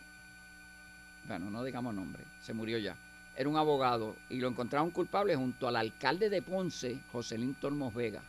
bueno, 1.27 1.49
no 1.49 1.63
digamos 1.63 1.93
nombre, 1.93 2.23
se 2.41 2.53
murió 2.53 2.77
ya. 2.77 2.95
Era 3.35 3.49
un 3.49 3.57
abogado 3.57 4.15
y 4.29 4.37
lo 4.37 4.47
encontraron 4.47 4.91
culpable 4.91 5.35
junto 5.35 5.67
al 5.67 5.75
alcalde 5.75 6.29
de 6.29 6.41
Ponce, 6.41 6.99
Joselín 7.11 7.55
Tormos 7.55 7.93
Vega. 7.93 8.21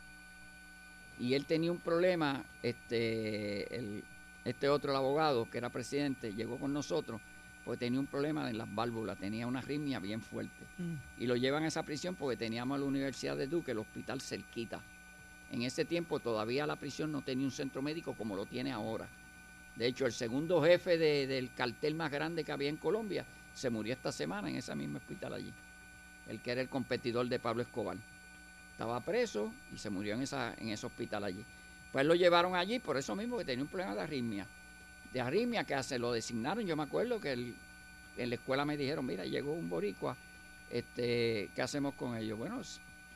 Y 1.20 1.34
él 1.34 1.44
tenía 1.44 1.70
un 1.70 1.78
problema, 1.78 2.44
este, 2.62 4.02
este 4.44 4.68
otro 4.68 4.90
el 4.90 4.96
abogado, 4.96 5.48
que 5.48 5.58
era 5.58 5.68
presidente, 5.68 6.32
llegó 6.32 6.58
con 6.58 6.72
nosotros, 6.72 7.20
porque 7.64 7.78
tenía 7.86 7.98
un 8.00 8.06
problema 8.06 8.48
en 8.50 8.58
las 8.58 8.72
válvulas, 8.74 9.18
tenía 9.18 9.46
una 9.46 9.60
arritmia 9.60 9.98
bien 9.98 10.20
fuerte. 10.20 10.64
Y 11.18 11.26
lo 11.26 11.36
llevan 11.36 11.62
a 11.64 11.68
esa 11.68 11.82
prisión 11.82 12.14
porque 12.14 12.36
teníamos 12.36 12.78
la 12.78 12.84
Universidad 12.86 13.36
de 13.36 13.46
Duque, 13.46 13.70
el 13.72 13.78
hospital 13.78 14.20
cerquita. 14.20 14.80
En 15.50 15.62
ese 15.62 15.84
tiempo 15.84 16.18
todavía 16.20 16.66
la 16.66 16.76
prisión 16.76 17.12
no 17.12 17.22
tenía 17.22 17.44
un 17.46 17.52
centro 17.52 17.80
médico 17.80 18.14
como 18.14 18.36
lo 18.36 18.44
tiene 18.46 18.72
ahora. 18.72 19.06
De 19.76 19.86
hecho, 19.86 20.06
el 20.06 20.12
segundo 20.12 20.62
jefe 20.62 20.98
de- 20.98 21.26
del 21.26 21.52
cartel 21.54 21.94
más 21.94 22.10
grande 22.10 22.44
que 22.44 22.52
había 22.52 22.68
en 22.68 22.76
Colombia 22.76 23.24
se 23.54 23.70
murió 23.70 23.92
esta 23.94 24.12
semana 24.12 24.48
en 24.50 24.56
ese 24.56 24.74
mismo 24.74 24.98
hospital 24.98 25.34
allí. 25.34 25.52
El 26.28 26.40
que 26.40 26.52
era 26.52 26.60
el 26.60 26.68
competidor 26.68 27.28
de 27.28 27.38
Pablo 27.38 27.62
Escobar. 27.62 27.96
Estaba 28.72 29.00
preso 29.00 29.52
y 29.72 29.78
se 29.78 29.90
murió 29.90 30.14
en, 30.14 30.22
esa, 30.22 30.54
en 30.58 30.68
ese 30.70 30.86
hospital 30.86 31.24
allí. 31.24 31.44
Pues 31.92 32.04
lo 32.04 32.14
llevaron 32.14 32.56
allí 32.56 32.78
por 32.80 32.96
eso 32.96 33.14
mismo 33.14 33.38
que 33.38 33.44
tenía 33.44 33.62
un 33.62 33.68
problema 33.68 33.94
de 33.94 34.00
arritmia. 34.00 34.46
De 35.14 35.20
arritmia 35.20 35.64
que 35.64 35.74
hace, 35.74 35.98
lo 35.98 36.12
designaron. 36.12 36.66
Yo 36.66 36.76
me 36.76 36.82
acuerdo 36.82 37.20
que 37.20 37.32
el- 37.32 37.54
en 38.16 38.28
la 38.28 38.34
escuela 38.34 38.64
me 38.64 38.76
dijeron, 38.76 39.06
mira, 39.06 39.24
llegó 39.24 39.52
un 39.52 39.70
boricua, 39.70 40.16
este, 40.70 41.50
¿qué 41.54 41.62
hacemos 41.62 41.94
con 41.94 42.16
ellos? 42.16 42.36
Bueno, 42.36 42.60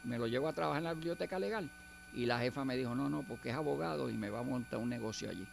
me 0.04 0.16
lo 0.16 0.28
llevo 0.28 0.48
a 0.48 0.52
trabajar 0.52 0.78
en 0.78 0.84
la 0.84 0.94
biblioteca 0.94 1.38
legal. 1.40 1.68
Y 2.14 2.24
la 2.24 2.38
jefa 2.38 2.64
me 2.64 2.76
dijo, 2.76 2.94
no, 2.94 3.08
no, 3.10 3.22
porque 3.22 3.50
es 3.50 3.54
abogado 3.56 4.08
y 4.08 4.14
me 4.14 4.30
va 4.30 4.38
a 4.38 4.42
montar 4.42 4.78
un 4.78 4.88
negocio 4.88 5.28
allí. 5.28 5.46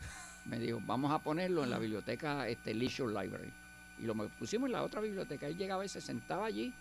Me 0.46 0.58
dijo, 0.58 0.80
vamos 0.84 1.12
a 1.12 1.20
ponerlo 1.20 1.62
en 1.62 1.70
la 1.70 1.78
biblioteca 1.78 2.48
este, 2.48 2.74
Leisure 2.74 3.12
Library. 3.12 3.52
Y 4.00 4.06
lo 4.06 4.14
pusimos 4.14 4.66
en 4.66 4.72
la 4.72 4.82
otra 4.82 5.00
biblioteca. 5.00 5.46
Él 5.46 5.56
llegaba 5.56 5.84
y 5.84 5.88
se 5.88 6.00
sentaba 6.00 6.46
allí, 6.46 6.72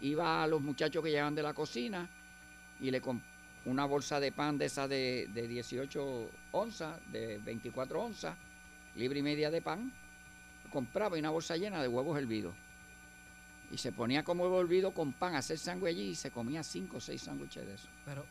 iba 0.00 0.42
a 0.42 0.46
los 0.48 0.60
muchachos 0.60 1.04
que 1.04 1.10
llegaban 1.10 1.34
de 1.36 1.42
la 1.42 1.52
cocina 1.54 2.08
y 2.80 2.90
le 2.90 3.00
compraba 3.00 3.37
una 3.68 3.84
bolsa 3.84 4.18
de 4.20 4.32
pan 4.32 4.58
de 4.58 4.66
esa 4.66 4.88
de, 4.88 5.28
de 5.32 5.46
18 5.46 6.30
onzas, 6.52 6.98
de 7.12 7.38
24 7.38 8.00
onzas, 8.00 8.36
libre 8.96 9.20
y 9.20 9.22
media 9.22 9.50
de 9.50 9.62
pan, 9.62 9.92
compraba 10.72 11.16
y 11.16 11.20
una 11.20 11.30
bolsa 11.30 11.56
llena 11.56 11.82
de 11.82 11.88
huevos 11.88 12.18
hervidos. 12.18 12.54
Y 13.70 13.76
se 13.76 13.92
ponía 13.92 14.24
como 14.24 14.44
huevo 14.44 14.60
hervido 14.60 14.92
con 14.92 15.12
pan 15.12 15.34
a 15.34 15.38
hacer 15.38 15.58
sándwich 15.58 15.90
allí 15.90 16.08
y 16.10 16.14
se 16.14 16.30
comía 16.30 16.62
cinco 16.62 16.96
o 16.96 17.00
seis 17.00 17.22
sándwiches 17.22 17.66
de 17.66 17.74
eso. 17.74 17.88
Pero, 18.04 18.24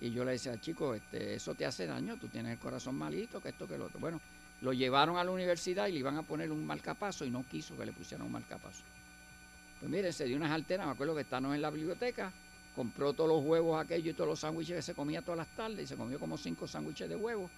Y 0.00 0.10
yo 0.10 0.24
le 0.24 0.32
decía, 0.32 0.60
chico, 0.60 0.94
este, 0.94 1.34
eso 1.34 1.54
te 1.54 1.64
hace 1.64 1.86
daño, 1.86 2.16
tú 2.16 2.28
tienes 2.28 2.52
el 2.52 2.58
corazón 2.58 2.96
malito, 2.96 3.40
que 3.40 3.50
esto, 3.50 3.68
que 3.68 3.78
lo 3.78 3.86
otro. 3.86 4.00
Bueno, 4.00 4.20
lo 4.60 4.72
llevaron 4.72 5.16
a 5.16 5.24
la 5.24 5.30
universidad 5.30 5.86
y 5.86 5.92
le 5.92 6.00
iban 6.00 6.16
a 6.16 6.22
poner 6.22 6.50
un 6.50 6.66
marcapaso 6.66 7.24
y 7.24 7.30
no 7.30 7.44
quiso 7.48 7.76
que 7.76 7.86
le 7.86 7.92
pusieran 7.92 8.26
un 8.26 8.32
marcapaso. 8.32 8.82
Pues 9.78 9.90
mire, 9.90 10.12
se 10.12 10.24
dio 10.24 10.36
unas 10.36 10.50
alternas, 10.50 10.88
me 10.88 10.92
acuerdo 10.94 11.14
que 11.14 11.20
estábamos 11.20 11.54
en 11.54 11.62
la 11.62 11.70
biblioteca, 11.70 12.32
compró 12.76 13.14
todos 13.14 13.28
los 13.30 13.42
huevos 13.42 13.82
aquellos 13.82 14.08
y 14.08 14.12
todos 14.12 14.28
los 14.28 14.38
sándwiches 14.38 14.76
que 14.76 14.82
se 14.82 14.94
comía 14.94 15.22
todas 15.22 15.38
las 15.38 15.48
tardes 15.56 15.80
y 15.80 15.86
se 15.86 15.96
comió 15.96 16.20
como 16.20 16.36
cinco 16.36 16.68
sándwiches 16.68 17.08
de 17.08 17.16
huevo. 17.16 17.50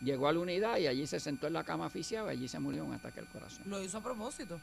Llegó 0.00 0.26
a 0.26 0.32
la 0.32 0.38
unidad 0.40 0.78
y 0.78 0.86
allí 0.86 1.06
se 1.06 1.20
sentó 1.20 1.46
en 1.46 1.52
la 1.52 1.64
cama 1.64 1.86
asfixiado 1.86 2.28
y 2.28 2.30
allí 2.32 2.48
se 2.48 2.58
murió 2.58 2.84
un 2.84 2.94
ataque 2.94 3.20
al 3.20 3.26
corazón. 3.26 3.62
lo 3.66 3.82
hizo 3.82 3.98
a 3.98 4.02
propósito. 4.02 4.58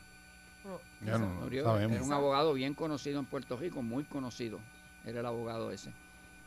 Ya 1.05 1.19
no, 1.19 1.27
Murió. 1.27 1.63
sabemos. 1.63 1.95
Era 1.97 2.03
un 2.05 2.13
abogado 2.13 2.53
bien 2.53 2.73
conocido 2.73 3.19
en 3.19 3.25
Puerto 3.25 3.55
Rico, 3.55 3.83
muy 3.83 4.03
conocido. 4.05 4.59
Era 5.05 5.19
el 5.19 5.25
abogado 5.27 5.69
ese. 5.69 5.91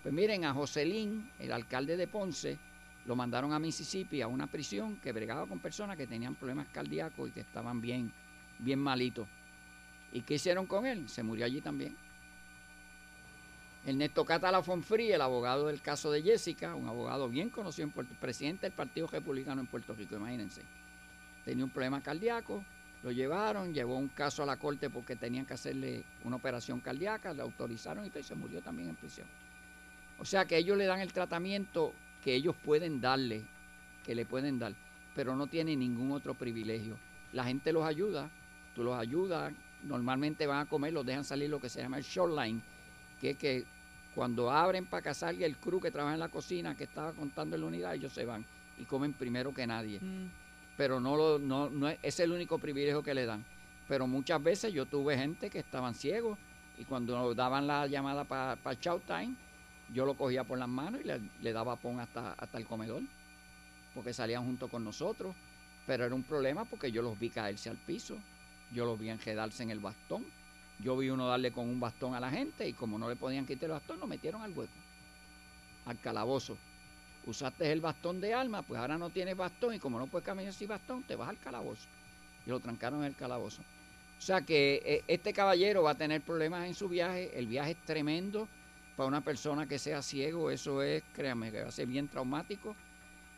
Pues 0.03 0.13
miren, 0.13 0.45
a 0.45 0.53
Joselín, 0.53 1.31
el 1.39 1.53
alcalde 1.53 1.97
de 1.97 2.09
Ponce, 2.09 2.59
lo 3.07 3.15
mandaron 3.15 3.53
a 3.53 3.61
Mississippi, 3.61 4.21
a 4.21 4.27
una 4.27 4.49
prisión 4.49 4.97
que 4.97 5.13
bregaba 5.13 5.47
con 5.47 5.61
personas 5.61 5.97
que 5.97 6.09
tenían 6.09 6.35
problemas 6.35 6.67
cardíacos 6.73 7.29
y 7.29 7.33
que 7.33 7.41
estaban 7.41 7.81
bien, 7.81 8.13
bien 8.59 8.81
malitos. 8.81 9.29
¿Y 10.13 10.23
qué 10.23 10.35
hicieron 10.35 10.67
con 10.67 10.85
él? 10.87 11.09
Se 11.09 11.23
murió 11.23 11.45
allí 11.45 11.61
también. 11.61 11.97
Ernesto 13.87 14.25
Catala 14.25 14.63
Fonfrí, 14.63 15.13
el 15.13 15.21
abogado 15.21 15.69
del 15.69 15.81
caso 15.81 16.11
de 16.11 16.23
Jessica, 16.23 16.75
un 16.75 16.89
abogado 16.89 17.29
bien 17.29 17.49
conocido 17.49 17.87
en 17.87 17.93
Puerto 17.93 18.15
presidente 18.21 18.67
del 18.67 18.73
Partido 18.73 19.07
Republicano 19.07 19.61
en 19.61 19.67
Puerto 19.67 19.95
Rico, 19.95 20.17
imagínense. 20.17 20.63
Tenía 21.45 21.65
un 21.65 21.71
problema 21.71 22.03
cardíaco, 22.03 22.65
lo 23.03 23.13
llevaron, 23.13 23.73
llevó 23.73 23.97
un 23.97 24.09
caso 24.09 24.43
a 24.43 24.47
la 24.47 24.57
corte 24.57 24.91
porque 24.91 25.17
tenían 25.17 25.47
que 25.47 25.55
hacerle 25.55 26.05
una 26.25 26.37
operación 26.37 26.81
cardíaca, 26.81 27.33
le 27.33 27.43
autorizaron 27.43 28.05
y 28.05 28.23
se 28.23 28.35
murió 28.35 28.61
también 28.61 28.91
en 28.91 28.97
prisión. 28.97 29.27
O 30.19 30.25
sea 30.25 30.45
que 30.45 30.57
ellos 30.57 30.77
le 30.77 30.85
dan 30.85 31.01
el 31.01 31.13
tratamiento 31.13 31.95
que 32.23 32.35
ellos 32.35 32.57
pueden 32.65 33.01
darle, 33.01 33.45
que 34.05 34.15
le 34.15 34.27
pueden 34.27 34.59
dar, 34.59 34.75
pero 35.15 35.37
no 35.37 35.47
tienen 35.47 35.79
ningún 35.79 36.13
otro 36.13 36.35
privilegio. 36.35 36.99
La 37.33 37.45
gente 37.45 37.73
los 37.73 37.85
ayuda, 37.85 38.29
tú 38.75 38.83
los 38.83 38.99
ayudas, 38.99 39.53
normalmente 39.85 40.47
van 40.47 40.59
a 40.59 40.67
comer, 40.67 40.93
los 40.93 41.07
dejan 41.07 41.25
salir 41.25 41.49
lo 41.49 41.61
que 41.61 41.69
se 41.69 41.81
llama 41.81 41.99
el 41.99 42.05
shoreline, 42.05 42.61
que 43.21 43.31
es 43.31 43.37
que 43.37 43.65
cuando 44.15 44.51
abren 44.51 44.87
para 44.87 45.03
que 45.03 45.15
salga 45.15 45.47
el 45.47 45.57
crew 45.57 45.81
que 45.81 45.91
trabaja 45.91 46.15
en 46.15 46.21
la 46.21 46.29
cocina, 46.29 46.77
que 46.77 46.85
estaba 46.85 47.13
contando 47.13 47.57
en 47.57 47.63
la 47.63 47.69
unidad, 47.69 47.95
ellos 47.95 48.13
se 48.13 48.25
van 48.25 48.45
y 48.79 48.85
comen 48.85 49.13
primero 49.13 49.53
que 49.53 49.67
nadie 49.67 50.01
pero 50.79 51.01
no, 51.01 51.17
lo, 51.17 51.41
no, 51.41 51.69
no 51.69 51.89
es, 51.89 51.99
es 52.03 52.21
el 52.21 52.31
único 52.31 52.59
privilegio 52.59 53.03
que 53.03 53.13
le 53.13 53.27
dan. 53.27 53.45
Pero 53.89 54.07
muchas 54.07 54.41
veces 54.41 54.73
yo 54.73 54.87
tuve 54.87 55.19
gente 55.19 55.51
que 55.51 55.59
estaban 55.59 55.95
ciegos 55.95 56.39
y 56.79 56.85
cuando 56.85 57.35
daban 57.35 57.67
la 57.67 57.89
llamada 57.89 58.23
para 58.23 58.57
el 58.71 58.79
show 58.79 59.01
time, 59.05 59.35
yo 59.93 60.07
lo 60.07 60.15
cogía 60.15 60.45
por 60.45 60.57
las 60.57 60.69
manos 60.69 61.01
y 61.01 61.05
le, 61.05 61.21
le 61.43 61.53
daba 61.53 61.75
pon 61.75 61.99
hasta, 61.99 62.33
hasta 62.35 62.59
el 62.59 62.65
comedor, 62.65 63.03
porque 63.93 64.15
salían 64.15 64.45
junto 64.45 64.69
con 64.69 64.85
nosotros. 64.85 65.35
Pero 65.85 66.05
era 66.05 66.15
un 66.15 66.23
problema 66.23 66.65
porque 66.65 66.93
yo 66.93 67.03
los 67.03 67.19
vi 67.19 67.31
caerse 67.31 67.71
al 67.71 67.77
piso, 67.77 68.17
yo 68.73 68.85
los 68.85 69.01
vi 69.01 69.11
enredarse 69.11 69.65
en 69.65 69.71
el 69.71 69.81
bastón, 69.81 70.25
yo 70.81 70.97
vi 70.97 71.11
uno 71.11 71.27
darle 71.27 71.53
con 71.53 71.69
un 71.69 71.81
bastón 71.81 72.15
a 72.15 72.21
la 72.21 72.31
gente 72.31 72.69
y 72.69 72.73
como 72.73 72.99
no 72.99 73.09
le 73.09 73.17
podían 73.17 73.47
quitar 73.47 73.65
el 73.65 73.73
bastón, 73.73 74.01
lo 74.01 74.07
metieron 74.07 74.43
al 74.43 74.53
hueco, 74.53 74.73
al 75.87 75.99
calabozo 76.01 76.57
usaste 77.29 77.71
el 77.71 77.81
bastón 77.81 78.21
de 78.21 78.33
alma, 78.33 78.63
pues 78.63 78.81
ahora 78.81 78.97
no 78.97 79.11
tienes 79.11 79.37
bastón 79.37 79.75
y 79.75 79.79
como 79.79 79.99
no 79.99 80.07
puedes 80.07 80.25
caminar 80.25 80.53
sin 80.53 80.69
bastón, 80.69 81.03
te 81.03 81.15
vas 81.15 81.29
al 81.29 81.39
calabozo. 81.39 81.87
Y 82.47 82.51
lo 82.51 82.61
trancaron 82.61 83.01
en 83.01 83.07
el 83.07 83.17
calabozo. 83.17 83.63
O 84.19 84.21
sea 84.21 84.41
que 84.41 84.83
eh, 84.85 85.05
este 85.07 85.33
caballero 85.33 85.83
va 85.83 85.93
a 85.93 85.95
tener 85.95 86.23
problemas 86.23 86.67
en 86.67 86.75
su 86.75 86.89
viaje, 86.89 87.39
el 87.39 87.47
viaje 87.47 87.73
es 87.73 87.85
tremendo 87.85 88.49
para 88.97 89.07
una 89.07 89.21
persona 89.21 89.67
que 89.67 89.79
sea 89.79 90.03
ciego, 90.03 90.51
eso 90.51 90.83
es, 90.83 91.05
créanme, 91.15 91.53
que 91.53 91.63
va 91.63 91.69
a 91.69 91.73
ser 91.73 91.87
bien 91.87 92.09
traumático, 92.09 92.75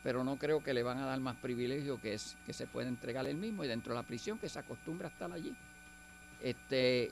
pero 0.03 0.24
no 0.24 0.36
creo 0.36 0.62
que 0.62 0.72
le 0.72 0.82
van 0.82 0.99
a 0.99 1.07
dar 1.07 1.20
más 1.20 1.36
privilegio 1.36 2.01
que 2.01 2.14
es 2.14 2.36
que 2.47 2.55
se 2.55 2.66
puede 2.66 2.88
entregar 2.88 3.26
él 3.26 3.36
mismo 3.36 3.64
y 3.64 3.68
dentro 3.68 3.93
de 3.93 4.01
la 4.01 4.07
prisión 4.07 4.38
que 4.38 4.49
se 4.49 4.59
acostumbra 4.59 5.09
a 5.09 5.11
estar 5.11 5.30
allí. 5.32 5.55
Este, 6.41 7.11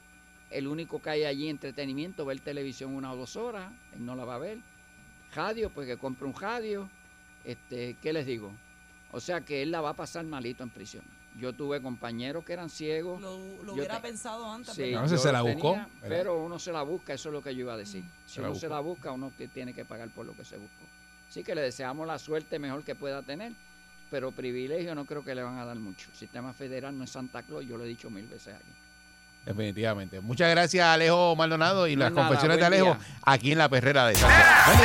el 0.51 0.67
único 0.67 1.01
que 1.03 1.11
hay 1.11 1.25
allí 1.25 1.49
entretenimiento, 1.49 2.25
ver 2.25 2.41
televisión 2.41 2.95
una 2.95 3.13
o 3.13 3.17
dos 3.17 3.37
horas, 3.37 3.71
él 3.95 4.05
no 4.05 4.15
la 4.17 4.25
va 4.25 4.37
a 4.37 4.39
ver 4.39 4.59
radio, 5.35 5.71
pues 5.71 5.87
que 5.87 5.97
compre 5.97 6.27
un 6.27 6.35
radio. 6.35 6.89
Este, 7.45 7.97
¿Qué 8.03 8.13
les 8.13 8.27
digo? 8.27 8.53
O 9.13 9.21
sea 9.21 9.41
que 9.43 9.63
él 9.63 9.71
la 9.71 9.81
va 9.81 9.91
a 9.91 9.95
pasar 9.95 10.25
malito 10.25 10.63
en 10.63 10.71
prisión. 10.71 11.05
Yo 11.39 11.53
tuve 11.53 11.81
compañeros 11.81 12.45
que 12.45 12.53
eran 12.53 12.69
ciegos. 12.69 13.21
Lo, 13.21 13.39
lo 13.63 13.75
hubiera 13.75 13.97
te- 13.97 14.09
pensado 14.09 14.51
antes. 14.51 14.75
Sí, 14.75 14.83
ese 14.83 14.93
yo 14.93 15.19
se 15.19 15.31
la 15.33 15.43
buscó, 15.43 15.77
pero 16.01 16.43
uno 16.45 16.59
se 16.59 16.73
la 16.73 16.83
busca, 16.83 17.15
eso 17.15 17.29
es 17.29 17.33
lo 17.33 17.43
que 17.43 17.55
yo 17.55 17.61
iba 17.61 17.75
a 17.75 17.77
decir. 17.77 18.03
Si 18.27 18.35
Se 18.37 18.43
la 18.43 18.49
uno 18.51 18.59
se 18.59 18.69
la 18.69 18.81
busca, 18.81 19.13
uno 19.13 19.33
que 19.37 19.47
tiene 19.49 19.73
que 19.73 19.85
pagar 19.85 20.09
por 20.11 20.27
lo 20.27 20.33
que 20.33 20.45
se 20.45 20.57
buscó. 20.57 20.85
Así 21.29 21.45
que 21.45 21.55
le 21.55 21.61
deseamos 21.61 22.07
la 22.07 22.19
suerte 22.19 22.59
mejor 22.59 22.83
que 22.83 22.95
pueda 22.95 23.23
tener, 23.23 23.53
pero 24.11 24.33
privilegio 24.33 24.95
no 24.95 25.05
creo 25.05 25.23
que 25.23 25.35
le 25.35 25.43
van 25.43 25.59
a 25.59 25.65
dar 25.65 25.77
mucho. 25.77 26.09
El 26.11 26.17
sistema 26.17 26.53
federal 26.55 26.97
no 26.97 27.05
es 27.05 27.11
Santa 27.11 27.43
Claus, 27.43 27.65
yo 27.67 27.77
lo 27.77 27.85
he 27.85 27.89
dicho 27.89 28.11
mil 28.11 28.27
veces 28.27 28.55
aquí. 28.55 28.73
Definitivamente. 29.49 30.21
Muchas 30.21 30.51
gracias, 30.51 30.87
Alejo 30.87 31.35
Maldonado, 31.35 31.87
y 31.87 31.97
las 31.97 32.13
nada, 32.13 32.27
confesiones 32.29 32.59
de 32.59 32.67
Alejo 32.67 32.85
día. 32.85 32.99
aquí 33.23 33.53
en 33.53 33.59
la 33.59 33.69
perrera 33.71 34.07
de 34.07 34.15
Salsa. 34.15 34.65
Buen 34.67 34.79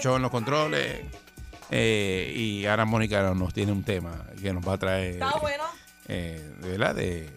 Show 0.00 0.16
en 0.16 0.22
los 0.22 0.30
controles. 0.30 1.04
eh, 1.70 2.32
y 2.36 2.66
ahora 2.66 2.84
Mónica 2.84 3.32
nos 3.34 3.52
tiene 3.54 3.72
un 3.72 3.82
tema 3.84 4.24
que 4.40 4.52
nos 4.52 4.66
va 4.66 4.74
a 4.74 4.78
traer. 4.78 5.14
Está 5.14 5.38
bueno. 5.38 5.64
eh, 6.08 6.52
de 6.60 6.68
verdad, 6.70 6.94
de, 6.94 7.30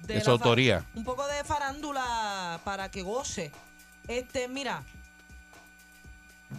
de 0.00 0.20
su 0.20 0.30
autoría. 0.30 0.84
Un 0.94 1.04
poco 1.04 1.26
de 1.26 1.44
farándula 1.44 2.60
para 2.64 2.90
que 2.90 3.02
goce. 3.02 3.52
Este, 4.08 4.48
mira. 4.48 4.82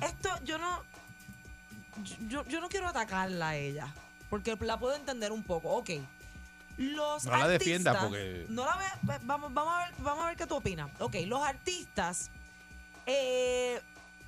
Esto 0.01 0.29
yo 0.43 0.57
no. 0.57 0.81
Yo, 2.27 2.45
yo 2.47 2.59
no 2.61 2.69
quiero 2.69 2.87
atacarla 2.87 3.49
a 3.49 3.55
ella. 3.57 3.93
Porque 4.29 4.55
la 4.61 4.79
puedo 4.79 4.95
entender 4.95 5.31
un 5.31 5.43
poco. 5.43 5.69
Ok. 5.69 5.91
Los 6.77 7.25
No 7.25 7.37
la 7.37 7.47
defienda 7.47 7.91
artistas- 7.91 8.09
porque- 8.09 8.45
No 8.49 8.65
la 8.65 8.75
ve- 9.03 9.19
vamos, 9.23 9.53
vamos, 9.53 9.73
a 9.75 9.85
ver, 9.85 9.93
vamos 9.99 10.23
a 10.23 10.27
ver 10.29 10.37
qué 10.37 10.47
tú 10.47 10.55
opinas. 10.55 10.89
Ok, 10.99 11.15
los 11.27 11.43
artistas. 11.43 12.31
eh, 13.05 13.79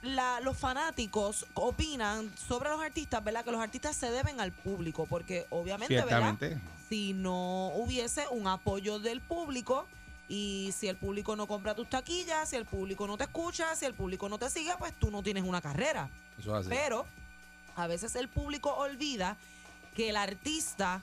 la- 0.05 0.39
los 0.41 0.57
fanáticos 0.57 1.45
opinan 1.53 2.31
sobre 2.35 2.69
los 2.69 2.81
artistas, 2.81 3.23
¿verdad? 3.23 3.43
Que 3.43 3.51
los 3.51 3.61
artistas 3.61 3.95
se 3.95 4.11
deben 4.11 4.39
al 4.39 4.51
público. 4.51 5.05
Porque 5.05 5.45
obviamente, 5.49 5.95
¿verdad? 6.05 6.19
Si 6.89 7.13
no 7.13 7.67
hubiese 7.75 8.27
un 8.29 8.47
apoyo 8.47 8.99
del 8.99 9.21
público 9.21 9.87
y 10.29 10.71
si 10.77 10.87
el 10.87 10.95
público 10.97 11.35
no 11.35 11.47
compra 11.47 11.75
tus 11.75 11.89
taquillas, 11.89 12.49
si 12.49 12.55
el 12.55 12.65
público 12.65 13.07
no 13.07 13.17
te 13.17 13.23
escucha, 13.25 13.75
si 13.75 13.85
el 13.85 13.93
público 13.93 14.29
no 14.29 14.37
te 14.37 14.49
sigue, 14.49 14.73
pues 14.77 14.93
tú 14.93 15.09
no 15.11 15.21
tienes 15.23 15.43
una 15.43 15.61
carrera. 15.61 16.09
Eso 16.39 16.51
es 16.55 16.61
así. 16.61 16.69
Pero 16.69 17.05
a 17.75 17.87
veces 17.87 18.15
el 18.15 18.29
público 18.29 18.73
olvida 18.73 19.37
que 19.95 20.09
el 20.09 20.15
artista 20.17 21.01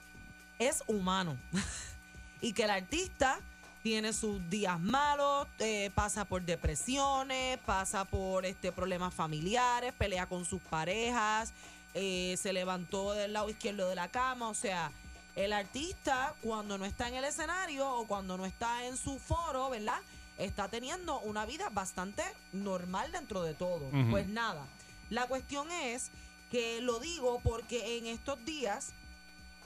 es 0.59 0.83
humano 0.87 1.37
y 2.41 2.53
que 2.53 2.65
el 2.65 2.71
artista 2.71 3.41
tiene 3.83 4.12
sus 4.12 4.49
días 4.49 4.80
malos, 4.80 5.49
eh, 5.59 5.91
pasa 5.95 6.24
por 6.24 6.43
depresiones, 6.43 7.59
pasa 7.59 8.05
por 8.05 8.47
este 8.47 8.72
problemas 8.72 9.12
familiares, 9.12 9.93
pelea 9.93 10.26
con 10.26 10.45
sus 10.45 10.61
parejas, 10.61 11.53
eh, 11.95 12.37
se 12.41 12.53
levantó 12.53 13.12
del 13.12 13.33
lado 13.33 13.51
izquierdo 13.51 13.89
de 13.89 13.97
la 13.97 14.09
cama, 14.09 14.49
o 14.49 14.55
sea, 14.55 14.93
el 15.35 15.53
artista 15.53 16.35
cuando 16.43 16.78
no 16.78 16.85
está 16.85 17.09
en 17.09 17.14
el 17.14 17.24
escenario 17.24 17.91
o 17.91 18.07
cuando 18.07 18.37
no 18.37 18.47
está 18.47 18.87
en 18.87 18.97
su 18.97 19.18
foro, 19.18 19.70
¿verdad? 19.70 20.01
está 20.39 20.68
teniendo 20.68 21.20
una 21.20 21.47
vida 21.47 21.68
bastante 21.70 22.22
normal 22.53 23.12
dentro 23.12 23.43
de 23.43 23.55
todo. 23.55 23.91
Pues 24.11 24.28
nada, 24.28 24.66
la 25.11 25.26
cuestión 25.26 25.70
es 25.70 26.11
que 26.51 26.80
lo 26.80 26.99
digo 26.99 27.41
porque 27.43 27.99
en 27.99 28.07
estos 28.07 28.45
días 28.45 28.93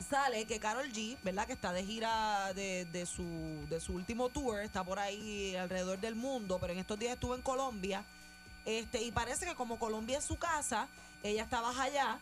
sale 0.02 0.44
que 0.46 0.58
Carol 0.60 0.90
G, 0.92 1.16
¿verdad? 1.22 1.46
Que 1.46 1.52
está 1.54 1.72
de 1.72 1.84
gira 1.84 2.52
de, 2.54 2.84
de 2.86 3.06
su, 3.06 3.66
de 3.68 3.80
su 3.80 3.94
último 3.94 4.28
tour, 4.28 4.60
está 4.60 4.84
por 4.84 4.98
ahí 4.98 5.56
alrededor 5.56 5.98
del 5.98 6.14
mundo, 6.14 6.58
pero 6.60 6.72
en 6.72 6.78
estos 6.78 6.98
días 6.98 7.14
estuvo 7.14 7.34
en 7.34 7.42
Colombia. 7.42 8.04
Este, 8.64 9.02
y 9.02 9.12
parece 9.12 9.46
que 9.46 9.54
como 9.54 9.78
Colombia 9.78 10.18
es 10.18 10.24
su 10.24 10.36
casa, 10.36 10.88
ella 11.22 11.44
estaba 11.44 11.70
allá 11.80 12.18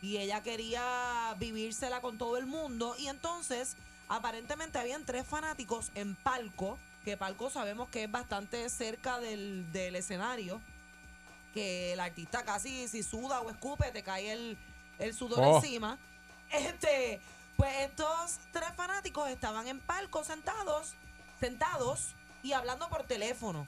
y 0.00 0.18
ella 0.18 0.42
quería 0.42 1.34
vivírsela 1.38 2.00
con 2.00 2.18
todo 2.18 2.36
el 2.36 2.46
mundo. 2.46 2.94
Y 2.98 3.08
entonces, 3.08 3.76
aparentemente 4.08 4.78
habían 4.78 5.04
tres 5.04 5.26
fanáticos 5.26 5.90
en 5.94 6.14
palco, 6.14 6.78
que 7.04 7.16
palco 7.16 7.50
sabemos 7.50 7.88
que 7.88 8.04
es 8.04 8.10
bastante 8.10 8.68
cerca 8.70 9.18
del, 9.18 9.70
del 9.72 9.96
escenario, 9.96 10.60
que 11.54 11.92
el 11.94 12.00
artista 12.00 12.44
casi 12.44 12.86
si 12.88 13.02
suda 13.02 13.40
o 13.40 13.50
escupe, 13.50 13.90
te 13.90 14.02
cae 14.02 14.32
el, 14.32 14.58
el 14.98 15.14
sudor 15.14 15.40
Oh. 15.42 15.56
encima. 15.56 15.98
Este, 16.50 17.20
pues 17.56 17.76
estos 17.80 18.38
tres 18.52 18.70
fanáticos 18.76 19.28
estaban 19.28 19.66
en 19.68 19.80
palco 19.80 20.24
sentados, 20.24 20.94
sentados 21.40 22.14
y 22.42 22.52
hablando 22.52 22.88
por 22.88 23.04
teléfono. 23.04 23.66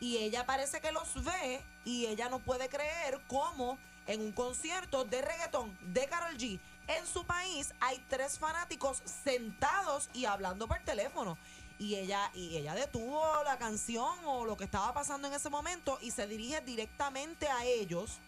Y 0.00 0.18
ella 0.18 0.46
parece 0.46 0.80
que 0.80 0.92
los 0.92 1.24
ve 1.24 1.62
y 1.84 2.06
ella 2.06 2.28
no 2.28 2.38
puede 2.38 2.68
creer 2.68 3.20
cómo 3.26 3.78
en 4.06 4.20
un 4.20 4.32
concierto 4.32 5.04
de 5.04 5.22
reggaetón 5.22 5.76
de 5.92 6.06
Carol 6.06 6.36
G 6.36 6.60
en 6.88 7.06
su 7.06 7.24
país 7.24 7.74
hay 7.80 8.02
tres 8.08 8.38
fanáticos 8.38 9.02
sentados 9.04 10.08
y 10.14 10.24
hablando 10.24 10.66
por 10.66 10.78
teléfono. 10.80 11.38
Y 11.78 11.94
ella, 11.94 12.30
y 12.34 12.56
ella 12.56 12.74
detuvo 12.74 13.22
la 13.44 13.56
canción 13.56 14.18
o 14.24 14.44
lo 14.44 14.56
que 14.56 14.64
estaba 14.64 14.92
pasando 14.92 15.28
en 15.28 15.34
ese 15.34 15.48
momento 15.48 15.98
y 16.00 16.10
se 16.10 16.26
dirige 16.26 16.60
directamente 16.62 17.48
a 17.48 17.64
ellos 17.64 18.18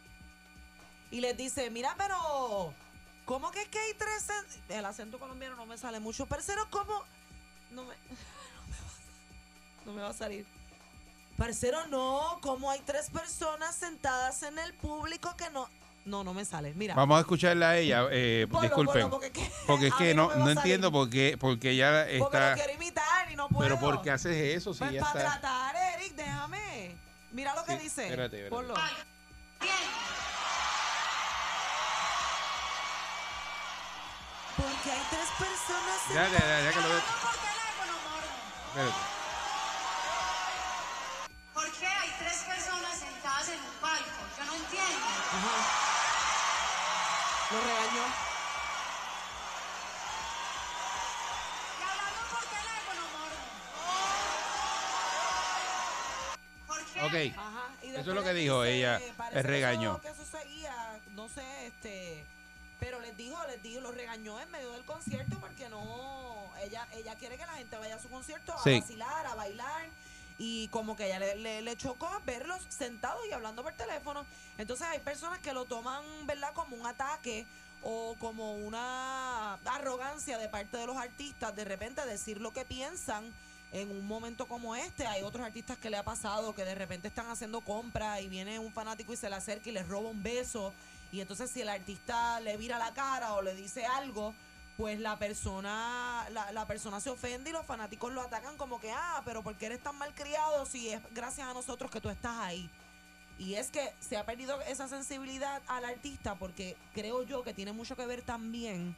y 1.11 1.21
les 1.21 1.37
dice, 1.37 1.71
mira, 1.71 1.95
pero 1.99 2.73
¿cómo 3.25 3.51
que 3.51 3.63
es 3.63 3.69
que 3.69 3.79
hay 3.79 3.95
tres? 3.95 4.27
en-?" 4.69 4.77
El 4.79 4.85
acento 4.85 5.19
colombiano 5.19 5.57
no 5.57 5.67
me 5.67 5.77
sale 5.79 6.01
mucho, 6.01 6.27
parcero, 6.27 6.67
¿cómo? 6.71 7.05
No 7.71 7.85
me, 7.85 7.95
no 9.87 9.93
me 9.93 10.03
va 10.03 10.09
a 10.11 10.15
salir. 10.15 10.47
Parcero, 11.37 11.87
no, 11.87 12.39
¿cómo 12.43 12.71
hay 12.71 12.81
tres 12.81 13.09
personas 13.11 13.75
sentadas 13.75 14.43
en 14.43 14.59
el 14.59 14.75
público 14.75 15.35
que 15.37 15.49
no? 15.51 15.69
No, 16.05 16.25
no 16.25 16.35
me 16.35 16.45
sale. 16.45 16.73
Mira. 16.75 16.95
Vamos 16.95 17.17
a 17.19 17.21
escucharla 17.21 17.71
a 17.71 17.77
ella. 17.79 18.07
Eh, 18.11 18.47
Ponlo, 18.51 18.63
disculpen. 18.63 19.09
porque 19.11 19.27
es 19.27 19.33
que 19.33 19.53
porque 19.67 19.87
es 19.89 19.93
a 19.95 19.97
que 19.99 20.09
mí 20.09 20.15
no 20.15 20.35
no, 20.35 20.51
entiendo 20.51 20.91
por 20.91 21.09
qué, 21.09 21.37
porque 21.39 21.71
ella 21.71 22.05
Porque 22.05 22.19
lo 22.19 22.25
está. 22.27 22.55
quiero 22.55 22.73
imitar 22.75 23.31
y 23.31 23.37
no 23.37 23.49
puedo. 23.49 23.63
Pero 23.63 23.79
¿por 23.81 24.03
qué 24.03 24.11
haces 24.11 24.57
eso? 24.57 24.73
Si 24.75 24.81
Pues 24.81 24.93
ya 24.93 25.01
para 25.03 25.21
está. 25.21 25.41
tratar, 25.41 25.77
Eric, 25.99 26.15
déjame. 26.15 26.97
Mira 27.33 27.55
lo 27.55 27.65
que 27.65 27.79
dice. 27.79 28.05
espérate, 28.05 28.45
espérate. 28.45 28.51
Ponlo. 28.51 28.75
Porque 34.57 34.91
hay 34.93 35.03
tres 35.11 35.29
personas 35.39 35.99
Ya, 36.13 36.29
ya, 36.29 36.39
ya, 36.39 36.61
ya 36.65 36.73
que 36.73 36.81
lo 36.81 36.89
veo. 36.89 36.99
Espérate. 38.69 38.95
¿Por 41.55 41.71
qué 41.73 41.87
hay 41.87 42.11
tres 42.19 42.39
personas 42.47 42.99
sentadas 42.99 43.49
en 43.49 43.59
un 43.61 43.75
palco? 43.81 44.21
Yo 44.39 44.45
no 44.45 44.55
entiendo. 44.55 45.07
Lo 47.51 47.61
regañó. 47.61 48.05
Y 51.79 51.83
hablando 51.83 52.21
por 52.31 52.43
teléfono, 52.47 53.03
mordo. 53.13 53.41
¿Por 56.67 56.81
qué? 56.85 56.99
Ok. 57.33 57.39
Ajá, 57.39 57.65
Eso 57.83 57.99
es 58.01 58.07
lo 58.07 58.23
que 58.23 58.33
dijo 58.35 58.65
ella, 58.65 58.97
el 58.99 59.33
que 59.33 59.43
regaño. 59.43 60.01
Dijo, 63.21 63.37
les 63.47 63.63
dijo, 63.63 63.81
lo 63.81 63.93
regañó 63.93 64.41
en 64.41 64.51
medio 64.51 64.73
del 64.73 64.85
concierto 64.85 65.39
porque 65.41 65.69
no. 65.69 66.51
Ella, 66.63 66.87
ella 66.93 67.15
quiere 67.17 67.37
que 67.37 67.47
la 67.47 67.55
gente 67.55 67.77
vaya 67.77 67.97
a 67.97 68.01
su 68.01 68.09
concierto 68.09 68.53
a 68.53 68.57
vacilar, 68.57 69.27
a 69.27 69.35
bailar. 69.35 69.89
Y 70.39 70.69
como 70.69 70.97
que 70.97 71.07
ella 71.07 71.19
le, 71.19 71.37
le, 71.37 71.61
le 71.61 71.77
chocó 71.77 72.09
verlos 72.25 72.61
sentados 72.71 73.21
y 73.29 73.33
hablando 73.33 73.63
por 73.63 73.75
teléfono. 73.75 74.25
Entonces 74.57 74.87
hay 74.87 74.99
personas 75.01 75.39
que 75.41 75.53
lo 75.53 75.67
toman, 75.67 76.03
¿verdad?, 76.27 76.53
como 76.55 76.77
un 76.77 76.87
ataque 76.87 77.47
o 77.83 78.17
como 78.19 78.55
una 78.55 79.55
arrogancia 79.67 80.39
de 80.39 80.49
parte 80.49 80.77
de 80.77 80.87
los 80.87 80.97
artistas 80.97 81.55
de 81.57 81.65
repente 81.65 82.05
decir 82.07 82.41
lo 82.41 82.53
que 82.53 82.65
piensan 82.65 83.25
en 83.73 83.91
un 83.91 84.07
momento 84.07 84.47
como 84.47 84.75
este. 84.77 85.07
Hay 85.07 85.23
otros 85.23 85.45
artistas 85.45 85.79
que 85.79 85.91
le 85.91 85.97
ha 85.97 86.03
pasado 86.03 86.55
que 86.55 86.65
de 86.65 86.75
repente 86.75 87.09
están 87.09 87.31
haciendo 87.31 87.61
compras 87.61 88.21
y 88.21 88.29
viene 88.29 88.59
un 88.59 88.73
fanático 88.73 89.13
y 89.13 89.17
se 89.17 89.29
le 89.29 89.37
acerca 89.37 89.69
y 89.69 89.73
les 89.73 89.87
roba 89.89 90.09
un 90.09 90.23
beso. 90.23 90.73
Y 91.13 91.21
entonces 91.21 91.51
si 91.51 91.63
el 91.63 91.69
artista 91.69 92.41
le 92.41 92.57
vira 92.57 92.79
la 92.79 92.93
cara 92.95 93.35
o 93.35 93.43
le 93.43 93.55
dice 93.55 93.85
algo, 93.85 94.35
pues 94.77 94.99
la 94.99 95.19
persona, 95.19 96.27
la, 96.31 96.53
la 96.53 96.67
persona 96.67 97.01
se 97.01 97.11
ofende 97.11 97.51
y 97.51 97.53
los 97.53 97.67
fanáticos 97.67 98.13
lo 98.13 98.23
atacan 98.23 98.57
como 98.57 98.81
que, 98.81 98.91
ah, 98.93 99.23
pero 99.25 99.43
¿por 99.43 99.57
qué 99.57 99.67
eres 99.67 99.83
tan 99.83 99.97
malcriado 99.97 100.65
si 100.67 100.89
es 100.89 101.01
gracias 101.13 101.49
a 101.49 101.55
nosotros 101.55 101.91
que 101.91 102.01
tú 102.01 102.09
estás 102.09 102.37
ahí? 102.39 102.71
Y 103.39 103.55
es 103.55 103.71
que 103.71 103.93
se 104.01 104.19
ha 104.19 104.27
perdido 104.27 104.61
esa 104.63 104.87
sensibilidad 104.87 105.63
al 105.67 105.85
artista 105.87 106.35
porque 106.35 106.77
creo 106.93 107.23
yo 107.23 107.43
que 107.43 107.55
tiene 107.55 107.73
mucho 107.73 107.97
que 107.97 108.07
ver 108.07 108.23
también 108.23 108.95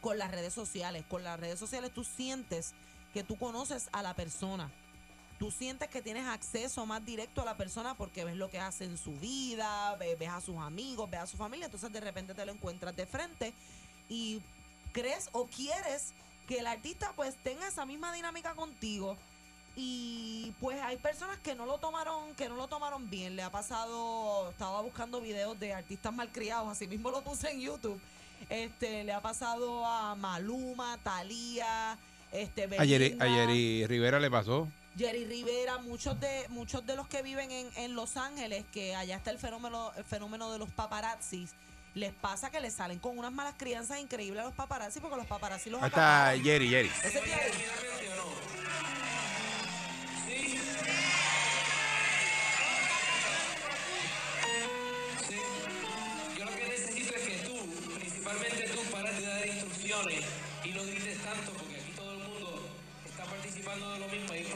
con 0.00 0.18
las 0.18 0.30
redes 0.30 0.52
sociales. 0.52 1.04
Con 1.08 1.22
las 1.22 1.38
redes 1.38 1.58
sociales 1.58 1.92
tú 1.92 2.04
sientes 2.04 2.74
que 3.14 3.22
tú 3.22 3.36
conoces 3.36 3.88
a 3.92 4.02
la 4.02 4.14
persona. 4.14 4.70
Tú 5.38 5.50
sientes 5.52 5.88
que 5.88 6.02
tienes 6.02 6.26
acceso 6.26 6.84
más 6.84 7.04
directo 7.04 7.42
a 7.42 7.44
la 7.44 7.56
persona 7.56 7.94
porque 7.94 8.24
ves 8.24 8.36
lo 8.36 8.50
que 8.50 8.58
hace 8.58 8.84
en 8.84 8.98
su 8.98 9.12
vida, 9.12 9.94
ve- 9.96 10.16
ves 10.16 10.30
a 10.30 10.40
sus 10.40 10.56
amigos, 10.58 11.08
ves 11.10 11.20
a 11.20 11.26
su 11.26 11.36
familia, 11.36 11.66
entonces 11.66 11.92
de 11.92 12.00
repente 12.00 12.34
te 12.34 12.44
lo 12.44 12.50
encuentras 12.52 12.96
de 12.96 13.06
frente 13.06 13.52
y 14.08 14.40
crees 14.92 15.28
o 15.32 15.46
quieres 15.46 16.12
que 16.48 16.58
el 16.58 16.66
artista 16.66 17.12
pues 17.14 17.36
tenga 17.44 17.68
esa 17.68 17.86
misma 17.86 18.12
dinámica 18.12 18.54
contigo. 18.54 19.16
Y 19.76 20.52
pues 20.58 20.80
hay 20.82 20.96
personas 20.96 21.38
que 21.38 21.54
no 21.54 21.64
lo 21.66 21.78
tomaron 21.78 22.34
que 22.34 22.48
no 22.48 22.56
lo 22.56 22.66
tomaron 22.66 23.08
bien. 23.08 23.36
Le 23.36 23.44
ha 23.44 23.50
pasado 23.52 24.50
estaba 24.50 24.80
buscando 24.82 25.20
videos 25.20 25.60
de 25.60 25.72
artistas 25.72 26.12
malcriados 26.12 26.68
así 26.68 26.88
mismo 26.88 27.12
lo 27.12 27.22
puse 27.22 27.50
en 27.52 27.60
YouTube. 27.60 28.00
Este 28.50 29.04
le 29.04 29.12
ha 29.12 29.20
pasado 29.22 29.86
a 29.86 30.16
Maluma 30.16 30.98
Thalía 31.04 31.96
este 32.32 32.64
A 32.64 32.84
Jerry, 32.84 33.10
Belinda, 33.10 33.24
a 33.24 33.28
Jerry 33.28 33.86
Rivera 33.86 34.18
le 34.18 34.30
pasó. 34.32 34.66
Jerry 34.98 35.24
Rivera, 35.24 35.78
muchos 35.78 36.18
de 36.18 36.46
muchos 36.48 36.84
de 36.84 36.96
los 36.96 37.06
que 37.06 37.22
viven 37.22 37.52
en, 37.52 37.68
en 37.76 37.94
Los 37.94 38.16
Ángeles, 38.16 38.64
que 38.72 38.96
allá 38.96 39.16
está 39.16 39.30
el 39.30 39.38
fenómeno 39.38 39.92
el 39.96 40.04
fenómeno 40.04 40.50
de 40.50 40.58
los 40.58 40.70
paparazzis, 40.70 41.54
les 41.94 42.12
pasa 42.12 42.50
que 42.50 42.60
les 42.60 42.74
salen 42.74 42.98
con 42.98 43.18
unas 43.18 43.32
malas 43.32 43.54
crianzas 43.56 44.00
increíbles 44.00 44.42
a 44.42 44.46
los 44.46 44.54
paparazzi 44.54 45.00
porque 45.00 45.16
los 45.16 45.26
paparazzi 45.26 45.70
los 45.70 45.82
Ahí 45.82 45.88
está. 45.88 46.32
Jerry, 46.42 46.68
Jerry. 46.68 46.90
Ese 47.04 47.18
es 47.18 47.24
Jerry. 47.24 47.52
Yo 56.38 56.44
lo 56.44 56.50
que 56.54 56.68
necesito 56.68 57.14
es 57.14 57.22
que 57.22 57.36
tú, 57.46 57.94
principalmente 57.98 58.68
tú, 58.68 58.80
pares 58.92 59.16
de 59.16 59.26
dar 59.26 59.46
instrucciones 59.46 60.24
y 60.64 60.70
no 60.70 60.82
grites 60.84 61.18
tanto 61.24 61.52
porque 61.52 61.76
aquí 61.76 61.92
todo 61.96 62.12
el 62.12 62.18
mundo 62.18 62.68
está 63.04 63.24
participando 63.24 63.92
de 63.92 63.98
lo 63.98 64.08
mismo. 64.08 64.32
Hay 64.32 64.44
un 64.44 64.52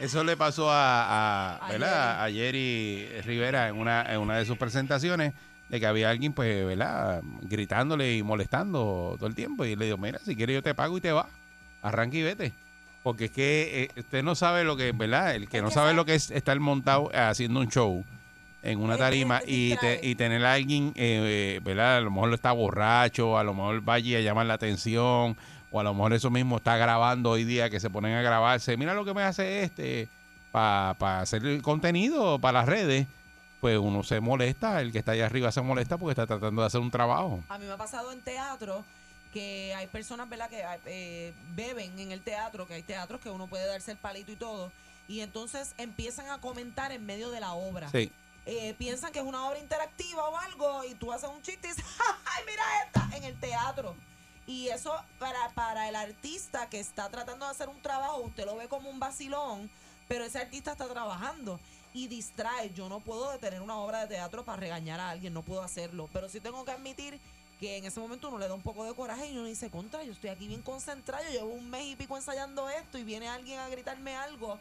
Eso 0.00 0.24
le 0.24 0.36
pasó 0.36 0.70
a, 0.70 1.54
a, 1.54 1.56
A 1.56 1.68
¿verdad? 1.72 2.24
a 2.24 2.30
Jerry 2.30 3.06
Rivera 3.24 3.68
en 3.68 3.76
una, 3.76 4.02
en 4.12 4.18
una 4.20 4.36
de 4.38 4.44
sus 4.44 4.56
presentaciones 4.56 5.32
de 5.68 5.78
que 5.80 5.86
había 5.86 6.10
alguien, 6.10 6.32
pues, 6.32 6.66
¿verdad? 6.66 7.22
Gritándole 7.42 8.16
y 8.16 8.22
molestando 8.22 9.14
todo 9.18 9.26
el 9.28 9.34
tiempo. 9.34 9.64
Y 9.64 9.76
le 9.76 9.84
digo, 9.84 9.98
mira, 9.98 10.18
si 10.24 10.34
quieres 10.34 10.54
yo 10.54 10.62
te 10.62 10.74
pago 10.74 10.96
y 10.98 11.00
te 11.00 11.12
vas. 11.12 11.26
Arranca 11.82 12.16
y 12.16 12.22
vete. 12.22 12.52
Porque 13.02 13.26
es 13.26 13.30
que 13.30 13.84
eh, 13.94 14.00
usted 14.00 14.22
no 14.22 14.34
sabe 14.34 14.64
lo 14.64 14.76
que, 14.76 14.92
¿verdad? 14.92 15.34
El 15.34 15.48
que 15.48 15.62
no 15.62 15.70
sabe 15.70 15.94
lo 15.94 16.04
que 16.04 16.14
es 16.14 16.30
estar 16.30 16.58
montado 16.60 17.10
eh, 17.14 17.18
haciendo 17.18 17.60
un 17.60 17.68
show 17.68 18.04
en 18.62 18.78
una 18.78 18.98
tarima 18.98 19.40
y, 19.46 19.74
te- 19.76 20.00
y 20.02 20.16
tener 20.16 20.44
a 20.44 20.52
alguien, 20.52 20.88
eh, 20.96 21.56
eh, 21.56 21.60
¿verdad? 21.64 21.96
A 21.96 22.00
lo 22.00 22.10
mejor 22.10 22.34
está 22.34 22.52
borracho, 22.52 23.38
a 23.38 23.44
lo 23.44 23.54
mejor 23.54 23.80
vaya 23.80 24.18
a 24.18 24.20
llamar 24.20 24.44
la 24.46 24.54
atención, 24.54 25.34
o 25.70 25.80
a 25.80 25.82
lo 25.82 25.94
mejor 25.94 26.12
eso 26.12 26.30
mismo 26.30 26.56
está 26.56 26.76
grabando 26.76 27.30
hoy 27.30 27.44
día 27.44 27.70
que 27.70 27.80
se 27.80 27.90
ponen 27.90 28.14
a 28.14 28.22
grabarse. 28.22 28.76
Mira 28.76 28.94
lo 28.94 29.04
que 29.04 29.14
me 29.14 29.22
hace 29.22 29.62
este 29.62 30.08
para 30.50 31.20
hacer 31.20 31.44
el 31.46 31.62
contenido 31.62 32.38
para 32.38 32.60
las 32.60 32.68
redes. 32.68 33.06
Pues 33.60 33.76
uno 33.76 34.02
se 34.02 34.20
molesta, 34.20 34.80
el 34.80 34.90
que 34.90 35.00
está 35.00 35.12
allá 35.12 35.26
arriba 35.26 35.52
se 35.52 35.60
molesta 35.60 35.98
porque 35.98 36.12
está 36.12 36.26
tratando 36.26 36.62
de 36.62 36.66
hacer 36.66 36.80
un 36.80 36.90
trabajo. 36.90 37.44
A 37.50 37.58
mí 37.58 37.66
me 37.66 37.72
ha 37.72 37.76
pasado 37.76 38.10
en 38.10 38.22
teatro 38.22 38.84
que 39.34 39.74
hay 39.74 39.86
personas, 39.86 40.28
¿verdad?, 40.28 40.48
que 40.48 40.64
eh, 40.86 41.34
beben 41.54 41.98
en 41.98 42.10
el 42.10 42.20
teatro, 42.22 42.66
que 42.66 42.74
hay 42.74 42.82
teatros 42.82 43.20
que 43.20 43.30
uno 43.30 43.46
puede 43.46 43.66
darse 43.66 43.92
el 43.92 43.98
palito 43.98 44.32
y 44.32 44.36
todo, 44.36 44.72
y 45.08 45.20
entonces 45.20 45.74
empiezan 45.78 46.28
a 46.30 46.38
comentar 46.38 46.90
en 46.90 47.04
medio 47.04 47.30
de 47.30 47.40
la 47.40 47.52
obra. 47.52 47.88
Sí. 47.90 48.10
Eh, 48.46 48.74
piensan 48.78 49.12
que 49.12 49.18
es 49.18 49.24
una 49.24 49.46
obra 49.46 49.58
interactiva 49.58 50.28
o 50.28 50.36
algo, 50.38 50.84
y 50.84 50.94
tú 50.94 51.12
haces 51.12 51.28
un 51.28 51.42
chiste 51.42 51.68
y 51.68 51.70
dices, 51.70 51.84
¡ay, 52.24 52.44
mira 52.46 52.62
esta! 52.84 53.16
En 53.16 53.24
el 53.24 53.38
teatro. 53.38 53.94
Y 54.50 54.66
eso 54.66 54.92
para, 55.20 55.48
para 55.54 55.88
el 55.88 55.94
artista 55.94 56.68
que 56.68 56.80
está 56.80 57.08
tratando 57.08 57.44
de 57.44 57.52
hacer 57.52 57.68
un 57.68 57.80
trabajo, 57.80 58.22
usted 58.22 58.44
lo 58.44 58.56
ve 58.56 58.66
como 58.66 58.90
un 58.90 58.98
vacilón, 58.98 59.70
pero 60.08 60.24
ese 60.24 60.40
artista 60.40 60.72
está 60.72 60.88
trabajando 60.88 61.60
y 61.94 62.08
distrae. 62.08 62.72
Yo 62.74 62.88
no 62.88 62.98
puedo 62.98 63.30
detener 63.30 63.62
una 63.62 63.76
obra 63.76 64.00
de 64.00 64.08
teatro 64.08 64.44
para 64.44 64.58
regañar 64.58 64.98
a 64.98 65.10
alguien, 65.10 65.34
no 65.34 65.42
puedo 65.42 65.62
hacerlo. 65.62 66.10
Pero 66.12 66.28
sí 66.28 66.40
tengo 66.40 66.64
que 66.64 66.72
admitir 66.72 67.20
que 67.60 67.76
en 67.76 67.84
ese 67.84 68.00
momento 68.00 68.26
uno 68.26 68.38
le 68.38 68.48
da 68.48 68.54
un 68.54 68.60
poco 68.60 68.84
de 68.84 68.92
coraje 68.92 69.30
y 69.30 69.36
uno 69.36 69.46
dice, 69.46 69.70
contra, 69.70 70.02
yo 70.02 70.10
estoy 70.10 70.30
aquí 70.30 70.48
bien 70.48 70.62
concentrado, 70.62 71.22
yo 71.26 71.30
llevo 71.30 71.52
un 71.52 71.70
mes 71.70 71.86
y 71.86 71.94
pico 71.94 72.16
ensayando 72.16 72.68
esto 72.70 72.98
y 72.98 73.04
viene 73.04 73.28
alguien 73.28 73.60
a 73.60 73.68
gritarme 73.68 74.16
algo. 74.16 74.58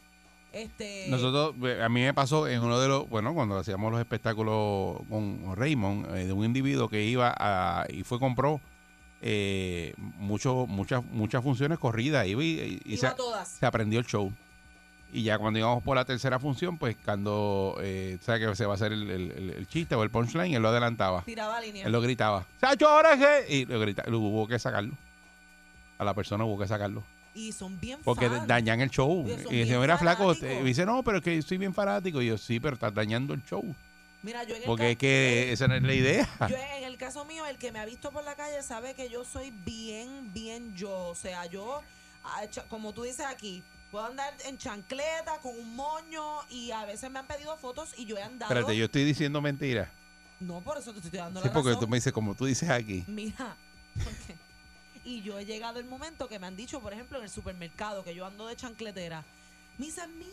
Este, 0.53 1.07
Nosotros, 1.09 1.55
eh, 1.63 1.81
a 1.81 1.89
mí 1.89 2.01
me 2.01 2.13
pasó 2.13 2.47
en 2.47 2.61
uno 2.61 2.79
de 2.79 2.87
los, 2.87 3.09
bueno, 3.09 3.33
cuando 3.33 3.57
hacíamos 3.57 3.91
los 3.91 3.99
espectáculos 3.99 5.01
con 5.09 5.55
Raymond, 5.55 6.15
eh, 6.15 6.27
de 6.27 6.33
un 6.33 6.45
individuo 6.45 6.89
que 6.89 7.03
iba 7.05 7.33
a, 7.35 7.87
y 7.89 8.03
fue 8.03 8.19
compró 8.19 8.61
eh, 9.21 9.93
mucho, 10.17 10.65
muchas, 10.67 11.03
muchas 11.05 11.43
funciones 11.43 11.77
corridas, 11.79 12.25
iba 12.27 12.43
y, 12.43 12.81
y 12.85 12.97
se, 12.97 13.07
aprendió 13.65 13.99
el 13.99 14.05
show. 14.05 14.31
Y 15.11 15.23
ya 15.23 15.39
cuando 15.39 15.57
íbamos 15.57 15.81
por 15.83 15.95
la 15.95 16.05
tercera 16.05 16.37
función, 16.39 16.77
pues 16.77 16.95
cuando 17.03 17.75
eh, 17.81 18.19
sabe 18.21 18.41
que 18.47 18.55
se 18.55 18.65
va 18.67 18.73
a 18.73 18.75
hacer 18.75 18.91
el, 18.93 19.09
el- 19.09 19.31
el- 19.31 19.49
el 19.51 19.67
chiste 19.67 19.95
o 19.95 20.03
el 20.03 20.11
punchline, 20.11 20.53
él 20.53 20.61
lo 20.61 20.69
adelantaba. 20.69 21.23
Tiraba 21.23 21.59
línea. 21.59 21.85
Él 21.87 21.91
lo 21.91 21.99
gritaba. 21.99 22.45
¡Sacho, 22.61 22.87
ahora 22.87 23.17
qué! 23.17 23.51
Y 23.55 23.65
lo 23.65 23.79
grita, 23.79 24.03
lo 24.07 24.19
hubo 24.19 24.47
que 24.47 24.59
sacarlo. 24.59 24.93
A 25.97 26.03
la 26.05 26.13
persona 26.13 26.45
hubo 26.45 26.59
que 26.59 26.67
sacarlo. 26.67 27.03
Y 27.33 27.51
son 27.51 27.79
bien 27.79 27.99
Porque 28.03 28.29
fan. 28.29 28.45
dañan 28.47 28.81
el 28.81 28.89
show. 28.91 29.25
Y 29.27 29.31
dice, 29.31 29.49
bien 29.49 29.79
mira, 29.81 29.97
flaco, 29.97 30.33
y 30.33 30.63
dice, 30.63 30.85
no, 30.85 31.01
pero 31.03 31.17
es 31.17 31.23
que 31.23 31.41
soy 31.41 31.57
bien 31.57 31.73
fanático. 31.73 32.21
Y 32.21 32.27
yo, 32.27 32.37
sí, 32.37 32.59
pero 32.59 32.75
estás 32.75 32.93
dañando 32.93 33.33
el 33.33 33.43
show. 33.45 33.63
Mira, 34.21 34.43
yo 34.43 34.55
en 34.55 34.61
el 34.63 34.67
Porque 34.67 34.91
es 34.91 34.97
que 34.97 35.51
esa 35.53 35.67
no 35.67 35.75
es 35.75 35.83
la 35.83 35.93
idea. 35.93 36.27
Yo 36.49 36.55
en 36.57 36.83
el 36.83 36.97
caso 36.97 37.23
mío, 37.25 37.45
el 37.45 37.57
que 37.57 37.71
me 37.71 37.79
ha 37.79 37.85
visto 37.85 38.11
por 38.11 38.23
la 38.23 38.35
calle 38.35 38.61
sabe 38.63 38.93
que 38.93 39.09
yo 39.09 39.23
soy 39.23 39.51
bien, 39.65 40.33
bien 40.33 40.75
yo. 40.75 40.91
O 41.07 41.15
sea, 41.15 41.45
yo, 41.45 41.81
ah, 42.25 42.41
como 42.69 42.91
tú 42.93 43.03
dices 43.03 43.25
aquí, 43.25 43.63
puedo 43.91 44.05
andar 44.05 44.33
en 44.45 44.57
chancleta, 44.57 45.37
con 45.41 45.57
un 45.57 45.73
moño 45.75 46.41
y 46.49 46.71
a 46.71 46.83
veces 46.85 47.09
me 47.09 47.19
han 47.19 47.27
pedido 47.27 47.55
fotos 47.57 47.93
y 47.97 48.05
yo 48.05 48.17
he 48.17 48.21
andado. 48.23 48.51
Espérate, 48.51 48.75
yo 48.77 48.85
estoy 48.85 49.05
diciendo 49.05 49.41
mentiras. 49.41 49.87
No, 50.41 50.59
por 50.61 50.77
eso 50.77 50.91
te 50.91 50.99
estoy 50.99 51.17
dando 51.19 51.41
Sí, 51.41 51.47
la 51.47 51.53
porque 51.53 51.69
razón. 51.69 51.81
tú 51.85 51.87
me 51.89 51.97
dices, 51.97 52.11
como 52.13 52.35
tú 52.35 52.45
dices 52.45 52.69
aquí. 52.69 53.03
Mira, 53.07 53.55
porque- 54.03 54.37
y 55.05 55.21
yo 55.21 55.39
he 55.39 55.45
llegado 55.45 55.79
el 55.79 55.85
momento 55.85 56.27
que 56.27 56.39
me 56.39 56.47
han 56.47 56.55
dicho, 56.57 56.81
por 56.81 56.91
ejemplo, 56.93 57.17
en 57.17 57.23
el 57.23 57.29
supermercado, 57.29 58.03
que 58.03 58.13
yo 58.13 58.25
ando 58.25 58.47
de 58.47 58.55
chancletera. 58.57 59.23
Me 59.77 59.85
dicen, 59.85 60.09
mira, 60.19 60.29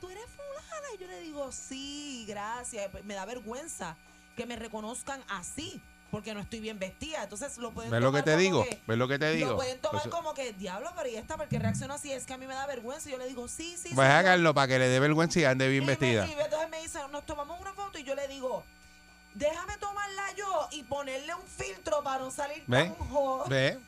tú 0.00 0.08
eres 0.10 0.24
fulana. 0.26 0.86
Y 0.94 1.00
yo 1.00 1.06
le 1.06 1.20
digo, 1.20 1.50
sí, 1.52 2.24
gracias. 2.28 2.88
Pues 2.90 3.04
Me 3.04 3.14
da 3.14 3.24
vergüenza 3.24 3.96
que 4.36 4.46
me 4.46 4.56
reconozcan 4.56 5.22
así, 5.28 5.80
porque 6.10 6.34
no 6.34 6.40
estoy 6.40 6.60
bien 6.60 6.78
vestida. 6.78 7.22
Entonces 7.22 7.58
lo 7.58 7.70
pueden 7.72 7.90
¿Ves 7.90 8.00
lo 8.00 8.12
que 8.12 8.22
te 8.22 8.36
digo? 8.36 8.64
que- 8.64 8.80
¿Ves 8.86 8.98
lo 8.98 9.08
que 9.08 9.18
te 9.18 9.30
digo? 9.32 9.50
Lo 9.50 9.56
pueden 9.56 9.78
tomar 9.80 10.08
como 10.10 10.34
que, 10.34 10.52
diablo, 10.54 10.90
pero 10.96 11.08
¿y 11.08 11.16
esta? 11.16 11.36
porque 11.36 11.58
reacciona 11.58 11.94
así? 11.94 12.12
Es 12.12 12.24
que 12.26 12.32
a 12.34 12.38
mí 12.38 12.46
me 12.46 12.54
da 12.54 12.66
vergüenza. 12.66 13.08
Y 13.08 13.12
yo 13.12 13.18
le 13.18 13.26
digo, 13.26 13.48
sí, 13.48 13.76
sí, 13.76 13.90
Pues 13.94 14.08
sí. 14.08 14.12
háganlo 14.14 14.54
para 14.54 14.68
que 14.68 14.78
le 14.78 14.88
dé 14.88 15.00
vergüenza 15.00 15.40
y 15.40 15.44
ande 15.44 15.68
bien 15.68 15.84
y 15.84 15.86
vestida. 15.86 16.24
Me, 16.26 16.32
y 16.32 16.32
entonces 16.32 16.68
me 16.70 16.80
dicen, 16.82 17.02
nos 17.12 17.24
tomamos 17.26 17.60
una 17.60 17.72
foto 17.74 17.98
y 17.98 18.04
yo 18.04 18.14
le 18.14 18.26
digo, 18.28 18.64
déjame 19.34 19.76
tomarla 19.78 20.22
yo 20.36 20.68
y 20.72 20.82
ponerle 20.82 21.34
un 21.34 21.42
filtro 21.46 22.02
para 22.02 22.22
no 22.22 22.30
salir 22.30 22.62
¿Ve? 22.66 22.84
tan 22.84 23.48
¿Ve? 23.48 23.78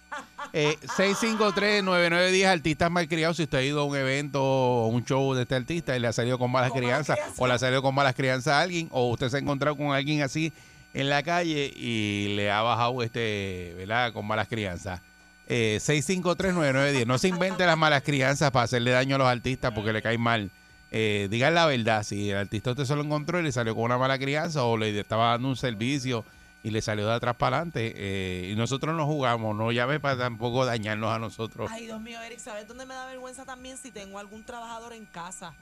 Eh, 0.53 0.77
653-9910, 0.97 2.47
artistas 2.47 2.91
malcriados. 2.91 3.37
Si 3.37 3.45
usted 3.45 3.59
ha 3.59 3.63
ido 3.63 3.81
a 3.81 3.85
un 3.85 3.97
evento 3.97 4.43
o 4.43 4.89
un 4.89 5.05
show 5.05 5.35
de 5.35 5.43
este 5.43 5.55
artista 5.55 5.97
y 5.97 6.01
le 6.01 6.09
ha 6.09 6.13
salido 6.13 6.39
con 6.39 6.51
malas 6.51 6.73
crianzas, 6.73 7.19
o 7.37 7.47
le 7.47 7.55
ha 7.55 7.59
salido 7.59 7.83
con 7.83 7.95
malas 7.95 8.15
crianzas 8.15 8.55
a 8.55 8.61
alguien, 8.61 8.89
o 8.91 9.09
usted 9.09 9.29
se 9.29 9.37
ha 9.37 9.41
encontrado 9.41 9.77
con 9.77 9.93
alguien 9.93 10.23
así 10.23 10.53
en 10.95 11.11
la 11.11 11.23
calle 11.23 11.73
y 11.75 12.35
le 12.37 12.51
ha 12.51 12.63
bajado 12.63 13.03
este, 13.03 13.75
¿verdad? 13.77 14.13
Con 14.13 14.27
malas 14.27 14.49
crianzas. 14.49 15.01
Eh, 15.47 15.79
653-9910. 15.83 17.07
No 17.07 17.19
se 17.19 17.29
invente 17.29 17.67
las 17.67 17.77
malas 17.77 18.03
crianzas 18.03 18.51
para 18.51 18.65
hacerle 18.65 18.93
daño 18.93 19.17
a 19.17 19.19
los 19.19 19.29
artistas 19.29 19.73
porque 19.75 19.93
le 19.93 20.01
caen 20.01 20.21
mal. 20.21 20.51
Eh, 20.97 21.27
digan 21.29 21.57
la 21.57 21.67
verdad, 21.67 22.05
si 22.05 22.31
el 22.31 22.37
artista 22.37 22.71
usted 22.71 22.85
se 22.85 22.95
lo 22.95 23.03
encontró 23.03 23.41
y 23.41 23.43
le 23.43 23.51
salió 23.51 23.75
con 23.75 23.83
una 23.83 23.99
mala 23.99 24.17
crianza 24.17 24.63
o 24.63 24.77
le 24.77 24.97
estaba 24.97 25.31
dando 25.31 25.49
un 25.49 25.57
servicio 25.57 26.25
y 26.63 26.71
le 26.71 26.81
salió 26.83 27.05
de 27.09 27.15
atrás 27.15 27.35
para 27.35 27.57
adelante 27.57 27.93
eh, 27.97 28.53
y 28.53 28.55
nosotros 28.55 28.95
no 28.95 29.05
jugamos, 29.05 29.57
no 29.57 29.73
llame 29.73 29.99
para 29.99 30.17
tampoco 30.17 30.65
dañarnos 30.65 31.13
a 31.13 31.19
nosotros. 31.19 31.69
Ay, 31.73 31.87
Dios 31.87 32.01
mío, 32.01 32.23
Eric, 32.23 32.39
¿sabes 32.39 32.69
dónde 32.69 32.87
me 32.87 32.95
da 32.95 33.07
vergüenza 33.07 33.45
también 33.45 33.77
si 33.77 33.91
tengo 33.91 34.21
algún 34.21 34.45
trabajador 34.45 34.93
en 34.93 35.05
casa? 35.07 35.53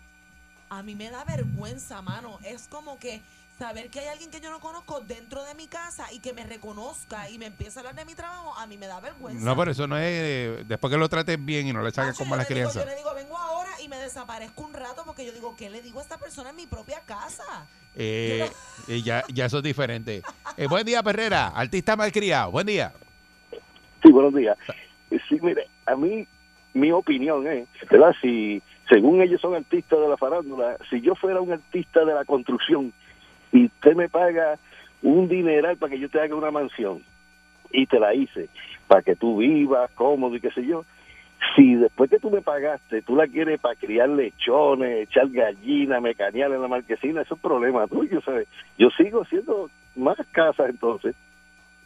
A 0.69 0.83
mí 0.83 0.95
me 0.95 1.09
da 1.09 1.25
vergüenza, 1.25 2.03
mano. 2.03 2.39
Es 2.45 2.69
como 2.69 2.99
que 2.99 3.23
saber 3.62 3.90
que 3.90 4.01
hay 4.01 4.09
alguien 4.09 4.28
que 4.28 4.40
yo 4.40 4.51
no 4.51 4.59
conozco 4.59 5.01
dentro 5.02 5.44
de 5.44 5.55
mi 5.55 5.68
casa 5.68 6.12
y 6.12 6.18
que 6.18 6.32
me 6.32 6.44
reconozca 6.44 7.30
y 7.30 7.39
me 7.39 7.47
empieza 7.47 7.78
a 7.78 7.80
hablar 7.82 7.94
de 7.94 8.05
mi 8.05 8.16
trabajo, 8.16 8.59
a 8.59 8.66
mí 8.66 8.76
me 8.76 8.89
da 8.89 8.98
vergüenza. 8.98 9.44
No, 9.44 9.56
pero 9.56 9.70
eso 9.70 9.86
no 9.86 9.97
es 9.97 10.05
eh, 10.05 10.64
después 10.66 10.93
que 10.93 10.98
lo 10.98 11.09
traten 11.09 11.47
bien 11.47 11.68
y 11.68 11.72
no 11.72 11.80
le 11.80 11.93
saquen 11.93 12.12
con 12.14 12.28
malas 12.28 12.48
yo, 12.48 12.56
le 12.56 12.60
digo, 12.62 12.70
crianzas. 12.72 12.84
yo 12.84 12.90
le 12.90 12.97
digo, 12.97 13.14
vengo 13.14 13.39
ahora 13.39 13.70
y 13.80 13.86
me 13.86 13.98
desaparezco 13.98 14.64
un 14.64 14.74
rato 14.74 15.05
porque 15.06 15.24
yo 15.24 15.30
digo, 15.30 15.55
¿qué 15.56 15.70
le 15.70 15.80
digo 15.80 16.01
a 16.01 16.02
esta 16.02 16.18
persona 16.18 16.51
en 16.51 16.56
mi 16.56 16.66
propia 16.66 17.02
casa? 17.06 17.68
Eh, 17.94 18.51
eh, 18.89 19.02
ya, 19.02 19.22
ya 19.32 19.44
eso 19.44 19.59
es 19.59 19.62
diferente. 19.62 20.22
Eh, 20.56 20.66
buen 20.66 20.84
día, 20.84 21.01
Perrera, 21.01 21.47
artista 21.47 21.94
malcriado. 21.94 22.51
Buen 22.51 22.66
día. 22.66 22.93
Sí, 24.02 24.10
buenos 24.10 24.34
días. 24.34 24.59
Eh, 25.10 25.20
Sí, 25.28 25.39
mire, 25.40 25.68
a 25.86 25.94
mí, 25.94 26.26
mi 26.74 26.90
opinión 26.90 27.47
es, 27.47 27.68
¿verdad? 27.89 28.12
Si, 28.20 28.60
según 28.89 29.22
ellos 29.22 29.40
son 29.40 29.55
artistas 29.55 30.01
de 30.01 30.09
la 30.09 30.16
farándula, 30.16 30.78
si 30.90 31.01
yo 31.01 31.14
fuera 31.14 31.40
un 31.40 31.52
artista 31.52 32.05
de 32.05 32.12
la 32.12 32.24
construcción 32.24 32.93
y 33.53 33.66
usted 33.66 33.95
me 33.95 34.09
paga 34.09 34.59
un 35.03 35.29
dineral 35.29 35.77
para 35.77 35.91
que 35.93 35.99
yo 35.99 36.09
te 36.09 36.20
haga 36.20 36.35
una 36.35 36.51
mansión 36.51 37.03
y 37.70 37.87
te 37.87 37.99
la 37.99 38.15
hice 38.15 38.49
para 38.87 39.03
que 39.03 39.16
tú 39.16 39.39
vivas 39.39 39.91
cómodo 39.93 40.35
y 40.37 40.41
qué 40.41 40.51
sé 40.51 40.66
yo, 40.66 40.85
si 41.57 41.74
después 41.74 42.09
que 42.11 42.19
tú 42.19 42.31
me 42.31 42.41
pagaste, 42.43 43.03
tú 43.03 43.16
la 43.16 43.27
quieres 43.27 43.59
para 43.61 43.74
criar 43.74 44.09
lechones, 44.09 45.09
echar 45.09 45.29
gallinas, 45.29 46.01
mecanear 46.03 46.53
en 46.53 46.62
la 46.62 46.69
marquesina, 46.69 47.23
eso 47.23 47.35
es 47.35 47.41
problema 47.41 47.87
tuyo, 47.87 48.20
¿sabes? 48.23 48.47
Yo 48.79 48.89
sigo 48.91 49.23
haciendo 49.23 49.69
más 49.97 50.16
casas 50.31 50.69
entonces. 50.70 51.15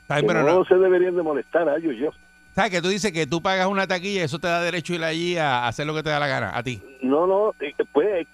Ay, 0.09 0.23
pero 0.27 0.43
no, 0.43 0.59
no- 0.59 0.65
se 0.65 0.75
deberían 0.77 1.17
de 1.17 1.23
molestar 1.23 1.69
a 1.69 1.77
ellos 1.79 1.95
yo. 1.97 2.11
¿Sabes 2.55 2.71
que 2.71 2.81
tú 2.83 2.89
dices 2.89 3.13
que 3.13 3.27
tú 3.27 3.43
pagas 3.43 3.67
una 3.67 3.87
taquilla 3.87 4.21
y 4.21 4.25
eso 4.25 4.39
te 4.39 4.47
da 4.49 4.63
derecho 4.63 4.93
a 4.93 4.97
ir 4.97 5.05
allí 5.05 5.37
a 5.37 5.67
hacer 5.67 5.87
lo 5.87 5.95
que 5.95 6.03
te 6.03 6.11
da 6.11 6.19
la 6.19 6.27
gana? 6.27 6.57
A 6.57 6.63
ti. 6.63 6.81
No, 7.03 7.27
no, 7.27 7.55
eh, 7.61 7.75
pues 7.93 8.27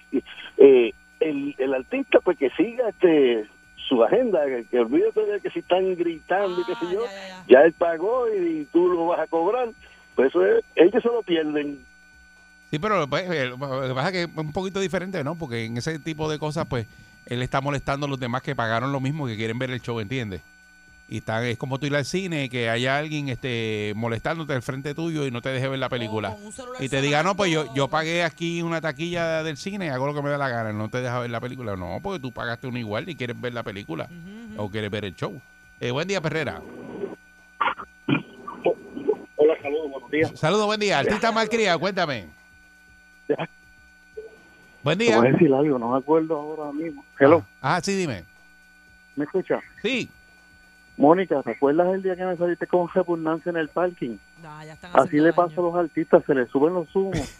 eh, 0.58 0.92
el, 1.28 1.54
el 1.58 1.74
artista 1.74 2.20
pues 2.20 2.38
que 2.38 2.50
siga 2.50 2.88
este 2.88 3.48
su 3.88 4.02
agenda, 4.02 4.44
que, 4.46 4.64
que 4.70 4.80
olvídate 4.80 5.24
de 5.26 5.40
que 5.40 5.50
si 5.50 5.58
están 5.58 5.94
gritando 5.96 6.60
y 6.60 6.64
qué 6.64 6.74
sé 6.76 6.92
yo, 6.92 7.04
ya, 7.48 7.60
él 7.60 7.72
pagó 7.72 8.26
y, 8.28 8.66
tú 8.72 8.88
lo 8.88 9.06
vas 9.06 9.20
a 9.20 9.26
cobrar, 9.26 9.70
pues 10.14 10.28
eso 10.28 10.44
es, 10.46 10.64
ellos 10.76 11.02
se 11.02 11.08
lo 11.08 11.22
pierden. 11.22 11.84
Sí, 12.70 12.78
pero 12.78 13.06
pues, 13.06 13.30
eh, 13.30 13.46
lo 13.46 13.58
que 13.58 13.94
pasa 13.94 14.08
es 14.08 14.12
que 14.12 14.22
es 14.22 14.30
un 14.34 14.52
poquito 14.52 14.80
diferente, 14.80 15.22
¿no? 15.22 15.34
Porque 15.34 15.66
en 15.66 15.76
ese 15.76 15.98
tipo 15.98 16.30
de 16.30 16.38
cosas, 16.38 16.66
pues, 16.66 16.86
él 17.26 17.42
está 17.42 17.60
molestando 17.60 18.06
a 18.06 18.08
los 18.08 18.18
demás 18.18 18.42
que 18.42 18.56
pagaron 18.56 18.92
lo 18.92 19.00
mismo, 19.00 19.26
que 19.26 19.36
quieren 19.36 19.58
ver 19.58 19.70
el 19.70 19.80
show, 19.80 20.00
¿entiendes? 20.00 20.40
Y 21.12 21.18
está, 21.18 21.46
es 21.46 21.58
como 21.58 21.78
tú 21.78 21.84
ir 21.84 21.94
al 21.94 22.06
cine, 22.06 22.48
que 22.48 22.70
haya 22.70 22.96
alguien 22.96 23.28
este, 23.28 23.92
molestándote 23.96 24.54
al 24.54 24.62
frente 24.62 24.94
tuyo 24.94 25.26
y 25.26 25.30
no 25.30 25.42
te 25.42 25.50
deje 25.50 25.68
ver 25.68 25.78
la 25.78 25.90
película. 25.90 26.34
Y 26.80 26.88
te 26.88 27.02
diga, 27.02 27.22
no, 27.22 27.36
pues 27.36 27.52
yo, 27.52 27.66
yo 27.74 27.88
pagué 27.88 28.22
aquí 28.22 28.62
una 28.62 28.80
taquilla 28.80 29.42
del 29.42 29.58
cine, 29.58 29.90
hago 29.90 30.06
lo 30.06 30.14
que 30.14 30.22
me 30.22 30.30
da 30.30 30.38
la 30.38 30.48
gana, 30.48 30.72
no 30.72 30.88
te 30.88 31.02
deja 31.02 31.18
ver 31.18 31.28
la 31.28 31.38
película. 31.38 31.76
No, 31.76 31.98
porque 32.02 32.18
tú 32.18 32.32
pagaste 32.32 32.66
una 32.66 32.78
igual 32.78 33.10
y 33.10 33.14
quieres 33.14 33.38
ver 33.38 33.52
la 33.52 33.62
película 33.62 34.08
o 34.56 34.70
quieres 34.70 34.90
ver 34.90 35.04
el 35.04 35.14
show. 35.14 35.38
Eh, 35.80 35.90
buen 35.90 36.08
día, 36.08 36.22
Perrera. 36.22 36.62
Hola, 39.36 39.54
saludos, 39.60 39.90
buenos 39.90 40.10
días. 40.10 40.32
Saludos, 40.34 40.64
buen 40.64 40.80
día. 40.80 40.98
Artista 41.00 41.30
malcriado, 41.30 41.78
cuéntame. 41.78 42.28
Buen 44.82 44.98
día. 44.98 45.18
voy 45.18 45.28
a 45.28 45.32
decir 45.32 45.52
algo, 45.52 45.78
no 45.78 45.90
me 45.90 45.98
acuerdo 45.98 46.38
ahora 46.38 46.72
mismo. 46.72 47.04
Hello, 47.20 47.44
Ah, 47.60 47.82
sí, 47.82 47.94
dime. 47.96 48.24
¿me 49.14 49.26
escuchas? 49.26 49.62
Sí. 49.82 50.08
Mónica, 51.02 51.42
¿te 51.42 51.50
acuerdas 51.50 51.92
el 51.94 52.00
día 52.04 52.14
que 52.14 52.22
me 52.24 52.36
saliste 52.36 52.64
con 52.68 52.88
repugnancia 52.88 53.50
en 53.50 53.56
el 53.56 53.68
parking? 53.68 54.18
No, 54.40 54.64
ya 54.64 54.74
están 54.74 54.92
Así 54.94 55.16
le 55.16 55.32
daño. 55.32 55.34
pasa 55.34 55.54
a 55.60 55.64
los 55.64 55.74
artistas, 55.74 56.22
se 56.24 56.32
les 56.32 56.48
suben 56.48 56.74
los 56.74 56.94
humos. 56.94 57.18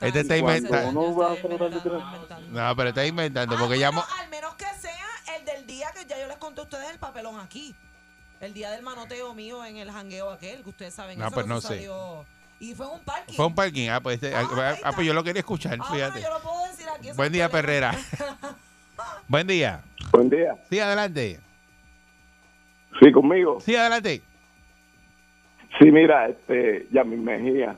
Este 0.00 0.20
está 0.20 0.36
inventando. 0.36 1.16
va 1.16 1.28
a 1.28 1.32
hacer 1.34 1.52
una- 1.52 2.68
No, 2.68 2.76
pero 2.76 2.88
está 2.88 3.06
inventando, 3.06 3.56
porque 3.56 3.76
llamo. 3.76 4.02
Al 4.20 4.28
menos 4.28 4.54
que 4.56 4.64
sea 4.78 4.92
ya 6.08 6.18
yo 6.20 6.26
les 6.26 6.36
conté 6.36 6.60
a 6.60 6.64
ustedes 6.64 6.90
el 6.90 6.98
papelón 6.98 7.38
aquí. 7.40 7.74
El 8.40 8.52
día 8.54 8.70
del 8.72 8.82
manoteo 8.82 9.34
mío 9.34 9.64
en 9.64 9.76
el 9.76 9.90
jangueo 9.90 10.30
aquel, 10.30 10.62
que 10.64 10.68
ustedes 10.68 10.92
saben 10.94 11.22
Ah, 11.22 11.26
eso, 11.26 11.34
pues 11.34 11.44
que 11.44 11.48
no 11.48 11.58
eso 11.58 11.68
sé. 11.68 11.74
salió- 11.76 12.24
Y 12.60 12.74
fue 12.74 12.86
un 12.88 13.00
parking. 13.00 13.34
Fue 13.34 13.46
un 13.46 13.54
parking. 13.54 13.88
Ah, 13.88 14.00
pues, 14.00 14.16
este- 14.22 14.34
ah, 14.34 14.76
ah, 14.84 14.92
pues 14.94 15.06
yo 15.06 15.14
lo 15.14 15.22
quería 15.24 15.40
escuchar, 15.40 15.78
Ah, 15.80 15.84
fíjate. 15.92 16.10
bueno, 16.20 16.28
yo 16.28 16.34
lo 16.34 16.40
puedo 16.42 16.66
decir 16.70 16.86
aquí. 16.88 17.08
Buen 17.16 17.30
no 17.30 17.34
día. 17.34 17.48
Perrera. 17.48 17.94
Buen 19.28 19.46
día. 19.46 19.80
Buen 20.10 20.28
día. 20.28 20.56
Sí, 20.68 20.80
adelante. 20.80 21.40
Sí, 23.00 23.12
conmigo. 23.12 23.60
Sí, 23.60 23.76
adelante. 23.76 24.22
Sí, 25.78 25.90
mira, 25.92 26.28
este, 26.28 26.86
Yamil 26.90 27.20
Mejía. 27.20 27.76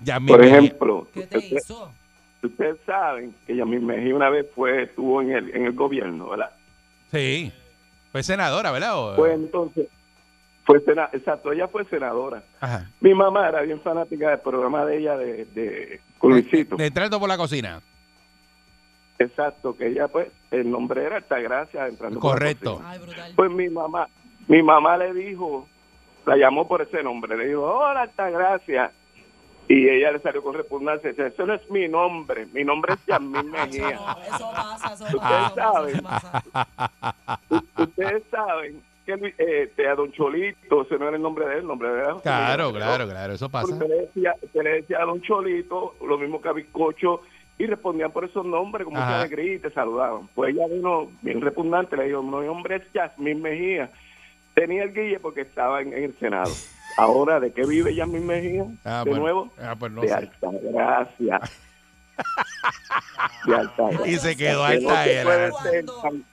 Yamil 0.00 0.28
Por 0.28 0.40
Mejía. 0.40 0.58
ejemplo, 0.58 1.08
¿Qué 1.12 1.26
te 1.26 1.38
usted- 1.38 1.56
hizo? 1.56 1.92
ustedes 2.42 2.76
saben 2.86 3.34
que 3.46 3.54
Yamil 3.56 3.80
Mejía 3.80 4.14
una 4.14 4.30
vez 4.30 4.46
fue, 4.54 4.84
estuvo 4.84 5.20
en 5.22 5.32
el, 5.32 5.54
en 5.54 5.66
el 5.66 5.72
gobierno, 5.72 6.30
¿verdad? 6.30 6.50
Sí. 7.10 7.52
Fue 8.10 8.22
senadora, 8.22 8.70
¿verdad? 8.70 8.96
O- 8.98 9.16
Pues 9.16 9.34
entonces, 9.34 9.88
fue 10.64 10.80
sena- 10.80 11.10
exacto, 11.12 11.52
ella 11.52 11.68
fue 11.68 11.84
senadora. 11.86 12.42
Ajá. 12.60 12.88
Mi 13.00 13.14
mamá 13.14 13.48
era 13.48 13.62
bien 13.62 13.80
fanática 13.80 14.30
del 14.30 14.40
programa 14.40 14.84
de 14.86 14.98
ella 14.98 15.16
de, 15.16 15.44
de 15.46 16.00
Luisito. 16.22 16.76
De 16.76 16.86
entrando 16.86 17.18
por 17.20 17.28
la 17.28 17.36
cocina. 17.36 17.80
Exacto, 19.18 19.76
que 19.76 19.88
ella 19.88 20.08
pues, 20.08 20.28
el 20.50 20.70
nombre 20.70 21.04
era 21.04 21.16
Altagracia 21.16 21.86
entrando 21.86 22.18
por 22.18 22.30
la 22.30 22.34
Correcto. 22.34 22.82
cocina. 22.82 23.24
Pues 23.36 23.50
mi 23.50 23.68
mamá, 23.68 24.08
mi 24.48 24.62
mamá 24.62 24.96
le 24.96 25.12
dijo, 25.12 25.68
la 26.26 26.36
llamó 26.36 26.66
por 26.68 26.82
ese 26.82 27.02
nombre, 27.02 27.36
le 27.36 27.48
dijo, 27.48 27.62
hola 27.62 28.02
Altagracia. 28.02 28.92
Y 29.68 29.88
ella 29.88 30.12
le 30.12 30.18
salió 30.18 30.42
con 30.42 30.54
repugnancia, 30.54 31.10
dice, 31.10 31.28
ese 31.28 31.46
no 31.46 31.54
es 31.54 31.70
mi 31.70 31.88
nombre, 31.88 32.46
mi 32.52 32.64
nombre 32.64 32.94
es 32.94 33.06
Yamil 33.06 33.44
Mejía. 33.50 33.90
Eso 33.90 34.50
pasa, 34.54 34.92
eso 34.94 35.04
Ustedes 35.04 36.02
pasa. 36.02 36.42
saben, 36.50 37.62
ustedes 37.78 38.22
saben 38.30 38.82
que 39.06 39.34
este, 39.38 39.88
a 39.88 39.94
Don 39.94 40.12
Cholito, 40.12 40.82
ese 40.82 40.98
no 40.98 41.08
era 41.08 41.16
el 41.16 41.22
nombre 41.22 41.46
de 41.46 41.52
él, 41.54 41.60
el 41.60 41.66
nombre 41.66 41.88
de 41.90 42.00
él. 42.00 42.14
Claro, 42.22 42.72
claro, 42.72 43.08
claro. 43.08 43.32
Eso 43.32 43.48
pasa. 43.48 43.72
Usted 43.72 43.88
le 43.88 43.94
decía, 43.94 44.34
usted 44.42 44.62
le 44.62 44.70
decía 44.74 44.98
a 45.00 45.04
Don 45.04 45.20
Cholito, 45.22 45.94
lo 46.06 46.18
mismo 46.18 46.40
que 46.40 46.48
a 46.48 46.52
Bizcocho, 46.52 47.22
y 47.58 47.66
respondían 47.66 48.10
por 48.12 48.24
esos 48.24 48.44
nombres 48.44 48.84
con 48.84 48.94
mucha 48.94 49.20
alegría 49.20 49.54
y 49.54 49.58
te 49.58 49.70
saludaban. 49.70 50.28
Pues 50.34 50.54
ella 50.54 50.66
vino 50.66 51.08
bien 51.22 51.40
repugnante, 51.40 51.96
le 51.96 52.04
dijo, 52.08 52.22
mi 52.22 52.46
nombre 52.46 52.76
es 52.76 52.92
Yasmín 52.92 53.40
Mejía. 53.42 53.90
Tenía 54.54 54.84
el 54.84 54.92
guille 54.92 55.18
porque 55.20 55.42
estaba 55.42 55.80
en, 55.80 55.92
en 55.92 56.04
el 56.04 56.18
Senado. 56.18 56.52
Ahora, 56.98 57.40
¿de 57.40 57.52
qué 57.52 57.64
vive 57.64 57.94
Yasmín 57.94 58.26
Mejía? 58.26 58.66
Ah, 58.84 59.02
de 59.04 59.10
pues- 59.10 59.20
nuevo, 59.20 59.52
ah, 59.58 59.74
pues 59.78 59.92
no 59.92 60.02
de 60.02 60.08
sé. 60.08 60.14
De 63.46 63.54
Altagracia. 63.56 64.06
Y 64.06 64.18
se 64.18 64.36
quedó 64.36 64.58
no 64.58 64.64
alta 64.64 65.06
era. 65.06 65.50
tan- 66.02 66.24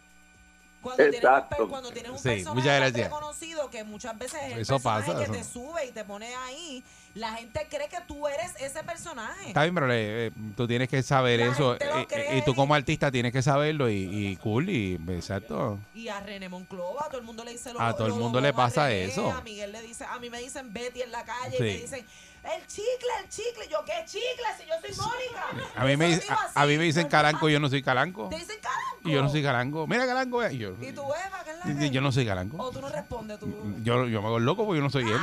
Cuando 0.81 1.03
tienes, 1.03 1.19
un, 1.23 1.27
Exacto. 1.30 1.68
cuando 1.69 1.91
tienes 1.91 2.11
un 2.11 2.18
Sí, 2.18 2.23
personaje 2.30 2.56
muchas 2.56 2.65
tan 2.72 2.80
gracias. 2.80 3.03
reconocido 3.11 3.69
que 3.69 3.84
muchas 3.84 4.18
veces 4.18 4.39
es 4.43 4.53
el 4.53 4.60
Eso 4.60 4.73
personaje 4.76 5.06
pasa, 5.11 5.26
que 5.26 5.31
te 5.31 5.39
eso. 5.39 5.49
sube 5.51 5.85
y 5.85 5.91
te 5.91 6.03
pone 6.06 6.34
ahí, 6.35 6.84
la 7.15 7.34
gente 7.34 7.68
cree 7.69 7.89
que 7.89 7.97
tú 8.07 8.27
eres 8.27 8.53
ese 8.61 8.81
personaje. 8.84 9.47
Está 9.49 9.64
bien, 9.64 9.76
pero 9.76 9.88
eh, 9.91 10.31
tú 10.56 10.68
tienes 10.68 10.88
que 10.88 11.03
saber 11.03 11.41
eso. 11.41 11.72
gente 11.77 11.85
lo 11.88 11.99
eh, 11.99 12.07
eh, 12.11 12.38
y 12.38 12.41
tú 12.45 12.56
como 12.56 12.73
artista 12.76 13.11
tienes 13.11 13.34
que 13.34 13.41
saberlo. 13.41 13.89
Y, 13.89 14.03
y 14.27 14.35
cool, 14.38 14.69
y 14.69 14.95
exacto. 15.10 15.80
Y 15.93 16.07
a 16.07 16.19
René 16.22 16.47
Monclova, 16.47 17.06
a 17.06 17.10
todo 17.10 17.19
el 17.19 17.26
mundo 17.26 17.43
le 17.43 17.51
dice 17.51 17.73
lo 17.73 17.81
A 17.81 17.93
todo 17.95 18.07
el 18.07 18.14
mundo 18.14 18.39
le 18.39 18.49
a 18.49 18.53
pasa 18.53 18.88
René, 18.88 19.06
eso. 19.06 19.30
A 19.31 19.41
Miguel 19.41 19.72
le 19.73 19.81
dice, 19.81 20.06
a 20.06 20.18
mí 20.19 20.30
me 20.30 20.39
dicen 20.39 20.72
Betty 20.72 21.01
en 21.01 21.11
la 21.11 21.26
calle 21.26 21.57
Sí. 21.57 21.64
y 21.64 21.73
me 21.73 21.77
dicen, 21.81 22.06
el 22.43 22.65
chicle, 22.67 23.09
el 23.23 23.29
chicle. 23.29 23.67
Yo, 23.69 23.77
¿qué 23.85 23.93
chicle? 24.05 24.45
Si 24.57 24.65
yo 24.67 24.73
soy 24.81 25.05
Mónica. 25.05 25.71
A 25.75 25.85
mí, 25.85 25.97
me, 25.97 26.05
Eso 26.07 26.15
dice- 26.15 26.27
digo 26.27 26.35
a, 26.55 26.61
a 26.61 26.65
mí 26.65 26.71
así. 26.73 26.77
me 26.77 26.83
dicen 26.85 27.07
calanco, 27.07 27.49
yo 27.49 27.59
no 27.59 27.69
soy 27.69 27.81
calanco. 27.83 28.29
Te 28.29 28.35
dicen 28.37 28.57
calanco. 28.61 29.09
Y 29.09 29.11
yo 29.11 29.21
no 29.21 29.29
soy 29.29 29.43
calanco. 29.43 29.87
Mira, 29.87 30.05
calanco. 30.05 30.43
eh, 30.43 30.53
y 30.53 30.57
yo, 30.57 30.71
¿Y 30.81 30.91
tú, 30.91 31.01
Eva, 31.03 31.43
qué 31.43 31.51
es 31.51 31.65
la 31.65 31.71
y- 31.71 31.77
que- 31.77 31.89
yo 31.91 32.01
no 32.01 32.11
soy 32.11 32.25
calanco. 32.25 32.57
O 32.57 32.71
tú 32.71 32.81
no 32.81 32.89
respondes, 32.89 33.39
tú. 33.39 33.47
Yo, 33.83 34.05
yo 34.07 34.21
me 34.21 34.27
hago 34.27 34.37
el 34.37 34.45
loco 34.45 34.65
porque 34.65 34.77
yo 34.79 34.83
no 34.83 34.89
soy 34.89 35.03
él. 35.09 35.17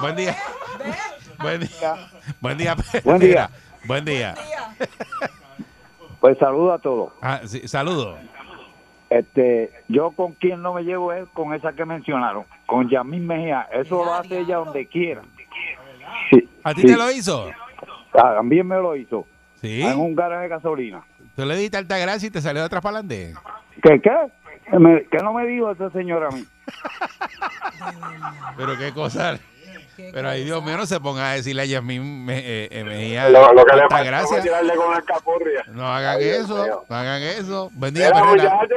Buen 0.00 0.16
día. 0.16 0.36
Buen 1.40 1.60
día. 1.60 2.10
Buen 2.40 2.58
día. 2.58 2.76
Buen 3.04 3.18
día. 3.20 3.50
Buen 3.84 4.04
día. 4.04 4.34
Pues 6.20 6.36
saludo 6.38 6.72
a 6.72 6.78
todos. 6.80 7.12
Ah, 7.22 7.40
sí, 7.46 7.66
saludos. 7.68 8.18
Este, 9.10 9.72
yo 9.88 10.10
con 10.10 10.32
quien 10.34 10.60
no 10.60 10.74
me 10.74 10.82
llevo 10.82 11.12
es 11.12 11.26
con 11.32 11.54
esa 11.54 11.72
que 11.72 11.84
mencionaron, 11.84 12.44
con 12.66 12.90
Yamín 12.90 13.26
Mejía. 13.26 13.68
Eso 13.72 14.04
lo 14.04 14.12
hace 14.14 14.40
ella 14.40 14.56
donde 14.56 14.86
quiera. 14.86 15.22
¿A 16.68 16.74
ti 16.74 16.82
sí. 16.82 16.86
te 16.88 16.96
lo 16.96 17.10
hizo? 17.10 17.50
Ah, 18.14 18.34
También 18.36 18.66
me 18.66 18.76
lo 18.76 18.94
hizo. 18.96 19.26
Sí. 19.60 19.82
En 19.82 19.98
un 19.98 20.14
garaje 20.14 20.42
de 20.44 20.48
gasolina. 20.48 21.02
Tú 21.36 21.44
le 21.44 21.56
diste 21.56 21.76
alta 21.76 21.98
gracia 21.98 22.26
y 22.26 22.30
te 22.30 22.40
salió 22.40 22.60
de 22.62 22.66
atrás 22.66 22.82
para 22.82 22.98
adelante. 22.98 23.34
¿Qué 23.82 24.00
qué? 24.00 24.10
Me- 24.78 25.04
¿Qué 25.10 25.18
no 25.18 25.32
me 25.32 25.46
dijo 25.46 25.70
esa 25.70 25.90
señora 25.90 26.28
a 26.28 26.30
mí? 26.30 26.44
Pero 28.56 28.76
qué 28.76 28.92
cosa. 28.92 29.38
Pero 30.12 30.28
ay, 30.28 30.44
Dios 30.44 30.62
mío, 30.62 30.76
no 30.76 30.86
se 30.86 31.00
ponga 31.00 31.30
a 31.30 31.34
decirle 31.34 31.62
a 31.62 31.64
Yasmín 31.64 32.24
me, 32.24 32.38
eh, 32.38 32.68
eh, 32.70 32.84
Mejía 32.84 33.28
Lo, 33.30 33.52
lo 33.52 33.64
que 33.64 33.74
le 33.74 33.82
alta 33.82 33.96
falta 33.96 34.10
gracia. 34.10 34.36
es 34.38 34.42
tirarle 34.44 34.76
con 34.76 34.94
la 34.94 35.02
capurria. 35.02 35.64
No 35.72 35.88
hagan 35.92 36.18
Ay, 36.18 36.28
eso, 36.28 36.84
no 36.88 36.96
hagan 36.96 37.20
eso. 37.22 37.68
Buen 37.72 37.94
día, 37.94 38.12
muchacho. 38.12 38.76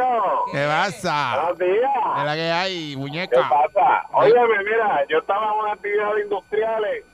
¿Qué 0.52 0.66
pasa? 0.66 1.36
Buenos 1.42 1.60
días. 1.60 1.92
¿Qué 2.16 2.20
es 2.22 2.26
la 2.26 2.36
que 2.36 2.52
hay, 2.52 2.90
¿Qué 2.92 2.98
muñeca? 2.98 3.38
pasa? 3.50 4.04
Óyeme, 4.14 4.64
mira, 4.64 5.06
yo 5.10 5.20
estaba 5.20 5.46
en 5.54 5.60
una 5.60 5.74
actividad 5.74 6.10
industriales 6.24 7.06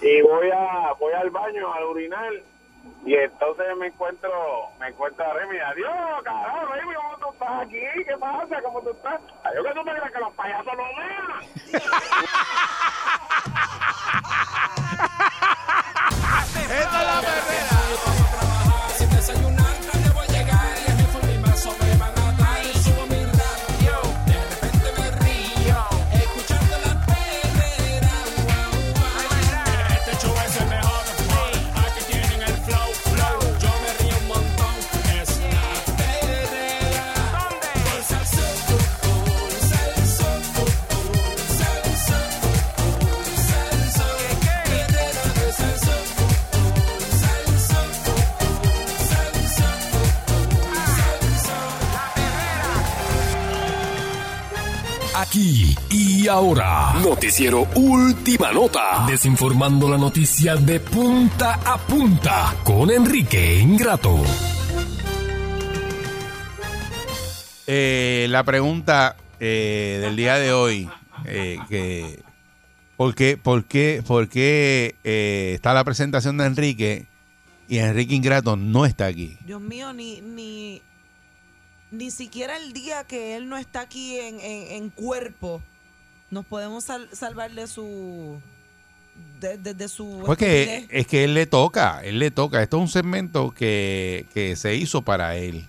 y 0.00 0.22
voy 0.22 0.50
a 0.50 0.92
voy 0.98 1.12
al 1.12 1.30
baño 1.30 1.72
al 1.72 1.84
orinar 1.84 2.32
y 3.04 3.14
entonces 3.14 3.66
me 3.76 3.88
encuentro 3.88 4.30
me 4.78 4.88
encuentro 4.88 5.24
a 5.24 5.34
Remy, 5.34 5.58
adiós, 5.58 6.22
carajo, 6.24 6.66
Remy, 6.72 6.94
¿cómo 6.94 7.18
tú 7.18 7.32
estás 7.32 7.62
aquí? 7.62 7.80
¿Qué 8.06 8.16
pasa? 8.18 8.62
¿Cómo 8.62 8.80
tú 8.82 8.90
estás? 8.90 9.20
Adiós, 9.44 9.66
que 9.66 9.74
tú 9.74 9.82
crees 9.82 10.12
que 10.12 10.20
los 10.20 10.32
payasos 10.34 10.72
no 10.76 10.84
vean. 10.96 11.26
¡Esta 16.70 17.00
es 17.00 17.06
la 17.06 17.20
perrera! 17.20 18.27
Ahora. 56.38 56.94
Noticiero 57.02 57.66
Última 57.74 58.52
Nota. 58.52 59.04
Desinformando 59.08 59.88
la 59.88 59.98
noticia 59.98 60.54
de 60.54 60.78
punta 60.78 61.54
a 61.64 61.76
punta 61.78 62.54
con 62.62 62.90
Enrique 62.92 63.58
Ingrato. 63.58 64.22
Eh, 67.66 68.26
la 68.30 68.44
pregunta 68.44 69.16
eh, 69.40 69.98
del 70.00 70.14
día 70.14 70.36
de 70.36 70.52
hoy, 70.52 70.88
eh, 71.26 71.58
que 71.68 72.22
¿por 72.96 73.16
qué, 73.16 73.36
por 73.36 73.64
qué, 73.64 74.02
por 74.06 74.28
qué 74.28 74.94
eh, 75.02 75.52
está 75.54 75.74
la 75.74 75.82
presentación 75.82 76.38
de 76.38 76.46
Enrique 76.46 77.06
y 77.68 77.78
Enrique 77.78 78.14
Ingrato 78.14 78.56
no 78.56 78.86
está 78.86 79.06
aquí? 79.06 79.36
Dios 79.44 79.60
mío, 79.60 79.92
ni, 79.92 80.20
ni, 80.20 80.82
ni 81.90 82.10
siquiera 82.12 82.56
el 82.56 82.72
día 82.72 83.02
que 83.04 83.36
él 83.36 83.48
no 83.48 83.58
está 83.58 83.80
aquí 83.80 84.18
en, 84.18 84.38
en, 84.40 84.70
en 84.72 84.90
cuerpo, 84.90 85.60
nos 86.30 86.44
podemos 86.46 86.84
sal- 86.84 87.08
salvar 87.12 87.52
de 87.52 87.66
su... 87.66 88.40
De, 89.40 89.56
de- 89.58 89.74
de 89.74 89.88
su... 89.88 90.22
Porque 90.24 90.62
estupidez. 90.62 90.88
es 91.00 91.06
que 91.06 91.24
él 91.24 91.34
le 91.34 91.46
toca, 91.46 92.00
él 92.04 92.18
le 92.18 92.30
toca. 92.30 92.62
Esto 92.62 92.76
es 92.76 92.82
un 92.82 92.88
segmento 92.88 93.50
que, 93.52 94.26
que 94.34 94.54
se 94.56 94.74
hizo 94.76 95.02
para 95.02 95.36
él. 95.36 95.66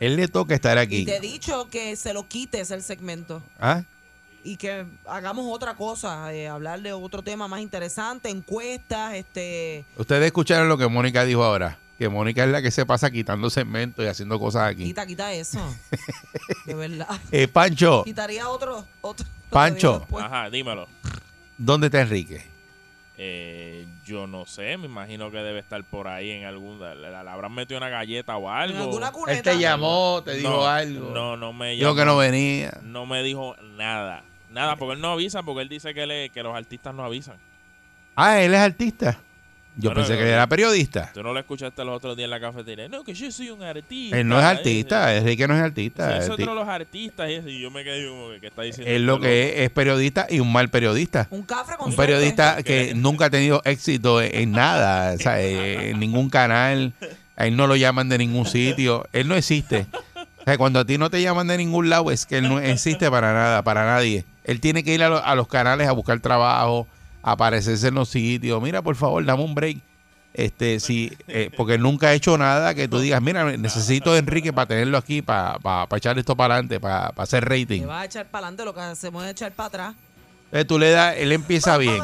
Él 0.00 0.16
le 0.16 0.26
toca 0.28 0.54
estar 0.54 0.76
Y 0.78 0.80
aquí. 0.80 1.04
te 1.04 1.16
he 1.16 1.20
dicho 1.20 1.68
que 1.70 1.94
se 1.96 2.12
lo 2.12 2.26
quites 2.28 2.70
el 2.70 2.82
segmento. 2.82 3.42
¿Ah? 3.58 3.82
y 4.44 4.56
que 4.56 4.84
hagamos 5.06 5.46
otra 5.48 5.74
cosa, 5.76 6.34
eh, 6.34 6.48
hablar 6.48 6.82
de 6.82 6.92
otro 6.92 7.22
tema 7.22 7.46
más 7.46 7.60
interesante, 7.60 8.28
encuestas, 8.28 9.14
este... 9.14 9.84
Ustedes 9.96 10.26
escucharon 10.26 10.68
lo 10.68 10.76
que 10.76 10.88
Mónica 10.88 11.24
dijo 11.24 11.44
ahora. 11.44 11.78
Que 12.02 12.08
Mónica 12.08 12.42
es 12.42 12.50
la 12.50 12.60
que 12.60 12.72
se 12.72 12.84
pasa 12.84 13.12
quitando 13.12 13.48
segmentos 13.48 14.04
y 14.04 14.08
haciendo 14.08 14.36
cosas 14.40 14.68
aquí. 14.72 14.86
Quita, 14.86 15.06
quita 15.06 15.32
eso. 15.32 15.60
De 16.66 16.74
verdad. 16.74 17.06
Eh, 17.30 17.46
Pancho, 17.46 18.02
Quitaría 18.02 18.48
otro... 18.48 18.84
otro 19.02 19.24
Pancho, 19.50 20.04
Ajá, 20.18 20.50
dímelo. 20.50 20.88
¿dónde 21.56 21.86
está 21.86 22.00
Enrique? 22.00 22.44
Eh, 23.16 23.86
yo 24.04 24.26
no 24.26 24.46
sé, 24.46 24.76
me 24.78 24.86
imagino 24.86 25.30
que 25.30 25.36
debe 25.36 25.60
estar 25.60 25.84
por 25.84 26.08
ahí 26.08 26.30
en 26.32 26.44
algún. 26.44 26.80
Le, 26.80 26.96
le 26.96 27.16
habrán 27.16 27.52
metido 27.54 27.78
una 27.78 27.88
galleta 27.88 28.36
o 28.36 28.50
algo. 28.50 28.78
alguna 29.00 29.12
Él 29.32 29.42
te 29.42 29.56
llamó, 29.60 30.22
te 30.24 30.32
dijo 30.38 30.48
No, 30.50 30.66
algo. 30.66 31.10
No, 31.10 31.36
no 31.36 31.52
me 31.52 31.76
Dijo 31.76 31.94
que 31.94 32.00
no 32.04 32.06
llamó. 32.06 32.16
venía. 32.18 32.80
No 32.82 33.06
me 33.06 33.22
dijo 33.22 33.54
nada. 33.76 34.24
Nada, 34.50 34.74
porque 34.74 34.94
él 34.94 35.00
no 35.00 35.12
avisa, 35.12 35.44
porque 35.44 35.62
él 35.62 35.68
dice 35.68 35.94
que, 35.94 36.04
le, 36.04 36.30
que 36.30 36.42
los 36.42 36.56
artistas 36.56 36.92
no 36.92 37.04
avisan. 37.04 37.36
Ah, 38.16 38.40
él 38.40 38.54
es 38.54 38.60
artista. 38.60 39.20
Yo 39.74 39.88
Bueno, 39.88 40.02
pensé 40.02 40.16
que 40.18 40.24
él 40.24 40.28
era 40.34 40.46
periodista. 40.46 41.10
Tú 41.14 41.22
no 41.22 41.32
lo 41.32 41.40
escuchaste 41.40 41.82
los 41.82 41.96
otros 41.96 42.14
días 42.14 42.26
en 42.26 42.30
la 42.30 42.40
cafetería. 42.40 42.88
No, 42.88 43.02
que 43.04 43.14
yo 43.14 43.32
soy 43.32 43.48
un 43.48 43.62
artista. 43.62 44.18
Él 44.18 44.28
no 44.28 44.38
es 44.38 44.44
artista, 44.44 45.16
Enrique 45.16 45.48
no 45.48 45.54
es 45.56 45.62
artista. 45.62 46.08
Sí, 46.08 46.12
es 46.12 46.28
nosotros 46.28 46.48
ti- 46.48 46.54
los 46.54 46.68
artistas 46.68 47.30
y 47.30 47.32
eso, 47.34 47.48
y 47.48 47.58
yo 47.60 47.70
me 47.70 47.82
quedé 47.82 48.06
como 48.06 48.28
que 48.32 48.40
¿qué 48.40 48.46
está 48.48 48.62
diciendo. 48.62 48.90
Él 48.92 49.06
lo 49.06 49.14
este 49.14 49.26
que 49.28 49.48
es, 49.48 49.60
es 49.60 49.70
periodista 49.70 50.26
y 50.28 50.40
un 50.40 50.52
mal 50.52 50.68
periodista. 50.68 51.26
Un 51.30 51.42
cafre 51.44 51.76
con 51.78 51.88
Un 51.88 51.94
suerte. 51.94 52.12
periodista 52.12 52.62
que 52.62 52.92
nunca 52.94 53.24
ha 53.26 53.30
tenido 53.30 53.62
éxito 53.64 54.20
en, 54.20 54.34
en 54.34 54.52
nada, 54.52 55.14
o 55.14 55.18
sea, 55.18 55.40
eh, 55.42 55.90
en 55.90 56.00
ningún 56.00 56.28
canal. 56.28 56.92
A 57.36 57.46
él 57.46 57.56
no 57.56 57.66
lo 57.66 57.74
llaman 57.76 58.10
de 58.10 58.18
ningún 58.18 58.44
sitio. 58.44 59.06
Él 59.14 59.26
no 59.26 59.36
existe. 59.36 59.86
O 60.14 60.44
sea, 60.44 60.58
cuando 60.58 60.80
a 60.80 60.84
ti 60.84 60.98
no 60.98 61.08
te 61.08 61.22
llaman 61.22 61.46
de 61.46 61.56
ningún 61.56 61.88
lado 61.88 62.10
es 62.10 62.26
que 62.26 62.36
él 62.38 62.48
no 62.48 62.58
existe 62.60 63.10
para 63.10 63.32
nada, 63.32 63.62
para 63.62 63.86
nadie. 63.86 64.26
Él 64.44 64.60
tiene 64.60 64.84
que 64.84 64.92
ir 64.92 65.02
a, 65.02 65.08
lo- 65.08 65.24
a 65.24 65.34
los 65.34 65.48
canales 65.48 65.88
a 65.88 65.92
buscar 65.92 66.20
trabajo, 66.20 66.86
aparecerse 67.22 67.88
en 67.88 67.94
los 67.94 68.08
sitios. 68.08 68.62
Mira, 68.62 68.82
por 68.82 68.96
favor, 68.96 69.24
dame 69.24 69.44
un 69.44 69.54
break. 69.54 69.78
Este, 70.34 70.80
sí, 70.80 71.12
eh, 71.28 71.50
porque 71.56 71.74
él 71.74 71.82
nunca 71.82 72.08
ha 72.08 72.14
hecho 72.14 72.38
nada 72.38 72.74
que 72.74 72.88
tú 72.88 72.98
digas, 73.00 73.20
mira, 73.20 73.56
necesito 73.58 74.12
a 74.12 74.18
Enrique 74.18 74.50
para 74.52 74.66
tenerlo 74.66 74.96
aquí, 74.96 75.20
para, 75.20 75.58
para, 75.58 75.86
para 75.86 75.98
echar 75.98 76.18
esto 76.18 76.34
para 76.34 76.54
adelante, 76.54 76.80
para, 76.80 77.10
para 77.10 77.24
hacer 77.24 77.44
rating. 77.44 77.80
Te 77.80 77.86
vas 77.86 78.02
a 78.02 78.04
echar 78.06 78.26
para 78.26 78.46
adelante, 78.46 78.64
lo 78.64 78.74
que 78.74 78.80
hacemos 78.80 79.24
es 79.24 79.30
echar 79.32 79.52
para 79.52 79.66
atrás. 79.66 79.94
Entonces 80.46 80.66
tú 80.66 80.78
le 80.78 80.90
das, 80.90 81.16
él 81.18 81.32
empieza 81.32 81.76
bien. 81.76 82.02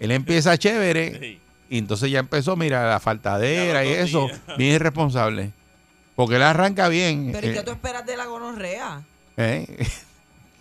Él 0.00 0.10
empieza 0.10 0.58
chévere. 0.58 1.40
Y 1.70 1.78
entonces 1.78 2.10
ya 2.10 2.18
empezó, 2.18 2.56
mira, 2.56 2.88
la 2.88 3.00
faltadera 3.00 3.84
y 3.84 3.88
eso. 3.88 4.28
Bien 4.58 4.74
irresponsable. 4.74 5.52
Porque 6.14 6.36
él 6.36 6.42
arranca 6.42 6.88
bien. 6.88 7.30
Pero 7.32 7.46
¿y 7.46 7.50
eh, 7.50 7.54
qué 7.54 7.62
tú 7.62 7.70
esperas 7.70 8.04
de 8.04 8.16
la 8.16 8.26
gonorrea? 8.26 9.02
¿eh? 9.36 9.66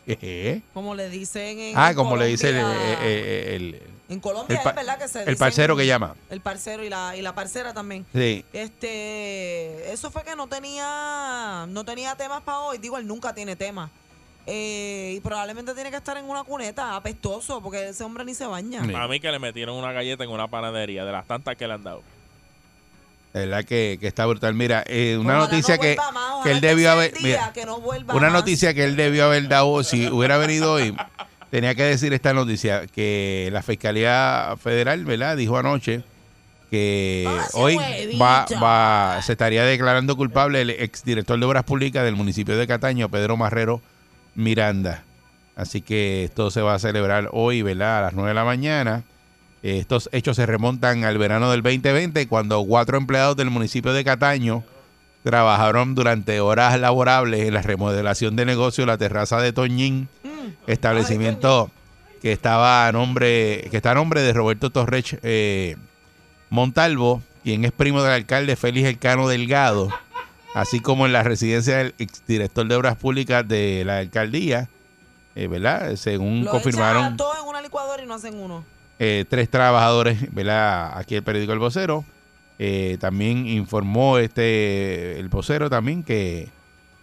¿Qué? 0.06 0.62
Como 0.74 0.96
le 0.96 1.10
dicen 1.10 1.60
en 1.60 1.78
Ah, 1.78 1.92
en 1.92 1.96
como 1.96 2.16
le 2.18 2.26
dice 2.26 2.50
el, 2.50 2.56
Colombia- 2.62 2.98
eh, 3.02 3.56
el- 3.56 3.64
el- 3.76 3.82
En 4.10 4.20
Colombia 4.20 4.58
es 4.58 4.76
verdad 4.76 4.98
que 5.00 5.08
se 5.08 5.20
el 5.20 5.26
dicen- 5.26 5.38
parcero 5.40 5.78
que 5.78 5.86
llama. 5.88 6.16
El 6.30 6.42
parcero 6.42 6.84
y 6.84 6.90
la, 6.90 7.16
y 7.16 7.22
la 7.22 7.34
parcera 7.34 7.74
también. 7.74 8.06
Sí. 8.14 8.44
Este, 8.52 9.92
eso 9.92 10.12
fue 10.12 10.24
que 10.24 10.36
no 10.36 10.48
tenía, 10.48 11.66
no 11.70 11.86
tenía 11.86 12.16
temas 12.16 12.42
para 12.42 12.60
hoy. 12.60 12.78
Digo, 12.78 12.98
él 12.98 13.08
nunca 13.08 13.34
tiene 13.34 13.56
temas. 13.56 13.90
Eh, 14.48 15.14
y 15.16 15.20
probablemente 15.22 15.74
tiene 15.76 15.92
que 15.92 15.98
estar 15.98 16.18
en 16.18 16.26
una 16.26 16.44
cuneta 16.44 16.96
apestoso 16.96 17.62
porque 17.62 17.90
ese 17.90 18.04
hombre 18.04 18.26
ni 18.26 18.34
se 18.34 18.46
baña. 18.48 18.82
A 18.82 19.08
mí 19.08 19.20
que 19.20 19.32
le 19.32 19.40
metieron 19.40 19.76
una 19.76 19.92
galleta 19.94 20.24
en 20.24 20.32
una 20.32 20.48
panadería 20.48 21.06
de 21.06 21.12
las 21.12 21.26
tantas 21.28 21.56
que 21.56 21.68
le 21.68 21.74
han 21.74 21.84
dado. 21.84 22.02
Verdad 23.34 23.64
que, 23.64 23.98
que 24.02 24.08
está 24.08 24.26
brutal. 24.26 24.54
Mira, 24.56 24.84
eh, 24.88 25.16
una 25.18 25.38
Ojalá 25.38 25.46
noticia 25.52 25.76
no 25.78 25.82
que, 25.82 25.96
que 26.42 26.52
ojalá 26.52 26.56
él 26.56 26.62
debió 26.62 26.84
sea 26.84 26.94
el 26.94 27.00
haber. 27.00 27.14
día 27.14 27.22
mira, 27.24 27.54
que 27.54 27.66
no 27.66 27.80
vuelva 27.80 28.14
una 28.14 28.28
más. 28.28 28.34
noticia 28.34 28.74
que 28.74 28.84
él 28.84 28.96
debió 28.96 29.26
haber 29.26 29.48
dado, 29.48 29.84
si 29.84 30.08
hubiera 30.10 30.38
venido 30.38 30.74
hoy, 30.74 30.96
tenía 31.50 31.76
que 31.76 31.84
decir 31.84 32.14
esta 32.14 32.34
noticia: 32.34 32.88
que 32.88 33.50
la 33.52 33.62
Fiscalía 33.62 34.56
Federal, 34.62 35.06
¿verdad? 35.06 35.38
Dijo 35.38 35.58
anoche 35.58 36.04
que 36.70 37.28
hoy 37.54 37.78
va, 38.22 38.46
va, 38.64 39.22
se 39.22 39.34
estaría 39.34 39.66
declarando 39.66 40.16
culpable 40.16 40.62
el 40.62 40.70
exdirector 40.70 41.38
de 41.38 41.46
Obras 41.46 41.66
Públicas 41.66 42.04
del 42.06 42.16
municipio 42.16 42.58
de 42.58 42.66
Cataño, 42.66 43.10
Pedro 43.10 43.36
Marrero 43.36 43.82
Miranda. 44.36 45.04
Así 45.58 45.82
que 45.82 46.24
esto 46.24 46.50
se 46.50 46.62
va 46.62 46.76
a 46.76 46.80
celebrar 46.80 47.30
hoy, 47.34 47.62
¿verdad? 47.62 48.00
A 48.00 48.02
las 48.04 48.14
9 48.14 48.30
de 48.30 48.34
la 48.34 48.46
mañana. 48.46 49.04
Estos 49.64 50.10
hechos 50.12 50.38
se 50.38 50.46
remontan 50.46 51.04
al 51.04 51.18
verano 51.18 51.52
del 51.52 51.62
2020, 51.62 52.28
cuando 52.28 52.64
cuatro 52.64 52.98
empleados 52.98 53.36
del 53.36 53.52
municipio 53.52 53.94
de 53.94 54.04
Cataño 54.04 54.64
trabajaron 55.24 55.96
durante 55.96 56.40
horas 56.40 56.80
laborables 56.80 57.48
en 57.48 57.54
la 57.54 57.62
remodelación 57.62 58.36
de 58.36 58.46
negocio 58.46 58.86
La 58.86 58.98
Terraza 58.98 59.40
de 59.40 59.54
Toñín, 59.54 60.10
establecimiento 60.68 61.70
que 62.22 62.32
estaba 62.32 62.88
a 62.88 62.92
nombre, 62.92 63.68
que 63.72 63.78
está 63.78 63.92
a 63.92 63.96
nombre 63.96 64.22
de 64.22 64.34
Roberto 64.34 64.70
Torrech 64.70 65.20
eh, 65.24 65.76
Montalvo, 66.50 67.22
quien 67.44 67.66
es 67.66 67.72
primo 67.72 68.04
del 68.04 68.14
alcalde 68.14 68.56
Félix 68.56 68.88
Elcano 68.88 69.28
Delgado, 69.28 69.90
así 70.54 70.80
como 70.80 71.06
en 71.06 71.14
la 71.14 71.24
residencia 71.24 71.78
del 71.78 71.96
exdirector 71.98 72.68
de 72.68 72.76
Obras 72.76 72.96
Públicas 72.98 73.48
de 73.48 73.84
la 73.86 74.00
alcaldía, 74.00 74.70
eh, 75.36 75.48
¿verdad? 75.48 75.96
Según 75.96 76.46
Lo 76.46 76.52
confirmaron 76.52 77.04
echan 77.06 77.18
todo 77.18 77.34
en 77.42 77.48
una 77.48 77.62
licuadora 77.62 78.04
y 78.04 78.06
no 78.08 78.16
hacen 78.16 78.36
uno. 78.38 78.64
eh, 79.00 79.26
tres 79.30 79.50
trabajadores, 79.50 80.32
¿verdad? 80.34 80.98
Aquí 80.98 81.16
el 81.16 81.24
periódico 81.24 81.54
El 81.54 81.60
Vocero. 81.60 82.06
Eh, 82.64 82.98
también 83.00 83.48
informó 83.48 84.20
este 84.20 85.20
el 85.20 85.30
vocero 85.30 85.68
también 85.68 86.04
que 86.04 86.50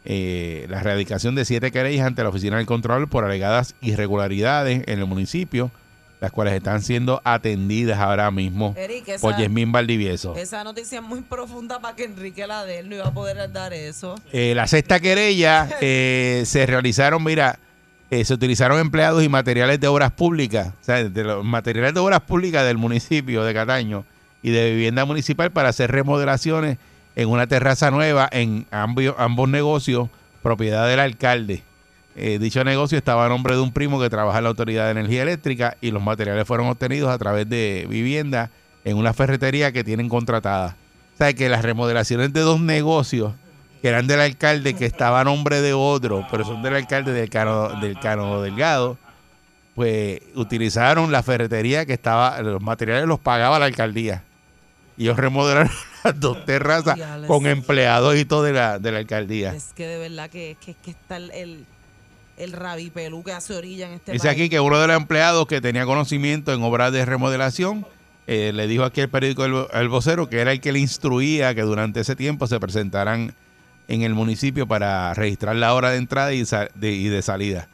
eh, 0.05 0.67
la 0.71 0.79
erradicación 0.79 1.35
de 1.35 1.45
siete 1.45 1.73
querellas 1.73 2.07
ante 2.07 2.23
la 2.23 2.29
Oficina 2.29 2.59
del 2.59 2.67
Control 2.67 3.09
por 3.09 3.25
alegadas 3.25 3.75
irregularidades 3.81 4.85
en 4.87 5.01
el 5.01 5.07
municipio, 5.07 5.73
las 6.21 6.31
cuales 6.31 6.55
están 6.55 6.81
siendo 6.83 7.21
atendidas 7.25 7.99
ahora 7.99 8.31
mismo 8.31 8.73
Eric, 8.77 9.09
esa- 9.09 9.21
por 9.21 9.37
Yasmín 9.37 9.73
Valdivieso. 9.73 10.37
Esa 10.37 10.63
noticia 10.63 11.01
es 11.01 11.05
muy 11.05 11.23
profunda 11.23 11.81
para 11.81 11.97
que 11.97 12.05
Enrique 12.05 12.47
la 12.47 12.65
dé. 12.65 12.85
No 12.85 12.95
iba 12.95 13.07
a 13.09 13.13
poder 13.13 13.51
dar 13.53 13.73
eso. 13.73 14.15
Eh, 14.33 14.53
la 14.55 14.69
sexta 14.69 15.01
querella 15.01 15.69
eh, 15.81 16.45
se 16.47 16.67
realizaron, 16.67 17.25
mira, 17.25 17.59
eh, 18.13 18.25
se 18.25 18.33
utilizaron 18.33 18.79
empleados 18.79 19.25
y 19.25 19.29
materiales 19.29 19.81
de 19.81 19.89
obras 19.89 20.13
públicas, 20.13 20.69
o 20.81 20.85
sea, 20.85 21.03
de 21.03 21.25
los 21.25 21.45
materiales 21.45 21.95
de 21.95 21.99
obras 22.01 22.21
públicas 22.21 22.65
del 22.65 22.79
municipio 22.79 23.43
de 23.43 23.53
Cataño 23.55 24.05
y 24.43 24.51
de 24.51 24.71
vivienda 24.71 25.05
municipal 25.05 25.51
para 25.51 25.71
hacer 25.71 25.91
remodelaciones 25.91 26.79
en 27.17 27.29
una 27.29 27.47
terraza 27.47 27.91
nueva 27.91 28.29
en 28.31 28.67
ambos, 28.71 29.15
ambos 29.19 29.49
negocios, 29.49 30.09
propiedad 30.43 30.89
del 30.89 31.01
alcalde. 31.01 31.63
Eh, 32.15 32.39
dicho 32.41 32.65
negocio 32.65 32.99
estaba 32.99 33.27
a 33.27 33.29
nombre 33.29 33.55
de 33.55 33.61
un 33.61 33.73
primo 33.73 34.01
que 34.01 34.11
trabaja 34.11 34.39
en 34.39 34.45
la 34.45 34.51
Autoridad 34.51 34.87
de 34.87 34.93
Energía 34.93 35.23
Eléctrica 35.23 35.77
y 35.81 35.91
los 35.91 36.03
materiales 36.03 36.47
fueron 36.47 36.67
obtenidos 36.67 37.11
a 37.11 37.19
través 37.19 37.49
de 37.49 37.87
vivienda 37.89 38.51
en 38.85 38.97
una 38.97 39.13
ferretería 39.13 39.73
que 39.73 39.85
tienen 39.85 40.09
contratada. 40.09 40.77
O 41.15 41.19
sea, 41.19 41.33
que 41.33 41.49
las 41.49 41.63
remodelaciones 41.63 42.33
de 42.33 42.41
dos 42.41 42.61
negocios 42.61 43.35
que 43.83 43.89
eran 43.89 44.07
del 44.07 44.21
alcalde 44.21 44.75
que 44.75 44.87
estaba 44.87 45.21
a 45.21 45.25
nombre 45.25 45.61
de 45.61 45.73
otro, 45.73 46.27
pero 46.31 46.45
son 46.45 46.63
del 46.63 46.75
alcalde 46.75 47.13
del 47.13 47.31
Cano, 47.31 47.81
del 47.81 47.99
Cano 47.99 48.43
Delgado, 48.43 48.99
pues 49.75 50.21
utilizaron 50.35 51.13
la 51.13 51.23
ferretería 51.23 51.87
que 51.87 51.93
estaba, 51.93 52.43
los 52.43 52.61
materiales 52.61 53.07
los 53.07 53.21
pagaba 53.21 53.61
la 53.61 53.67
alcaldía. 53.67 54.25
Y 54.99 55.05
ellos 55.05 55.17
remodelaron 55.17 55.71
las 56.05 56.19
dos 56.21 56.45
terrazas 56.45 56.99
con 57.27 57.47
empleados 57.47 58.17
y 58.17 58.25
todo 58.25 58.43
de 58.43 58.53
la, 58.53 58.79
de 58.79 58.93
la 58.93 58.99
alcaldía. 58.99 59.55
Es 59.55 59.73
que 59.75 59.87
de 59.87 59.99
verdad 59.99 60.29
que, 60.29 60.57
que, 60.65 60.75
que 60.75 60.91
está 60.91 61.17
el, 61.17 61.31
el, 61.31 61.65
el 62.37 62.53
rabipelú 62.53 63.23
que 63.23 63.33
hace 63.33 63.55
orilla 63.55 63.87
en 63.87 63.95
este 63.95 64.13
Dice 64.13 64.27
país. 64.27 64.35
aquí 64.41 64.49
que 64.51 64.61
uno 64.61 64.79
de 64.79 64.89
los 64.89 64.97
empleados 64.97 65.47
que 65.47 65.61
tenía 65.61 65.87
conocimiento 65.87 66.53
en 66.53 66.63
obras 66.63 66.93
de 66.93 67.05
remodelación 67.05 67.87
eh, 68.27 68.53
le 68.55 68.67
dijo 68.67 68.85
aquí 68.85 69.01
al 69.01 69.09
periódico 69.09 69.45
el, 69.45 69.67
El 69.73 69.89
Vocero 69.89 70.29
que 70.29 70.41
era 70.41 70.53
el 70.53 70.61
que 70.61 70.73
le 70.73 70.81
instruía 70.81 71.55
que 71.55 71.63
durante 71.63 72.01
ese 72.01 72.15
tiempo 72.17 72.47
se 72.47 72.61
presentaran 72.61 73.33
en 73.87 74.03
el 74.03 74.15
municipio 74.15 74.67
para 74.67 75.15
registrar 75.15 75.57
la 75.57 75.73
hora 75.75 75.91
de 75.91 75.97
entrada 75.97 76.35
y, 76.35 76.45
de, 76.75 76.91
y 76.93 77.09
de 77.09 77.23
salida. 77.23 77.69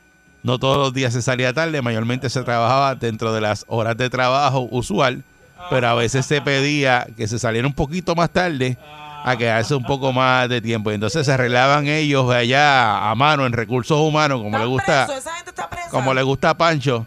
No 0.44 0.58
todos 0.58 0.76
los 0.76 0.92
días 0.92 1.12
se 1.14 1.22
salía 1.22 1.52
tarde, 1.54 1.80
mayormente 1.82 2.28
se 2.30 2.42
trabajaba 2.42 2.94
dentro 2.94 3.32
de 3.32 3.40
las 3.40 3.64
horas 3.66 3.96
de 3.96 4.10
trabajo 4.10 4.68
usual, 4.70 5.24
pero 5.70 5.88
a 5.88 5.94
veces 5.94 6.26
se 6.26 6.40
pedía 6.40 7.06
que 7.16 7.26
se 7.28 7.38
saliera 7.38 7.66
un 7.66 7.74
poquito 7.74 8.14
más 8.14 8.30
tarde 8.30 8.76
a 9.24 9.36
quedarse 9.36 9.74
un 9.74 9.84
poco 9.84 10.12
más 10.12 10.48
de 10.48 10.60
tiempo. 10.60 10.90
Y 10.90 10.94
entonces 10.94 11.24
se 11.26 11.32
arreglaban 11.32 11.86
ellos 11.86 12.30
allá 12.30 13.10
a 13.10 13.14
mano 13.14 13.46
en 13.46 13.52
recursos 13.52 13.98
humanos, 13.98 14.42
como 14.42 14.58
le 14.58 14.66
gusta 14.66 15.06
Preso, 15.06 15.18
esa 15.18 15.34
gente 15.36 15.50
está 15.50 15.70
presa. 15.70 15.88
como 15.90 16.12
le 16.12 16.22
gusta 16.22 16.50
a 16.50 16.58
Pancho, 16.58 17.06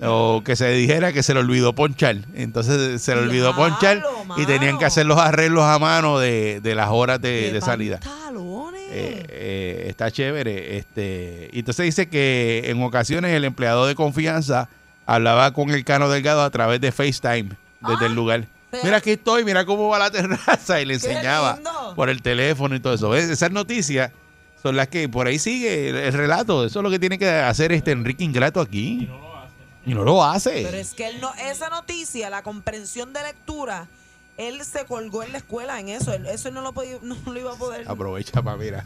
o 0.00 0.42
que 0.44 0.56
se 0.56 0.68
dijera 0.70 1.12
que 1.12 1.22
se 1.22 1.32
le 1.32 1.40
olvidó 1.40 1.72
ponchar. 1.74 2.16
Entonces 2.34 3.00
se 3.00 3.14
le 3.14 3.22
olvidó 3.22 3.56
ponchar 3.56 4.02
y 4.36 4.44
tenían 4.44 4.78
que 4.78 4.84
hacer 4.84 5.06
los 5.06 5.18
arreglos 5.18 5.64
a 5.64 5.78
mano 5.78 6.18
de, 6.18 6.60
de 6.60 6.74
las 6.74 6.90
horas 6.90 7.20
de, 7.22 7.50
de 7.50 7.60
salida. 7.62 8.00
Eh, 8.90 9.26
eh, 9.28 9.86
está 9.88 10.10
chévere. 10.10 10.76
Este, 10.76 11.48
y 11.52 11.60
entonces 11.60 11.86
dice 11.86 12.08
que 12.08 12.64
en 12.66 12.82
ocasiones 12.82 13.32
el 13.32 13.44
empleado 13.44 13.86
de 13.86 13.94
confianza 13.94 14.68
hablaba 15.06 15.52
con 15.52 15.70
el 15.70 15.84
Cano 15.84 16.08
Delgado 16.10 16.42
a 16.42 16.50
través 16.50 16.80
de 16.80 16.92
FaceTime 16.92 17.50
desde 17.88 18.06
el 18.06 18.14
lugar. 18.14 18.46
Mira 18.82 18.96
aquí 18.96 19.12
estoy, 19.12 19.44
mira 19.44 19.64
cómo 19.64 19.88
va 19.88 19.98
la 20.00 20.10
terraza 20.10 20.80
y 20.82 20.84
le 20.84 20.94
enseñaba 20.94 21.58
por 21.94 22.08
el 22.10 22.22
teléfono 22.22 22.74
y 22.74 22.80
todo 22.80 22.94
eso. 22.94 23.08
¿Ves? 23.10 23.30
Esas 23.30 23.52
noticias 23.52 24.10
son 24.62 24.74
las 24.76 24.88
que 24.88 25.08
por 25.08 25.26
ahí 25.28 25.38
sigue 25.38 25.90
el, 25.90 25.96
el 25.96 26.12
relato. 26.12 26.64
Eso 26.64 26.80
es 26.80 26.82
lo 26.82 26.90
que 26.90 26.98
tiene 26.98 27.18
que 27.18 27.28
hacer 27.30 27.70
este 27.72 27.92
Enrique 27.92 28.24
Ingrato 28.24 28.60
aquí. 28.60 29.08
Y 29.86 29.94
no 29.94 30.02
lo 30.02 30.24
hace. 30.24 30.62
Pero 30.64 30.76
es 30.78 30.94
que 30.94 31.06
él 31.08 31.20
no, 31.20 31.32
esa 31.34 31.68
noticia, 31.68 32.30
la 32.30 32.42
comprensión 32.42 33.12
de 33.12 33.22
lectura, 33.22 33.86
él 34.38 34.64
se 34.64 34.86
colgó 34.86 35.22
en 35.22 35.32
la 35.32 35.38
escuela 35.38 35.78
en 35.78 35.90
eso. 35.90 36.12
Él- 36.12 36.26
eso 36.26 36.48
él 36.48 36.54
no 36.54 36.62
lo, 36.62 36.72
podía, 36.72 36.96
no 37.02 37.16
lo 37.26 37.38
iba 37.38 37.52
a 37.52 37.56
poder. 37.56 37.84
Aprovecha 37.88 38.42
para 38.42 38.56
mira. 38.56 38.84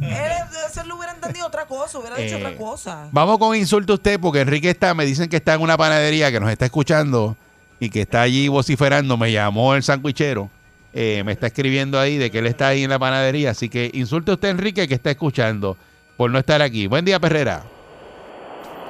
Él, 0.00 0.32
eso 0.70 0.84
lo 0.84 0.96
hubiera 0.96 1.12
entendido 1.12 1.46
otra 1.46 1.66
cosa, 1.66 1.98
hubiera 1.98 2.16
dicho 2.16 2.36
Eh, 2.36 2.44
otra 2.44 2.56
cosa. 2.56 3.08
Vamos 3.10 3.38
con 3.38 3.56
insulto 3.56 3.94
usted, 3.94 4.20
porque 4.20 4.40
Enrique 4.40 4.70
está, 4.70 4.94
me 4.94 5.04
dicen 5.04 5.28
que 5.28 5.36
está 5.36 5.54
en 5.54 5.60
una 5.60 5.76
panadería, 5.76 6.30
que 6.30 6.38
nos 6.38 6.50
está 6.50 6.64
escuchando 6.66 7.36
y 7.80 7.90
que 7.90 8.02
está 8.02 8.22
allí 8.22 8.48
vociferando. 8.48 9.16
Me 9.16 9.32
llamó 9.32 9.74
el 9.74 9.82
sandwichero, 9.82 10.50
eh, 10.92 11.22
me 11.24 11.32
está 11.32 11.48
escribiendo 11.48 11.98
ahí 11.98 12.16
de 12.16 12.30
que 12.30 12.38
él 12.38 12.46
está 12.46 12.68
ahí 12.68 12.84
en 12.84 12.90
la 12.90 12.98
panadería. 12.98 13.50
Así 13.50 13.68
que 13.68 13.90
insulte 13.94 14.32
usted, 14.32 14.48
Enrique, 14.48 14.88
que 14.88 14.94
está 14.94 15.10
escuchando 15.10 15.76
por 16.16 16.30
no 16.30 16.38
estar 16.38 16.62
aquí. 16.62 16.86
Buen 16.86 17.04
día, 17.04 17.18
Perrera. 17.20 17.62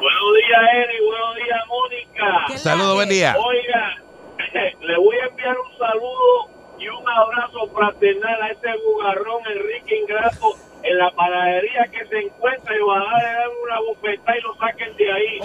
Buenos 0.01 0.35
días, 0.37 0.61
Eri. 0.75 1.07
Buenos 1.07 1.35
días, 1.37 1.61
Mónica. 1.69 2.59
Saludos, 2.59 2.95
buen 2.95 3.09
día. 3.09 3.37
Oiga, 3.39 3.97
le 4.87 4.97
voy 4.97 5.17
a 5.17 5.27
enviar 5.27 5.57
un 5.59 5.79
saludo 5.79 6.59
y 6.79 6.89
un 6.89 7.09
abrazo 7.09 7.69
fraternal 7.75 8.43
a 8.43 8.49
ese 8.49 8.69
bugarrón 8.87 9.43
Enrique 9.53 9.99
Ingrato 9.99 10.55
en 10.91 10.99
la 10.99 11.11
panadería 11.15 11.85
que 11.91 12.07
se 12.09 12.19
encuentra 12.27 12.75
y 12.77 12.81
ojalá 12.81 13.19
le 13.19 13.29
den 13.29 13.49
una 13.65 13.81
bofetada 13.81 14.39
y 14.39 14.41
lo 14.43 14.55
saquen 14.57 14.97
de 14.97 15.13
ahí. 15.13 15.39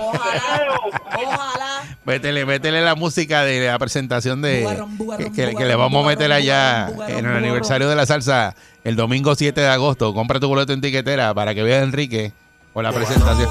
Ojalá. 1.25 1.81
Métele, 2.05 2.45
métele 2.45 2.81
la 2.81 2.95
música 2.95 3.43
de 3.43 3.65
la 3.67 3.79
presentación 3.79 4.41
de 4.41 4.63
que, 5.17 5.31
que- 5.31 5.55
que 5.55 5.65
le 5.65 5.75
vamos 5.75 6.03
a 6.03 6.07
meter 6.07 6.31
allá 6.31 6.87
en 7.07 7.25
el 7.25 7.35
aniversario 7.37 7.89
de 7.89 7.95
la 7.95 8.05
salsa 8.05 8.55
el 8.83 8.95
domingo 8.95 9.35
7 9.35 9.59
de 9.61 9.67
agosto. 9.67 10.13
Compra 10.13 10.39
tu 10.39 10.47
boleto 10.47 10.73
en 10.73 10.81
tiquetera 10.81 11.33
para 11.33 11.53
que 11.55 11.63
vea 11.63 11.79
a 11.79 11.83
Enrique 11.83 12.33
con 12.73 12.83
la 12.83 12.91
presentación. 12.91 13.49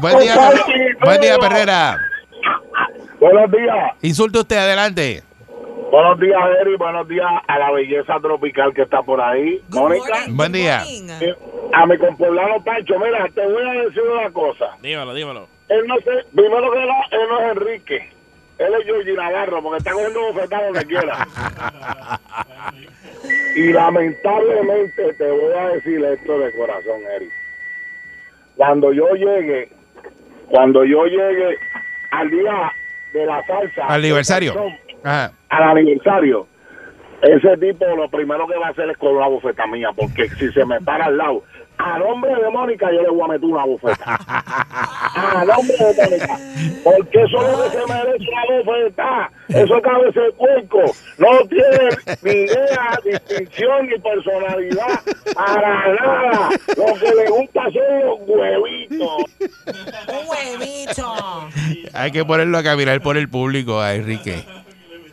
Buen 0.00 0.18
día, 0.18 0.34
Per- 0.34 0.96
buen 1.04 1.20
día, 1.20 1.38
Perrera. 1.38 1.96
Buenos 3.20 3.50
días. 3.50 3.92
Insulte 4.02 4.38
usted, 4.38 4.56
adelante. 4.56 5.22
Buenos 5.90 6.20
días, 6.20 6.38
Eri. 6.60 6.76
Buenos 6.76 7.08
días 7.08 7.26
a 7.46 7.58
la 7.58 7.70
belleza 7.72 8.14
tropical 8.20 8.72
que 8.74 8.82
está 8.82 9.02
por 9.02 9.20
ahí. 9.20 9.60
Mónica. 9.70 10.24
Buen 10.28 10.52
día. 10.52 10.82
Eh, 11.20 11.34
A 11.72 11.86
mi 11.86 11.96
compoblano 11.98 12.62
Pancho, 12.62 12.94
mira, 12.98 13.26
te 13.34 13.44
voy 13.46 13.66
a 13.66 13.82
decir 13.84 14.02
una 14.02 14.30
cosa. 14.30 14.66
Dímelo, 14.82 15.14
dímelo. 15.14 15.48
Él 15.68 15.86
no 15.86 15.96
sé, 15.96 16.10
primero 16.34 16.70
que 16.70 16.78
nada, 16.78 16.94
él 17.10 17.20
no 17.28 17.40
es 17.40 17.52
Enrique. 17.56 18.10
Él 18.58 18.74
es 18.80 18.84
Georgie 18.86 19.12
Navarro, 19.14 19.62
porque 19.62 19.78
está 19.78 19.92
cogiendo 19.92 20.20
bofetadas 20.32 20.64
donde 20.72 20.86
quiera. 20.86 21.26
y 23.56 23.72
lamentablemente 23.72 25.12
te 25.14 25.30
voy 25.30 25.52
a 25.58 25.68
decir 25.68 26.04
esto 26.04 26.38
de 26.38 26.52
corazón, 26.56 27.00
Eric. 27.16 27.30
Cuando 28.56 28.92
yo 28.92 29.12
llegue, 29.14 29.70
cuando 30.50 30.84
yo 30.84 31.04
llegue 31.06 31.56
al 32.10 32.30
día 32.30 32.72
de 33.12 33.26
la 33.26 33.44
salsa, 33.46 33.86
Al 33.86 34.00
aniversario. 34.00 34.52
son, 34.54 34.72
Ajá. 35.04 35.32
al 35.48 35.62
aniversario, 35.78 36.46
ese 37.22 37.56
tipo 37.58 37.84
lo 37.96 38.08
primero 38.08 38.46
que 38.46 38.56
va 38.56 38.68
a 38.68 38.70
hacer 38.70 38.88
es 38.90 38.96
con 38.98 39.16
una 39.16 39.26
bofeta 39.28 39.66
mía, 39.66 39.88
porque 39.96 40.28
si 40.30 40.50
se 40.52 40.64
me 40.64 40.80
para 40.80 41.06
al 41.06 41.16
lado, 41.16 41.42
a 41.78 41.98
nombre 41.98 42.34
de 42.34 42.50
Mónica 42.50 42.90
yo 42.92 43.02
le 43.02 43.10
voy 43.10 43.22
a 43.22 43.28
meter 43.28 43.44
una 43.44 43.64
bofeta. 43.64 44.18
a 45.14 45.44
nombre 45.44 45.76
de 45.76 46.04
Mónica. 46.04 46.38
Porque 46.84 47.22
eso 47.22 47.42
es 47.42 47.58
lo 47.58 47.64
que 47.64 47.70
se 47.70 47.92
merece 47.92 48.26
una 48.30 48.62
bofeta. 48.62 49.30
Eso 49.48 49.82
cabeza 49.82 50.20
de 50.20 50.32
puerco. 50.32 50.82
No 51.18 51.28
tiene 51.48 51.88
ni 52.22 52.30
idea, 52.30 52.98
distinción 53.04 53.86
ni 53.86 53.98
personalidad. 53.98 55.00
Para 55.34 55.94
nada. 55.94 56.50
Lo 56.76 56.94
que 56.94 57.14
le 57.14 57.30
gusta 57.30 57.62
son 57.62 58.06
los 58.06 58.18
huevitos. 58.26 59.24
Un 60.08 60.28
huevito. 60.28 61.48
Hay 61.94 62.10
que 62.10 62.24
ponerlo 62.24 62.58
a 62.58 62.62
caminar 62.62 63.00
por 63.00 63.16
el 63.16 63.28
público 63.28 63.80
a 63.80 63.94
Enrique. 63.94 64.44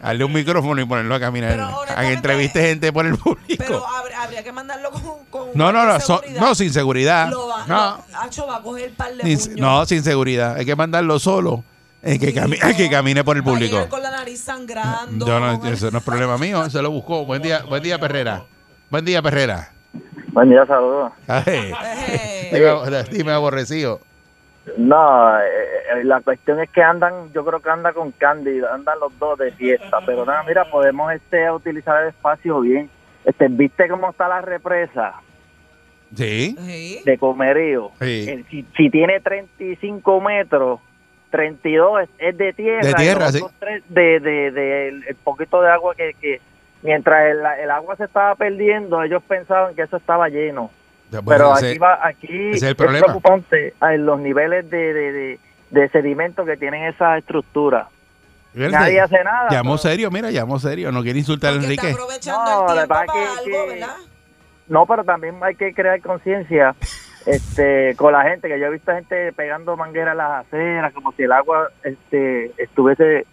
Darle 0.01 0.23
un 0.23 0.33
micrófono 0.33 0.79
y 0.81 0.85
ponerlo 0.85 1.15
a 1.15 1.19
caminar. 1.19 1.59
A 1.59 2.01
que 2.01 2.13
entreviste 2.13 2.61
gente 2.61 2.93
por 2.93 3.07
el 3.07 3.17
público. 3.17 3.55
Pero 3.57 3.83
habría, 3.87 4.43
que 4.43 4.51
mandarlo 4.51 4.91
con, 4.91 5.01
con 5.01 5.24
No, 5.55 5.71
no, 5.71 5.85
no, 5.85 5.99
so- 5.99 6.21
no, 6.39 6.53
sin 6.55 6.71
seguridad. 6.71 7.29
Lo 7.29 7.47
va, 7.47 7.65
No. 7.67 8.03
lo- 8.11 8.19
Acho 8.19 8.45
va 8.47 8.57
a 8.57 8.61
coger 8.61 8.91
par 8.93 9.13
de 9.13 9.23
Ni- 9.23 9.35
no, 9.59 9.85
sin 9.85 10.03
seguridad. 10.03 10.55
Hay 10.57 10.65
que 10.65 10.75
mandarlo 10.75 11.17
solo. 11.19 11.63
El 12.01 12.19
que, 12.19 12.35
cami- 12.35 12.63
el 12.63 12.75
que 12.77 12.87
camine 12.89 13.23
por 13.23 13.35
el 13.35 13.41
Va 13.41 13.49
a 13.49 13.53
público. 13.53 13.73
llegar 13.75 13.89
con 13.89 14.03
la 14.03 14.11
nariz 14.11 14.39
sangrando. 14.41 15.25
Yo 15.25 15.39
no, 15.39 15.65
eso 15.65 15.89
no 15.89 15.97
es 15.97 16.03
problema 16.03 16.37
mío. 16.37 16.69
Se 16.69 16.81
lo 16.81 16.91
buscó. 16.91 17.25
Buen 17.25 17.41
día, 17.41 17.63
buen 17.63 17.81
día, 17.81 17.97
Perrera. 17.97 18.43
Buen 18.91 19.03
día, 19.05 19.21
Perrera. 19.23 19.71
Buen 20.27 20.49
día, 20.49 20.65
saludos. 20.67 21.13
Ay, 21.27 21.71
dime, 22.51 23.03
dime 23.11 23.31
aborrecido. 23.31 24.01
No, 24.77 25.39
eh, 25.39 25.43
eh, 25.43 26.03
la 26.03 26.21
cuestión 26.21 26.59
es 26.59 26.69
que 26.71 26.81
andan, 26.83 27.31
yo 27.33 27.45
creo 27.45 27.59
que 27.61 27.69
anda 27.69 27.93
con 27.93 28.11
Candy, 28.11 28.61
andan 28.71 28.99
los 28.99 29.17
dos 29.19 29.37
de 29.37 29.51
fiesta, 29.51 29.99
pero 30.05 30.25
nada, 30.25 30.43
mira, 30.43 30.69
podemos 30.69 31.11
este 31.13 31.49
utilizar 31.51 32.01
el 32.03 32.09
espacio 32.09 32.59
bien. 32.61 32.89
Este, 33.23 33.47
¿viste 33.47 33.87
cómo 33.87 34.09
está 34.09 34.27
la 34.27 34.41
represa 34.41 35.13
Sí. 36.15 37.01
de 37.05 37.17
Comerío? 37.17 37.91
Sí. 37.99 38.25
Eh, 38.29 38.43
si, 38.49 38.65
si 38.75 38.89
tiene 38.89 39.19
35 39.19 40.21
metros, 40.21 40.79
32 41.31 42.03
es, 42.03 42.09
es 42.17 42.37
de 42.37 42.53
tierra. 42.53 42.81
De 42.87 42.93
tierra, 42.93 43.31
sí. 43.31 43.41
de, 43.89 44.19
de, 44.19 44.51
de 44.51 44.87
el, 44.89 45.03
el 45.07 45.15
poquito 45.15 45.61
de 45.61 45.69
agua 45.69 45.93
que, 45.95 46.13
que 46.21 46.39
mientras 46.81 47.25
el, 47.31 47.39
el 47.63 47.71
agua 47.71 47.95
se 47.97 48.05
estaba 48.05 48.35
perdiendo, 48.35 49.03
ellos 49.03 49.21
pensaban 49.27 49.75
que 49.75 49.81
eso 49.81 49.97
estaba 49.97 50.29
lleno. 50.29 50.71
Bueno, 51.11 51.23
Pero 51.27 51.57
ese- 51.57 51.69
aquí 51.71 51.77
va, 51.77 51.99
aquí 52.07 52.49
es 52.53 52.63
el 52.63 52.75
problema. 52.75 53.05
preocupante 53.05 53.73
ah, 53.79 53.93
los 53.93 54.19
niveles 54.19 54.69
de, 54.69 54.93
de, 54.93 55.11
de, 55.11 55.39
de 55.71 55.89
sedimento 55.89 56.45
que 56.45 56.57
tienen 56.57 56.83
esa 56.85 57.17
estructura. 57.17 57.87
Fíjate, 58.53 58.71
Nadie 58.71 59.01
hace 59.01 59.21
nada. 59.23 59.49
Llamó 59.51 59.77
serio, 59.77 60.09
mira, 60.09 60.31
llamó 60.31 60.57
serio. 60.59 60.91
No 60.91 61.03
quiere 61.03 61.19
insultar 61.19 61.53
a 61.53 61.57
Enrique. 61.57 61.93
No, 62.27 62.65
la 62.73 62.85
verdad 62.85 63.03
que- 63.43 63.51
que- 63.51 63.85
No, 64.67 64.85
pero 64.85 65.03
también 65.03 65.35
hay 65.41 65.55
que 65.55 65.73
crear 65.73 65.99
conciencia 66.01 66.75
este 67.25 67.95
con 67.95 68.13
la 68.13 68.23
gente, 68.23 68.47
que 68.47 68.59
yo 68.59 68.67
he 68.67 68.71
visto 68.71 68.91
gente 68.93 69.31
pegando 69.33 69.75
mangueras 69.77 70.13
a 70.13 70.15
las 70.15 70.45
aceras, 70.47 70.93
como 70.93 71.11
si 71.13 71.23
el 71.23 71.31
agua 71.31 71.69
este 71.83 72.51
estuviese 72.61 73.25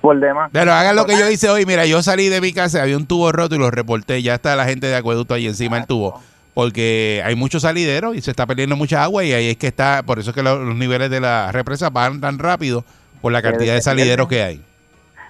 por 0.00 0.18
demás. 0.18 0.50
Pero 0.52 0.72
hagan 0.72 0.96
lo 0.96 1.06
que 1.06 1.16
yo 1.16 1.30
hice 1.30 1.48
hoy. 1.48 1.64
Mira, 1.64 1.86
yo 1.86 2.02
salí 2.02 2.28
de 2.28 2.40
mi 2.40 2.52
casa, 2.52 2.82
había 2.82 2.96
un 2.96 3.06
tubo 3.06 3.30
roto 3.30 3.54
y 3.54 3.58
lo 3.58 3.70
reporté. 3.70 4.20
Ya 4.22 4.34
está 4.34 4.56
la 4.56 4.64
gente 4.64 4.86
de 4.88 4.96
acueducto 4.96 5.34
ahí 5.34 5.46
encima 5.46 5.76
del 5.76 5.86
tubo. 5.86 6.20
Porque 6.54 7.22
hay 7.24 7.36
muchos 7.36 7.62
salideros 7.62 8.16
y 8.16 8.22
se 8.22 8.30
está 8.30 8.46
perdiendo 8.46 8.76
mucha 8.76 9.02
agua 9.04 9.22
y 9.22 9.32
ahí 9.34 9.50
es 9.50 9.56
que 9.58 9.66
está, 9.66 10.02
por 10.04 10.18
eso 10.18 10.30
es 10.30 10.34
que 10.34 10.42
lo- 10.42 10.64
los 10.64 10.74
niveles 10.74 11.10
de 11.10 11.20
la 11.20 11.52
represa 11.52 11.90
van 11.90 12.20
tan 12.20 12.38
rápido 12.38 12.82
por 13.20 13.30
la 13.30 13.42
cantidad 13.42 13.74
de 13.74 13.82
salideros 13.82 14.26
que 14.26 14.42
hay. 14.42 14.64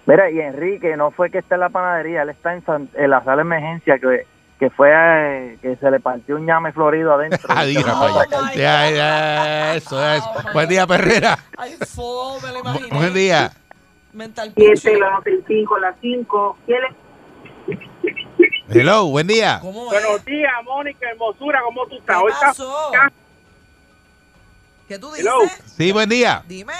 Mira, 0.06 0.30
y 0.30 0.38
Enrique 0.40 0.97
no 0.97 1.10
fue 1.10 1.30
que 1.30 1.38
está 1.38 1.56
en 1.56 1.62
la 1.62 1.68
panadería, 1.68 2.22
él 2.22 2.28
está 2.30 2.55
en, 2.55 2.64
San- 2.64 2.88
en 2.94 3.10
la 3.10 3.24
sala 3.24 3.36
de 3.36 3.43
emergencia 3.43 3.98
que, 3.98 4.24
que 4.59 4.70
fue 4.70 4.91
eh, 4.91 5.59
que 5.61 5.77
se 5.77 5.91
le 5.91 6.01
partió 6.01 6.37
un 6.37 6.47
llame 6.47 6.73
florido 6.73 7.12
adentro. 7.12 7.49
Adiós, 7.49 7.85
para 7.85 8.23
allá. 8.23 8.55
Ya, 8.55 8.91
ya, 8.91 9.74
eso 9.74 10.12
es. 10.12 10.23
Buen 10.53 10.69
día, 10.69 10.87
Perrera. 10.87 11.39
Ay, 11.57 11.77
fome, 11.95 12.47
me 12.47 12.53
lo 12.53 12.59
imaginé. 12.61 12.97
Buen 12.97 13.15
día. 13.15 13.53
Mental 14.12 14.53
Siete, 14.57 14.99
las 14.99 15.23
5, 15.47 15.78
las 15.78 15.95
5. 16.01 16.59
¿Quién 16.65 16.78
es? 16.85 16.97
Hello, 18.69 19.07
buen 19.07 19.27
día. 19.27 19.61
Buenos 19.62 20.24
días, 20.24 20.53
Mónica 20.65 21.09
Hermosura, 21.11 21.61
¿cómo 21.62 21.87
tú 21.87 21.97
estás? 21.99 22.23
¿Qué 22.23 22.33
pasó? 22.41 22.91
¿Qué 24.89 24.99
tú 24.99 25.09
dices? 25.12 25.27
Hello. 25.27 25.39
Sí, 25.66 25.93
buen 25.93 26.09
día. 26.09 26.43
Dime. 26.49 26.73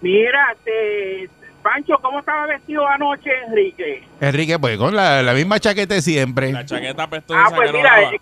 Mira, 0.00 0.52
este, 0.52 1.30
Pancho, 1.66 1.98
¿cómo 2.00 2.20
estaba 2.20 2.46
vestido 2.46 2.86
anoche, 2.86 3.28
Enrique? 3.48 4.04
Enrique, 4.20 4.56
pues 4.58 4.78
con 4.78 4.94
la, 4.94 5.20
la 5.22 5.32
misma 5.34 5.58
chaqueta 5.58 5.94
de 5.94 6.00
siempre. 6.02 6.52
La 6.52 6.64
chaqueta 6.64 7.02
apestosa 7.02 7.40
Ah, 7.44 7.50
pues 7.54 7.72
mira, 7.72 7.90
daba. 7.90 8.02
es, 8.14 8.20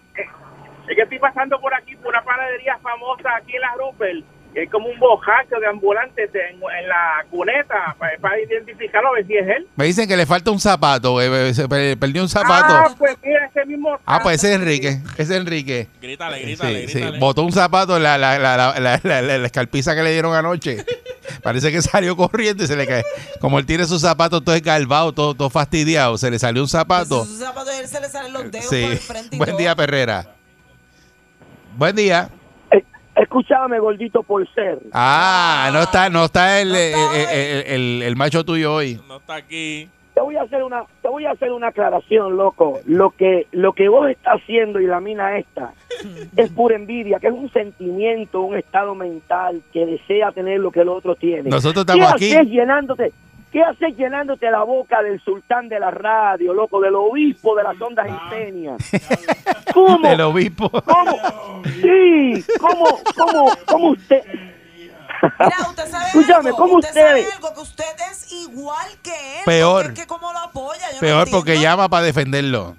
es- 0.89 0.97
que 0.97 1.03
estoy 1.03 1.19
pasando 1.19 1.61
por 1.61 1.75
aquí, 1.75 1.95
por 1.97 2.09
una 2.09 2.23
panadería 2.23 2.79
famosa 2.83 3.37
aquí 3.37 3.55
en 3.57 3.61
la 3.61 3.75
Rupert. 3.77 4.25
Es 4.55 4.71
como 4.71 4.87
un 4.89 4.99
bojacho 5.01 5.59
de 5.61 5.67
ambulantes 5.67 6.31
en, 6.33 6.55
en 6.57 6.89
la 6.89 7.25
cuneta 7.29 7.97
para, 7.99 8.17
para 8.19 8.41
identificarlo, 8.41 9.09
a 9.09 9.13
ver 9.15 9.27
si 9.27 9.37
es 9.37 9.49
él. 9.49 9.67
Me 9.77 9.87
dicen 9.87 10.07
que 10.09 10.17
le 10.17 10.27
falta 10.27 10.51
un 10.53 10.61
zapato. 10.61 11.21
eh, 11.21 11.53
Se 11.53 11.69
per- 11.69 11.99
perdió 11.99 12.23
un 12.23 12.29
zapato. 12.29 12.73
Ah, 12.73 12.95
pues 12.97 13.17
mira, 13.23 13.47
ese 13.47 13.67
mismo. 13.67 13.99
Ah, 14.07 14.21
pues 14.23 14.37
ese 14.37 14.55
es 14.55 14.61
Enrique. 14.61 14.89
Ese 15.19 15.23
es 15.23 15.31
Enrique. 15.33 15.89
Grítale, 16.01 16.37
Sí, 16.39 16.43
grítale, 16.45 16.89
sí. 16.89 17.03
Botó 17.19 17.43
un 17.43 17.51
zapato 17.53 17.97
en 17.97 18.05
la, 18.05 18.17
la, 18.17 18.39
la, 18.39 18.57
la, 18.57 18.79
la, 18.79 19.01
la- 19.03 19.23
la- 19.23 19.39
la 19.39 19.47
escalpiza 19.47 19.95
que 19.97 20.03
le 20.05 20.13
dieron 20.13 20.35
anoche. 20.35 20.77
Parece 21.43 21.71
que 21.73 21.81
salió 21.83 22.17
corriendo 22.17 22.65
y 22.65 22.67
se 22.67 22.77
le 22.77 22.87
cae. 22.87 23.05
Como 23.41 23.59
él 23.59 23.67
tiene 23.67 23.85
sus 23.87 24.01
zapatos 24.01 24.45
todo 24.45 24.55
esgalvado, 24.55 25.13
todo, 25.13 25.35
todo 25.35 25.51
fastidiado, 25.51 26.17
se 26.19 26.31
le 26.31 26.39
salió 26.39 26.63
un 26.63 26.69
zapato. 26.69 27.25
Sus 27.25 27.39
zapatos, 27.39 27.73
él 27.75 27.87
se 27.89 28.01
le 28.01 28.09
salen 28.09 28.33
los 28.33 28.51
dedos 28.51 28.67
Sí. 28.71 28.83
por 28.83 28.91
el 28.93 28.99
frente 28.99 29.37
y 29.37 29.39
Buen 29.39 29.51
todo. 29.51 29.59
día, 29.59 29.75
Perrera. 29.77 30.27
Buen 31.77 31.97
día. 31.97 32.31
Escúchame, 33.17 33.79
gordito, 33.79 34.25
por 34.25 34.45
ser. 34.55 34.81
Ah, 34.93 35.71
no 35.73 35.83
está, 35.83 36.11
no 36.11 36.25
está 36.25 36.61
el, 36.61 36.75
el, 36.75 36.95
el- 36.95 37.65
el- 37.67 38.03
el 38.03 38.17
macho 38.17 38.45
tuyo 38.45 38.75
hoy. 38.75 39.01
No 39.07 39.19
está 39.19 39.37
aquí. 39.37 39.89
Te 40.15 40.21
voy 40.21 40.37
a 40.37 40.43
hacer 40.43 40.63
una 40.63 40.85
te 41.03 41.09
voy 41.09 41.27
a 41.27 41.33
hacer 41.33 41.53
una 41.53 41.69
aclaración, 41.69 42.37
loco. 42.37 42.81
Lo 42.87 43.11
que 43.11 43.49
lo 43.53 43.73
que 43.73 43.89
vos 43.89 44.09
estás 44.09 44.41
haciendo 44.41 44.81
y 44.81 44.87
la 44.87 45.01
mina 45.01 45.37
esta 45.39 45.75
es 46.37 46.51
pura 46.51 46.77
envidia, 46.77 47.19
que 47.19 47.27
es 47.27 47.33
un 47.33 47.51
sentimiento, 47.53 48.43
un 48.43 48.57
estado 48.57 48.95
mental 48.95 49.63
que 49.73 49.85
desea 49.85 50.33
tener 50.33 50.61
lo 50.61 50.71
que 50.71 50.81
el 50.81 50.89
otro 50.89 51.17
tiene. 51.17 51.51
Nosotros 51.51 51.83
estamos 51.83 52.15
¿Qué 52.15 52.27
aquí. 52.27 52.35
haces 52.35 52.49
llenándote? 52.49 53.13
¿Qué 53.51 53.63
haces 53.63 53.97
llenándote 53.97 54.51
la 54.51 54.65
boca 54.65 55.01
del 55.01 55.21
sultán 55.21 55.69
de 55.69 55.79
la 55.79 55.93
radio, 55.93 56.53
loco, 56.53 56.81
del 56.81 56.97
obispo 56.97 57.55
de 57.55 57.63
las 57.63 57.81
ondas 57.81 58.09
ingenias? 58.09 58.91
¿Cómo? 59.73 60.09
Del 60.09 60.21
obispo. 60.23 60.71
¿Cómo? 60.71 61.63
Sí, 61.81 62.43
¿cómo, 62.59 62.85
cómo, 63.17 63.51
cómo 63.67 63.89
usted? 63.91 64.23
Escúchame, 66.07 66.51
¿cómo 66.53 66.77
Usted 66.77 66.93
sabe 66.93 67.27
algo 67.35 67.55
que 67.55 67.61
usted 67.61 67.85
es 68.11 68.33
igual 68.33 68.89
que 69.03 69.11
él. 69.11 69.45
Peor. 69.45 69.85
porque 69.85 70.01
es 70.01 70.07
que 70.07 70.07
cómo 70.07 70.33
lo 70.33 70.39
apoya. 70.39 70.91
Yo 70.91 70.95
no 70.95 71.01
Peor 71.01 71.29
porque 71.31 71.61
llama 71.61 71.89
para 71.89 72.05
defenderlo. 72.05 72.77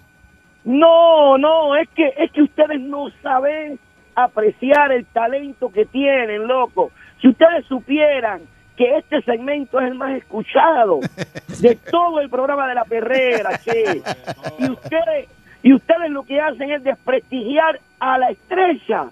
No, 0.63 1.37
no, 1.37 1.75
es 1.75 1.87
que 1.89 2.13
es 2.17 2.31
que 2.31 2.41
ustedes 2.41 2.79
no 2.79 3.07
saben 3.21 3.79
apreciar 4.15 4.91
el 4.91 5.05
talento 5.05 5.71
que 5.71 5.85
tienen, 5.85 6.47
loco. 6.47 6.91
Si 7.21 7.27
ustedes 7.27 7.65
supieran 7.67 8.41
que 8.75 8.97
este 8.97 9.21
segmento 9.21 9.79
es 9.79 9.87
el 9.87 9.95
más 9.95 10.15
escuchado 10.17 10.99
de 11.59 11.75
todo 11.75 12.19
el 12.19 12.29
programa 12.29 12.67
de 12.67 12.75
la 12.75 12.85
perrera, 12.85 13.57
che. 13.63 14.01
Y 14.59 14.69
ustedes 14.69 15.29
y 15.61 15.73
ustedes 15.73 16.11
lo 16.11 16.23
que 16.23 16.39
hacen 16.39 16.69
es 16.71 16.83
desprestigiar 16.83 17.79
a 17.99 18.19
la 18.19 18.29
estrella, 18.29 19.07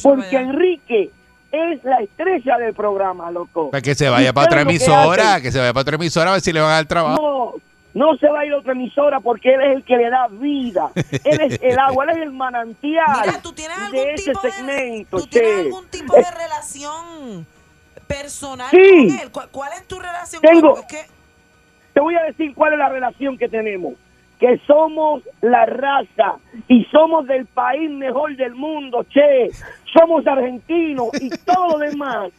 porque 0.00 0.36
Enrique 0.36 1.10
es 1.52 1.82
la 1.84 1.98
estrella 2.00 2.58
del 2.58 2.74
programa, 2.74 3.30
loco. 3.30 3.70
Para 3.70 3.80
que 3.82 3.94
se 3.94 4.08
vaya 4.08 4.32
para 4.32 4.46
otra 4.46 4.58
que 4.64 4.70
emisora, 4.70 5.40
que 5.40 5.50
se 5.52 5.58
vaya 5.58 5.72
para 5.72 5.82
otra 5.82 5.94
emisora 5.96 6.30
a 6.30 6.32
ver 6.34 6.42
si 6.42 6.52
le 6.52 6.60
van 6.60 6.70
a 6.70 6.74
dar 6.74 6.86
trabajo. 6.86 7.54
no, 7.94 8.08
no 8.10 8.16
se 8.18 8.28
va 8.28 8.40
a 8.40 8.44
ir 8.46 8.52
a 8.52 8.58
otra 8.58 8.72
emisora 8.72 9.18
porque 9.20 9.54
él 9.54 9.60
es 9.62 9.76
el 9.76 9.84
que 9.84 9.96
le 9.96 10.10
da 10.10 10.28
vida. 10.28 10.90
Él 11.24 11.40
es 11.40 11.58
el 11.62 11.78
agua, 11.78 12.04
él 12.04 12.10
es 12.10 12.16
el 12.18 12.32
manantial 12.32 13.40
de 13.92 14.12
ese 14.14 14.32
segmento. 14.34 15.18
¿Tú 15.18 15.26
tienes 15.26 15.64
algún 15.66 15.86
tipo 15.88 16.14
de 16.14 16.30
relación 16.30 17.46
personal 18.06 18.68
Sí. 18.70 19.08
con 19.08 19.18
él? 19.20 19.30
¿Cuál, 19.32 19.48
cuál 19.50 19.72
es 19.72 19.86
tu 19.88 19.98
relación 19.98 20.42
Tengo- 20.42 20.74
con 20.74 20.78
él? 20.78 20.84
Es 20.88 20.92
que 21.06 21.18
Te 21.94 22.00
voy 22.00 22.14
a 22.14 22.22
decir 22.22 22.54
cuál 22.54 22.74
es 22.74 22.78
la 22.78 22.88
relación 22.90 23.36
que 23.36 23.48
tenemos. 23.48 23.94
Que 24.38 24.60
somos 24.66 25.22
la 25.40 25.66
raza 25.66 26.36
y 26.68 26.84
somos 26.92 27.26
del 27.26 27.46
país 27.46 27.90
mejor 27.90 28.36
del 28.36 28.54
mundo, 28.54 29.04
che. 29.10 29.50
Somos 29.98 30.26
argentinos 30.26 31.08
y 31.20 31.28
todo 31.44 31.70
lo 31.72 31.78
demás 31.78 32.30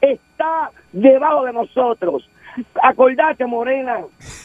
está 0.00 0.70
debajo 0.92 1.44
de 1.44 1.52
nosotros. 1.52 2.28
Acordate, 2.82 3.46
Morena, 3.46 3.98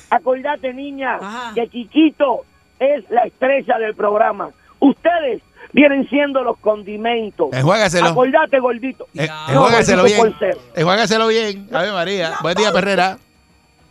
acordate, 0.09 0.73
niña, 0.73 1.19
que 1.55 1.67
Chiquito 1.69 2.41
es 2.79 3.09
la 3.09 3.23
estrella 3.23 3.77
del 3.79 3.95
programa. 3.95 4.49
Ustedes 4.79 5.41
vienen 5.73 6.07
siendo 6.09 6.43
los 6.43 6.57
condimentos. 6.59 7.49
Enjuágaselo. 7.51 8.07
Acordate, 8.07 8.59
gordito. 8.59 9.07
Eh, 9.15 9.27
No, 9.27 9.53
enjuágaselo 9.53 10.01
gordito 10.03 10.35
bien. 10.39 10.55
Enjuágaselo 10.75 11.27
bien. 11.27 11.67
Ave 11.73 11.91
María. 11.91 12.33
Buen 12.41 12.55
día, 12.55 12.71
Perrera. 12.71 13.17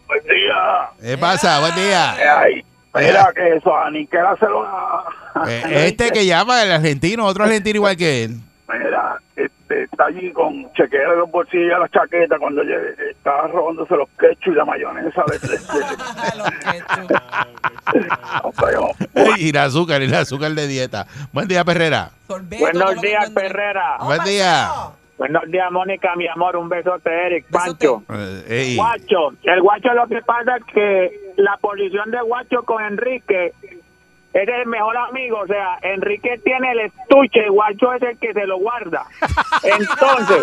Buen 0.06 0.22
día. 0.22 0.90
¿Qué 1.02 1.18
pasa? 1.18 1.60
Buen 1.60 1.74
día. 1.74 2.40
Ay, 2.40 2.64
mira 2.96 3.32
que 3.34 3.56
eso, 3.56 3.76
a 3.76 3.90
Nickel 3.90 4.26
hacer 4.26 4.48
una... 4.50 5.48
Eh, 5.48 5.86
Este 5.88 6.10
que 6.10 6.24
llama, 6.26 6.62
el 6.62 6.72
argentino, 6.72 7.24
otro 7.26 7.44
argentino 7.44 7.76
igual 7.76 7.96
que 7.96 8.24
él. 8.24 8.36
Mira, 8.68 9.16
este, 9.36 9.84
está 9.84 10.06
allí 10.06 10.32
con 10.32 10.72
chequera 10.72 11.10
de 11.12 11.16
los 11.18 11.30
bolsillos 11.30 11.68
de 11.68 11.78
la 11.78 11.88
chaqueta 11.88 12.36
cuando 12.38 12.62
está 12.62 13.46
robándose 13.48 13.94
los 13.96 14.08
ketchup 14.18 14.52
y 14.52 14.56
la 14.56 14.64
mayonesa 14.64 15.22
de, 15.30 15.38
de- 15.38 15.58
de- 15.58 15.60
Y 19.38 19.50
el 19.50 19.56
azúcar, 19.56 20.02
y 20.02 20.06
el 20.06 20.14
azúcar 20.14 20.52
de 20.52 20.66
dieta. 20.66 21.06
Buen 21.32 21.46
día, 21.48 21.64
Perrera. 21.64 22.10
Buenos 22.28 23.00
días, 23.00 23.30
Perrera. 23.30 23.98
Buen 24.00 24.24
día. 24.24 24.68
Buenos 25.18 25.44
días, 25.50 25.72
Mónica, 25.72 26.14
mi 26.14 26.28
amor. 26.28 26.56
Un 26.56 26.68
besote, 26.68 27.10
Eric. 27.10 27.46
Pancho. 27.50 28.02
Eh, 28.10 28.44
ey. 28.48 28.76
Guacho. 28.76 29.32
El 29.42 29.62
guacho 29.62 29.94
lo 29.94 30.06
que 30.06 30.20
pasa 30.22 30.56
es 30.56 30.64
que 30.64 31.32
la 31.36 31.56
posición 31.56 32.10
de 32.10 32.20
guacho 32.20 32.62
con 32.64 32.84
Enrique 32.84 33.54
es 34.34 34.48
el 34.48 34.66
mejor 34.66 34.96
amigo. 34.96 35.40
O 35.40 35.46
sea, 35.46 35.78
Enrique 35.80 36.38
tiene 36.44 36.72
el 36.72 36.80
estuche 36.80 37.46
y 37.46 37.48
guacho 37.48 37.94
es 37.94 38.02
el 38.02 38.18
que 38.18 38.34
se 38.34 38.46
lo 38.46 38.58
guarda. 38.58 39.06
Entonces, 39.62 40.42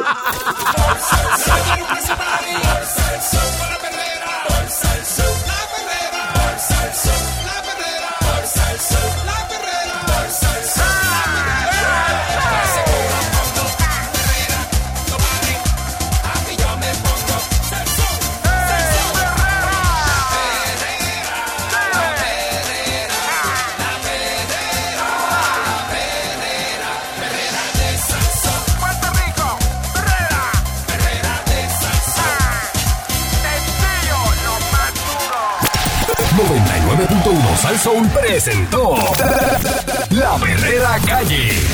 Sal 37.58 37.78
presentó 38.10 38.96
La 40.10 40.38
Verdadera 40.38 41.00
Calle. 41.06 41.73